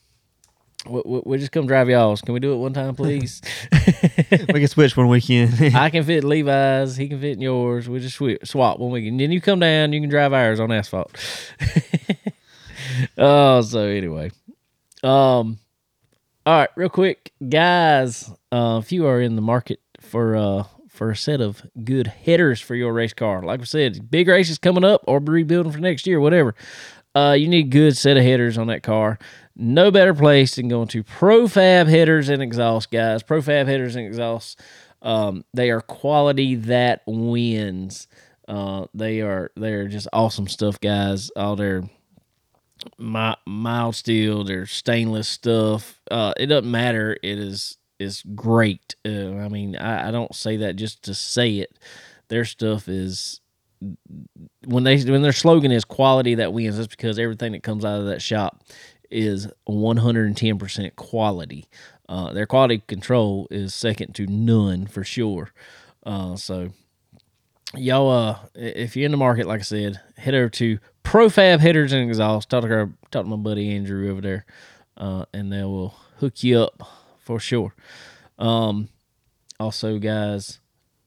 we, 0.88 1.02
we, 1.04 1.22
we 1.24 1.38
just 1.38 1.52
come 1.52 1.66
drive 1.66 1.88
y'all's. 1.88 2.20
Can 2.22 2.34
we 2.34 2.40
do 2.40 2.52
it 2.52 2.56
one 2.56 2.72
time, 2.72 2.94
please? 2.94 3.42
we 4.30 4.60
can 4.60 4.68
switch 4.68 4.96
one 4.96 5.08
weekend. 5.08 5.74
I 5.74 5.90
can 5.90 6.04
fit 6.04 6.24
Levi's. 6.24 6.96
He 6.96 7.08
can 7.08 7.20
fit 7.20 7.32
in 7.32 7.40
yours. 7.40 7.88
We 7.88 8.00
just 8.00 8.20
swap 8.44 8.78
one 8.78 8.90
weekend. 8.90 9.20
Then 9.20 9.32
you 9.32 9.40
come 9.40 9.60
down. 9.60 9.92
You 9.92 10.00
can 10.00 10.10
drive 10.10 10.32
ours 10.32 10.60
on 10.60 10.72
asphalt. 10.72 11.12
oh, 13.18 13.60
so 13.62 13.80
anyway, 13.80 14.30
um, 15.02 15.58
all 16.48 16.54
right, 16.60 16.70
real 16.76 16.88
quick, 16.88 17.34
guys. 17.46 18.30
Uh, 18.50 18.80
if 18.82 18.90
you 18.90 19.06
are 19.06 19.20
in 19.20 19.36
the 19.36 19.42
market 19.42 19.80
for 20.00 20.34
uh 20.34 20.64
for 20.88 21.10
a 21.10 21.16
set 21.16 21.42
of 21.42 21.60
good 21.84 22.06
headers 22.06 22.58
for 22.58 22.74
your 22.74 22.94
race 22.94 23.12
car, 23.12 23.42
like 23.42 23.60
I 23.60 23.64
said, 23.64 24.10
big 24.10 24.28
races 24.28 24.56
coming 24.56 24.82
up 24.82 25.02
or 25.06 25.18
rebuilding 25.18 25.72
for 25.72 25.78
next 25.78 26.06
year, 26.06 26.20
whatever. 26.20 26.54
Uh, 27.14 27.36
you 27.38 27.48
need 27.48 27.70
good 27.70 27.98
set 27.98 28.16
of 28.16 28.22
headers 28.22 28.56
on 28.56 28.68
that 28.68 28.82
car. 28.82 29.18
No 29.56 29.90
better 29.90 30.14
place 30.14 30.56
than 30.56 30.68
going 30.68 30.88
to 30.88 31.04
Profab 31.04 31.86
Headers 31.86 32.30
and 32.30 32.42
Exhaust, 32.42 32.90
guys. 32.90 33.22
Profab 33.22 33.66
Headers 33.66 33.94
and 33.94 34.06
Exhausts. 34.06 34.56
Um, 35.02 35.44
they 35.52 35.70
are 35.70 35.82
quality 35.82 36.54
that 36.54 37.02
wins. 37.06 38.08
Uh, 38.46 38.86
they 38.94 39.20
are 39.20 39.50
they're 39.54 39.88
just 39.88 40.08
awesome 40.14 40.48
stuff, 40.48 40.80
guys. 40.80 41.28
All 41.36 41.56
their 41.56 41.82
mi- 42.98 43.36
mild 43.46 43.96
steel, 43.96 44.44
their 44.44 44.66
stainless 44.66 45.28
stuff. 45.28 46.00
Uh, 46.10 46.32
it 46.36 46.46
doesn't 46.46 46.70
matter. 46.70 47.16
It 47.22 47.38
is 47.38 47.78
is 47.98 48.22
great. 48.34 48.94
Uh, 49.04 49.36
I 49.36 49.48
mean, 49.48 49.76
I, 49.76 50.08
I 50.08 50.10
don't 50.10 50.34
say 50.34 50.56
that 50.58 50.76
just 50.76 51.02
to 51.04 51.14
say 51.14 51.56
it. 51.56 51.78
Their 52.28 52.44
stuff 52.44 52.88
is 52.88 53.40
when 54.66 54.84
they 54.84 55.02
when 55.02 55.22
their 55.22 55.32
slogan 55.32 55.72
is 55.72 55.84
quality 55.84 56.36
that 56.36 56.52
wins. 56.52 56.76
That's 56.76 56.88
because 56.88 57.18
everything 57.18 57.52
that 57.52 57.62
comes 57.62 57.84
out 57.84 58.00
of 58.00 58.06
that 58.06 58.22
shop 58.22 58.62
is 59.10 59.48
110% 59.68 60.96
quality. 60.96 61.66
Uh, 62.08 62.32
their 62.32 62.46
quality 62.46 62.82
control 62.86 63.48
is 63.50 63.74
second 63.74 64.14
to 64.14 64.26
none 64.26 64.86
for 64.86 65.04
sure. 65.04 65.50
Uh, 66.04 66.36
so 66.36 66.70
y'all 67.74 68.10
uh 68.10 68.38
if 68.54 68.96
you're 68.96 69.04
in 69.04 69.10
the 69.10 69.16
market 69.18 69.46
like 69.46 69.60
i 69.60 69.62
said 69.62 70.00
head 70.16 70.34
over 70.34 70.48
to 70.48 70.78
profab 71.08 71.60
headers 71.60 71.92
and 71.92 72.06
exhaust 72.08 72.50
talk 72.50 72.62
to 72.62 72.70
our, 72.72 72.90
talk 73.10 73.24
to 73.24 73.28
my 73.30 73.36
buddy 73.36 73.74
andrew 73.74 74.10
over 74.10 74.20
there 74.20 74.44
uh 74.96 75.24
and 75.32 75.52
they 75.52 75.62
will 75.62 75.94
hook 76.18 76.42
you 76.44 76.58
up 76.60 76.82
for 77.18 77.40
sure 77.40 77.74
um 78.38 78.88
also 79.58 79.98
guys 79.98 80.60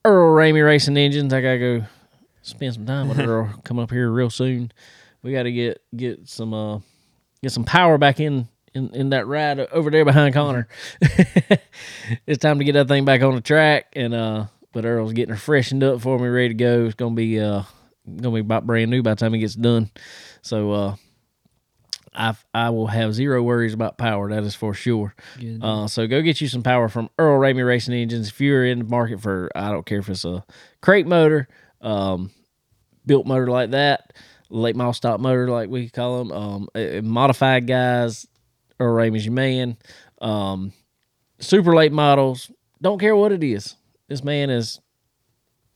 earl 0.03 0.35
ramey 0.35 0.65
racing 0.65 0.97
engines 0.97 1.31
i 1.33 1.39
gotta 1.41 1.59
go 1.59 1.83
spend 2.41 2.73
some 2.73 2.85
time 2.85 3.07
with 3.07 3.19
earl 3.27 3.53
coming 3.63 3.83
up 3.83 3.91
here 3.91 4.09
real 4.09 4.29
soon 4.29 4.71
we 5.21 5.31
gotta 5.31 5.51
get 5.51 5.81
get 5.95 6.27
some 6.27 6.53
uh 6.53 6.79
get 7.43 7.51
some 7.51 7.63
power 7.63 7.97
back 7.97 8.19
in 8.19 8.47
in, 8.73 8.89
in 8.95 9.09
that 9.09 9.27
ride 9.27 9.59
over 9.59 9.89
there 9.89 10.05
behind 10.05 10.33
Connor. 10.33 10.67
it's 12.25 12.41
time 12.41 12.59
to 12.59 12.63
get 12.63 12.73
that 12.73 12.87
thing 12.87 13.05
back 13.05 13.21
on 13.21 13.35
the 13.35 13.41
track, 13.41 13.93
and 13.97 14.13
uh, 14.13 14.45
but 14.71 14.85
Earl's 14.85 15.13
getting 15.13 15.33
her 15.33 15.39
freshened 15.39 15.83
up 15.83 16.01
for 16.01 16.17
me, 16.17 16.27
ready 16.27 16.49
to 16.49 16.53
go. 16.53 16.85
It's 16.85 16.95
gonna 16.95 17.15
be 17.15 17.39
uh, 17.39 17.63
gonna 18.05 18.35
be 18.35 18.41
about 18.41 18.65
brand 18.65 18.91
new 18.91 19.01
by 19.03 19.11
the 19.11 19.15
time 19.15 19.33
it 19.33 19.39
gets 19.39 19.55
done. 19.55 19.89
So 20.41 20.71
uh, 20.71 20.95
I 22.13 22.35
I 22.53 22.69
will 22.71 22.87
have 22.87 23.13
zero 23.13 23.41
worries 23.41 23.73
about 23.73 23.97
power. 23.97 24.29
That 24.29 24.43
is 24.43 24.55
for 24.55 24.73
sure. 24.73 25.13
Uh, 25.63 25.87
so 25.87 26.07
go 26.07 26.21
get 26.21 26.41
you 26.41 26.47
some 26.47 26.63
power 26.63 26.89
from 26.89 27.09
Earl 27.17 27.39
Ramey 27.39 27.65
Racing 27.65 27.93
Engines. 27.93 28.29
If 28.29 28.41
you're 28.41 28.65
in 28.65 28.79
the 28.79 28.85
market 28.85 29.21
for, 29.21 29.49
I 29.55 29.69
don't 29.71 29.85
care 29.85 29.99
if 29.99 30.09
it's 30.09 30.25
a 30.25 30.43
crate 30.81 31.07
motor, 31.07 31.47
um, 31.81 32.31
built 33.05 33.25
motor 33.25 33.47
like 33.47 33.71
that, 33.71 34.13
late 34.49 34.75
model 34.75 34.93
stock 34.93 35.19
motor 35.19 35.47
like 35.49 35.69
we 35.69 35.89
call 35.89 36.23
them, 36.23 36.31
um, 36.31 37.07
modified 37.07 37.67
guys. 37.67 38.27
Earl 38.79 38.95
Ramey's 38.95 39.25
your 39.25 39.33
man. 39.33 39.77
Um, 40.21 40.73
super 41.39 41.75
late 41.75 41.91
models, 41.91 42.51
don't 42.81 42.99
care 42.99 43.15
what 43.15 43.31
it 43.31 43.43
is. 43.43 43.75
This 44.07 44.23
man 44.23 44.49
is 44.49 44.79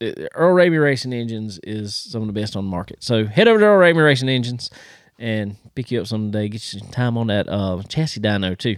Earl 0.02 0.56
Ramey 0.56 0.82
Racing 0.82 1.14
Engines 1.14 1.60
is 1.64 1.96
some 1.96 2.22
of 2.22 2.28
the 2.28 2.34
best 2.34 2.56
on 2.56 2.66
the 2.66 2.72
market. 2.72 3.04
So 3.04 3.26
head 3.26 3.48
over 3.48 3.60
to 3.60 3.66
Earl 3.66 3.80
Ramey 3.80 4.04
Racing 4.04 4.30
Engines 4.30 4.70
and 5.18 5.56
pick 5.76 5.92
you 5.92 6.02
up 6.02 6.08
some 6.08 6.32
someday. 6.32 6.50
Get 6.50 6.74
you 6.74 6.80
some 6.80 6.90
time 6.90 7.18
on 7.18 7.28
that 7.28 7.48
uh, 7.48 7.82
chassis 7.88 8.20
dyno 8.20 8.58
too. 8.58 8.78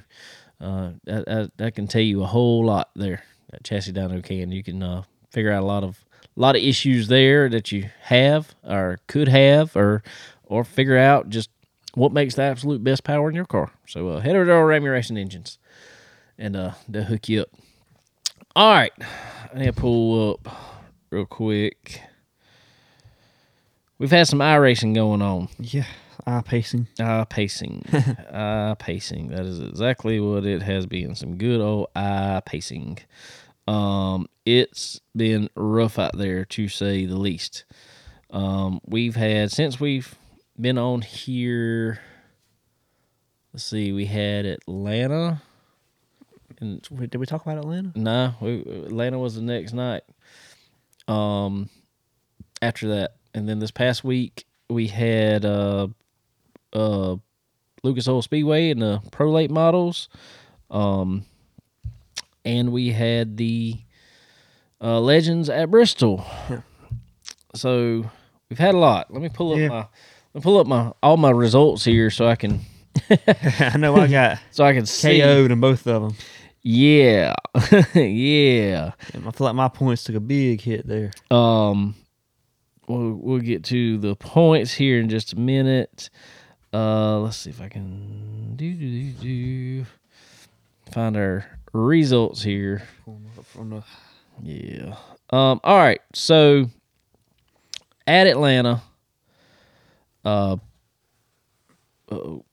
Uh, 0.59 0.91
that, 1.05 1.51
that, 1.57 1.75
can 1.75 1.87
tell 1.87 2.01
you 2.01 2.23
a 2.23 2.27
whole 2.27 2.65
lot 2.65 2.89
there. 2.95 3.23
That 3.51 3.63
chassis 3.63 3.93
dyno 3.93 4.23
can. 4.23 4.51
You 4.51 4.63
can 4.63 4.81
uh, 4.83 5.03
figure 5.31 5.51
out 5.51 5.63
a 5.63 5.65
lot 5.65 5.83
of 5.83 6.03
a 6.35 6.39
lot 6.39 6.55
of 6.55 6.61
issues 6.61 7.07
there 7.07 7.49
that 7.49 7.71
you 7.71 7.89
have 8.01 8.55
or 8.63 8.99
could 9.07 9.27
have 9.27 9.75
or 9.75 10.03
or 10.45 10.63
figure 10.63 10.97
out 10.97 11.29
just 11.29 11.49
what 11.93 12.11
makes 12.11 12.35
the 12.35 12.43
absolute 12.43 12.83
best 12.83 13.03
power 13.03 13.29
in 13.29 13.35
your 13.35 13.45
car. 13.45 13.71
So 13.87 14.09
uh, 14.09 14.19
head 14.19 14.35
over 14.35 14.45
to 14.45 14.53
our 14.53 14.67
Ramey 14.67 14.91
Racing 14.91 15.17
Engines, 15.17 15.57
and 16.37 16.55
uh, 16.55 16.71
they'll 16.87 17.03
hook 17.03 17.27
you 17.27 17.41
up. 17.41 17.49
All 18.55 18.71
right, 18.71 18.91
I 19.53 19.59
need 19.59 19.65
to 19.65 19.73
pull 19.73 20.31
up 20.31 20.76
real 21.09 21.25
quick. 21.25 22.01
We've 23.99 24.11
had 24.11 24.27
some 24.27 24.39
iRacing 24.39 24.93
going 24.93 25.21
on. 25.21 25.49
Yeah, 25.59 25.85
eye 26.25 26.41
pacing. 26.45 26.87
Eye 26.99 27.25
pacing. 27.27 27.83
eye 28.33 28.75
pacing. 28.77 29.29
That 29.29 29.45
is 29.45 29.59
exactly 29.59 30.19
what 30.19 30.45
it 30.45 30.61
has 30.61 30.85
been. 30.85 31.15
Some 31.15 31.37
good 31.37 31.61
old 31.61 31.87
eye 31.95 32.41
pacing. 32.45 32.99
Um, 33.67 34.27
it's 34.45 35.01
been 35.15 35.49
rough 35.55 35.97
out 35.99 36.15
there 36.17 36.45
to 36.45 36.67
say 36.67 37.05
the 37.05 37.17
least. 37.17 37.65
Um, 38.29 38.79
we've 38.85 39.15
had 39.15 39.51
since 39.51 39.79
we've 39.79 40.13
been 40.59 40.77
on 40.77 41.01
here. 41.01 41.99
Let's 43.51 43.63
see, 43.63 43.91
we 43.91 44.05
had 44.05 44.45
Atlanta. 44.45 45.41
And 46.59 46.81
Did 46.81 47.15
we 47.15 47.25
talk 47.25 47.43
about 47.43 47.57
Atlanta? 47.59 47.91
no, 47.95 48.33
we, 48.41 48.61
Atlanta 48.61 49.17
was 49.19 49.35
the 49.35 49.41
next 49.41 49.73
night. 49.73 50.03
Um, 51.07 51.69
after 52.61 52.87
that, 52.89 53.15
and 53.33 53.47
then 53.47 53.59
this 53.59 53.71
past 53.71 54.03
week 54.03 54.45
we 54.69 54.87
had 54.87 55.45
uh, 55.45 55.87
uh, 56.73 57.15
Lucas 57.83 58.07
Oil 58.07 58.21
Speedway 58.21 58.71
and 58.71 58.81
the 58.81 59.01
Pro 59.11 59.31
Late 59.31 59.51
models, 59.51 60.09
um, 60.69 61.23
and 62.43 62.71
we 62.71 62.91
had 62.91 63.37
the 63.37 63.75
uh, 64.81 64.99
Legends 64.99 65.49
at 65.49 65.71
Bristol. 65.71 66.25
Yeah. 66.49 66.61
So 67.55 68.09
we've 68.49 68.59
had 68.59 68.75
a 68.75 68.77
lot. 68.77 69.11
Let 69.13 69.21
me 69.21 69.29
pull 69.29 69.53
up 69.53 69.59
Yeah. 69.59 69.67
my 69.69 69.75
let 70.33 70.35
me 70.35 70.41
pull 70.41 70.59
up 70.59 70.67
my 70.67 70.91
all 71.01 71.17
my 71.17 71.31
results 71.31 71.83
here 71.85 72.09
so 72.11 72.27
I 72.27 72.35
can 72.35 72.59
I 73.59 73.77
know 73.77 73.95
I 73.95 74.07
got 74.07 74.39
so 74.51 74.63
I 74.65 74.73
can 74.73 74.85
see. 74.85 75.19
KO'd 75.19 75.51
in 75.51 75.59
both 75.59 75.87
of 75.87 76.01
them. 76.03 76.15
Yeah, 76.69 77.33
yeah. 77.95 78.91
I 79.13 79.31
feel 79.31 79.33
like 79.39 79.55
my 79.55 79.69
points 79.69 80.03
took 80.03 80.17
a 80.17 80.19
big 80.19 80.59
hit 80.59 80.85
there. 80.85 81.13
Um, 81.31 81.95
we'll 82.89 83.13
we'll 83.13 83.39
get 83.39 83.63
to 83.65 83.97
the 83.97 84.17
points 84.17 84.73
here 84.73 84.99
in 84.99 85.07
just 85.07 85.31
a 85.31 85.39
minute. 85.39 86.09
Uh, 86.73 87.19
let's 87.19 87.37
see 87.37 87.51
if 87.51 87.61
I 87.61 87.69
can 87.69 88.57
do 88.57 88.73
do 88.73 89.01
do 89.01 89.11
do 89.13 89.85
find 90.91 91.15
our 91.15 91.45
results 91.71 92.43
here. 92.43 92.83
From 93.45 93.69
the 93.69 93.83
Yeah. 94.43 94.97
Um. 95.29 95.61
All 95.63 95.77
right. 95.77 96.01
So 96.13 96.69
at 98.05 98.27
Atlanta. 98.27 98.81
Uh. 100.25 100.57
Oh, 102.11 102.43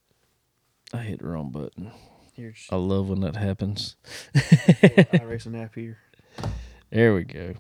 I 0.93 0.99
hit 0.99 1.19
the 1.19 1.27
wrong 1.27 1.51
button. 1.51 1.91
Here's 2.35 2.67
I 2.71 2.77
love 2.77 3.09
when 3.09 3.21
that 3.21 3.37
happens. 3.37 3.97
I 4.35 4.39
iRacing 4.39 5.61
app 5.63 5.75
here. 5.75 5.99
There 6.91 7.13
we 7.13 7.25
go. 7.25 7.55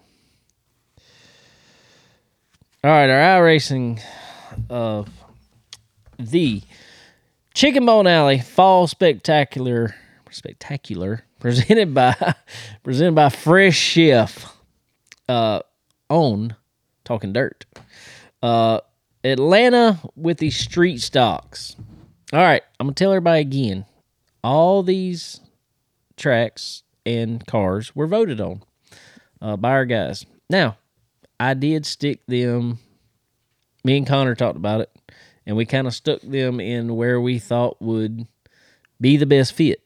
All 2.84 2.90
right, 2.90 3.10
our 3.10 3.40
iRacing 3.40 4.00
of 4.70 5.08
the 6.20 6.62
Chicken 7.52 7.84
Bone 7.84 8.06
Alley 8.06 8.38
Fall 8.38 8.86
Spectacular 8.86 9.96
Spectacular 10.30 11.24
presented 11.40 11.94
by 11.94 12.34
presented 12.84 13.14
by 13.16 13.28
Fresh 13.28 13.76
Chef 13.76 14.54
uh 15.28 15.60
on 16.08 16.54
Talking 17.04 17.32
Dirt. 17.32 17.64
Uh 18.42 18.80
Atlanta 19.24 19.98
with 20.14 20.38
the 20.38 20.50
street 20.50 21.00
stocks. 21.00 21.74
All 22.32 22.40
right, 22.40 22.62
I'm 22.78 22.86
gonna 22.86 22.94
tell 22.94 23.10
everybody 23.10 23.40
again. 23.40 23.86
All 24.44 24.82
these 24.82 25.40
tracks 26.18 26.82
and 27.06 27.44
cars 27.46 27.96
were 27.96 28.06
voted 28.06 28.40
on 28.42 28.62
uh, 29.40 29.56
by 29.56 29.70
our 29.70 29.86
guys. 29.86 30.26
Now, 30.50 30.76
I 31.40 31.54
did 31.54 31.86
stick 31.86 32.20
them. 32.26 32.78
Me 33.84 33.96
and 33.96 34.06
Connor 34.06 34.34
talked 34.34 34.56
about 34.56 34.82
it, 34.82 34.90
and 35.46 35.56
we 35.56 35.64
kind 35.64 35.86
of 35.86 35.94
stuck 35.94 36.20
them 36.20 36.60
in 36.60 36.94
where 36.94 37.20
we 37.20 37.38
thought 37.38 37.80
would 37.80 38.26
be 39.00 39.16
the 39.16 39.26
best 39.26 39.54
fit. 39.54 39.82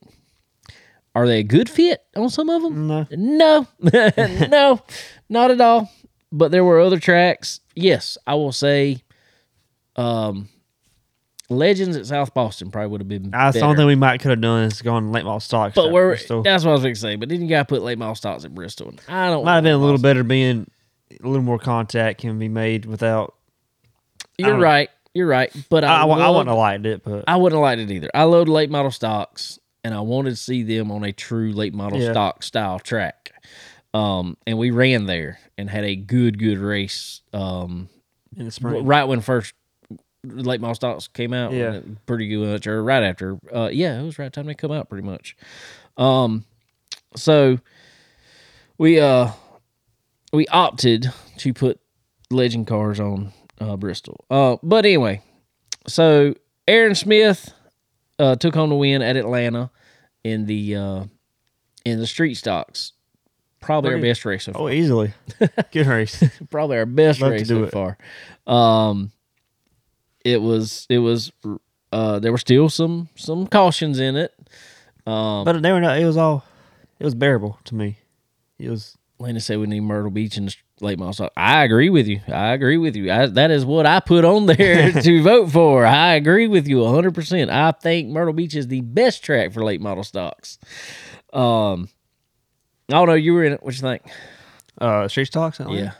Are 1.14 1.26
they 1.26 1.38
a 1.40 1.44
good 1.44 1.70
fit 1.70 2.04
on 2.16 2.28
some 2.28 2.50
of 2.50 2.62
them? 2.62 2.86
No. 2.86 3.06
No, 3.10 3.66
no, 3.80 4.80
not 5.28 5.50
at 5.50 5.60
all. 5.60 5.90
But 6.30 6.50
there 6.50 6.64
were 6.64 6.80
other 6.80 6.98
tracks. 6.98 7.60
Yes, 7.74 8.18
I 8.26 8.34
will 8.34 8.52
say, 8.52 9.02
um, 9.96 10.48
Legends 11.50 11.96
at 11.96 12.04
South 12.06 12.34
Boston 12.34 12.70
probably 12.70 12.88
would 12.88 13.00
have 13.00 13.08
been. 13.08 13.30
That's 13.30 13.54
the 13.54 13.60
better. 13.60 13.64
only 13.70 13.76
thing 13.78 13.86
we 13.86 13.94
might 13.94 14.20
could 14.20 14.30
have 14.30 14.40
done 14.40 14.64
is 14.64 14.82
gone 14.82 15.12
late 15.12 15.24
model 15.24 15.40
stocks. 15.40 15.74
But 15.74 15.90
we're 15.92 16.10
Bristol. 16.10 16.42
that's 16.42 16.64
what 16.64 16.70
I 16.70 16.74
was 16.74 16.82
going 16.82 16.94
to 16.94 17.00
say. 17.00 17.16
But 17.16 17.30
then 17.30 17.40
you 17.40 17.48
got 17.48 17.66
to 17.68 17.74
put 17.74 17.82
late 17.82 17.96
model 17.98 18.14
stocks 18.14 18.44
at 18.44 18.54
Bristol. 18.54 18.88
And 18.88 19.00
I 19.08 19.30
don't. 19.30 19.44
might 19.44 19.54
have 19.54 19.64
been 19.64 19.72
a 19.72 19.78
little 19.78 19.94
Boston. 19.94 20.02
better 20.02 20.22
being 20.24 20.70
a 21.22 21.26
little 21.26 21.42
more 21.42 21.58
contact 21.58 22.20
can 22.20 22.38
be 22.38 22.48
made 22.48 22.84
without. 22.84 23.34
You're 24.36 24.58
right. 24.58 24.90
You're 25.14 25.26
right. 25.26 25.50
But 25.70 25.84
I, 25.84 26.02
I, 26.02 26.04
would, 26.04 26.18
I 26.18 26.28
wouldn't 26.28 26.48
have 26.48 26.58
liked 26.58 26.86
it, 26.86 27.02
but 27.02 27.24
I 27.26 27.36
wouldn't 27.36 27.56
have 27.58 27.62
liked 27.62 27.80
it 27.80 27.90
either. 27.90 28.10
I 28.14 28.24
load 28.24 28.48
late 28.48 28.70
model 28.70 28.90
stocks, 28.90 29.58
and 29.82 29.94
I 29.94 30.00
wanted 30.00 30.30
to 30.30 30.36
see 30.36 30.62
them 30.62 30.92
on 30.92 31.02
a 31.02 31.12
true 31.12 31.52
late 31.52 31.74
model 31.74 31.98
Yeah. 31.98 32.12
stock 32.12 32.42
style 32.42 32.78
track. 32.78 33.32
Um, 33.94 34.36
and 34.46 34.58
we 34.58 34.70
ran 34.70 35.06
there 35.06 35.38
and 35.56 35.70
had 35.70 35.84
a 35.84 35.96
good, 35.96 36.38
good 36.38 36.58
race. 36.58 37.22
Um, 37.32 37.88
in 38.36 38.44
the 38.44 38.50
spring. 38.50 38.84
right 38.84 39.04
when 39.04 39.20
first 39.22 39.54
late 40.24 40.60
model 40.60 40.74
stocks 40.74 41.08
came 41.08 41.32
out. 41.32 41.52
Yeah. 41.52 41.80
pretty 42.06 42.28
good 42.28 42.46
much, 42.48 42.66
or 42.66 42.82
right 42.82 43.02
after. 43.02 43.38
Uh, 43.54 43.68
yeah, 43.72 44.00
it 44.00 44.04
was 44.04 44.18
right 44.18 44.32
time 44.32 44.46
they 44.46 44.54
come 44.54 44.72
out, 44.72 44.88
pretty 44.88 45.06
much. 45.06 45.36
Um, 45.96 46.44
so 47.16 47.58
we 48.78 49.00
uh 49.00 49.30
we 50.32 50.46
opted 50.48 51.12
to 51.38 51.54
put 51.54 51.80
legend 52.30 52.66
cars 52.66 53.00
on 53.00 53.32
uh, 53.60 53.76
Bristol. 53.76 54.24
Uh, 54.30 54.56
but 54.62 54.84
anyway, 54.84 55.22
so 55.86 56.34
Aaron 56.66 56.94
Smith 56.94 57.52
uh, 58.18 58.36
took 58.36 58.54
home 58.54 58.68
the 58.70 58.76
win 58.76 59.00
at 59.02 59.16
Atlanta 59.16 59.70
in 60.24 60.46
the 60.46 60.76
uh, 60.76 61.04
in 61.84 61.98
the 61.98 62.06
street 62.06 62.34
stocks. 62.34 62.92
Probably 63.60 63.92
our 63.92 63.98
best 64.00 64.24
race 64.24 64.44
so 64.44 64.52
far 64.52 64.62
Oh, 64.62 64.68
easily. 64.68 65.12
Good 65.72 65.86
race. 65.86 66.22
probably 66.48 66.76
our 66.76 66.86
best 66.86 67.20
Love 67.20 67.30
to 67.30 67.34
race 67.38 67.48
do 67.48 67.60
so 67.60 67.64
it. 67.64 67.72
far. 67.72 67.98
Um, 68.46 69.10
it 70.32 70.42
was 70.42 70.86
it 70.88 70.98
was 70.98 71.32
uh 71.92 72.18
there 72.18 72.32
were 72.32 72.38
still 72.38 72.68
some 72.68 73.08
some 73.16 73.46
cautions 73.46 73.98
in 73.98 74.16
it. 74.16 74.32
Um, 75.08 75.44
but 75.46 75.62
they 75.62 75.72
were 75.72 75.80
not, 75.80 75.98
it 75.98 76.04
was 76.04 76.18
all, 76.18 76.44
it 76.98 77.04
was 77.04 77.14
bearable 77.14 77.58
to 77.64 77.74
me. 77.74 77.96
It 78.58 78.68
was, 78.68 78.94
Lena 79.18 79.40
said 79.40 79.58
we 79.58 79.66
need 79.66 79.80
Myrtle 79.80 80.10
Beach 80.10 80.36
in 80.36 80.44
the 80.44 80.54
late 80.82 80.98
model 80.98 81.14
stock. 81.14 81.32
I 81.34 81.64
agree 81.64 81.88
with 81.88 82.06
you. 82.06 82.20
I 82.28 82.52
agree 82.52 82.76
with 82.76 82.94
you. 82.94 83.10
I, 83.10 83.24
that 83.24 83.50
is 83.50 83.64
what 83.64 83.86
I 83.86 84.00
put 84.00 84.26
on 84.26 84.44
there 84.44 84.92
to 85.02 85.22
vote 85.22 85.50
for. 85.50 85.86
I 85.86 86.12
agree 86.12 86.46
with 86.46 86.68
you 86.68 86.76
100%. 86.80 87.48
I 87.48 87.70
think 87.70 88.10
Myrtle 88.10 88.34
Beach 88.34 88.54
is 88.54 88.66
the 88.68 88.82
best 88.82 89.24
track 89.24 89.54
for 89.54 89.64
late 89.64 89.80
model 89.80 90.04
stocks. 90.04 90.58
Um, 91.32 91.88
I 92.90 92.92
don't 92.92 93.08
know. 93.08 93.14
You 93.14 93.32
were 93.32 93.44
in 93.44 93.54
it. 93.54 93.62
What 93.62 93.74
you 93.74 93.80
think? 93.80 94.02
uh, 94.78 95.08
street 95.08 95.28
stocks. 95.28 95.58
Yeah. 95.70 95.92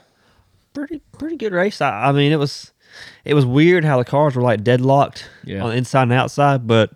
Pretty, 0.75 1.01
pretty 1.17 1.37
good 1.37 1.51
race. 1.51 1.81
I, 1.81 2.09
I 2.09 2.11
mean, 2.11 2.31
it 2.31 2.37
was, 2.37 2.73
it 3.25 3.33
was 3.33 3.45
weird 3.45 3.83
how 3.85 3.97
the 3.97 4.05
cars 4.05 4.35
were 4.35 4.41
like 4.41 4.63
deadlocked 4.63 5.27
Yeah. 5.45 5.63
on 5.63 5.69
the 5.71 5.75
inside 5.77 6.03
and 6.03 6.13
outside, 6.13 6.67
but 6.67 6.91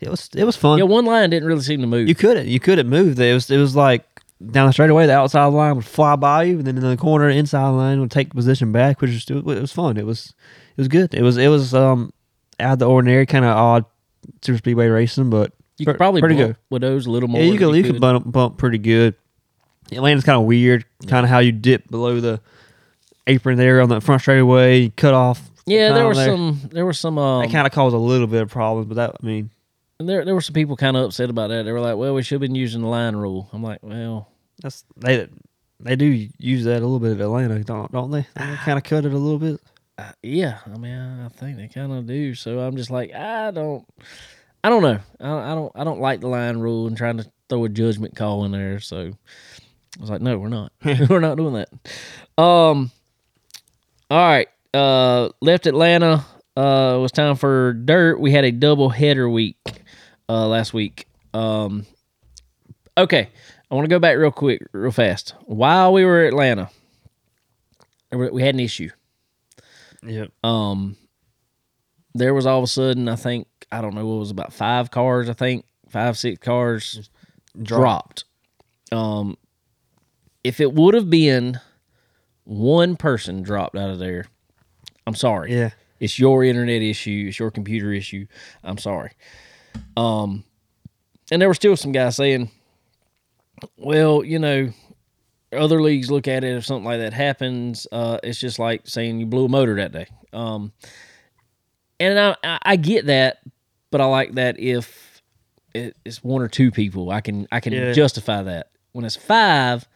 it 0.00 0.08
was, 0.10 0.28
it 0.34 0.44
was 0.44 0.56
fun. 0.56 0.78
Yeah, 0.78 0.84
one 0.84 1.04
line 1.06 1.30
didn't 1.30 1.48
really 1.48 1.62
seem 1.62 1.80
to 1.80 1.86
move. 1.86 2.08
You 2.08 2.14
couldn't. 2.14 2.46
You 2.48 2.60
couldn't 2.60 2.88
move. 2.88 3.18
It 3.18 3.32
was. 3.34 3.50
It 3.50 3.58
was 3.58 3.74
like 3.74 4.04
down 4.50 4.66
the 4.66 4.72
straightaway. 4.72 5.06
The 5.06 5.14
outside 5.14 5.46
line 5.46 5.76
would 5.76 5.86
fly 5.86 6.16
by 6.16 6.44
you, 6.44 6.58
and 6.58 6.66
then 6.66 6.76
in 6.76 6.82
the 6.84 6.96
corner, 6.96 7.28
inside 7.30 7.68
line 7.70 8.00
would 8.00 8.10
take 8.10 8.28
the 8.28 8.34
position 8.34 8.72
back, 8.72 9.00
which 9.00 9.10
was. 9.12 9.24
It 9.30 9.44
was 9.44 9.72
fun. 9.72 9.96
It 9.96 10.04
was. 10.06 10.34
It 10.76 10.80
was 10.80 10.88
good. 10.88 11.14
It 11.14 11.22
was. 11.22 11.38
It 11.38 11.48
was 11.48 11.72
um 11.74 12.12
out 12.60 12.74
of 12.74 12.78
the 12.80 12.88
ordinary, 12.88 13.24
kind 13.26 13.44
of 13.44 13.56
odd 13.56 13.84
super 14.42 14.58
speedway 14.58 14.88
racing, 14.88 15.30
but 15.30 15.52
you 15.78 15.86
could 15.86 15.96
probably 15.96 16.20
pretty 16.20 16.36
bump 16.36 16.48
good. 16.48 16.56
with 16.68 16.82
those 16.82 17.06
a 17.06 17.10
little 17.10 17.28
more. 17.28 17.40
Yeah, 17.40 17.52
you 17.52 17.58
could. 17.58 17.74
You 17.74 17.82
could 17.82 18.00
bump, 18.00 18.30
bump 18.30 18.58
pretty 18.58 18.78
good. 18.78 19.14
Atlanta's 19.92 20.24
kind 20.24 20.38
of 20.38 20.44
weird. 20.46 20.84
Kind 21.06 21.24
of 21.24 21.30
how 21.30 21.38
you 21.38 21.52
dip 21.52 21.88
below 21.90 22.20
the 22.20 22.40
apron 23.26 23.56
there 23.58 23.80
on 23.80 23.88
the 23.88 24.00
front 24.00 24.20
straightaway, 24.22 24.88
cut 24.90 25.14
off. 25.14 25.50
Yeah, 25.66 25.92
there 25.92 26.06
were 26.06 26.14
some. 26.14 26.60
There 26.72 26.86
were 26.86 26.92
some. 26.92 27.18
Um, 27.18 27.42
That 27.42 27.52
kind 27.52 27.66
of 27.66 27.72
caused 27.72 27.94
a 27.94 27.98
little 27.98 28.26
bit 28.28 28.42
of 28.42 28.50
problems, 28.50 28.86
but 28.88 28.94
that 28.94 29.16
I 29.20 29.26
mean, 29.26 29.50
there 29.98 30.24
there 30.24 30.34
were 30.34 30.40
some 30.40 30.54
people 30.54 30.76
kind 30.76 30.96
of 30.96 31.04
upset 31.06 31.28
about 31.30 31.48
that. 31.48 31.64
They 31.64 31.72
were 31.72 31.80
like, 31.80 31.96
"Well, 31.96 32.14
we 32.14 32.22
should 32.22 32.36
have 32.36 32.40
been 32.40 32.54
using 32.54 32.82
the 32.82 32.88
line 32.88 33.16
rule." 33.16 33.48
I'm 33.52 33.62
like, 33.62 33.80
"Well, 33.82 34.28
that's 34.62 34.84
they. 34.96 35.28
They 35.78 35.94
do 35.94 36.06
use 36.38 36.64
that 36.64 36.78
a 36.78 36.86
little 36.86 37.00
bit 37.00 37.12
at 37.12 37.20
Atlanta, 37.20 37.62
don't 37.62 37.92
don't 37.92 38.10
they? 38.10 38.26
They 38.34 38.54
kind 38.64 38.78
of 38.78 38.84
cut 38.84 39.04
it 39.04 39.12
a 39.12 39.18
little 39.18 39.38
bit. 39.38 39.60
uh, 39.98 40.12
yeah. 40.22 40.58
I 40.64 40.78
mean, 40.78 40.94
I, 40.96 41.26
I 41.26 41.28
think 41.28 41.58
they 41.58 41.68
kind 41.68 41.92
of 41.92 42.06
do." 42.06 42.34
So 42.34 42.60
I'm 42.60 42.76
just 42.76 42.90
like, 42.90 43.12
I 43.12 43.50
don't, 43.50 43.84
I 44.64 44.70
don't 44.70 44.82
know. 44.82 44.98
I, 45.20 45.52
I 45.52 45.54
don't, 45.54 45.72
I 45.74 45.84
don't 45.84 46.00
like 46.00 46.20
the 46.20 46.28
line 46.28 46.56
rule 46.58 46.86
and 46.86 46.96
trying 46.96 47.18
to 47.18 47.30
throw 47.50 47.64
a 47.64 47.68
judgment 47.68 48.16
call 48.16 48.44
in 48.44 48.52
there. 48.52 48.80
So 48.80 49.10
I 49.98 50.00
was 50.00 50.08
like, 50.10 50.22
"No, 50.22 50.38
we're 50.38 50.48
not. 50.48 50.72
we're 51.10 51.20
not 51.20 51.36
doing 51.36 51.54
that." 51.54 52.42
Um. 52.42 52.90
All 54.10 54.18
right. 54.18 54.48
Uh, 54.72 55.30
left 55.40 55.66
Atlanta. 55.66 56.24
uh, 56.56 56.94
it 56.96 57.00
was 57.00 57.12
time 57.12 57.36
for 57.36 57.72
dirt. 57.72 58.20
We 58.20 58.30
had 58.32 58.44
a 58.44 58.52
double 58.52 58.88
header 58.88 59.28
week 59.28 59.56
uh, 60.28 60.46
last 60.46 60.72
week. 60.72 61.06
Um, 61.34 61.86
okay, 62.96 63.28
I 63.70 63.74
want 63.74 63.84
to 63.84 63.90
go 63.90 63.98
back 63.98 64.16
real 64.16 64.30
quick, 64.30 64.62
real 64.72 64.90
fast. 64.90 65.34
While 65.44 65.92
we 65.92 66.04
were 66.04 66.22
at 66.22 66.28
Atlanta, 66.28 66.70
we 68.12 68.42
had 68.42 68.54
an 68.54 68.60
issue. 68.60 68.90
Yep. 70.02 70.30
Um, 70.44 70.96
there 72.14 72.32
was 72.32 72.46
all 72.46 72.58
of 72.58 72.64
a 72.64 72.68
sudden, 72.68 73.08
I 73.08 73.16
think, 73.16 73.48
I 73.72 73.80
don't 73.80 73.94
know, 73.94 74.06
what 74.06 74.18
was 74.20 74.30
about 74.30 74.52
five 74.52 74.90
cars, 74.90 75.28
I 75.28 75.32
think, 75.34 75.66
five, 75.88 76.16
six 76.16 76.38
cars 76.38 77.10
dropped. 77.60 78.24
Um, 78.92 79.36
if 80.44 80.60
it 80.60 80.72
would 80.72 80.94
have 80.94 81.10
been 81.10 81.60
one 82.46 82.96
person 82.96 83.42
dropped 83.42 83.76
out 83.76 83.90
of 83.90 83.98
there, 83.98 84.26
I'm 85.06 85.14
sorry. 85.14 85.52
Yeah. 85.54 85.70
It's 86.00 86.18
your 86.18 86.44
internet 86.44 86.82
issue. 86.82 87.26
It's 87.28 87.38
your 87.38 87.50
computer 87.50 87.92
issue. 87.92 88.26
I'm 88.62 88.78
sorry. 88.78 89.12
Um, 89.96 90.44
and 91.30 91.40
there 91.40 91.48
were 91.48 91.54
still 91.54 91.76
some 91.76 91.92
guys 91.92 92.16
saying, 92.16 92.50
"Well, 93.76 94.22
you 94.22 94.38
know, 94.38 94.70
other 95.52 95.80
leagues 95.82 96.10
look 96.10 96.28
at 96.28 96.44
it 96.44 96.56
if 96.56 96.66
something 96.66 96.84
like 96.84 97.00
that 97.00 97.12
happens. 97.12 97.86
Uh, 97.90 98.18
it's 98.22 98.38
just 98.38 98.58
like 98.58 98.86
saying 98.86 99.20
you 99.20 99.26
blew 99.26 99.46
a 99.46 99.48
motor 99.48 99.74
that 99.76 99.92
day." 99.92 100.06
Um, 100.32 100.72
and 101.98 102.18
I, 102.18 102.58
I, 102.62 102.76
get 102.76 103.06
that, 103.06 103.38
but 103.90 104.02
I 104.02 104.04
like 104.04 104.34
that 104.34 104.60
if 104.60 105.22
it's 105.74 106.22
one 106.22 106.42
or 106.42 106.48
two 106.48 106.70
people, 106.70 107.10
I 107.10 107.22
can 107.22 107.46
I 107.50 107.60
can 107.60 107.72
Yeah. 107.72 107.92
justify 107.92 108.42
that. 108.42 108.70
When 108.92 109.04
it's 109.04 109.16
five, 109.16 109.88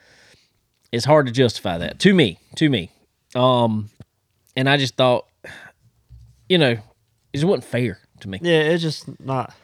it's 0.93 1.05
hard 1.05 1.27
to 1.27 1.33
justify 1.33 1.79
that 1.79 1.99
to 2.01 2.15
me. 2.15 2.39
To 2.57 2.69
me, 2.69 2.91
um, 3.35 3.89
and 4.57 4.69
I 4.69 4.77
just 4.77 4.97
thought, 4.97 5.27
you 6.49 6.59
know, 6.59 6.71
it 6.71 6.81
just 7.35 7.45
wasn't 7.45 7.65
fair 7.65 7.99
to 8.21 8.29
me. 8.29 8.39
Yeah, 8.43 8.61
it's 8.61 8.83
just 8.83 9.21
not. 9.21 9.55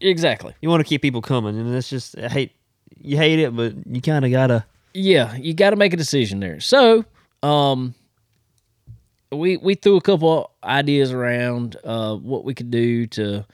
Exactly. 0.00 0.54
You 0.60 0.68
want 0.68 0.80
to 0.80 0.88
keep 0.88 1.02
people 1.02 1.22
coming, 1.22 1.58
and 1.58 1.74
it's 1.74 1.88
just 1.88 2.18
I 2.18 2.28
hate. 2.28 2.52
You 3.00 3.16
hate 3.16 3.38
it, 3.38 3.54
but 3.54 3.74
you 3.86 4.00
kind 4.00 4.24
of 4.24 4.30
gotta. 4.30 4.64
Yeah, 4.94 5.34
you 5.36 5.54
got 5.54 5.70
to 5.70 5.76
make 5.76 5.94
a 5.94 5.96
decision 5.96 6.40
there. 6.40 6.60
So, 6.60 7.04
um, 7.42 7.94
we 9.30 9.56
we 9.56 9.74
threw 9.74 9.96
a 9.96 10.00
couple 10.00 10.50
ideas 10.62 11.12
around 11.12 11.76
uh, 11.84 12.16
what 12.16 12.44
we 12.44 12.54
could 12.54 12.70
do 12.70 13.06
to 13.08 13.44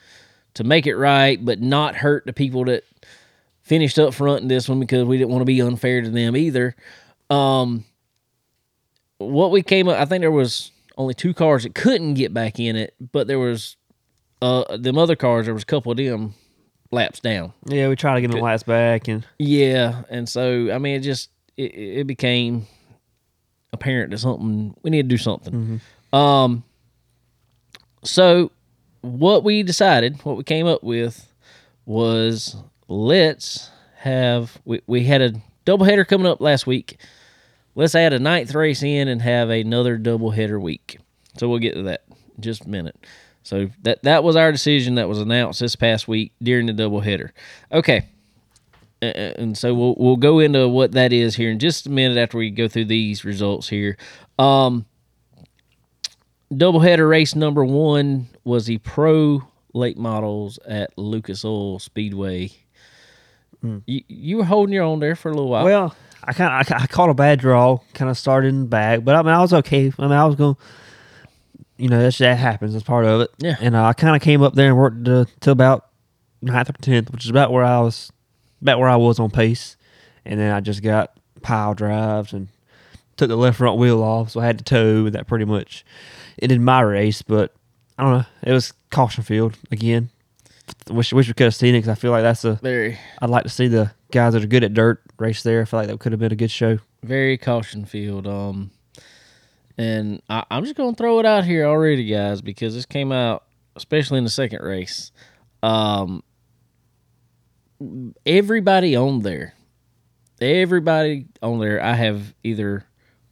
to 0.55 0.65
make 0.65 0.87
it 0.87 0.97
right, 0.97 1.43
but 1.43 1.61
not 1.61 1.95
hurt 1.95 2.27
the 2.27 2.33
people 2.33 2.65
that 2.65 2.85
finished 3.69 3.99
up 3.99 4.15
front 4.15 4.43
in 4.43 4.49
this 4.49 4.69
one 4.69 4.81
because 4.81 5.05
we 5.05 5.19
didn't 5.19 5.31
want 5.31 5.43
to 5.43 5.47
be 5.47 5.61
unfair 5.61 6.01
to 6.01 6.09
them 6.09 6.37
either. 6.37 6.75
Um, 7.29 7.85
what 9.19 9.51
we 9.51 9.63
came 9.63 9.89
up, 9.89 10.01
I 10.01 10.07
think 10.07 10.23
there 10.23 10.31
was 10.31 10.71
only 10.97 11.15
two 11.15 11.35
cars 11.35 11.65
that 11.65 11.75
couldn't 11.75 12.15
get 12.15 12.33
back 12.33 12.59
in 12.59 12.77
it, 12.77 12.95
but 13.13 13.27
there 13.27 13.39
was 13.39 13.77
uh 14.41 14.77
them 14.77 14.97
other 14.97 15.17
cars. 15.17 15.45
There 15.45 15.55
was 15.55 15.65
a 15.65 15.67
couple 15.67 15.93
of 15.93 15.99
them 15.99 16.35
laps 16.91 17.21
down. 17.21 17.53
Yeah, 17.67 17.89
we 17.89 17.97
tried 17.97 18.15
to 18.15 18.21
get 18.23 18.31
the 18.31 18.39
laps 18.39 18.63
back, 18.63 19.07
and 19.09 19.27
Yeah, 19.39 20.03
and 20.09 20.29
so 20.29 20.73
I 20.73 20.79
mean, 20.79 20.97
it 20.97 21.01
just 21.01 21.31
it, 21.57 21.75
it 21.75 22.07
became 22.07 22.67
apparent 23.73 24.13
that 24.13 24.19
something 24.19 24.75
we 24.83 24.91
need 24.91 25.03
to 25.03 25.09
do 25.09 25.19
something. 25.19 25.81
Um, 26.13 26.65
so 28.03 28.51
what 29.03 29.45
we 29.45 29.63
decided, 29.63 30.25
what 30.25 30.37
we 30.39 30.45
came 30.45 30.67
up 30.67 30.83
with, 30.83 31.31
was 31.85 32.57
let's 32.89 33.71
have 33.99 34.59
we 34.65 34.81
we 34.87 35.05
had 35.05 35.21
a 35.21 35.33
doubleheader 35.67 36.07
coming 36.07 36.27
up 36.27 36.41
last 36.41 36.67
week. 36.67 36.99
Let's 37.75 37.95
add 37.95 38.13
a 38.13 38.19
ninth 38.19 38.55
race 38.55 38.83
in 38.83 39.07
and 39.09 39.23
have 39.23 39.51
another 39.51 39.99
doubleheader 39.99 40.61
week. 40.61 40.99
So 41.37 41.49
we'll 41.49 41.61
get 41.61 41.75
to 41.75 41.83
that 41.85 42.05
just 42.41 42.65
a 42.65 42.69
minute. 42.69 42.97
So 43.45 43.71
that 43.83 44.03
that 44.03 44.25
was 44.25 44.35
our 44.35 44.51
decision 44.51 44.97
that 44.97 45.09
was 45.09 45.21
announced 45.21 45.61
this 45.61 45.77
past 45.77 46.09
week 46.09 46.33
during 46.43 46.67
the 46.67 46.73
doubleheader. 46.73 47.31
Okay 47.71 48.07
and 49.01 49.57
so 49.57 49.75
we'll 49.75 49.95
we'll 49.99 50.17
go 50.17 50.39
into 50.41 50.69
what 50.69 50.93
that 50.93 51.13
is 51.13 51.37
here 51.37 51.51
in 51.51 51.59
just 51.59 51.87
a 51.87 51.91
minute 51.91 52.19
after 52.19 52.39
we 52.39 52.51
go 52.51 52.69
through 52.69 52.87
these 52.87 53.25
results 53.25 53.69
here. 53.69 53.97
Um, 54.39 54.87
doubleheader 56.53 57.09
race 57.09 57.35
number 57.35 57.65
one 57.65 58.29
was 58.45 58.67
the 58.67 58.79
pro 58.79 59.43
late 59.73 59.99
models 59.99 60.59
at 60.67 60.97
Lucas 60.99 61.45
Oil 61.45 61.79
Speedway. 61.79 62.51
You 63.63 64.03
you 64.09 64.37
were 64.39 64.45
holding 64.45 64.73
your 64.73 64.85
own 64.85 65.01
there 65.01 65.17
for 65.17 65.31
a 65.31 65.35
little 65.35 65.49
while. 65.49 65.65
well, 65.65 65.97
I 66.25 66.33
kind 66.33 66.61
of 66.67 66.73
I, 66.73 66.83
I 66.85 66.87
caught 66.87 67.11
a 67.11 67.15
bad 67.15 67.41
draw, 67.41 67.79
kind 67.95 68.11
of 68.11 68.17
started 68.17 68.49
in 68.49 68.61
the 68.61 68.67
back, 68.67 69.05
but 69.05 69.15
I 69.15 69.23
mean 69.23 69.35
I 69.35 69.41
was 69.41 69.53
okay. 69.53 69.93
I 69.99 70.03
mean 70.03 70.13
I 70.13 70.25
was 70.25 70.37
going, 70.37 70.57
you 71.77 71.89
know, 71.89 72.01
that's, 72.01 72.19
that 72.19 72.37
happens. 72.37 72.73
That's 72.73 72.85
part 72.85 73.05
of 73.05 73.23
it. 73.23 73.31
Yeah. 73.39 73.57
And 73.61 73.75
uh, 73.75 73.85
I 73.85 73.93
kind 73.93 74.15
of 74.15 74.23
came 74.23 74.43
up 74.43 74.55
there 74.55 74.69
and 74.69 74.77
worked 74.77 75.05
to, 75.07 75.27
till 75.41 75.53
about 75.53 75.87
ninth 76.43 76.71
or 76.71 76.75
tenth, 76.75 77.11
which 77.11 77.25
is 77.25 77.31
about 77.31 77.53
where 77.53 77.65
I 77.65 77.81
was, 77.81 78.13
about 78.61 78.79
where 78.79 78.89
I 78.89 78.97
was 78.97 79.19
on 79.19 79.31
pace, 79.31 79.77
and 80.25 80.39
then 80.39 80.53
I 80.53 80.61
just 80.61 80.83
got 80.83 81.19
pile 81.43 81.75
drives 81.75 82.33
and 82.33 82.49
took 83.17 83.29
the 83.29 83.37
left 83.37 83.59
front 83.59 83.79
wheel 83.79 84.03
off, 84.03 84.31
so 84.31 84.41
I 84.41 84.47
had 84.47 84.59
to 84.59 84.65
tow, 84.65 85.07
and 85.07 85.15
that 85.15 85.27
pretty 85.27 85.45
much 85.45 85.85
ended 86.41 86.61
my 86.61 86.81
race. 86.81 87.23
But 87.23 87.55
I 87.99 88.03
don't 88.05 88.19
know, 88.19 88.27
it 88.43 88.53
was 88.53 88.73
caution 88.91 89.25
field 89.25 89.57
again. 89.71 90.11
Wish 90.91 91.13
wish 91.13 91.29
we 91.29 91.35
could 91.35 91.45
have 91.45 91.55
seen 91.55 91.75
it 91.75 91.79
because 91.79 91.91
I 91.91 91.95
feel 91.95 92.11
like 92.11 92.23
that's 92.23 92.45
a 92.45 92.55
very 92.55 92.99
I'd 93.21 93.31
like 93.31 93.43
to 93.45 93.49
see 93.49 93.69
the 93.69 93.91
guys 94.11 94.33
that 94.33 94.43
are 94.43 94.47
good 94.47 94.65
at 94.65 94.75
dirt 94.75 95.03
race 95.19 95.43
there. 95.43 95.63
I 95.63 95.65
feel 95.65 95.81
like 95.81 95.89
that 95.89 96.01
could 96.01 96.13
have 96.13 96.21
been 96.21 96.33
a 96.33 96.37
good 96.37 96.51
show. 96.51 96.79
very 97.03 97.37
caution 97.39 97.85
field. 97.85 98.27
Um, 98.27 98.71
and 99.77 100.23
I, 100.29 100.45
I'm 100.51 100.65
just 100.65 100.77
gonna 100.77 100.95
throw 100.97 101.19
it 101.21 101.27
out 101.27 101.45
here 101.45 101.67
already, 101.67 102.07
guys, 102.07 102.41
because 102.41 102.75
this 102.75 102.87
came 102.87 103.13
out, 103.13 103.45
especially 103.77 104.19
in 104.19 104.25
the 104.25 104.31
second 104.31 104.63
race. 104.63 105.13
Um, 105.63 106.23
everybody 108.27 108.97
on 108.97 109.21
there, 109.21 109.55
everybody 110.41 111.27
on 111.43 111.61
there, 111.61 111.83
I 111.83 111.95
have 111.95 112.35
either 112.43 112.85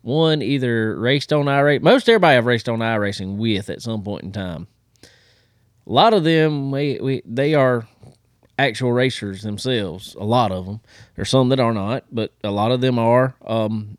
one 0.03 0.43
either 0.43 0.99
raced 0.99 1.33
on 1.33 1.47
iRacing. 1.47 1.83
Most 1.83 2.09
everybody 2.09 2.37
I've 2.37 2.47
raced 2.47 2.69
on 2.69 2.79
iRacing 2.79 3.37
with 3.39 3.71
at 3.71 3.83
some 3.83 4.03
point 4.03 4.23
in 4.25 4.33
time. 4.33 4.69
A 5.87 5.93
lot 5.93 6.15
of 6.15 6.25
them, 6.25 6.71
we, 6.71 6.99
we 7.01 7.23
they 7.25 7.55
are 7.55 7.87
actual 8.59 8.93
racers 8.93 9.43
themselves. 9.43 10.15
A 10.19 10.25
lot 10.25 10.51
of 10.51 10.67
them. 10.67 10.81
There's 11.15 11.29
some 11.31 11.49
that 11.51 11.61
are 11.61 11.75
not, 11.75 12.05
but 12.11 12.33
a 12.43 12.51
lot 12.51 12.73
of 12.73 12.81
them 12.81 12.99
are. 12.99 13.35
Um, 13.47 13.97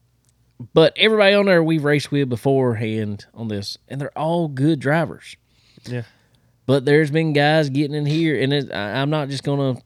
but 0.74 0.94
everybody 0.98 1.34
on 1.36 1.46
there 1.46 1.64
we've 1.64 1.84
raced 1.84 2.12
with 2.12 2.30
beforehand 2.30 3.26
on 3.34 3.48
this, 3.48 3.78
and 3.88 4.02
they're 4.02 4.18
all 4.18 4.48
good 4.48 4.80
drivers. 4.80 5.38
Yeah. 5.86 6.04
But 6.66 6.84
there's 6.84 7.12
been 7.12 7.32
guys 7.34 7.70
getting 7.70 7.96
in 7.96 8.06
here, 8.06 8.38
and 8.42 8.52
it, 8.52 8.74
I, 8.74 9.02
I'm 9.02 9.10
not 9.10 9.30
just 9.30 9.44
gonna. 9.44 9.80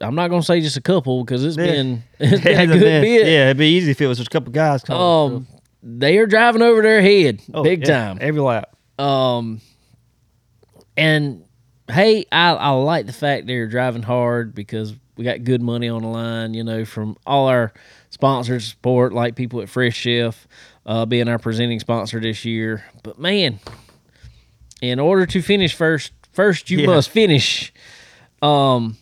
I'm 0.00 0.14
not 0.16 0.28
gonna 0.28 0.42
say 0.42 0.60
just 0.60 0.76
a 0.76 0.80
couple 0.82 1.24
because 1.24 1.44
it's 1.44 1.56
Yeah. 1.56 1.66
been 1.66 2.02
it's 2.18 2.42
been 2.44 2.70
a 2.70 2.78
good 2.78 3.02
bit. 3.02 3.26
Yeah, 3.26 3.44
it'd 3.46 3.56
be 3.56 3.68
easy 3.68 3.92
if 3.92 4.00
it 4.00 4.06
was 4.08 4.18
just 4.18 4.28
a 4.28 4.30
couple 4.32 4.52
guys 4.52 4.82
coming. 4.82 5.00
Um, 5.36 5.46
they 5.82 6.18
are 6.18 6.26
driving 6.26 6.60
over 6.62 6.82
their 6.82 7.00
head 7.00 7.40
Oh, 7.54 7.62
big 7.62 7.86
yeah, 7.86 8.08
time. 8.08 8.18
every 8.20 8.40
lap. 8.42 8.76
Um, 8.98 9.60
and 10.96 11.44
hey, 11.90 12.24
I 12.32 12.50
I 12.52 12.70
like 12.70 13.06
the 13.06 13.12
fact 13.12 13.46
they're 13.46 13.66
driving 13.68 14.02
hard 14.02 14.54
because 14.54 14.94
we 15.16 15.24
got 15.24 15.44
good 15.44 15.60
money 15.62 15.88
on 15.88 16.02
the 16.02 16.08
line. 16.08 16.54
You 16.54 16.64
know, 16.64 16.84
from 16.84 17.16
all 17.26 17.48
our 17.48 17.72
sponsors 18.10 18.66
support, 18.66 19.12
like 19.12 19.34
people 19.36 19.60
at 19.60 19.68
Fresh 19.68 19.96
Chef, 19.96 20.46
uh, 20.86 21.06
being 21.06 21.28
our 21.28 21.38
presenting 21.38 21.80
sponsor 21.80 22.20
this 22.20 22.44
year. 22.44 22.84
But 23.02 23.18
man, 23.18 23.58
in 24.80 24.98
order 24.98 25.26
to 25.26 25.42
finish 25.42 25.74
first, 25.74 26.12
first 26.32 26.70
you 26.70 26.78
Yeah. 26.78 26.86
must 26.86 27.10
finish. 27.10 27.72
Um, 28.40 28.96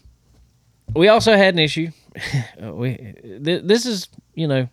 we 0.95 1.09
also 1.09 1.37
had 1.37 1.55
an 1.55 1.61
issue. 1.61 1.91
We 2.61 2.97
th- 3.45 3.63
this 3.65 3.87
is 3.87 4.09
you 4.35 4.49
know 4.49 4.69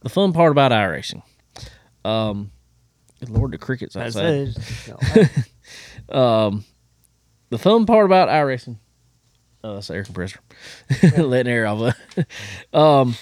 the 0.00 0.08
fun 0.08 0.32
part 0.32 0.52
about 0.52 0.72
iRacing. 0.72 1.22
Um, 2.04 2.50
lord, 3.28 3.52
the 3.52 3.58
crickets 3.58 3.94
outside. 3.96 4.48
Um, 6.10 6.64
the 7.50 7.58
fun 7.58 7.86
part 7.86 8.06
about 8.06 8.28
iRacing, 8.28 8.76
oh, 9.64 9.74
that's 9.74 9.88
the 9.88 9.94
air 9.94 10.04
compressor, 10.04 10.40
letting 11.18 11.52
air 11.52 11.66
off. 11.66 11.96
um, 12.72 13.14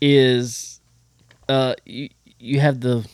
is 0.00 0.80
uh 1.48 1.74
you 1.86 2.08
you 2.38 2.58
have 2.58 2.80
the 2.80 3.06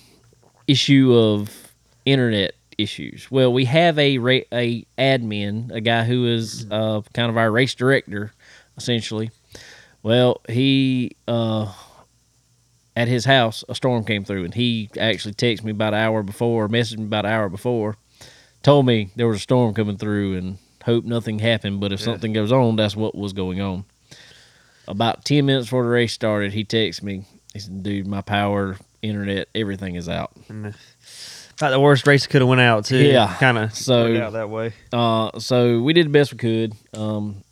issue 0.67 1.15
of 1.15 1.75
internet 2.07 2.55
issues. 2.79 3.31
Well, 3.31 3.53
we 3.53 3.67
have 3.67 3.99
a 3.99 4.17
ra- 4.19 4.49
a 4.53 4.87
admin, 4.97 5.71
a 5.71 5.83
guy 5.83 6.05
who 6.05 6.27
is 6.27 6.67
uh 6.71 7.03
kind 7.13 7.29
of 7.31 7.37
our 7.37 7.51
race 7.51 7.75
director, 7.75 8.33
essentially. 8.77 9.31
Well, 10.03 10.41
he 10.49 11.17
uh 11.27 11.73
at 12.99 13.07
his 13.09 13.25
house, 13.25 13.63
a 13.69 13.75
storm 13.77 14.05
came 14.05 14.25
through, 14.25 14.45
and 14.45 14.55
he 14.55 14.91
actually 14.99 15.35
texted 15.35 15.63
me 15.63 15.71
about 15.71 15.95
an 15.95 16.01
hour 16.01 16.23
before, 16.25 16.69
messaged 16.69 16.99
me 16.99 17.05
about 17.05 17.25
an 17.27 17.31
hour 17.33 17.49
before, 17.49 17.97
told 18.63 18.85
me 18.87 19.11
there 19.15 19.29
was 19.29 19.37
a 19.37 19.41
storm 19.41 19.73
coming 19.73 19.97
through, 19.97 20.37
and 20.37 20.59
hope 20.85 21.05
nothing 21.05 21.39
happened. 21.39 21.79
But 21.81 21.93
if 21.93 22.01
something 22.01 22.33
goes 22.33 22.51
on, 22.51 22.75
that's 22.77 22.97
what 22.97 23.15
was 23.15 23.33
going 23.33 23.61
on. 23.61 23.85
About 24.89 25.25
ten 25.25 25.47
minutes 25.47 25.67
before 25.67 25.85
the 25.85 25.91
race 25.91 26.13
started, 26.13 26.53
he 26.53 26.65
texted 26.65 27.03
me. 27.05 27.25
He 27.53 27.61
said, 27.61 27.83
"Dude, 27.83 28.07
my 28.07 28.21
power, 28.23 28.77
internet, 29.03 29.49
everything 29.55 29.95
is 29.97 30.09
out." 30.09 30.33
Uh, 30.51 30.73
Thought 31.59 31.71
the 31.71 31.81
worst 31.81 32.07
race 32.07 32.27
could 32.27 32.41
have 32.41 32.49
went 32.49 32.61
out 32.61 32.85
too. 32.85 32.99
Yeah. 32.99 33.35
kind 33.39 33.59
of 33.59 33.75
So- 33.75 34.17
out 34.17 34.33
that 34.35 34.49
way. 34.49 34.73
Uh, 34.93 35.39
so 35.41 35.81
we 35.83 35.93
did 35.93 36.07
the 36.07 36.11
best 36.11 36.33
we 36.33 36.39
could. 36.39 36.73
Um, 36.95 37.43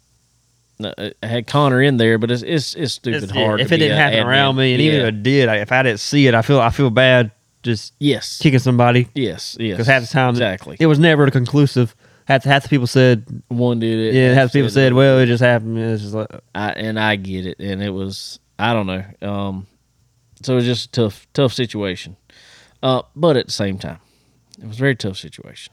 I 0.83 1.13
had 1.23 1.47
Connor 1.47 1.81
in 1.83 1.97
there, 1.97 2.19
but 2.19 2.31
it's 2.31 2.43
it's, 2.43 2.75
it's 2.75 2.95
stupid 2.95 3.25
It's- 3.25 3.31
hard. 3.37 3.61
if 3.61 3.73
it 3.73 3.79
didn't 3.79 3.97
happen 3.97 4.19
admin. 4.21 4.27
around 4.27 4.57
me, 4.57 4.73
and 4.75 4.83
even 4.83 5.01
if 5.01 5.07
it 5.07 5.23
did, 5.23 5.49
if 5.49 5.73
I 5.73 5.83
didn't 5.83 6.01
see 6.01 6.27
it, 6.27 6.35
I 6.35 6.43
feel 6.43 6.61
I 6.61 6.71
feel 6.71 6.91
bad 6.91 7.31
just 7.63 7.95
yes, 7.99 8.39
kicking 8.41 8.59
somebody 8.61 9.09
yes, 9.15 9.57
yes, 9.59 9.75
because 9.75 9.87
half 9.89 10.03
the 10.03 10.09
time 10.09 10.31
exactly. 10.31 10.77
it 10.79 10.87
was 10.87 10.99
never 10.99 11.25
a 11.25 11.31
conclusive. 11.31 11.97
Half 12.27 12.45
half 12.45 12.63
the 12.65 12.69
people 12.69 12.87
said 12.87 13.25
One 13.49 13.79
did 13.79 13.99
it. 13.99 14.15
yeah, 14.19 14.35
half 14.35 14.53
the 14.53 14.59
people 14.59 14.71
said 14.71 14.93
it. 14.93 14.95
well 14.95 15.19
it 15.19 15.27
just 15.27 15.43
happened. 15.43 15.79
It's 15.79 16.03
just 16.03 16.15
like 16.15 16.29
I, 16.55 16.71
and 16.73 16.99
I 17.01 17.17
get 17.17 17.47
it, 17.47 17.59
and 17.59 17.83
it 17.83 17.91
was 17.91 18.39
I 18.59 18.73
don't 18.73 18.87
know. 18.87 19.05
Um, 19.23 19.67
so 20.43 20.53
it 20.53 20.57
was 20.57 20.65
just 20.67 20.89
a 20.89 20.91
tough, 21.03 21.27
tough 21.33 21.53
situation. 21.55 22.17
Uh, 22.83 23.03
but 23.17 23.37
at 23.37 23.47
the 23.47 23.53
same 23.53 23.79
time, 23.79 23.99
it 24.61 24.67
was 24.67 24.77
a 24.77 24.81
very 24.81 24.95
tough 24.95 25.17
situation. 25.17 25.73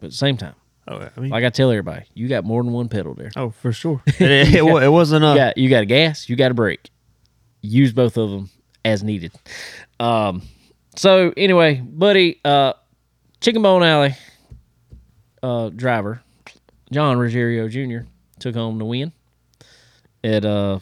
But 0.00 0.06
at 0.06 0.10
the 0.12 0.16
same 0.18 0.36
time, 0.36 0.54
oh 0.88 1.08
I 1.16 1.20
mean 1.20 1.30
like 1.30 1.44
I 1.44 1.50
tell 1.50 1.70
everybody, 1.70 2.04
you 2.14 2.28
got 2.28 2.44
more 2.44 2.62
than 2.62 2.72
one 2.72 2.88
pedal 2.88 3.14
there. 3.14 3.30
oh 3.36 3.50
for 3.50 3.72
sure 3.72 4.02
it, 4.06 4.20
it, 4.20 4.54
it, 4.54 4.62
it 4.64 4.88
wasn't 4.88 5.22
You 5.22 5.30
a 5.30 5.34
got 5.34 5.58
you 5.58 5.68
got 5.70 5.82
a 5.82 5.86
gas, 5.86 6.28
you 6.28 6.36
got 6.36 6.50
a 6.50 6.54
brake. 6.54 6.90
Use 7.60 7.92
both 7.92 8.16
of 8.18 8.30
them 8.30 8.50
as 8.84 9.04
needed. 9.04 9.32
Um, 10.00 10.42
so 10.96 11.32
anyway, 11.36 11.76
buddy, 11.76 12.40
uh, 12.44 12.72
Chicken 13.40 13.62
Bone 13.62 13.82
Alley 13.84 14.16
uh, 15.42 15.68
driver 15.70 16.22
John 16.90 17.18
Ruggiero 17.18 17.68
Jr. 17.68 18.06
took 18.40 18.54
home 18.54 18.78
the 18.78 18.84
win 18.84 19.12
at 20.24 20.44
uh, 20.44 20.80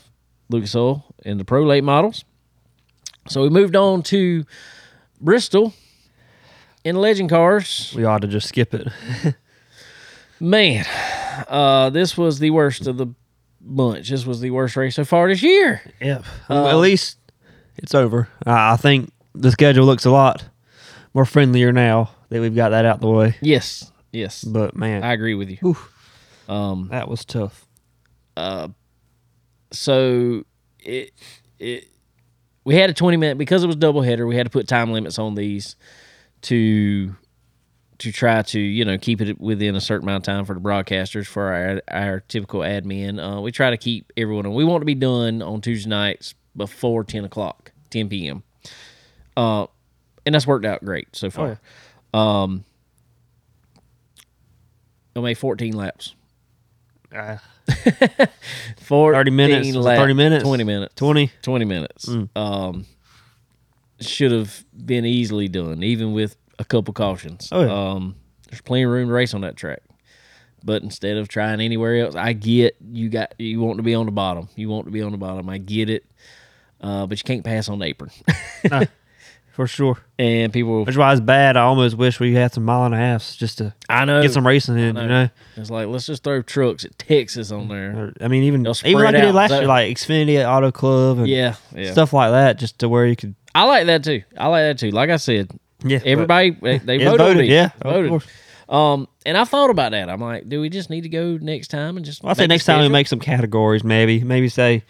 Lucas 0.48 0.74
Oil 0.74 1.04
in 1.24 1.38
the 1.38 1.44
Pro 1.44 1.62
Late 1.64 1.84
models. 1.84 2.24
So 3.28 3.42
we 3.42 3.50
moved 3.50 3.76
on 3.76 4.02
to 4.04 4.44
Bristol 5.20 5.74
in 6.84 6.96
Legend 6.96 7.28
cars. 7.30 7.92
we 7.94 8.04
ought 8.04 8.22
to 8.22 8.26
just 8.28 8.48
skip 8.48 8.72
it. 8.74 8.88
Man, 10.40 10.86
uh, 11.48 11.90
this 11.90 12.16
was 12.16 12.38
the 12.38 12.50
worst 12.50 12.86
of 12.86 12.96
the 12.96 13.06
bunch. 13.60 14.08
This 14.08 14.24
was 14.24 14.40
the 14.40 14.50
worst 14.50 14.74
race 14.76 14.94
so 14.96 15.04
far 15.04 15.28
this 15.28 15.42
year. 15.42 15.82
Yep. 16.00 16.24
Um, 16.48 16.66
at 16.66 16.76
least 16.78 17.18
it's 17.76 17.94
over. 17.94 18.28
I 18.46 18.72
I 18.72 18.76
think 18.76 19.12
the 19.34 19.50
schedule 19.50 19.84
looks 19.86 20.04
a 20.06 20.10
lot 20.10 20.44
more 21.14 21.24
friendlier 21.26 21.72
now 21.72 22.10
that 22.30 22.40
we've 22.40 22.54
got 22.54 22.70
that 22.70 22.84
out 22.84 23.00
the 23.00 23.08
way. 23.08 23.36
Yes, 23.42 23.90
yes, 24.12 24.42
But 24.44 24.74
man, 24.76 25.02
I 25.04 25.12
agree 25.12 25.34
with 25.34 25.50
you. 25.50 25.56
whew, 25.60 25.76
Um, 26.48 26.88
that 26.90 27.06
was 27.08 27.24
tough. 27.24 27.66
so 29.72 30.44
it 30.78 31.12
it 31.58 31.84
we 32.64 32.74
had 32.76 32.90
a 32.90 32.94
twenty 32.94 33.16
minute 33.16 33.38
because 33.38 33.62
it 33.62 33.66
was 33.66 33.76
double 33.76 34.02
header. 34.02 34.26
We 34.26 34.36
had 34.36 34.46
to 34.46 34.50
put 34.50 34.66
time 34.68 34.92
limits 34.92 35.18
on 35.18 35.34
these 35.34 35.76
to 36.42 37.14
to 38.00 38.10
try 38.10 38.40
to 38.40 38.58
you 38.58 38.84
know 38.84 38.98
keep 38.98 39.20
it 39.20 39.38
within 39.40 39.76
a 39.76 39.80
certain 39.80 40.08
amount 40.08 40.26
of 40.26 40.34
time 40.34 40.44
for 40.44 40.54
the 40.54 40.60
broadcasters 40.60 41.26
for 41.26 41.52
our 41.52 41.82
our 41.88 42.20
typical 42.20 42.60
admin. 42.60 43.20
Uh, 43.20 43.40
we 43.40 43.52
try 43.52 43.70
to 43.70 43.76
keep 43.76 44.12
everyone. 44.16 44.46
on. 44.46 44.54
We 44.54 44.64
want 44.64 44.80
to 44.80 44.86
be 44.86 44.94
done 44.94 45.42
on 45.42 45.60
Tuesday 45.60 45.88
nights 45.88 46.34
before 46.56 47.04
ten 47.04 47.24
o'clock, 47.24 47.72
ten 47.90 48.08
p.m. 48.08 48.42
Uh, 49.36 49.66
and 50.26 50.34
that's 50.34 50.46
worked 50.46 50.64
out 50.64 50.84
great 50.84 51.14
so 51.14 51.30
far. 51.30 51.60
Um, 52.12 52.64
I 55.14 55.20
made 55.20 55.38
fourteen 55.38 55.74
laps. 55.74 56.14
Uh, 57.14 57.36
14 58.82 59.14
30 59.14 59.30
minutes. 59.30 59.74
Laps, 59.74 60.00
30 60.00 60.14
minutes? 60.14 60.44
20 60.44 60.64
minutes. 60.64 60.94
20. 60.94 61.32
20 61.42 61.64
minutes. 61.64 62.06
Mm. 62.06 62.28
Um, 62.36 62.86
should 64.00 64.30
have 64.30 64.64
been 64.72 65.04
easily 65.04 65.48
done, 65.48 65.82
even 65.82 66.12
with 66.12 66.36
a 66.60 66.64
couple 66.64 66.94
cautions. 66.94 67.48
Oh, 67.50 67.62
yeah. 67.64 67.90
Um, 67.92 68.14
there's 68.48 68.60
plenty 68.60 68.84
of 68.84 68.90
room 68.90 69.08
to 69.08 69.14
race 69.14 69.34
on 69.34 69.40
that 69.40 69.56
track. 69.56 69.80
But 70.62 70.82
instead 70.82 71.16
of 71.16 71.26
trying 71.28 71.60
anywhere 71.60 72.04
else, 72.04 72.14
I 72.14 72.34
get 72.34 72.76
you 72.92 73.08
got 73.08 73.34
you 73.38 73.60
want 73.60 73.78
to 73.78 73.82
be 73.82 73.94
on 73.94 74.06
the 74.06 74.12
bottom. 74.12 74.48
You 74.56 74.68
want 74.68 74.84
to 74.84 74.90
be 74.92 75.00
on 75.02 75.10
the 75.10 75.18
bottom. 75.18 75.48
I 75.48 75.58
get 75.58 75.88
it. 75.90 76.04
Uh, 76.80 77.06
but 77.06 77.18
you 77.18 77.24
can't 77.24 77.44
pass 77.44 77.68
on 77.68 77.78
the 77.78 77.86
apron. 77.86 78.10
For 79.52 79.66
sure. 79.66 79.98
and 80.18 80.52
people, 80.52 80.84
Which 80.84 80.96
why 80.96 81.12
it's 81.12 81.20
bad. 81.20 81.56
I 81.56 81.62
almost 81.62 81.96
wish 81.96 82.20
we 82.20 82.34
had 82.34 82.52
some 82.52 82.64
mile 82.64 82.84
and 82.84 82.94
a 82.94 82.96
halves 82.98 83.36
just 83.36 83.58
to 83.58 83.74
I 83.88 84.04
know, 84.04 84.22
get 84.22 84.32
some 84.32 84.46
racing 84.46 84.78
in, 84.78 84.96
I 84.96 85.02
you 85.02 85.08
know. 85.08 85.24
know? 85.24 85.30
it's 85.56 85.70
like 85.70 85.88
let's 85.88 86.06
just 86.06 86.22
throw 86.24 86.40
trucks 86.40 86.84
at 86.84 86.96
Texas 86.98 87.50
on 87.50 87.68
there. 87.68 88.12
I 88.20 88.28
mean, 88.28 88.44
even 88.44 88.60
even 88.60 89.02
like 89.04 89.14
I 89.14 89.20
did 89.20 89.34
last 89.34 89.50
so- 89.50 89.58
year, 89.58 89.66
like 89.68 89.94
Xfinity 89.96 90.46
Auto 90.48 90.70
Club 90.70 91.18
and 91.18 91.26
Yeah, 91.28 91.56
yeah. 91.74 91.92
stuff 91.92 92.12
like 92.12 92.30
that, 92.30 92.58
just 92.58 92.78
to 92.78 92.88
where 92.88 93.04
you 93.06 93.16
could. 93.16 93.34
I 93.54 93.64
like 93.64 93.86
that 93.86 94.04
too. 94.04 94.22
I 94.38 94.46
like 94.46 94.62
that 94.62 94.78
too. 94.78 94.92
Like 94.92 95.10
I 95.10 95.16
said, 95.16 95.50
Yeah, 95.82 96.00
everybody 96.04 96.50
they, 96.50 96.78
they 96.78 96.96
it's 96.96 97.04
voted, 97.04 97.18
voted, 97.20 97.46
yeah, 97.46 97.70
of 97.80 97.92
voted. 97.92 98.10
course. 98.10 98.26
Um, 98.68 99.08
and 99.26 99.36
I 99.36 99.44
thought 99.44 99.70
about 99.70 99.92
that. 99.92 100.08
I'm 100.08 100.20
like, 100.20 100.48
do 100.48 100.60
we 100.60 100.68
just 100.68 100.90
need 100.90 101.00
to 101.02 101.08
go 101.08 101.36
next 101.40 101.68
time 101.68 101.96
and 101.96 102.06
just? 102.06 102.22
Well, 102.22 102.30
I 102.30 102.34
say 102.34 102.46
next 102.46 102.64
time 102.64 102.80
we 102.80 102.88
make 102.88 103.08
some 103.08 103.18
categories, 103.18 103.82
maybe 103.82 104.22
maybe 104.22 104.48
say, 104.48 104.84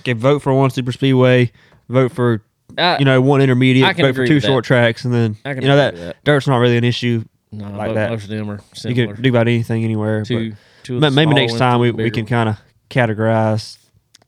okay, 0.00 0.12
vote 0.12 0.40
for 0.40 0.52
one 0.52 0.70
super 0.70 0.92
speedway, 0.92 1.50
vote 1.88 2.12
for 2.12 2.42
I- 2.76 2.98
you 2.98 3.04
know 3.04 3.20
one 3.20 3.40
intermediate, 3.40 3.96
vote 3.96 4.14
for 4.14 4.26
two 4.26 4.34
with 4.34 4.42
that. 4.42 4.48
short 4.48 4.64
tracks, 4.64 5.04
and 5.04 5.14
then 5.14 5.36
you 5.46 5.68
know 5.68 5.76
that, 5.76 5.96
that. 5.96 6.24
dirt's 6.24 6.46
not 6.46 6.58
really 6.58 6.76
an 6.76 6.84
issue. 6.84 7.24
no, 7.50 7.70
like 7.70 7.94
that. 7.94 8.10
most 8.10 8.24
of 8.24 8.30
them 8.30 8.50
are 8.50 8.60
similar. 8.74 9.00
You 9.00 9.14
can 9.14 9.22
do 9.22 9.28
about 9.30 9.48
anything 9.48 9.84
anywhere. 9.84 10.24
two, 10.24 10.54
two. 10.82 11.00
maybe 11.00 11.32
next 11.34 11.56
time 11.56 11.80
we, 11.80 11.90
we 11.90 12.10
can 12.10 12.26
kind 12.26 12.48
of 12.48 12.58
categorize 12.90 13.78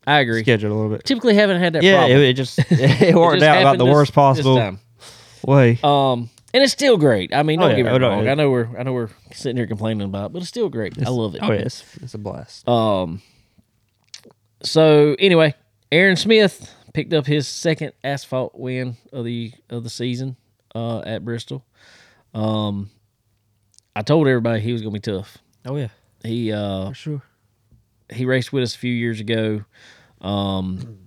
I 0.06 0.20
agree. 0.20 0.42
schedule 0.42 0.72
a 0.72 0.74
little 0.74 0.90
bit. 0.90 1.04
Typically, 1.04 1.34
haven't 1.34 1.60
had 1.60 1.74
that. 1.74 1.82
Yeah, 1.82 1.98
problem. 1.98 2.18
it, 2.20 2.22
it 2.28 2.32
just 2.34 2.58
it 2.70 3.14
worked 3.14 3.40
just 3.40 3.48
out 3.48 3.60
about 3.60 3.78
the 3.78 3.86
worst 3.86 4.12
possible 4.12 4.56
time. 4.56 4.80
Way. 5.46 5.78
Um, 5.82 6.30
and 6.52 6.62
it's 6.62 6.72
still 6.72 6.96
great. 6.96 7.34
I 7.34 7.42
mean, 7.42 7.58
Oh, 7.60 7.62
don't 7.62 7.70
yeah. 7.70 7.76
get 7.76 7.84
me 7.86 7.90
Oh, 7.92 7.98
no, 7.98 8.08
wrong. 8.10 8.26
it- 8.26 8.30
I 8.30 8.34
know 8.34 8.50
we're 8.50 8.68
I 8.78 8.82
know 8.84 8.92
we're 8.92 9.10
sitting 9.32 9.56
here 9.56 9.66
complaining 9.66 10.02
about, 10.06 10.26
it, 10.26 10.32
but 10.34 10.38
it's 10.42 10.48
still 10.48 10.68
great. 10.68 10.94
I 11.04 11.10
love 11.10 11.34
it. 11.34 11.40
Oh, 11.42 11.50
yeah, 11.52 11.60
it's, 11.60 11.82
it's 11.96 12.14
a 12.14 12.18
blast. 12.18 12.68
Um. 12.68 13.22
So 14.62 15.14
anyway, 15.18 15.54
Aaron 15.92 16.16
Smith 16.16 16.72
picked 16.94 17.12
up 17.12 17.26
his 17.26 17.46
second 17.48 17.92
asphalt 18.02 18.54
win 18.54 18.96
of 19.12 19.24
the 19.24 19.52
of 19.68 19.84
the 19.84 19.90
season 19.90 20.36
uh, 20.74 21.00
at 21.00 21.24
Bristol. 21.24 21.64
Um, 22.32 22.90
I 23.94 24.02
told 24.02 24.26
everybody 24.26 24.60
he 24.60 24.72
was 24.72 24.82
going 24.82 24.94
to 24.94 25.00
be 25.00 25.12
tough. 25.18 25.38
Oh 25.66 25.76
yeah, 25.76 25.88
He 26.24 26.50
uh, 26.52 26.88
for 26.88 26.94
sure. 26.94 27.22
he 28.12 28.24
raced 28.24 28.52
with 28.52 28.62
us 28.62 28.74
a 28.74 28.78
few 28.78 28.92
years 28.92 29.20
ago. 29.20 29.64
Um, 30.20 30.98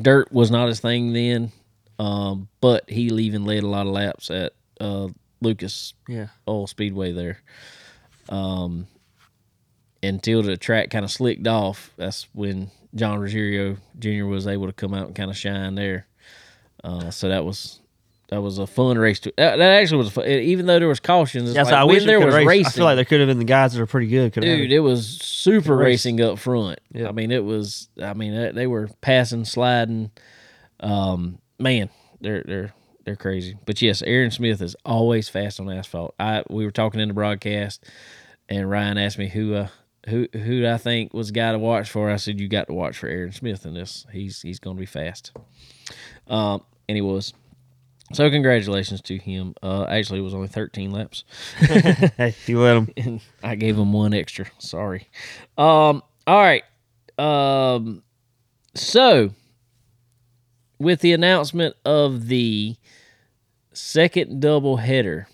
dirt 0.00 0.32
was 0.32 0.50
not 0.50 0.68
his 0.68 0.80
thing 0.80 1.12
then, 1.12 1.52
um, 2.00 2.48
but 2.62 2.88
he 2.88 3.02
even 3.02 3.44
led 3.44 3.62
a 3.62 3.68
lot 3.68 3.86
of 3.86 3.92
laps 3.92 4.30
at 4.30 4.54
uh, 4.80 5.08
Lucas 5.42 5.92
Yeah, 6.08 6.28
Oil 6.48 6.66
Speedway 6.66 7.12
there. 7.12 7.42
Um, 8.30 8.86
until 10.02 10.42
the 10.42 10.56
track 10.56 10.88
kind 10.88 11.04
of 11.04 11.10
slicked 11.10 11.46
off, 11.46 11.90
that's 11.98 12.26
when 12.32 12.70
John 12.94 13.18
Ruggiero 13.20 13.76
Jr. 13.98 14.24
was 14.24 14.46
able 14.46 14.66
to 14.66 14.72
come 14.72 14.94
out 14.94 15.08
and 15.08 15.14
kind 15.14 15.30
of 15.30 15.36
shine 15.36 15.74
there. 15.74 16.06
Uh, 16.82 17.10
so 17.10 17.28
that 17.28 17.44
was 17.44 17.80
that 18.30 18.40
was 18.40 18.56
a 18.56 18.66
fun 18.66 18.96
race. 18.96 19.20
To, 19.20 19.34
that, 19.36 19.56
that 19.56 19.82
actually 19.82 19.98
was 19.98 20.08
a 20.08 20.12
fun. 20.12 20.24
Even 20.26 20.64
though 20.64 20.78
there 20.78 20.88
was 20.88 21.00
cautions, 21.00 21.54
yeah. 21.54 21.64
so 21.64 21.74
I 21.74 21.84
wish 21.84 22.06
there 22.06 22.24
was 22.24 22.34
race. 22.34 22.46
racing. 22.46 22.66
I 22.66 22.70
feel 22.70 22.84
like 22.86 22.96
there 22.96 23.04
could 23.04 23.20
have 23.20 23.28
been 23.28 23.40
the 23.40 23.44
guys 23.44 23.74
that 23.74 23.82
are 23.82 23.86
pretty 23.86 24.06
good. 24.06 24.32
Could 24.32 24.40
Dude, 24.44 24.72
it 24.72 24.80
was 24.80 25.06
super 25.06 25.76
racing 25.76 26.18
up 26.22 26.38
front. 26.38 26.80
Yeah. 26.94 27.08
I 27.08 27.12
mean, 27.12 27.30
it 27.30 27.44
was. 27.44 27.90
I 28.02 28.14
mean, 28.14 28.34
they- 28.34 28.52
they 28.52 28.66
were 28.66 28.88
passing, 29.02 29.44
sliding. 29.44 30.12
Um, 30.78 31.40
man, 31.60 31.90
they're 32.20 32.42
they're 32.44 32.74
they're 33.04 33.16
crazy. 33.16 33.56
But 33.66 33.80
yes, 33.80 34.02
Aaron 34.02 34.30
Smith 34.30 34.60
is 34.60 34.76
always 34.84 35.28
fast 35.28 35.60
on 35.60 35.70
asphalt. 35.70 36.14
I 36.18 36.42
we 36.48 36.64
were 36.64 36.70
talking 36.70 37.00
in 37.00 37.08
the 37.08 37.14
broadcast, 37.14 37.84
and 38.48 38.70
Ryan 38.70 38.98
asked 38.98 39.18
me 39.18 39.28
who 39.28 39.54
uh 39.54 39.68
who 40.08 40.28
who 40.32 40.66
I 40.66 40.78
think 40.78 41.12
was 41.12 41.28
the 41.28 41.34
guy 41.34 41.52
to 41.52 41.58
watch 41.58 41.90
for. 41.90 42.10
I 42.10 42.16
said 42.16 42.40
you 42.40 42.48
got 42.48 42.68
to 42.68 42.74
watch 42.74 42.98
for 42.98 43.08
Aaron 43.08 43.32
Smith 43.32 43.66
in 43.66 43.74
this. 43.74 44.06
He's 44.12 44.42
he's 44.42 44.58
going 44.58 44.76
to 44.76 44.80
be 44.80 44.86
fast. 44.86 45.32
Um, 46.28 46.62
and 46.88 46.96
he 46.96 47.02
was. 47.02 47.32
So 48.12 48.28
congratulations 48.28 49.00
to 49.02 49.18
him. 49.18 49.54
Uh, 49.62 49.84
actually, 49.84 50.18
it 50.18 50.22
was 50.22 50.34
only 50.34 50.48
13 50.48 50.90
laps. 50.90 51.22
you 52.46 52.60
let 52.60 52.74
them. 52.74 52.88
and 52.96 53.20
I 53.40 53.54
gave 53.54 53.78
him 53.78 53.92
one 53.92 54.14
extra. 54.14 54.46
Sorry. 54.58 55.08
Um. 55.56 56.02
All 56.26 56.42
right. 56.42 56.64
Um. 57.18 58.02
So, 58.74 59.30
with 60.80 61.00
the 61.00 61.12
announcement 61.12 61.76
of 61.84 62.26
the 62.26 62.74
second 63.72 64.40
double 64.40 64.78
header, 64.78 65.28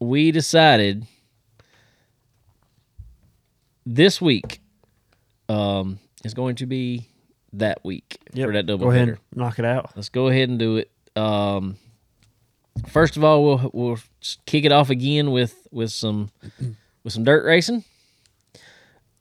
we 0.00 0.32
decided 0.32 1.06
this 3.86 4.20
week 4.20 4.60
um 5.48 5.98
is 6.24 6.32
going 6.34 6.56
to 6.56 6.66
be 6.66 7.06
that 7.52 7.84
week 7.84 8.16
for 8.34 8.50
that 8.52 8.66
double 8.66 8.86
Go 8.86 8.90
ahead, 8.90 9.08
header. 9.08 9.18
knock 9.34 9.58
it 9.58 9.64
out. 9.64 9.92
Let's 9.94 10.08
go 10.08 10.28
ahead 10.28 10.48
and 10.48 10.58
do 10.58 10.78
it. 10.78 10.90
Um, 11.14 11.76
first 12.88 13.16
of 13.16 13.22
all, 13.22 13.44
we'll 13.44 13.70
we'll 13.72 13.98
kick 14.46 14.64
it 14.64 14.72
off 14.72 14.90
again 14.90 15.30
with 15.30 15.54
with 15.70 15.92
some 15.92 16.30
with 17.04 17.12
some 17.12 17.22
dirt 17.24 17.44
racing. 17.44 17.84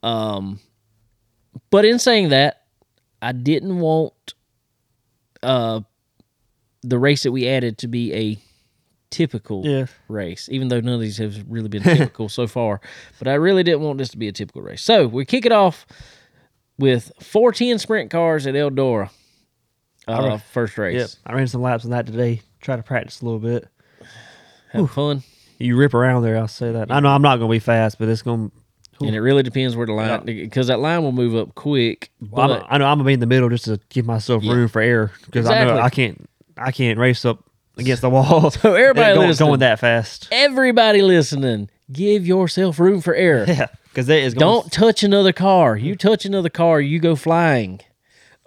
Um, 0.01 0.59
but 1.69 1.85
in 1.85 1.99
saying 1.99 2.29
that, 2.29 2.63
I 3.21 3.33
didn't 3.33 3.79
want 3.79 4.33
uh 5.43 5.81
the 6.81 6.97
race 6.99 7.23
that 7.23 7.31
we 7.31 7.47
added 7.47 7.77
to 7.79 7.87
be 7.87 8.13
a 8.13 8.37
typical 9.09 9.61
Yeah. 9.65 9.85
race, 10.09 10.49
even 10.51 10.67
though 10.69 10.79
none 10.81 10.95
of 10.95 10.99
these 11.01 11.17
have 11.17 11.45
really 11.47 11.69
been 11.69 11.83
typical 11.83 12.27
so 12.29 12.47
far. 12.47 12.81
But 13.19 13.27
I 13.27 13.35
really 13.35 13.63
didn't 13.63 13.81
want 13.81 13.99
this 13.99 14.09
to 14.09 14.17
be 14.17 14.27
a 14.27 14.31
typical 14.31 14.61
race. 14.61 14.81
So 14.81 15.07
we 15.07 15.23
kick 15.23 15.45
it 15.45 15.51
off 15.51 15.85
with 16.77 17.11
410 17.21 17.79
sprint 17.79 18.09
cars 18.11 18.47
at 18.47 18.55
Eldora. 18.55 19.09
Uh, 20.07 20.11
Alright. 20.11 20.41
first 20.51 20.77
race. 20.77 20.95
Yep. 20.95 21.09
I 21.25 21.33
ran 21.37 21.47
some 21.47 21.61
laps 21.61 21.85
on 21.85 21.91
that 21.91 22.05
today. 22.07 22.41
Try 22.59 22.75
to 22.75 22.83
practice 22.83 23.21
a 23.21 23.25
little 23.25 23.39
bit. 23.39 23.67
Have 24.71 24.91
fun. 24.91 25.23
You 25.59 25.77
rip 25.77 25.93
around 25.93 26.23
there, 26.23 26.37
I'll 26.37 26.47
say 26.49 26.71
that. 26.73 26.91
I 26.91 26.99
know 26.99 27.09
I'm 27.09 27.21
not 27.21 27.37
gonna 27.37 27.51
be 27.51 27.59
fast, 27.59 27.99
but 27.99 28.09
it's 28.09 28.23
gonna 29.03 29.09
And 29.09 29.15
it 29.15 29.21
really 29.21 29.43
depends 29.43 29.75
where 29.75 29.85
the 29.85 29.93
line, 29.93 30.25
because 30.25 30.67
that 30.67 30.79
line 30.79 31.03
will 31.03 31.11
move 31.11 31.35
up 31.35 31.55
quick. 31.55 32.11
Well, 32.31 32.47
But 32.47 32.65
I 32.69 32.77
know 32.77 32.85
I'm 32.85 32.97
gonna 32.97 33.07
be 33.07 33.13
in 33.13 33.19
the 33.19 33.25
middle 33.27 33.49
just 33.49 33.65
to 33.65 33.79
give 33.89 34.05
myself 34.05 34.43
Yeah. 34.43 34.53
room 34.53 34.67
for 34.67 34.81
error 34.81 35.11
because 35.25 35.47
I 35.49 35.63
know 35.63 35.77
I 35.79 35.89
can't 35.89 36.27
I 36.57 36.71
can't 36.71 36.97
race 36.99 37.25
up 37.25 37.43
against 37.77 38.01
the 38.01 38.09
wall. 38.09 38.49
So 38.51 38.73
everybody 38.75 39.15
going, 39.15 39.27
listening- 39.27 39.47
going 39.49 39.59
that 39.61 39.79
fast. 39.79 40.27
everybody 40.31 41.01
listening, 41.01 41.69
give 41.91 42.25
yourself 42.27 42.79
room 42.79 43.01
for 43.01 43.13
error. 43.15 43.45
Yeah, 43.47 43.67
because 43.85 44.07
that 44.07 44.19
is 44.19 44.33
going 44.33 44.39
Don't 44.61 44.71
touch 44.71 45.03
another 45.03 45.33
car. 45.33 45.75
You 45.75 45.95
touch 45.95 46.25
another 46.25 46.49
car, 46.49 46.79
you 46.81 46.99
go 46.99 47.15
flying. 47.15 47.79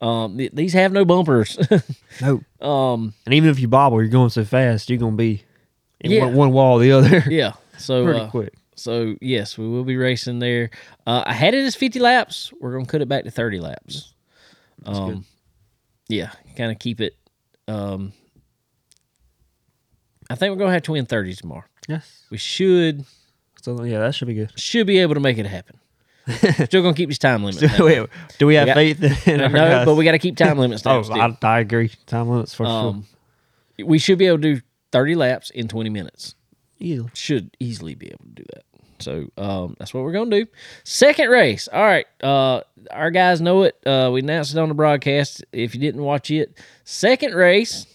Um, 0.03 0.37
th- 0.37 0.53
these 0.53 0.75
have 0.75 0.93
no 0.93 1.05
bumpers. 1.07 1.59
no. 2.21 2.43
um, 2.61 3.15
And 3.25 3.35
even 3.35 3.49
if 3.49 3.59
you 3.59 3.67
bobble, 3.69 4.01
you're 4.03 4.11
going 4.11 4.29
so 4.31 4.45
fast, 4.45 4.91
you're 4.91 4.99
gonna 4.99 5.17
be 5.17 5.43
in 6.01 6.11
Yeah. 6.11 6.27
one, 6.27 6.35
one 6.35 6.53
wall 6.53 6.79
or 6.79 6.81
the 6.81 6.93
other. 6.93 7.25
yeah. 7.31 7.53
So 7.79 8.05
Pretty 8.05 8.21
uh, 8.21 8.29
quick. 8.29 8.53
So 8.77 9.17
yes, 9.21 9.57
we 9.59 9.67
will 9.69 9.85
be 9.85 9.97
racing 9.97 10.39
there. 10.39 10.71
Uh, 11.07 11.23
I 11.27 11.33
had 11.33 11.55
it 11.55 11.65
as 11.65 11.75
fifty 11.75 11.99
laps. 11.99 12.53
We're 12.61 12.73
gonna 12.73 12.87
cut 12.87 13.01
it 13.03 13.09
back 13.09 13.25
to 13.25 13.31
thirty 13.31 13.59
laps. 13.59 14.13
um, 14.85 15.11
good. 15.11 15.25
yeah, 16.09 16.31
kind 16.57 16.71
of 16.71 16.79
keep 16.79 17.01
it. 17.01 17.17
Um, 17.69 18.13
I 20.31 20.35
think 20.35 20.51
we're 20.53 20.59
gonna 20.59 20.73
have 20.73 20.83
twin 20.83 21.07
thirties 21.07 21.39
tomorrow. 21.41 21.65
Yes. 21.89 22.25
We 22.31 22.37
should 22.39 23.05
So 23.63 23.83
yeah, 23.85 24.01
that 24.01 24.15
should 24.15 24.29
be 24.29 24.35
good. 24.35 24.53
should 24.59 24.87
be 24.87 24.99
able 24.99 25.15
to 25.15 25.21
make 25.21 25.39
it 25.39 25.47
happen. 25.47 25.79
Still 26.67 26.83
gonna 26.83 26.95
keep 26.95 27.09
these 27.09 27.19
time 27.19 27.45
limits. 27.45 27.61
So, 27.61 27.67
though. 27.79 27.85
wait, 27.87 28.09
do 28.39 28.47
we 28.47 28.57
have 28.57 28.67
got- 28.67 28.75
faith 28.75 29.29
in 29.29 29.41
our 29.43 29.49
no, 29.49 29.59
guys? 29.59 29.87
but 29.87 29.95
we 29.95 30.05
got 30.05 30.13
to 30.13 30.19
keep 30.19 30.37
time 30.37 30.59
limits. 30.59 30.83
Oh. 30.87 31.03
I, 31.13 31.37
I 31.43 31.61
agree. 31.61 31.91
Time 32.07 32.29
limits 32.29 32.53
for 32.53 32.67
um, 32.67 33.07
we 33.83 33.99
should 33.99 34.19
be 34.19 34.27
able 34.27 34.39
to 34.39 34.57
do 34.57 34.61
thirty 34.91 35.15
laps 35.15 35.51
in 35.51 35.69
twenty 35.69 35.91
minutes. 35.91 36.35
Easily. 36.79 37.11
should 37.15 37.57
easily 37.59 37.95
be 37.95 38.07
able 38.09 38.25
to 38.25 38.43
do 38.43 38.45
that. 38.55 38.65
So 38.99 39.31
um, 39.37 39.77
that's 39.79 39.93
what 39.93 40.05
we're 40.05 40.13
gonna 40.13 40.31
do. 40.31 40.47
Second 40.85 41.29
race. 41.29 41.69
All 41.73 41.83
right. 41.83 42.07
Uh, 42.23 42.63
our 42.91 43.11
guys 43.11 43.41
know 43.41 43.63
it. 43.65 43.77
Uh, 43.87 44.11
we 44.13 44.21
announced 44.21 44.55
it 44.55 44.59
on 44.59 44.69
the 44.69 44.75
broadcast. 44.75 45.45
If 45.53 45.75
you 45.75 45.81
didn't 45.81 46.03
watch 46.03 46.31
it, 46.31 46.59
second 46.85 47.35
race, 47.35 47.87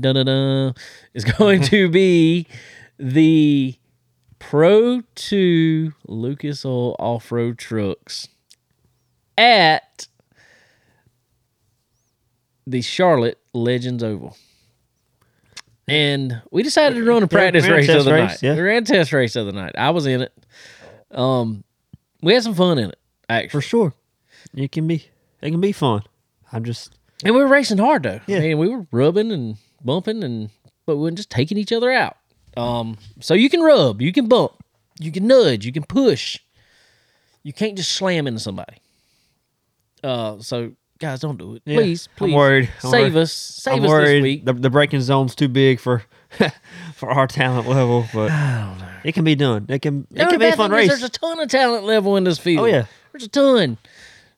da 0.00 0.12
da 0.12 0.24
da, 0.24 0.72
is 1.14 1.24
going 1.38 1.62
to 1.62 1.88
be 1.88 2.46
the 2.98 3.76
Pro 4.38 5.02
Two 5.14 5.92
Lucas 6.06 6.64
Oil 6.64 6.94
Off 6.98 7.32
Road 7.32 7.58
Trucks 7.58 8.28
at 9.36 10.08
the 12.66 12.82
Charlotte 12.82 13.38
Legends 13.54 14.02
Oval. 14.02 14.36
And 15.88 16.42
we 16.50 16.62
decided 16.62 16.96
to 16.96 17.04
run 17.04 17.22
a 17.22 17.28
practice 17.28 17.64
we 17.64 17.70
ran 17.70 17.78
a 17.78 17.80
race 17.80 17.86
the 17.86 17.98
other 17.98 18.14
race, 18.14 18.30
night. 18.30 18.42
yeah. 18.42 18.54
We 18.54 18.60
ran 18.60 18.82
a 18.82 18.86
test 18.86 19.12
race 19.12 19.32
the 19.34 19.40
other 19.42 19.52
night. 19.52 19.72
I 19.76 19.90
was 19.90 20.06
in 20.06 20.22
it. 20.22 20.32
Um, 21.10 21.64
we 22.22 22.34
had 22.34 22.42
some 22.42 22.54
fun 22.54 22.78
in 22.78 22.90
it, 22.90 22.98
Actually, 23.28 23.48
For 23.50 23.60
sure. 23.60 23.94
It 24.54 24.72
can 24.72 24.86
be. 24.86 25.06
It 25.40 25.50
can 25.50 25.60
be 25.60 25.72
fun. 25.72 26.02
I'm 26.52 26.64
just. 26.64 26.92
And 27.24 27.34
we 27.34 27.40
were 27.40 27.48
racing 27.48 27.78
hard 27.78 28.02
though. 28.02 28.20
Yeah. 28.26 28.38
I 28.38 28.40
mean, 28.40 28.58
we 28.58 28.68
were 28.68 28.86
rubbing 28.92 29.32
and 29.32 29.56
bumping 29.84 30.22
and 30.22 30.50
but 30.86 30.96
we 30.96 31.02
weren't 31.02 31.16
just 31.16 31.30
taking 31.30 31.58
each 31.58 31.72
other 31.72 31.90
out. 31.90 32.16
Um, 32.56 32.96
so 33.20 33.34
you 33.34 33.50
can 33.50 33.60
rub, 33.60 34.00
you 34.00 34.12
can 34.12 34.26
bump, 34.26 34.52
you 34.98 35.12
can 35.12 35.26
nudge, 35.26 35.64
you 35.66 35.72
can 35.72 35.84
push. 35.84 36.38
You 37.42 37.52
can't 37.52 37.76
just 37.76 37.92
slam 37.92 38.26
into 38.26 38.40
somebody. 38.40 38.78
Uh, 40.02 40.38
so 40.40 40.72
guys, 40.98 41.20
don't 41.20 41.38
do 41.38 41.54
it. 41.56 41.62
Yeah, 41.64 41.76
Please, 41.76 42.08
I'm 42.12 42.16
please. 42.16 42.34
worried. 42.34 42.70
I'm 42.84 42.90
save 42.90 43.14
worried. 43.14 43.22
us. 43.22 43.32
Save 43.32 43.74
I'm 43.74 43.84
us 43.84 43.88
worried 43.88 44.16
this 44.18 44.22
week. 44.22 44.44
The, 44.44 44.52
the 44.54 44.70
braking 44.70 45.00
zone's 45.00 45.34
too 45.34 45.48
big 45.48 45.80
for 45.80 46.02
for 46.94 47.10
our 47.10 47.26
talent 47.26 47.68
level, 47.68 48.06
but 48.12 48.30
it 49.04 49.12
can 49.12 49.24
be 49.24 49.34
done. 49.34 49.66
It 49.68 49.80
can. 49.82 50.06
It 50.10 50.18
No, 50.18 50.30
can 50.30 50.38
be 50.38 50.46
a 50.46 50.56
fun 50.56 50.70
race. 50.70 50.88
There's 50.88 51.02
a 51.02 51.08
ton 51.08 51.40
of 51.40 51.48
talent 51.48 51.84
level 51.84 52.16
in 52.16 52.24
this 52.24 52.38
field. 52.38 52.64
Oh, 52.64 52.66
yeah. 52.66 52.86
there's 53.12 53.24
a 53.24 53.28
ton. 53.28 53.78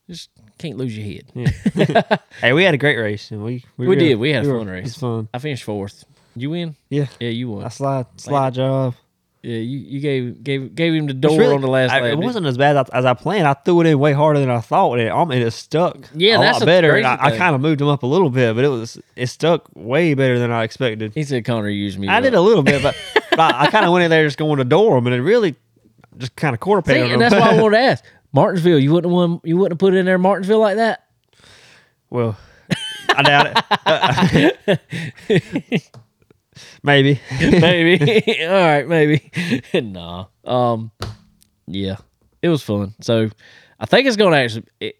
Just 0.08 0.30
can't 0.58 0.76
lose 0.76 0.96
your 0.96 1.06
head. 1.06 2.20
Hey, 2.40 2.52
we 2.52 2.64
had 2.64 2.74
a 2.74 2.78
great 2.78 2.96
race, 2.98 3.30
and 3.30 3.42
we 3.44 3.64
we, 3.76 3.86
We 3.86 3.94
really- 3.96 4.08
did. 4.10 4.14
We 4.16 4.30
had 4.32 4.44
a 4.44 4.48
were- 4.48 4.58
fun 4.58 4.68
It 4.68 4.72
race. 4.72 4.84
was 4.84 4.96
fun. 4.96 5.28
I 5.34 5.38
finished 5.38 5.64
fourth. 5.64 6.04
You 6.36 6.50
win? 6.50 6.76
Yeah, 6.88 7.06
Yeah, 7.18 7.30
you 7.30 7.50
won. 7.50 7.64
I 7.64 7.68
slide 7.68 8.06
slide 8.16 8.54
job. 8.54 8.94
Yeah, 9.42 9.56
you, 9.56 9.78
you 9.78 10.00
gave 10.00 10.44
gave 10.44 10.74
gave 10.74 10.92
him 10.92 11.06
the 11.06 11.14
door 11.14 11.38
really- 11.38 11.54
on 11.54 11.62
the 11.62 11.68
last 11.68 11.92
I-. 11.92 12.10
It 12.10 12.18
wasn't 12.18 12.44
as 12.44 12.58
bad 12.58 12.76
as, 12.76 12.90
as 12.90 13.04
I 13.06 13.14
planned. 13.14 13.48
I 13.48 13.54
threw 13.54 13.80
it 13.80 13.86
in 13.86 13.98
way 13.98 14.12
harder 14.12 14.38
than 14.38 14.50
I 14.50 14.60
thought, 14.60 14.98
and 14.98 15.02
it, 15.02 15.10
um, 15.10 15.32
it 15.32 15.50
stuck. 15.52 15.96
Yeah, 16.14 16.36
a 16.36 16.40
that's 16.40 16.60
lot 16.60 16.66
better. 16.66 16.96
I, 16.96 17.16
I 17.18 17.36
kind 17.38 17.54
of 17.54 17.62
moved 17.62 17.80
him 17.80 17.88
up 17.88 18.02
a 18.02 18.06
little 18.06 18.28
bit, 18.28 18.54
but 18.54 18.64
it 18.64 18.68
was 18.68 18.98
it 19.16 19.28
stuck 19.28 19.70
way 19.74 20.12
better 20.12 20.38
than 20.38 20.50
I 20.50 20.64
expected. 20.64 21.12
He 21.14 21.24
said 21.24 21.46
Connor 21.46 21.70
used 21.70 21.98
me. 21.98 22.08
I 22.08 22.18
up. 22.18 22.22
did 22.22 22.34
a 22.34 22.40
little 22.40 22.62
bit, 22.62 22.82
but, 22.82 22.94
but 23.30 23.40
I, 23.40 23.62
I 23.62 23.70
kind 23.70 23.86
of 23.86 23.92
went 23.92 24.04
in 24.04 24.10
there 24.10 24.26
just 24.26 24.36
going 24.36 24.58
to 24.58 24.64
door 24.64 24.96
them, 24.96 25.06
and 25.06 25.16
it 25.16 25.22
really 25.22 25.56
just 26.18 26.36
kind 26.36 26.52
of 26.52 26.60
quarter 26.60 26.82
pegged 26.82 27.10
and 27.10 27.22
that's 27.22 27.34
why 27.34 27.52
I 27.52 27.54
wanted 27.62 27.78
to 27.78 27.82
ask 27.82 28.04
Martinsville. 28.32 28.78
You 28.78 28.92
wouldn't 28.92 29.10
have 29.10 29.30
won. 29.30 29.40
You 29.42 29.56
wouldn't 29.56 29.80
put 29.80 29.94
it 29.94 29.98
in 29.98 30.04
there, 30.04 30.18
Martinsville, 30.18 30.60
like 30.60 30.76
that. 30.76 31.06
Well, 32.10 32.36
I 33.08 33.22
doubt 33.22 33.64
it. 34.68 35.90
Maybe. 36.82 37.20
maybe. 37.40 38.44
All 38.46 38.52
right, 38.52 38.86
maybe. 38.88 39.30
nah. 39.80 40.26
Um. 40.44 40.90
Yeah, 41.66 41.96
it 42.42 42.48
was 42.48 42.62
fun. 42.62 42.94
So, 43.00 43.30
I 43.78 43.86
think 43.86 44.06
it's 44.06 44.16
going 44.16 44.32
to 44.32 44.38
actually. 44.38 44.64
It, 44.80 44.96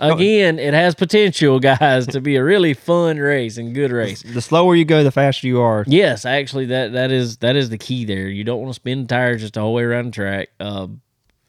again, 0.00 0.58
it 0.58 0.74
has 0.74 0.94
potential, 0.94 1.60
guys, 1.60 2.06
to 2.08 2.20
be 2.20 2.36
a 2.36 2.44
really 2.44 2.74
fun 2.74 3.16
race 3.18 3.56
and 3.56 3.74
good 3.74 3.90
race. 3.90 4.22
the 4.22 4.42
slower 4.42 4.74
you 4.74 4.84
go, 4.84 5.02
the 5.02 5.10
faster 5.10 5.46
you 5.46 5.60
are. 5.60 5.84
Yes, 5.86 6.24
actually, 6.26 6.66
that 6.66 6.92
that 6.92 7.10
is 7.10 7.38
that 7.38 7.56
is 7.56 7.70
the 7.70 7.78
key 7.78 8.04
there. 8.04 8.28
You 8.28 8.44
don't 8.44 8.60
want 8.60 8.70
to 8.70 8.74
spin 8.74 9.06
tires 9.06 9.40
just 9.40 9.54
the 9.54 9.60
whole 9.60 9.72
way 9.74 9.84
around 9.84 10.06
the 10.06 10.10
track. 10.10 10.50
Uh, 10.60 10.88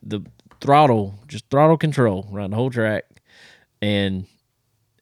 the 0.01 0.21
throttle, 0.61 1.15
just 1.27 1.49
throttle 1.49 1.77
control 1.77 2.29
around 2.31 2.51
the 2.51 2.55
whole 2.55 2.69
track, 2.69 3.03
and 3.81 4.25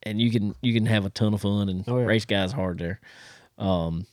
and 0.04 0.20
you 0.20 0.32
can 0.32 0.56
you 0.62 0.74
can 0.74 0.86
have 0.88 1.06
a 1.06 1.10
ton 1.12 1.34
of 1.36 1.42
fun 1.42 1.70
and 1.70 1.84
Oh, 1.88 2.00
yeah. 2.00 2.06
race 2.06 2.26
guys 2.26 2.52
hard 2.52 2.80
there. 2.80 3.00
Um, 3.62 4.06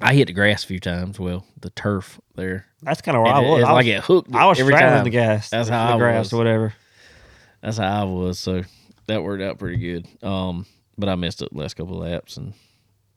I 0.00 0.14
hit 0.14 0.26
the 0.26 0.32
grass 0.32 0.64
a 0.64 0.66
few 0.66 0.80
times. 0.80 1.18
Well, 1.20 1.44
the 1.60 1.70
turf 1.70 2.20
there. 2.34 2.66
That's 2.82 3.00
kind 3.02 3.16
of 3.16 3.22
where 3.22 3.32
I 3.32 3.38
And 3.38 3.46
it- 3.46 3.50
was. 3.50 3.60
it's 3.60 3.68
I 3.68 3.72
like 3.72 3.86
was, 3.86 3.94
it 3.94 4.00
hooked. 4.04 4.34
I 4.34 4.46
was 4.46 4.60
every 4.60 4.74
straddling 4.74 5.04
the 5.04 5.10
gas. 5.10 5.50
That's 5.50 5.68
how 5.68 5.88
the 5.88 5.94
I 5.94 5.98
grass 5.98 6.24
was. 6.26 6.32
or 6.32 6.36
whatever. 6.38 6.74
That's 7.62 7.76
how 7.78 8.02
I 8.02 8.04
was. 8.04 8.38
So 8.38 8.62
that 9.06 9.22
worked 9.22 9.42
out 9.42 9.58
pretty 9.58 9.76
good. 9.76 10.08
Um, 10.26 10.66
but 10.98 11.08
I 11.08 11.14
messed 11.14 11.42
up 11.42 11.50
the 11.52 11.58
last 11.58 11.74
couple 11.74 12.02
of 12.02 12.08
laps 12.10 12.36
and 12.36 12.54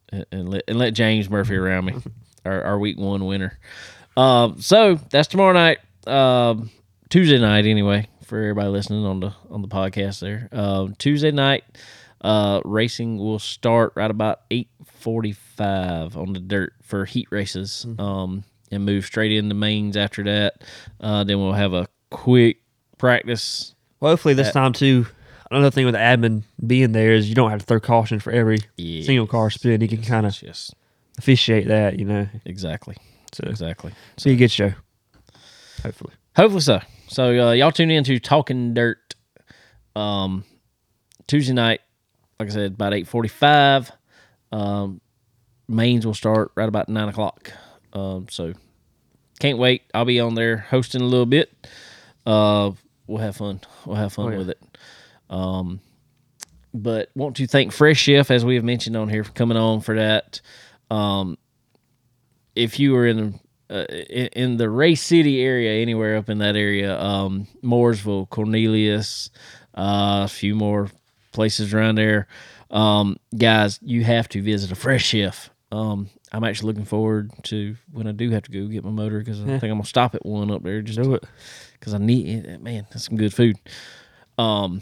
and, 0.10 0.26
and 0.32 0.50
let 0.50 0.64
and 0.68 0.78
let 0.78 0.94
James 0.94 1.30
Murphy 1.30 1.56
around 1.56 1.86
me, 1.86 1.96
our, 2.46 2.62
our 2.62 2.80
week 2.80 2.98
one 3.00 3.26
winner. 3.26 3.58
Um, 4.16 4.62
so 4.62 4.96
that's 5.10 5.28
tomorrow 5.28 5.54
night, 5.54 5.80
um, 6.08 6.70
Tuesday 7.10 7.40
night 7.40 7.66
anyway 7.66 8.08
for 8.24 8.38
everybody 8.40 8.70
listening 8.70 9.04
on 9.06 9.20
the 9.22 9.34
on 9.50 9.62
the 9.64 9.68
podcast 9.68 10.20
there. 10.20 10.48
Um, 10.52 10.94
Tuesday 11.00 11.32
night, 11.32 11.64
uh, 12.22 12.62
racing 12.64 13.18
will 13.18 13.40
start 13.40 13.94
right 13.96 14.12
about 14.12 14.42
eight 14.52 14.70
forty 15.06 15.32
five 15.34 16.18
on 16.18 16.34
the 16.34 16.40
dirt 16.40 16.74
for 16.82 17.06
heat 17.06 17.28
races. 17.32 17.86
Um, 18.00 18.44
and 18.72 18.84
move 18.84 19.06
straight 19.06 19.32
into 19.32 19.54
mains 19.54 19.96
after 19.96 20.24
that. 20.24 20.64
Uh, 21.00 21.24
then 21.24 21.38
we'll 21.40 21.54
have 21.54 21.74
a 21.74 21.88
quick 22.10 22.58
practice 22.98 23.76
Well, 24.00 24.12
hopefully 24.14 24.34
this 24.34 24.52
time 24.52 24.74
too. 24.74 25.06
Another 25.52 25.70
thing 25.70 25.86
with 25.86 25.94
the 25.94 26.00
admin 26.00 26.42
being 26.66 26.92
there 26.92 27.14
is 27.14 27.30
you 27.30 27.36
don't 27.36 27.52
have 27.52 27.60
to 27.60 27.66
throw 27.66 27.80
caution 27.80 28.20
for 28.20 28.32
every 28.34 28.58
Yes. 28.76 29.06
single 29.06 29.28
car 29.28 29.52
spin. 29.52 29.82
You 29.82 29.88
can 29.88 30.02
kind 30.02 30.26
of 30.26 30.42
Yes, 30.42 30.74
officiate 31.20 31.68
that. 31.68 32.00
You 32.00 32.06
know, 32.06 32.28
exactly, 32.44 32.96
so 33.32 33.44
exactly. 33.48 33.94
be 34.24 34.32
a 34.32 34.36
good 34.36 34.52
show. 34.52 34.74
Hopefully, 35.84 36.14
Hopefully 36.36 36.62
so. 36.62 36.80
So 37.08 37.50
uh, 37.50 37.52
y'all 37.52 37.72
tune 37.72 37.92
in 37.92 38.04
to 38.06 38.20
Talking 38.20 38.74
Dirt, 38.74 39.14
um, 39.96 40.44
Tuesday 41.28 41.54
night. 41.54 41.82
Like 42.40 42.50
I 42.50 42.52
said, 42.52 42.74
about 42.74 42.96
eight 42.96 43.08
forty-five. 43.08 43.92
Um, 44.52 45.02
mains 45.68 46.06
will 46.06 46.14
start 46.14 46.52
right 46.56 46.68
about 46.70 46.90
nine 46.90 47.10
o'clock. 47.10 47.52
Um, 47.94 48.28
so 48.30 48.54
can't 49.40 49.58
wait. 49.58 49.84
I'll 49.94 50.06
be 50.06 50.20
on 50.20 50.36
there 50.36 50.58
hosting 50.58 51.02
a 51.02 51.06
little 51.06 51.26
bit. 51.26 51.52
Uh, 52.26 52.72
we'll 53.08 53.22
have 53.22 53.36
fun. 53.38 53.62
We'll 53.86 53.96
have 53.98 54.14
fun 54.14 54.28
Oh, 54.28 54.30
yeah. 54.32 54.38
with 54.38 54.50
it. 54.52 54.78
Um, 55.30 55.80
but 56.74 57.10
want 57.16 57.36
to 57.38 57.48
thank 57.48 57.72
Fresh 57.72 58.00
Chef 58.00 58.30
as 58.32 58.44
we 58.46 58.56
have 58.56 58.64
mentioned 58.64 58.96
on 58.98 59.10
here 59.10 59.24
for 59.24 59.32
coming 59.32 59.58
on 59.58 59.82
for 59.82 59.96
that. 59.96 60.42
Um, 60.92 61.38
if 62.56 62.80
you 62.80 62.94
were 62.94 63.08
in 63.08 63.40
uh, 63.70 63.86
in, 63.90 64.28
in 64.28 64.58
the 64.58 64.70
Race 64.70 65.02
City 65.02 65.42
area, 65.42 65.82
anywhere 65.82 66.18
up 66.18 66.30
in 66.30 66.38
that 66.40 66.56
area, 66.56 67.00
um, 67.02 67.48
Mooresville, 67.64 68.30
Cornelius, 68.30 69.30
uh, 69.76 70.22
a 70.26 70.28
few 70.28 70.54
more 70.56 70.90
places 71.32 71.74
around 71.74 71.96
there, 71.96 72.28
um, 72.72 73.18
guys, 73.38 73.80
you 73.82 74.04
have 74.04 74.28
to 74.30 74.42
visit 74.42 74.72
a 74.72 74.76
Fresh 74.76 75.06
Chef 75.06 75.50
Um, 75.72 76.10
I'm 76.32 76.44
actually 76.44 76.68
looking 76.68 76.86
forward 76.86 77.32
to 77.44 77.76
when 77.92 78.08
I 78.08 78.12
do 78.12 78.30
have 78.32 78.44
to 78.44 78.52
go 78.52 78.68
get 78.68 78.84
my 78.84 78.92
motor 78.92 79.20
because 79.20 79.40
I 79.42 79.44
Yeah. 79.46 79.60
think 79.60 79.72
I'm 79.72 79.78
gonna 79.78 79.86
stop 79.86 80.16
at 80.16 80.26
one 80.26 80.52
up 80.52 80.64
there 80.64 80.82
just 80.82 81.02
Do 81.02 81.14
it. 81.16 81.24
because 81.74 81.94
I 81.94 81.98
need 81.98 82.46
it. 82.46 82.62
Man, 82.62 82.86
that's 82.92 83.06
some 83.06 83.18
good 83.18 83.34
food. 83.34 83.58
Um, 84.38 84.82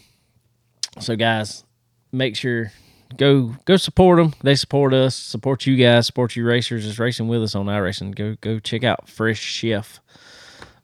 so 1.00 1.16
guys, 1.16 1.64
make 2.12 2.36
sure 2.36 2.72
go 3.18 3.56
go 3.66 3.78
support 3.78 4.18
them. 4.18 4.34
They 4.44 4.56
support 4.56 4.94
us, 4.94 5.16
support 5.16 5.66
you 5.66 5.76
guys, 5.76 6.06
support 6.08 6.36
you 6.36 6.46
racers 6.46 6.86
that's 6.86 7.00
racing 7.00 7.28
with 7.28 7.44
us 7.44 7.56
on 7.56 7.66
iRacing. 7.68 8.16
Go 8.16 8.36
go 8.42 8.60
check 8.60 8.84
out 8.84 9.08
Fresh 9.10 9.40
Chef. 9.40 10.00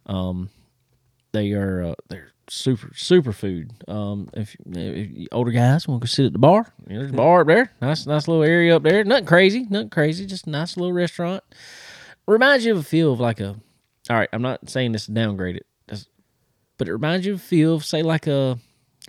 Um, 0.05 0.49
they 1.31 1.51
are 1.53 1.83
uh, 1.83 1.95
they're 2.09 2.31
super 2.49 2.91
super 2.95 3.31
food. 3.31 3.71
Um, 3.87 4.29
if, 4.33 4.55
if 4.65 5.11
you 5.11 5.27
older 5.31 5.51
guys 5.51 5.87
want 5.87 6.01
to 6.01 6.05
go 6.05 6.07
sit 6.07 6.25
at 6.25 6.33
the 6.33 6.39
bar, 6.39 6.71
you 6.87 6.93
know, 6.95 6.99
there's 7.01 7.11
a 7.11 7.15
bar 7.15 7.41
up 7.41 7.47
there. 7.47 7.71
Nice 7.81 8.05
nice 8.05 8.27
little 8.27 8.43
area 8.43 8.75
up 8.75 8.83
there. 8.83 9.03
Nothing 9.03 9.25
crazy, 9.25 9.65
nothing 9.69 9.89
crazy. 9.89 10.25
Just 10.25 10.47
a 10.47 10.49
nice 10.49 10.75
little 10.77 10.93
restaurant. 10.93 11.43
Reminds 12.27 12.65
you 12.65 12.71
of 12.73 12.77
a 12.79 12.83
feel 12.83 13.13
of 13.13 13.19
like 13.19 13.39
a. 13.39 13.55
All 14.09 14.15
right, 14.17 14.29
I'm 14.33 14.41
not 14.41 14.69
saying 14.69 14.91
this 14.93 15.05
to 15.05 15.11
downgrade 15.11 15.55
it, 15.55 15.65
that's- 15.87 16.07
but 16.77 16.87
it 16.87 16.93
reminds 16.93 17.25
you 17.25 17.33
of 17.33 17.39
a 17.39 17.43
feel 17.43 17.75
of 17.75 17.85
say 17.85 18.01
like 18.01 18.25
a 18.27 18.57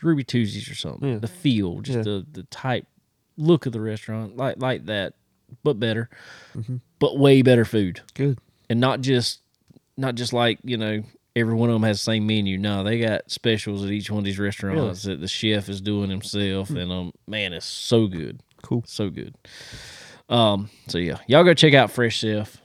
Ruby 0.02 0.24
Tuesdays 0.24 0.68
or 0.70 0.74
something. 0.74 1.08
Yeah. 1.08 1.18
The 1.18 1.28
feel, 1.28 1.80
just 1.80 1.98
Yeah. 1.98 2.02
the 2.04 2.26
the 2.32 2.42
type 2.44 2.86
look 3.36 3.64
of 3.66 3.72
the 3.72 3.80
restaurant, 3.80 4.36
like 4.36 4.56
like 4.58 4.86
that, 4.86 5.14
but 5.62 5.78
better, 5.80 6.08
Mm-hmm. 6.56 6.76
but 6.98 7.18
way 7.18 7.42
better 7.42 7.64
food 7.64 8.00
Good. 8.14 8.38
and 8.68 8.80
not 8.80 9.00
just 9.00 9.40
not 9.96 10.14
just 10.14 10.32
like 10.32 10.58
you 10.64 10.76
know 10.76 11.02
every 11.40 11.54
one 11.54 11.68
of 11.70 11.74
them 11.74 11.82
has 11.82 11.98
the 11.98 12.04
same 12.04 12.26
menu. 12.26 12.56
No, 12.58 12.84
they 12.84 12.98
got 13.00 13.30
specials 13.30 13.84
at 13.84 13.90
each 13.90 14.10
one 14.10 14.18
of 14.18 14.24
these 14.24 14.38
restaurants 14.38 15.02
that 15.04 15.20
the 15.20 15.28
chef 15.28 15.68
is 15.68 15.80
doing 15.80 16.10
himself, 16.10 16.70
and 16.70 16.92
um, 16.92 17.12
man, 17.26 17.52
it's 17.52 17.66
so 17.66 18.06
good, 18.06 18.40
Cool. 18.62 18.84
so 18.86 19.10
good. 19.10 19.34
Um, 20.28 20.70
so 20.86 20.98
yeah, 20.98 21.18
y'all 21.26 21.42
go 21.44 21.54
check 21.54 21.74
out 21.74 21.90
Fresh 21.90 22.18
Chef, 22.18 22.56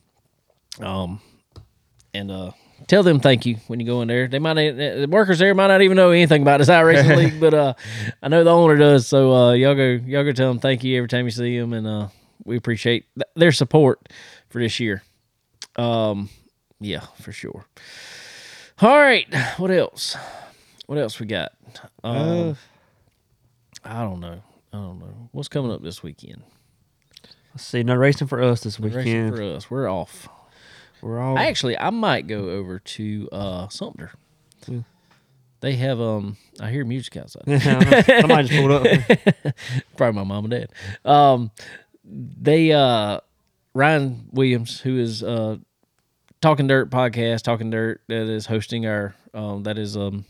um, 0.80 1.20
and 2.14 2.30
uh. 2.32 2.52
Tell 2.88 3.04
them 3.04 3.22
thank 3.22 3.46
you 3.46 3.56
when 3.68 3.80
you 3.80 3.86
go 3.86 4.02
in 4.02 4.10
there. 4.10 4.28
They 4.28 4.38
might 4.38 4.56
the 4.56 5.08
workers 5.10 5.40
there 5.40 5.56
might 5.56 5.68
not 5.68 5.82
even 5.82 5.96
know 5.96 6.12
anything 6.12 6.42
about 6.42 6.58
this 6.58 6.68
iRacing 6.70 7.16
league, 7.18 7.40
but 7.40 7.54
uh, 7.54 7.74
I 8.22 8.28
know 8.28 8.44
the 8.44 8.52
owner 8.54 8.76
does. 8.76 9.08
So 9.08 9.34
uh, 9.34 9.52
y'all 9.54 9.76
go 9.76 9.92
y'all 10.06 10.26
go 10.26 10.34
tell 10.34 10.50
them 10.50 10.60
thank 10.60 10.84
you 10.84 10.98
every 10.98 11.08
time 11.08 11.24
you 11.26 11.32
see 11.32 11.58
them, 11.58 11.72
and 11.72 11.88
uh, 11.88 12.08
we 12.44 12.58
appreciate 12.58 13.06
th- 13.16 13.30
their 13.36 13.54
support 13.54 14.10
for 14.50 14.62
this 14.62 14.78
year. 14.82 15.02
Um, 15.78 16.30
yeah, 16.82 17.06
for 17.22 17.32
sure. 17.32 17.66
All 18.82 19.00
right, 19.00 19.26
what 19.58 19.72
else? 19.72 20.18
What 20.86 20.98
else 20.98 21.20
we 21.20 21.26
got? 21.26 21.54
Um, 22.04 22.50
Uh, 22.50 22.54
I 23.84 24.02
don't 24.04 24.20
know. 24.20 24.42
I 24.74 24.78
don't 24.78 25.00
know. 25.00 25.30
What's 25.32 25.48
coming 25.48 25.72
up 25.72 25.82
this 25.82 26.04
weekend? 26.04 26.44
let's 27.54 27.64
see. 27.66 27.84
No 27.84 27.96
racing 27.96 28.28
for 28.28 28.42
us 28.42 28.62
this 28.62 28.80
Racing 28.80 28.98
weekend. 29.06 29.36
for 29.36 29.44
us. 29.44 29.72
We're 29.72 29.90
off. 29.90 30.28
We're 31.02 31.20
all. 31.20 31.38
Actually, 31.38 31.78
I 31.78 31.90
might 31.90 32.28
go 32.28 32.50
over 32.50 32.80
to 32.80 33.30
uh 33.32 33.68
Sumter. 33.70 34.12
Yeah. 34.68 34.80
They 35.62 35.76
have 35.76 36.02
um. 36.02 36.36
I 36.60 36.70
hear 36.72 36.84
music 36.84 37.16
outside. 37.18 37.44
Somebody 37.62 38.48
just 38.50 38.60
pulled 38.60 38.72
up. 38.72 39.56
Probably 39.98 40.20
my 40.20 40.24
mom 40.26 40.46
and 40.46 40.52
dad. 40.52 40.72
Um, 41.10 41.52
they 42.04 42.72
uh, 42.74 43.20
Ryan 43.74 44.28
Williams, 44.32 44.82
who 44.82 44.98
is 45.00 45.24
uh, 45.24 45.58
Talking 46.41 46.68
Dirt 46.68 46.90
podcast, 46.91 47.41
Talking 47.41 47.70
Dirt, 47.72 48.02
that 48.07 48.28
is 48.30 48.45
hosting 48.45 48.86
our 48.86 49.16
um, 49.34 49.64
that 49.64 49.78
is 49.78 49.98
um, 49.98 50.26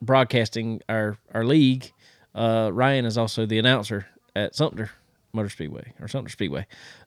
broadcasting 0.00 0.80
our 0.88 1.16
our 1.32 1.44
league. 1.44 1.90
Uh, 2.34 2.70
Ryan 2.72 3.04
is 3.04 3.18
also 3.18 3.46
the 3.46 3.58
announcer 3.58 4.06
at 4.36 4.54
Sumter 4.54 4.90
Motor 5.32 5.48
Speedway 5.48 5.92
or 6.00 6.08
Sumter 6.08 6.30
Speedway. 6.30 6.66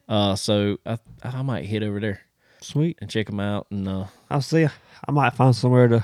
Uh, 0.10 0.36
so 0.36 0.78
I 0.86 0.98
I 1.24 1.42
might 1.42 1.66
head 1.68 1.84
over 1.84 2.00
there 2.00 2.22
Sweet. 2.62 2.98
and 3.02 3.10
check 3.10 3.28
them 3.28 3.40
out 3.40 3.68
and 3.72 3.88
uh, 3.88 4.06
I'll 4.30 4.42
see. 4.42 4.66
I 4.66 5.12
might 5.12 5.34
find 5.34 5.56
somewhere 5.56 5.88
to 5.88 6.04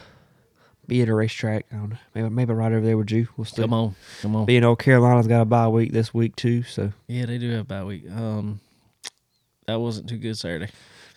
be 0.88 1.02
at 1.02 1.10
a 1.10 1.14
racetrack. 1.15 1.65
I 1.72 1.76
don't 1.76 1.90
know. 1.91 1.98
Maybe 2.15 2.30
maybe 2.30 2.53
right 2.53 2.72
over 2.72 2.85
there 2.85 2.98
with 2.98 3.11
you. 3.11 3.27
We'll 3.35 3.45
see. 3.45 3.61
come 3.61 3.73
on, 3.73 3.95
come 4.22 4.35
on. 4.35 4.45
Being 4.45 4.64
Old 4.64 4.80
Carolina's 4.80 5.27
got 5.27 5.41
a 5.41 5.45
bye 5.45 5.68
week 5.68 5.91
this 5.91 6.14
week 6.14 6.35
too. 6.38 6.64
So 6.64 6.94
Yeah, 7.07 7.26
they 7.26 7.38
do 7.38 7.49
have 7.52 7.61
a 7.61 7.65
bye 7.65 7.84
week. 7.84 8.10
Um, 8.10 8.61
that 9.65 9.80
wasn't 9.80 10.07
too 10.07 10.18
good 10.18 10.38
Saturday. 10.38 10.72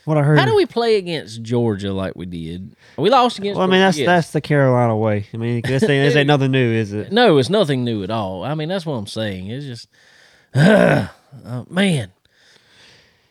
What 0.07 0.17
I 0.19 0.23
heard. 0.23 0.39
How 0.39 0.47
do 0.47 0.55
we 0.57 0.67
play 0.67 0.97
against 0.97 1.43
Georgia 1.43 1.93
like 1.93 2.15
we 2.17 2.27
did? 2.27 2.75
We 2.97 3.11
lost 3.11 3.39
against. 3.39 3.59
Well, 3.59 3.69
I 3.69 3.71
mean 3.71 3.81
that's 3.81 3.99
yes. 3.99 4.07
that's 4.07 4.31
the 4.31 4.41
Carolina 4.41 4.97
way. 4.97 5.27
I 5.33 5.37
mean 5.37 5.61
this 5.63 5.83
thing, 5.85 6.01
this 6.03 6.17
ain't 6.17 6.27
nothing 6.29 6.51
new, 6.53 6.73
is 6.73 6.93
it? 6.93 7.13
no, 7.13 7.37
it's 7.39 7.51
nothing 7.51 7.85
new 7.85 8.03
at 8.03 8.11
all. 8.11 8.45
I 8.45 8.55
mean 8.55 8.69
that's 8.69 8.87
what 8.87 8.95
I'm 8.95 9.07
saying. 9.07 9.49
It's 9.51 9.67
just, 9.67 9.89
uh, 10.55 11.09
man, 11.69 12.13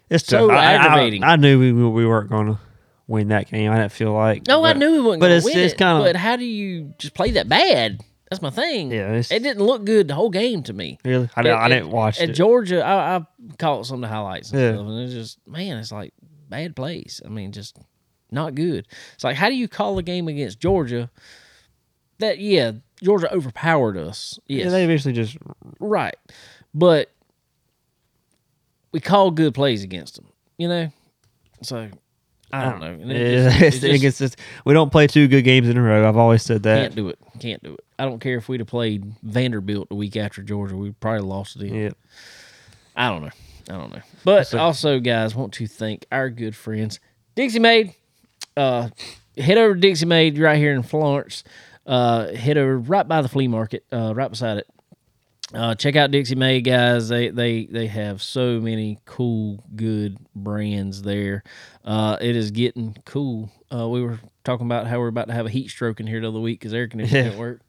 It's 0.09 0.25
so 0.27 0.47
tough. 0.49 0.57
I- 0.57 0.73
I- 0.73 0.73
aggravating. 0.75 1.23
I, 1.23 1.35
knew 1.37 1.59
we 1.59 1.71
we 1.73 2.05
weren't 2.05 2.29
going 2.29 2.47
to 2.47 2.59
win 3.07 3.29
that 3.29 3.49
game. 3.49 3.71
I 3.71 3.77
didn't 3.77 3.91
feel 3.91 4.13
like. 4.13 4.47
no, 4.47 4.63
I 4.65 4.73
knew 4.73 4.91
we 4.91 5.01
wasn't 5.01 5.21
but 5.21 5.31
it's- 5.31 5.45
win 5.45 5.57
it's 5.57 5.73
it. 5.73 5.77
kinda- 5.77 6.03
but 6.03 6.15
how 6.15 6.35
do 6.35 6.45
you 6.45 6.93
just 6.99 7.13
play 7.13 7.31
that 7.31 7.47
bad? 7.49 8.01
That's 8.29 8.41
my 8.41 8.49
thing. 8.49 8.91
Yeah, 8.91 9.13
it 9.13 9.29
didn't 9.29 9.63
look 9.63 9.85
good 9.85 10.07
the 10.07 10.15
whole 10.15 10.31
game 10.31 10.63
to 10.63 10.73
me. 10.73 10.97
Really, 11.05 11.29
I 11.35 11.43
didn't. 11.43 11.59
I 11.59 11.65
At- 11.65 11.67
didn't 11.69 11.89
watch 11.91 12.19
At 12.19 12.29
it. 12.29 12.33
Georgia, 12.33 12.83
I, 12.83 13.17
I 13.17 13.25
caught 13.59 13.85
some 13.85 13.97
of 14.03 14.09
the 14.09 14.13
highlights 14.13 14.51
and 14.51 14.59
Yeah. 14.59 14.73
stuff, 14.73 14.87
and 14.87 14.99
it's 15.01 15.13
just 15.13 15.47
man, 15.47 15.77
it's 15.77 15.91
like 15.91 16.11
bad 16.49 16.75
place. 16.75 17.21
I 17.25 17.29
mean, 17.29 17.51
just 17.51 17.77
not 18.31 18.55
good. 18.55 18.87
It's 19.13 19.23
like 19.23 19.35
how 19.35 19.49
do 19.49 19.55
you 19.55 19.67
call 19.67 19.97
a 19.97 20.03
game 20.03 20.27
against 20.27 20.59
Georgia? 20.59 21.09
That 22.19 22.39
yeah, 22.39 22.71
Georgia 23.03 23.31
overpowered 23.33 23.97
us. 23.97 24.39
Yes, 24.47 24.65
Yeah, 24.65 24.69
they 24.71 24.83
eventually 24.85 25.13
just 25.13 25.37
Right. 25.79 26.15
But 26.73 27.11
we 28.91 28.99
call 28.99 29.31
good 29.31 29.53
plays 29.53 29.83
against 29.83 30.15
them, 30.15 30.27
you 30.57 30.67
know? 30.67 30.91
So 31.61 31.89
I 32.53 32.69
don't 32.69 32.79
know. 32.79 33.13
It 33.13 33.59
just- 33.59 33.83
it 33.83 33.89
just 33.91 34.03
it's 34.03 34.17
just- 34.19 34.39
we 34.65 34.73
don't 34.73 34.91
play 34.91 35.07
two 35.07 35.27
good 35.27 35.41
games 35.43 35.67
in 35.67 35.77
a 35.77 35.81
row. 35.81 36.07
I've 36.07 36.15
always 36.17 36.43
said 36.43 36.63
that. 36.63 36.81
can't 36.83 36.95
do 36.95 37.09
it. 37.09 37.19
Can't 37.39 37.61
do 37.63 37.73
it. 37.73 37.81
I 37.99 38.05
don't 38.05 38.19
care 38.19 38.37
if 38.37 38.47
we'd 38.47 38.59
have 38.61 38.67
played 38.67 39.13
Vanderbilt 39.23 39.89
the 39.89 39.95
week 39.95 40.15
after 40.15 40.41
Georgia, 40.41 40.75
we 40.75 40.91
probably 40.91 41.21
lost 41.27 41.57
it. 41.61 41.71
Yeah. 41.73 41.89
I 42.95 43.09
don't 43.09 43.23
know. 43.23 43.31
I 43.69 43.73
don't 43.73 43.93
know. 43.93 44.01
But 44.23 44.47
So- 44.47 44.57
also, 44.59 44.99
guys, 44.99 45.35
want 45.35 45.53
to 45.53 45.67
thank 45.67 46.05
our 46.11 46.29
good 46.29 46.55
friends, 46.55 46.99
Dixie 47.35 47.59
Maid. 47.59 47.93
Uh, 48.55 48.89
head 49.37 49.57
over 49.57 49.73
to 49.73 49.79
Dixie 49.79 50.05
Maid 50.05 50.37
right 50.39 50.57
here 50.57 50.73
in 50.73 50.83
Florence. 50.83 51.43
Uh, 51.85 52.33
head 52.33 52.57
over 52.57 52.77
right 52.79 53.07
by 53.07 53.21
the 53.21 53.27
flea 53.29 53.47
market, 53.47 53.83
uh, 53.91 54.13
right 54.15 54.29
beside 54.29 54.57
it. 54.57 54.67
Uh, 55.53 55.75
check 55.75 55.95
out 55.95 56.09
Dixie 56.09 56.33
Maid, 56.35 56.61
guys. 56.61 57.07
They 57.09 57.29
they 57.29 57.65
they 57.65 57.85
have 57.87 58.21
so 58.21 58.59
many 58.59 58.97
cool, 59.05 59.63
good 59.75 60.17
brands 60.35 61.03
there. 61.03 61.43
Uh, 61.83 62.17
it 62.19 62.35
is 62.35 62.49
getting 62.51 62.95
cool. 63.05 63.51
Uh, 63.71 63.87
we 63.87 64.01
were 64.01 64.19
talking 64.43 64.65
about 64.65 64.87
how 64.87 64.99
we're 64.99 65.07
about 65.07 65.27
to 65.27 65.33
have 65.33 65.45
a 65.45 65.49
heat 65.51 65.69
stroke 65.69 65.99
in 65.99 66.07
here 66.07 66.19
the 66.19 66.29
other 66.29 66.39
week 66.39 66.59
because 66.59 66.73
air 66.73 66.87
conditioning 66.87 67.25
didn't 67.25 67.39
work. 67.39 67.61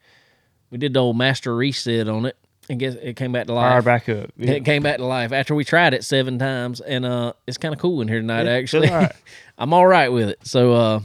We 0.70 0.78
did 0.78 0.94
the 0.94 1.00
old 1.00 1.18
master 1.18 1.54
reset 1.54 2.08
on 2.08 2.24
it, 2.24 2.36
and 2.68 2.78
guess 2.78 2.94
it 2.94 3.16
came 3.16 3.32
back 3.32 3.46
to 3.46 3.52
life. 3.52 3.70
Fire 3.70 3.82
back 3.82 4.08
up. 4.08 4.30
Yeah. 4.36 4.52
It 4.52 4.64
came 4.64 4.82
back 4.82 4.96
to 4.98 5.04
life 5.04 5.32
after 5.32 5.54
we 5.54 5.64
tried 5.64 5.94
it 5.94 6.04
seven 6.04 6.38
times, 6.38 6.80
and 6.80 7.04
uh, 7.04 7.32
it's 7.46 7.58
kind 7.58 7.74
of 7.74 7.80
cool 7.80 8.00
in 8.00 8.08
here 8.08 8.20
tonight. 8.20 8.46
Actually, 8.46 8.88
all 8.88 8.96
right. 9.02 9.12
I'm 9.58 9.72
all 9.72 9.86
right 9.86 10.08
with 10.08 10.28
it. 10.30 10.38
So 10.46 10.72
uh, 10.72 11.00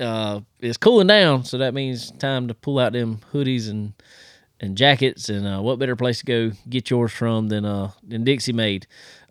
uh, 0.00 0.40
it's 0.60 0.76
cooling 0.76 1.06
down, 1.06 1.44
so 1.44 1.58
that 1.58 1.74
means 1.74 2.10
time 2.12 2.48
to 2.48 2.54
pull 2.54 2.78
out 2.78 2.92
them 2.92 3.20
hoodies 3.32 3.70
and 3.70 3.92
and 4.60 4.76
jackets. 4.76 5.28
And 5.28 5.46
uh, 5.46 5.60
what 5.60 5.78
better 5.78 5.96
place 5.96 6.20
to 6.20 6.24
go 6.24 6.50
get 6.68 6.90
yours 6.90 7.12
from 7.12 7.48
than 7.48 7.64
uh 7.64 7.90
than 8.06 8.24
Dixie 8.24 8.52
Made? 8.52 8.86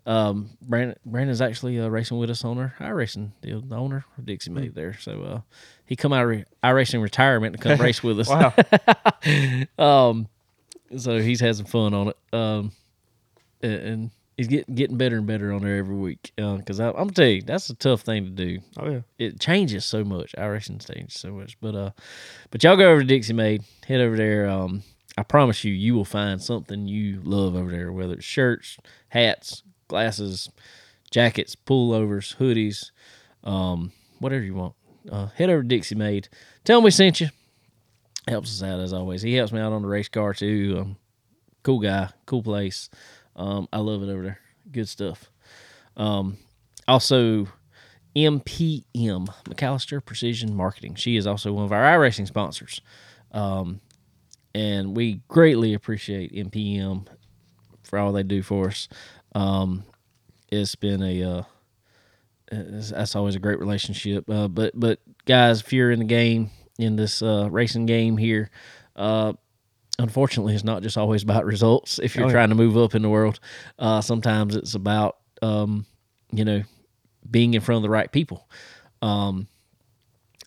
Um, 0.06 0.50
Brandon 0.62 0.96
Brandon's 1.04 1.40
actually 1.40 1.80
uh, 1.80 1.88
racing 1.88 2.16
with 2.16 2.30
us 2.30 2.44
on 2.44 2.58
our 2.58 2.74
iRacing 2.78 3.32
deal, 3.42 3.60
the 3.60 3.74
owner 3.74 4.04
of 4.16 4.24
Dixie 4.24 4.50
Made 4.50 4.74
there. 4.74 4.96
So 4.98 5.22
uh, 5.22 5.40
he 5.84 5.96
come 5.96 6.12
out 6.12 6.22
of 6.22 6.28
re- 6.28 6.44
iRacing 6.62 7.02
retirement 7.02 7.56
to 7.56 7.60
come 7.60 7.80
race 7.80 8.02
with 8.02 8.20
us. 8.20 8.28
Wow. 8.28 8.54
Um, 9.78 10.28
so 10.96 11.20
he's 11.20 11.40
had 11.40 11.56
some 11.56 11.66
fun 11.66 11.94
on 11.94 12.08
it. 12.08 12.16
Um, 12.32 12.72
and, 13.62 13.72
and 13.72 14.10
he's 14.36 14.48
getting 14.48 14.74
getting 14.74 14.96
better 14.96 15.16
and 15.16 15.26
better 15.26 15.52
on 15.52 15.62
there 15.62 15.76
every 15.76 15.96
week. 15.96 16.32
Because 16.36 16.80
I 16.80 16.88
I'm 16.88 16.94
gonna 16.94 17.12
tell 17.12 17.26
you, 17.26 17.42
that's 17.42 17.70
a 17.70 17.74
tough 17.74 18.02
thing 18.02 18.24
to 18.24 18.30
do. 18.30 18.60
Oh 18.76 18.90
yeah. 18.90 19.00
It 19.18 19.40
changes 19.40 19.84
so 19.84 20.04
much. 20.04 20.34
Our 20.36 20.52
racing 20.52 20.78
changes 20.78 21.18
so 21.18 21.32
much. 21.32 21.58
But 21.60 21.74
uh, 21.74 21.90
but 22.50 22.62
y'all 22.62 22.76
go 22.76 22.90
over 22.90 23.00
to 23.00 23.06
Dixie 23.06 23.32
Made, 23.32 23.64
head 23.86 24.00
over 24.00 24.16
there. 24.16 24.48
Um, 24.48 24.82
I 25.18 25.22
promise 25.22 25.64
you, 25.64 25.72
you 25.72 25.94
will 25.94 26.04
find 26.04 26.42
something 26.42 26.86
you 26.86 27.20
love 27.24 27.56
over 27.56 27.70
there. 27.70 27.92
Whether 27.92 28.14
it's 28.14 28.24
shirts, 28.24 28.76
hats, 29.08 29.62
glasses, 29.88 30.50
jackets, 31.10 31.56
pullovers, 31.56 32.36
hoodies, 32.36 32.90
um, 33.48 33.92
whatever 34.18 34.44
you 34.44 34.54
want. 34.54 34.74
Uh, 35.10 35.26
head 35.28 35.48
over 35.48 35.62
to 35.62 35.68
Dixie 35.68 35.94
Made. 35.94 36.28
Tell 36.64 36.78
them 36.78 36.84
we 36.84 36.90
sent 36.90 37.20
you 37.20 37.28
helps 38.28 38.50
us 38.50 38.62
out 38.68 38.80
as 38.80 38.92
always. 38.92 39.22
He 39.22 39.34
helps 39.34 39.52
me 39.52 39.60
out 39.60 39.72
on 39.72 39.82
the 39.82 39.88
race 39.88 40.08
car 40.08 40.34
too. 40.34 40.76
Um, 40.80 40.96
cool 41.62 41.80
guy, 41.80 42.10
cool 42.26 42.42
place. 42.42 42.88
Um, 43.34 43.68
I 43.72 43.78
love 43.78 44.02
it 44.02 44.08
over 44.10 44.22
there. 44.22 44.38
Good 44.70 44.88
stuff. 44.88 45.30
Um, 45.96 46.38
also, 46.88 47.48
MPM 48.14 49.28
McAllister 49.44 50.04
Precision 50.04 50.54
Marketing. 50.54 50.94
She 50.94 51.16
is 51.16 51.26
also 51.26 51.52
one 51.52 51.64
of 51.64 51.72
our 51.72 51.82
iRacing 51.98 52.26
sponsors, 52.26 52.80
um, 53.32 53.80
and 54.54 54.96
we 54.96 55.20
greatly 55.28 55.74
appreciate 55.74 56.32
MPM 56.32 57.06
for 57.84 57.98
all 57.98 58.12
they 58.12 58.22
do 58.22 58.42
for 58.42 58.68
us. 58.68 58.88
Um, 59.34 59.84
it's 60.50 60.74
been 60.74 61.02
a 61.02 61.22
uh, 61.22 61.42
it's- 62.50 62.90
that's 62.90 63.14
always 63.16 63.34
a 63.34 63.40
great 63.40 63.58
relationship. 63.58 64.28
Uh, 64.30 64.48
but 64.48 64.72
but 64.78 64.98
guys, 65.26 65.60
if 65.60 65.72
you're 65.72 65.90
in 65.90 65.98
the 65.98 66.04
game 66.06 66.50
in 66.78 66.96
this 66.96 67.22
uh, 67.22 67.48
racing 67.50 67.86
game 67.86 68.16
here, 68.16 68.50
uh, 68.96 69.32
unfortunately, 69.98 70.54
it's 70.54 70.64
not 70.64 70.82
just 70.82 70.96
always 70.98 71.22
about 71.22 71.44
results. 71.54 71.98
If 71.98 72.14
you're 72.16 72.24
Oh, 72.24 72.28
yeah. 72.28 72.32
trying 72.34 72.48
to 72.50 72.54
move 72.54 72.76
up 72.76 72.94
in 72.94 73.02
the 73.02 73.08
world, 73.08 73.40
uh, 73.78 74.00
sometimes 74.00 74.56
it's 74.56 74.74
about 74.74 75.16
um, 75.42 75.86
you 76.32 76.44
know 76.44 76.62
being 77.30 77.54
in 77.54 77.60
front 77.60 77.78
of 77.78 77.82
the 77.82 77.90
right 77.90 78.10
people. 78.10 78.48
Um, 79.02 79.48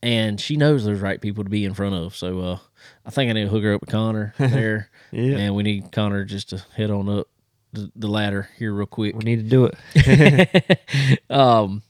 and 0.01 0.39
she 0.39 0.55
knows 0.55 0.85
there's 0.85 1.01
right 1.01 1.19
people 1.19 1.43
to 1.43 1.49
be 1.49 1.65
in 1.65 1.73
front 1.73 1.93
of. 1.93 2.15
So 2.15 2.39
uh, 2.39 2.57
I 3.05 3.09
think 3.09 3.29
I 3.29 3.33
need 3.33 3.43
to 3.43 3.49
hook 3.49 3.63
her 3.63 3.73
up 3.73 3.81
with 3.81 3.89
Connor 3.89 4.33
there. 4.39 4.89
Yeah. 5.11 5.37
And 5.37 5.55
we 5.55 5.63
need 5.63 5.91
Connor 5.91 6.23
just 6.23 6.49
to 6.51 6.63
head 6.75 6.89
on 6.89 7.09
up 7.09 7.27
the, 7.73 7.91
the 7.97 8.07
ladder 8.07 8.49
here 8.57 8.71
real 8.73 8.85
quick. 8.87 9.13
We 9.15 9.23
need 9.25 9.37
to 9.37 9.49
do 9.49 9.69
it. 9.69 11.19
um, 11.29 11.81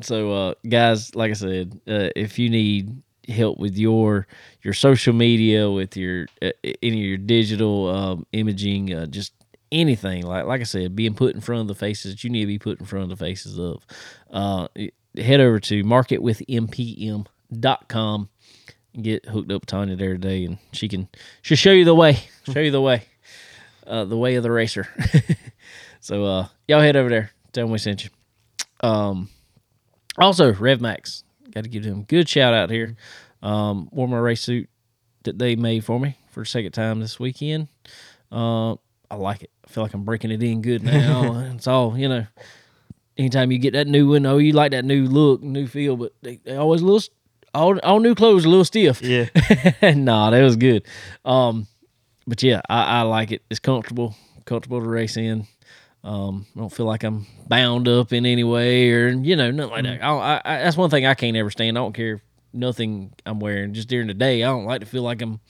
so 0.00 0.32
uh, 0.32 0.54
guys, 0.66 1.14
like 1.14 1.30
I 1.30 1.34
said, 1.34 1.78
uh, 1.86 2.08
if 2.16 2.38
you 2.38 2.48
need 2.48 3.02
help 3.30 3.58
with 3.58 3.76
your 3.76 4.26
your 4.62 4.74
social 4.74 5.12
media, 5.12 5.70
with 5.70 5.96
your 5.96 6.26
uh, 6.42 6.50
any 6.82 7.00
of 7.00 7.06
your 7.06 7.18
digital 7.18 7.88
um, 7.88 8.26
imaging, 8.32 8.92
uh, 8.92 9.06
just 9.06 9.32
anything. 9.72 10.26
Like 10.26 10.46
like 10.46 10.60
I 10.60 10.64
said, 10.64 10.96
being 10.96 11.14
put 11.14 11.34
in 11.34 11.40
front 11.40 11.62
of 11.62 11.68
the 11.68 11.74
faces 11.74 12.12
that 12.12 12.24
you 12.24 12.30
need 12.30 12.42
to 12.42 12.46
be 12.46 12.58
put 12.58 12.80
in 12.80 12.86
front 12.86 13.04
of 13.04 13.10
the 13.10 13.24
faces 13.24 13.58
of, 13.58 13.86
uh, 14.30 14.68
head 15.16 15.40
over 15.40 15.60
to 15.60 15.84
marketwithmpm.com 15.84 18.28
and 18.94 19.04
get 19.04 19.26
hooked 19.26 19.52
up 19.52 19.62
with 19.62 19.66
Tanya 19.66 19.96
there 19.96 20.14
today, 20.14 20.44
and 20.44 20.58
she 20.72 20.88
can 20.88 21.08
she'll 21.42 21.56
show 21.56 21.72
you 21.72 21.84
the 21.84 21.94
way, 21.94 22.18
show 22.52 22.60
you 22.60 22.70
the 22.70 22.80
way, 22.80 23.04
uh, 23.86 24.04
the 24.04 24.16
way 24.16 24.36
of 24.36 24.42
the 24.42 24.50
racer. 24.50 24.88
so 26.00 26.24
uh, 26.24 26.48
y'all 26.66 26.80
head 26.80 26.96
over 26.96 27.08
there, 27.08 27.30
tell 27.52 27.64
them 27.64 27.72
we 27.72 27.78
sent 27.78 28.04
you. 28.04 28.10
Um, 28.82 29.28
also, 30.18 30.52
RevMax, 30.52 31.22
got 31.50 31.64
to 31.64 31.70
give 31.70 31.84
them 31.84 32.00
a 32.00 32.02
good 32.02 32.28
shout 32.28 32.54
out 32.54 32.70
here. 32.70 32.96
Um, 33.42 33.88
wore 33.92 34.08
my 34.08 34.18
race 34.18 34.42
suit 34.42 34.68
that 35.24 35.38
they 35.38 35.56
made 35.56 35.84
for 35.84 35.98
me 35.98 36.16
for 36.30 36.40
the 36.40 36.46
second 36.46 36.72
time 36.72 37.00
this 37.00 37.18
weekend. 37.18 37.68
Uh, 38.30 38.72
I 39.10 39.16
like 39.16 39.42
it. 39.42 39.50
I 39.64 39.68
feel 39.70 39.82
like 39.82 39.94
I'm 39.94 40.04
breaking 40.04 40.30
it 40.30 40.42
in 40.42 40.62
good 40.62 40.82
now. 40.82 41.38
it's 41.54 41.66
all 41.66 41.96
you 41.96 42.08
know. 42.08 42.26
Anytime 43.16 43.52
you 43.52 43.58
get 43.58 43.74
that 43.74 43.86
new 43.86 44.10
one, 44.10 44.24
oh, 44.24 44.38
you 44.38 44.52
like 44.52 44.70
that 44.70 44.84
new 44.84 45.04
look, 45.04 45.42
new 45.42 45.66
feel, 45.66 45.96
but 45.96 46.14
they, 46.22 46.36
they 46.36 46.56
always 46.56 46.80
a 46.80 46.86
little 46.86 47.02
all 47.52 47.78
all 47.80 48.00
new 48.00 48.14
clothes 48.14 48.44
a 48.44 48.48
little 48.48 48.64
stiff. 48.64 49.02
yeah. 49.02 49.26
nah, 49.94 50.30
that 50.30 50.42
was 50.42 50.56
good. 50.56 50.84
Um, 51.24 51.66
but 52.26 52.42
yeah, 52.42 52.60
I, 52.68 53.00
I 53.00 53.02
like 53.02 53.32
it. 53.32 53.42
It's 53.50 53.60
comfortable, 53.60 54.14
comfortable 54.44 54.80
to 54.80 54.88
race 54.88 55.16
in. 55.16 55.46
Um, 56.02 56.46
I 56.56 56.60
don't 56.60 56.72
feel 56.72 56.86
like 56.86 57.02
I'm 57.04 57.26
bound 57.46 57.86
up 57.86 58.12
in 58.12 58.24
any 58.24 58.44
way 58.44 58.90
or 58.90 59.08
you 59.08 59.36
know 59.36 59.50
nothing 59.50 59.70
like 59.72 59.84
that. 59.84 60.02
I, 60.02 60.06
don't- 60.06 60.22
I, 60.22 60.42
I 60.44 60.58
that's 60.62 60.76
one 60.76 60.88
thing 60.90 61.04
I 61.06 61.14
can't 61.14 61.36
ever 61.36 61.50
stand. 61.50 61.76
I 61.76 61.80
don't 61.82 61.92
care 61.92 62.14
if 62.14 62.20
nothing 62.54 63.12
I'm 63.26 63.38
wearing 63.40 63.74
just 63.74 63.88
during 63.88 64.06
the 64.06 64.14
day. 64.14 64.42
I 64.42 64.46
don't 64.46 64.64
like 64.64 64.80
to 64.80 64.86
feel 64.86 65.02
like 65.02 65.20
I'm 65.20 65.40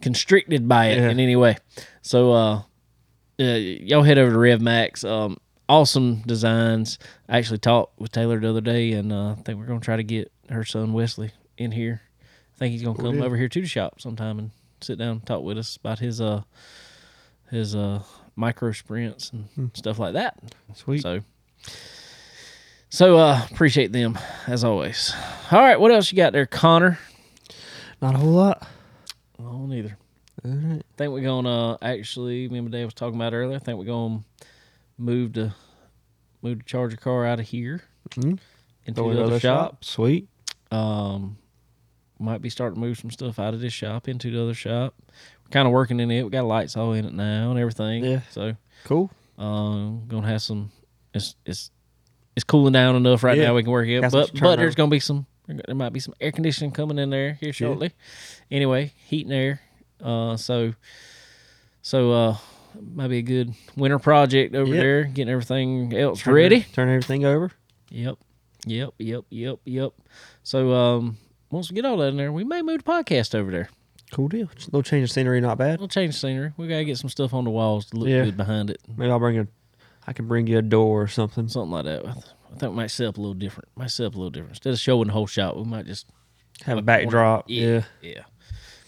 constricted 0.00 0.68
by 0.68 0.86
it 0.86 0.98
Yeah. 0.98 1.10
in 1.10 1.20
any 1.20 1.36
way. 1.36 1.56
So 2.02 2.32
uh, 2.32 2.62
uh, 3.40 3.44
y'all 3.44 4.02
head 4.02 4.18
over 4.18 4.32
to 4.32 4.38
Rev 4.38 4.60
Max. 4.60 5.04
Um, 5.04 5.36
awesome 5.68 6.22
designs. 6.22 6.98
I 7.28 7.38
actually 7.38 7.58
talked 7.58 8.00
with 8.00 8.10
Taylor 8.12 8.40
the 8.40 8.48
other 8.50 8.60
day, 8.60 8.92
and 8.92 9.12
uh, 9.12 9.32
I 9.32 9.34
think 9.42 9.58
we're 9.58 9.66
gonna 9.66 9.80
try 9.80 9.96
to 9.96 10.02
get 10.04 10.32
her 10.48 10.64
son 10.64 10.92
Wesley 10.94 11.32
in 11.58 11.72
here. 11.72 12.00
I 12.56 12.58
think 12.58 12.72
he's 12.72 12.82
gonna 12.82 12.96
come 13.00 13.16
deal. 13.16 13.24
over 13.24 13.36
here 13.36 13.48
to 13.48 13.60
the 13.60 13.66
shop 13.66 14.00
sometime 14.00 14.38
and 14.38 14.50
sit 14.80 14.98
down 14.98 15.08
and 15.10 15.26
talk 15.26 15.42
with 15.42 15.58
us 15.58 15.76
about 15.76 15.98
his 15.98 16.20
uh 16.20 16.42
his 17.50 17.74
uh 17.76 18.02
micro 18.38 18.70
sprints 18.72 19.32
and 19.32 19.70
stuff 19.74 19.98
like 19.98 20.14
that. 20.14 20.38
Sweet. 20.74 21.02
So 21.02 21.20
so 22.90 23.18
uh 23.18 23.44
appreciate 23.50 23.92
them 23.92 24.18
as 24.46 24.64
always. 24.64 25.12
All 25.50 25.58
right, 25.60 25.78
what 25.78 25.90
else 25.92 26.10
you 26.12 26.16
got 26.16 26.32
there, 26.32 26.46
Connor? 26.46 26.98
Not 28.00 28.14
a 28.14 28.18
whole 28.18 28.30
lot. 28.32 28.66
Oh, 29.40 29.66
neither. 29.66 29.98
All 30.44 30.50
right. 30.52 30.78
I 30.80 30.96
think 30.96 31.12
we're 31.12 31.22
gonna 31.22 31.76
actually. 31.82 32.48
Me 32.48 32.58
and 32.58 32.70
Dave 32.70 32.86
was 32.86 32.94
talking 32.94 33.16
about 33.16 33.34
earlier. 33.34 33.56
I 33.56 33.58
think 33.58 33.78
we're 33.78 33.84
gonna 33.86 34.22
move 34.96 35.32
to 35.34 35.54
move 36.42 36.58
the 36.58 36.64
charger 36.64 36.96
car 36.96 37.26
out 37.26 37.40
of 37.40 37.46
here 37.48 37.82
Mhm. 38.10 38.38
into 38.86 39.02
the 39.02 39.14
to 39.14 39.24
other 39.24 39.40
shop. 39.40 39.84
Sweet. 39.84 40.28
Um, 40.70 41.38
might 42.20 42.40
be 42.42 42.50
starting 42.50 42.74
to 42.76 42.80
move 42.80 42.98
some 42.98 43.10
stuff 43.10 43.38
out 43.38 43.54
of 43.54 43.60
this 43.60 43.72
shop 43.72 44.08
into 44.08 44.30
the 44.30 44.40
other 44.42 44.54
shop. 44.54 44.94
Kind 45.50 45.66
of 45.66 45.72
working 45.72 45.98
in 46.00 46.10
it. 46.10 46.22
We 46.24 46.30
got 46.30 46.44
lights 46.44 46.76
all 46.76 46.92
in 46.92 47.04
it 47.04 47.12
now 47.14 47.50
and 47.50 47.58
everything. 47.58 48.04
Yeah. 48.04 48.20
So, 48.30 48.54
Cool. 48.84 49.10
um, 49.38 50.04
gonna 50.08 50.26
have 50.26 50.42
some. 50.42 50.70
It's 51.14 51.36
it's 51.46 51.70
it's 52.36 52.44
cooling 52.44 52.72
down 52.74 52.96
enough 52.96 53.22
right 53.24 53.36
Yeah. 53.38 53.46
now. 53.46 53.54
We 53.54 53.62
can 53.62 53.72
work 53.72 53.88
it, 53.88 54.00
Got 54.02 54.12
but 54.12 54.30
but 54.40 54.56
there's 54.56 54.74
gonna 54.74 54.90
be 54.90 55.00
some. 55.00 55.26
There 55.46 55.74
might 55.74 55.94
be 55.94 56.00
some 56.00 56.12
air 56.20 56.30
conditioning 56.32 56.72
coming 56.72 56.98
in 56.98 57.08
there 57.08 57.32
here 57.40 57.54
shortly. 57.54 57.92
Anyway, 58.50 58.92
heat 59.06 59.24
and 59.24 59.32
air. 59.34 59.60
Uh, 60.02 60.36
so 60.36 60.74
so 61.80 62.12
uh, 62.12 62.36
might 62.80 63.08
be 63.08 63.18
a 63.18 63.22
good 63.22 63.54
winter 63.76 63.98
project 63.98 64.54
over 64.54 64.70
Yep. 64.74 64.82
there, 64.82 65.04
getting 65.04 65.32
everything 65.32 65.96
else 65.96 66.20
Turn 66.20 66.34
ready. 66.34 66.60
Turn 66.74 66.88
everything 66.90 67.24
over. 67.24 67.50
Yep. 67.90 68.18
Yep. 68.66 68.90
Yep. 68.98 69.24
Yep. 69.30 69.58
Yep. 69.64 69.92
So 70.42 70.72
um 70.74 71.16
once 71.50 71.70
we 71.70 71.74
get 71.76 71.86
all 71.86 71.96
that 71.96 72.08
in 72.08 72.18
there, 72.18 72.30
we 72.30 72.44
may 72.44 72.60
move 72.60 72.84
the 72.84 72.90
podcast 72.92 73.34
over 73.34 73.50
there. 73.50 73.70
Cool 74.12 74.28
deal. 74.28 74.46
Just 74.54 74.68
a 74.68 74.70
little 74.70 74.82
change 74.82 75.04
of 75.04 75.10
scenery, 75.10 75.40
not 75.40 75.58
bad. 75.58 75.78
We'll 75.78 75.88
change 75.88 76.14
the 76.14 76.18
scenery. 76.18 76.52
We 76.56 76.66
gotta 76.68 76.84
get 76.84 76.98
some 76.98 77.10
stuff 77.10 77.34
on 77.34 77.44
the 77.44 77.50
walls 77.50 77.86
to 77.90 77.96
look 77.96 78.08
Yeah. 78.08 78.24
good 78.24 78.36
behind 78.36 78.70
it. 78.70 78.80
Maybe 78.96 79.10
I'll 79.10 79.18
bring 79.18 79.38
a. 79.38 79.46
I 80.06 80.12
can 80.14 80.26
bring 80.26 80.46
you 80.46 80.58
a 80.58 80.62
door 80.62 81.02
or 81.02 81.08
something. 81.08 81.48
Something 81.48 81.70
like 81.72 81.84
that. 81.84 82.00
I 82.06 82.12
th- 82.12 82.24
I 82.46 82.56
think 82.58 82.70
we 82.72 82.76
might 82.76 82.90
set 82.90 83.06
up 83.06 83.18
a 83.18 83.20
little 83.20 83.34
different. 83.34 83.68
Might 83.76 83.90
set 83.90 84.06
up 84.06 84.14
a 84.14 84.16
little 84.16 84.30
different. 84.30 84.52
Instead 84.52 84.72
of 84.72 84.78
showing 84.78 85.08
the 85.08 85.12
whole 85.12 85.26
shop, 85.26 85.56
we 85.56 85.64
might 85.64 85.84
just 85.86 86.06
Have 86.64 86.78
a 86.78 86.82
backdrop. 86.82 87.44
Yeah. 87.48 87.82
Yeah. 88.00 88.22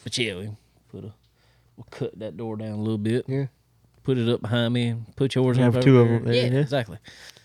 But 0.02 0.16
yeah, 0.16 0.34
we 0.36 0.50
put 0.90 1.04
a 1.04 1.12
we'll 1.76 1.86
cut 1.90 2.18
that 2.18 2.36
door 2.38 2.56
down 2.56 2.72
a 2.72 2.76
little 2.80 2.96
bit. 2.98 3.26
Yeah. 3.28 3.46
Put 4.02 4.16
it 4.16 4.28
up 4.30 4.40
behind 4.40 4.72
me 4.72 4.88
and 4.88 5.14
put 5.16 5.34
yours 5.34 5.58
Have 5.58 5.76
up 5.76 5.82
two 5.84 5.98
over 6.00 6.14
of 6.14 6.22
them 6.24 6.32
there, 6.32 6.46
Yeah, 6.46 6.52
yeah. 6.54 6.60
exactly. 6.60 6.96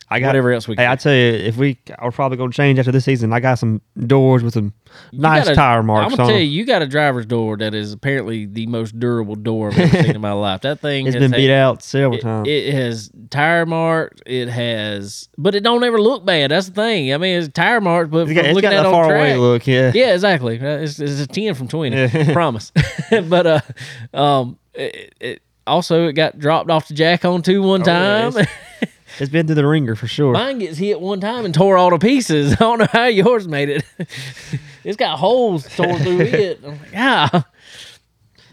I 0.08 0.20
got 0.20 0.28
Whatever 0.28 0.52
else 0.54 0.68
we 0.68 0.74
Hey, 0.76 0.84
can. 0.84 0.92
I 0.92 0.96
tell 0.98 1.14
you, 1.14 1.20
if 1.32 1.58
we, 1.58 1.80
I'm 1.98 2.12
probably 2.12 2.38
gonna 2.38 2.52
change 2.52 2.78
after 2.78 2.92
this 2.92 3.06
season. 3.06 3.34
I 3.34 3.40
got 3.40 3.56
some 3.58 3.82
doors 4.06 4.44
with 4.44 4.54
some 4.54 4.72
You 5.12 5.20
nice 5.20 5.46
gotta- 5.46 5.56
tire 5.56 5.80
I'm 5.80 5.88
gonna 5.88 6.04
on. 6.06 6.12
tell 6.16 6.32
you, 6.32 6.38
you 6.46 6.64
got 6.64 6.84
a 6.84 6.86
driver's 6.88 7.26
door 7.26 7.58
that 7.58 7.74
is 7.74 7.92
apparently 7.92 8.46
the 8.46 8.68
most 8.68 9.00
durable 9.00 9.34
door 9.36 9.70
I've 9.72 9.80
ever 9.80 10.04
seen 10.04 10.16
in 10.16 10.22
my 10.22 10.32
life. 10.34 10.62
That 10.62 10.80
thing 10.80 11.08
It's 11.08 11.16
has 11.16 11.22
been 11.24 11.32
had- 11.32 11.38
beat 11.38 11.52
out 11.52 11.82
several 11.82 12.20
It, 12.20 12.22
times. 12.22 12.48
it 12.48 12.74
has 12.76 13.10
tire 13.32 13.66
marks. 13.66 14.22
It 14.28 14.48
has, 14.48 15.28
but 15.40 15.56
it 15.56 15.62
don't 15.64 15.84
ever 15.84 16.00
look 16.00 16.24
bad. 16.24 16.52
That's 16.52 16.68
the 16.70 16.76
thing. 16.76 17.12
I 17.12 17.18
mean, 17.18 17.40
it's 17.40 17.48
tire 17.52 17.82
marks, 17.82 18.12
but 18.12 18.28
it's 18.30 18.34
got, 18.34 18.46
it's 18.46 18.62
got 18.62 18.74
at 18.74 18.84
that 18.84 18.92
far 18.92 19.08
track, 19.08 19.18
away 19.20 19.38
look. 19.38 19.66
Yeah. 19.66 19.92
yeah, 19.96 20.14
exactly. 20.14 20.60
Uh, 20.60 20.78
It's, 20.82 21.00
it's 21.00 21.20
a 21.20 21.26
ten 21.28 21.56
from 21.56 21.68
twenty. 21.68 21.98
Yeah. 21.98 22.32
promise. 22.32 22.72
but 23.28 23.48
uh, 23.48 23.62
um, 24.14 24.60
it, 24.76 25.16
it 25.20 25.42
also 25.66 26.08
it 26.10 26.14
got 26.14 26.38
dropped 26.38 26.70
off 26.70 26.88
the 26.90 26.94
jack 26.94 27.26
on 27.26 27.42
two 27.42 27.64
one 27.64 27.82
Oh, 27.82 27.86
yeah, 27.92 28.30
time. 28.30 28.46
It's 29.20 29.30
been 29.32 29.46
through 29.48 29.56
the 29.56 29.68
ringer 29.68 29.96
for 29.96 30.08
sure. 30.08 30.34
Mine 30.34 30.60
gets 30.60 30.78
hit 30.78 31.00
one 31.00 31.20
time 31.20 31.46
and 31.46 31.54
tore 31.54 31.78
all 31.78 31.90
to 31.92 32.00
pieces. 32.00 32.54
I 32.54 32.56
don't 32.56 32.80
know 32.80 32.88
how 32.92 33.06
yours 33.06 33.48
made 33.48 33.70
it. 33.70 33.84
it's 34.84 34.98
got 34.98 35.18
holes 35.18 35.68
torn 35.76 36.00
through 36.00 36.22
it. 36.22 36.60
I'm 36.66 36.72
like, 36.72 36.96
ah. 36.96 37.48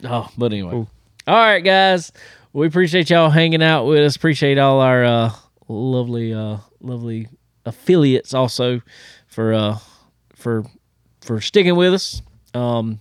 Oh, 0.05 0.29
but 0.37 0.53
anyway. 0.53 0.71
Cool. 0.71 0.89
All 1.27 1.35
right, 1.37 1.61
guys. 1.61 2.13
We 2.53 2.67
appreciate 2.67 3.11
y'all 3.11 3.31
hanging 3.31 3.63
out 3.63 3.87
with 3.87 4.01
us. 4.01 4.17
Appreciate 4.17 4.59
all 4.59 4.81
our 4.81 5.05
uh, 5.05 5.33
lovely, 5.69 6.35
uh, 6.35 6.59
lovely 6.81 7.29
affiliates 7.65 8.35
also 8.35 8.83
for 9.29 9.55
uh, 9.55 9.79
for 10.35 10.65
for 11.23 11.41
sticking 11.41 11.77
with 11.77 11.95
us. 11.95 12.21
Um, 12.53 13.01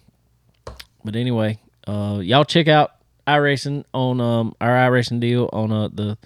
but 1.04 1.16
anyway, 1.16 1.60
uh, 1.88 2.20
y'all 2.22 2.46
check 2.46 2.68
out 2.68 2.92
iRacing 3.28 3.84
on 3.94 4.22
um, 4.22 4.56
our 4.62 4.70
iRacing 4.70 5.20
deal 5.20 5.50
on 5.52 5.72
uh, 5.72 5.90
the 5.90 6.18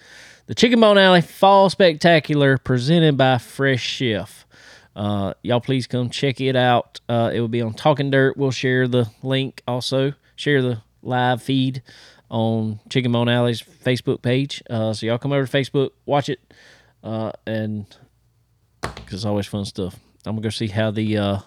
the 0.47 0.55
Chicken 0.55 0.79
Bone 0.79 0.97
Alley 0.97 1.21
Fall 1.21 1.69
Spectacular 1.69 2.57
presented 2.57 3.17
by 3.17 3.37
Fresh 3.37 3.81
Chef. 3.81 4.45
Uh, 4.95 5.33
y'all 5.41 5.59
please 5.59 5.87
come 5.87 6.09
check 6.09 6.39
it 6.39 6.55
out. 6.55 7.01
Uh, 7.09 7.31
it 7.33 7.39
will 7.39 7.47
be 7.47 7.61
on 7.61 7.73
Talking 7.73 8.11
Dirt. 8.11 8.37
We'll 8.37 8.51
share 8.51 8.87
the 8.87 9.09
link 9.23 9.61
also, 9.67 10.13
share 10.35 10.61
the 10.61 10.81
live 11.01 11.41
feed 11.41 11.81
on 12.29 12.79
Chicken 12.89 13.11
Bone 13.11 13.27
Alley's 13.27 13.61
Facebook 13.61 14.21
page. 14.21 14.63
Uh, 14.69 14.93
so 14.93 15.05
y'all 15.05 15.17
come 15.17 15.33
over 15.33 15.45
to 15.45 15.51
Facebook, 15.57 15.91
watch 16.05 16.29
it, 16.29 16.39
uh, 17.03 17.31
and 17.45 17.85
because 18.81 19.13
it's 19.13 19.25
always 19.25 19.47
fun 19.47 19.65
stuff. 19.65 19.95
I'm 20.25 20.35
gonna 20.35 20.41
go 20.41 20.49
see 20.49 20.67
how 20.67 20.91
the 20.91 21.17
uh, 21.17 21.39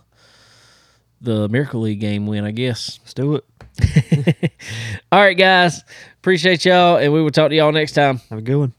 the 1.20 1.48
Miracle 1.48 1.80
League 1.80 2.00
game 2.00 2.26
went. 2.26 2.46
I 2.46 2.50
guess. 2.50 2.98
Let's 3.02 3.14
do 3.14 3.36
it. 3.36 4.52
All 5.12 5.20
right, 5.20 5.34
guys. 5.38 5.82
Appreciate 6.18 6.64
y'all, 6.64 6.96
and 6.96 7.12
we 7.12 7.22
will 7.22 7.30
talk 7.30 7.50
to 7.50 7.56
y'all 7.56 7.72
next 7.72 7.92
time. 7.92 8.20
Have 8.30 8.40
a 8.40 8.42
good 8.42 8.56
one. 8.56 8.74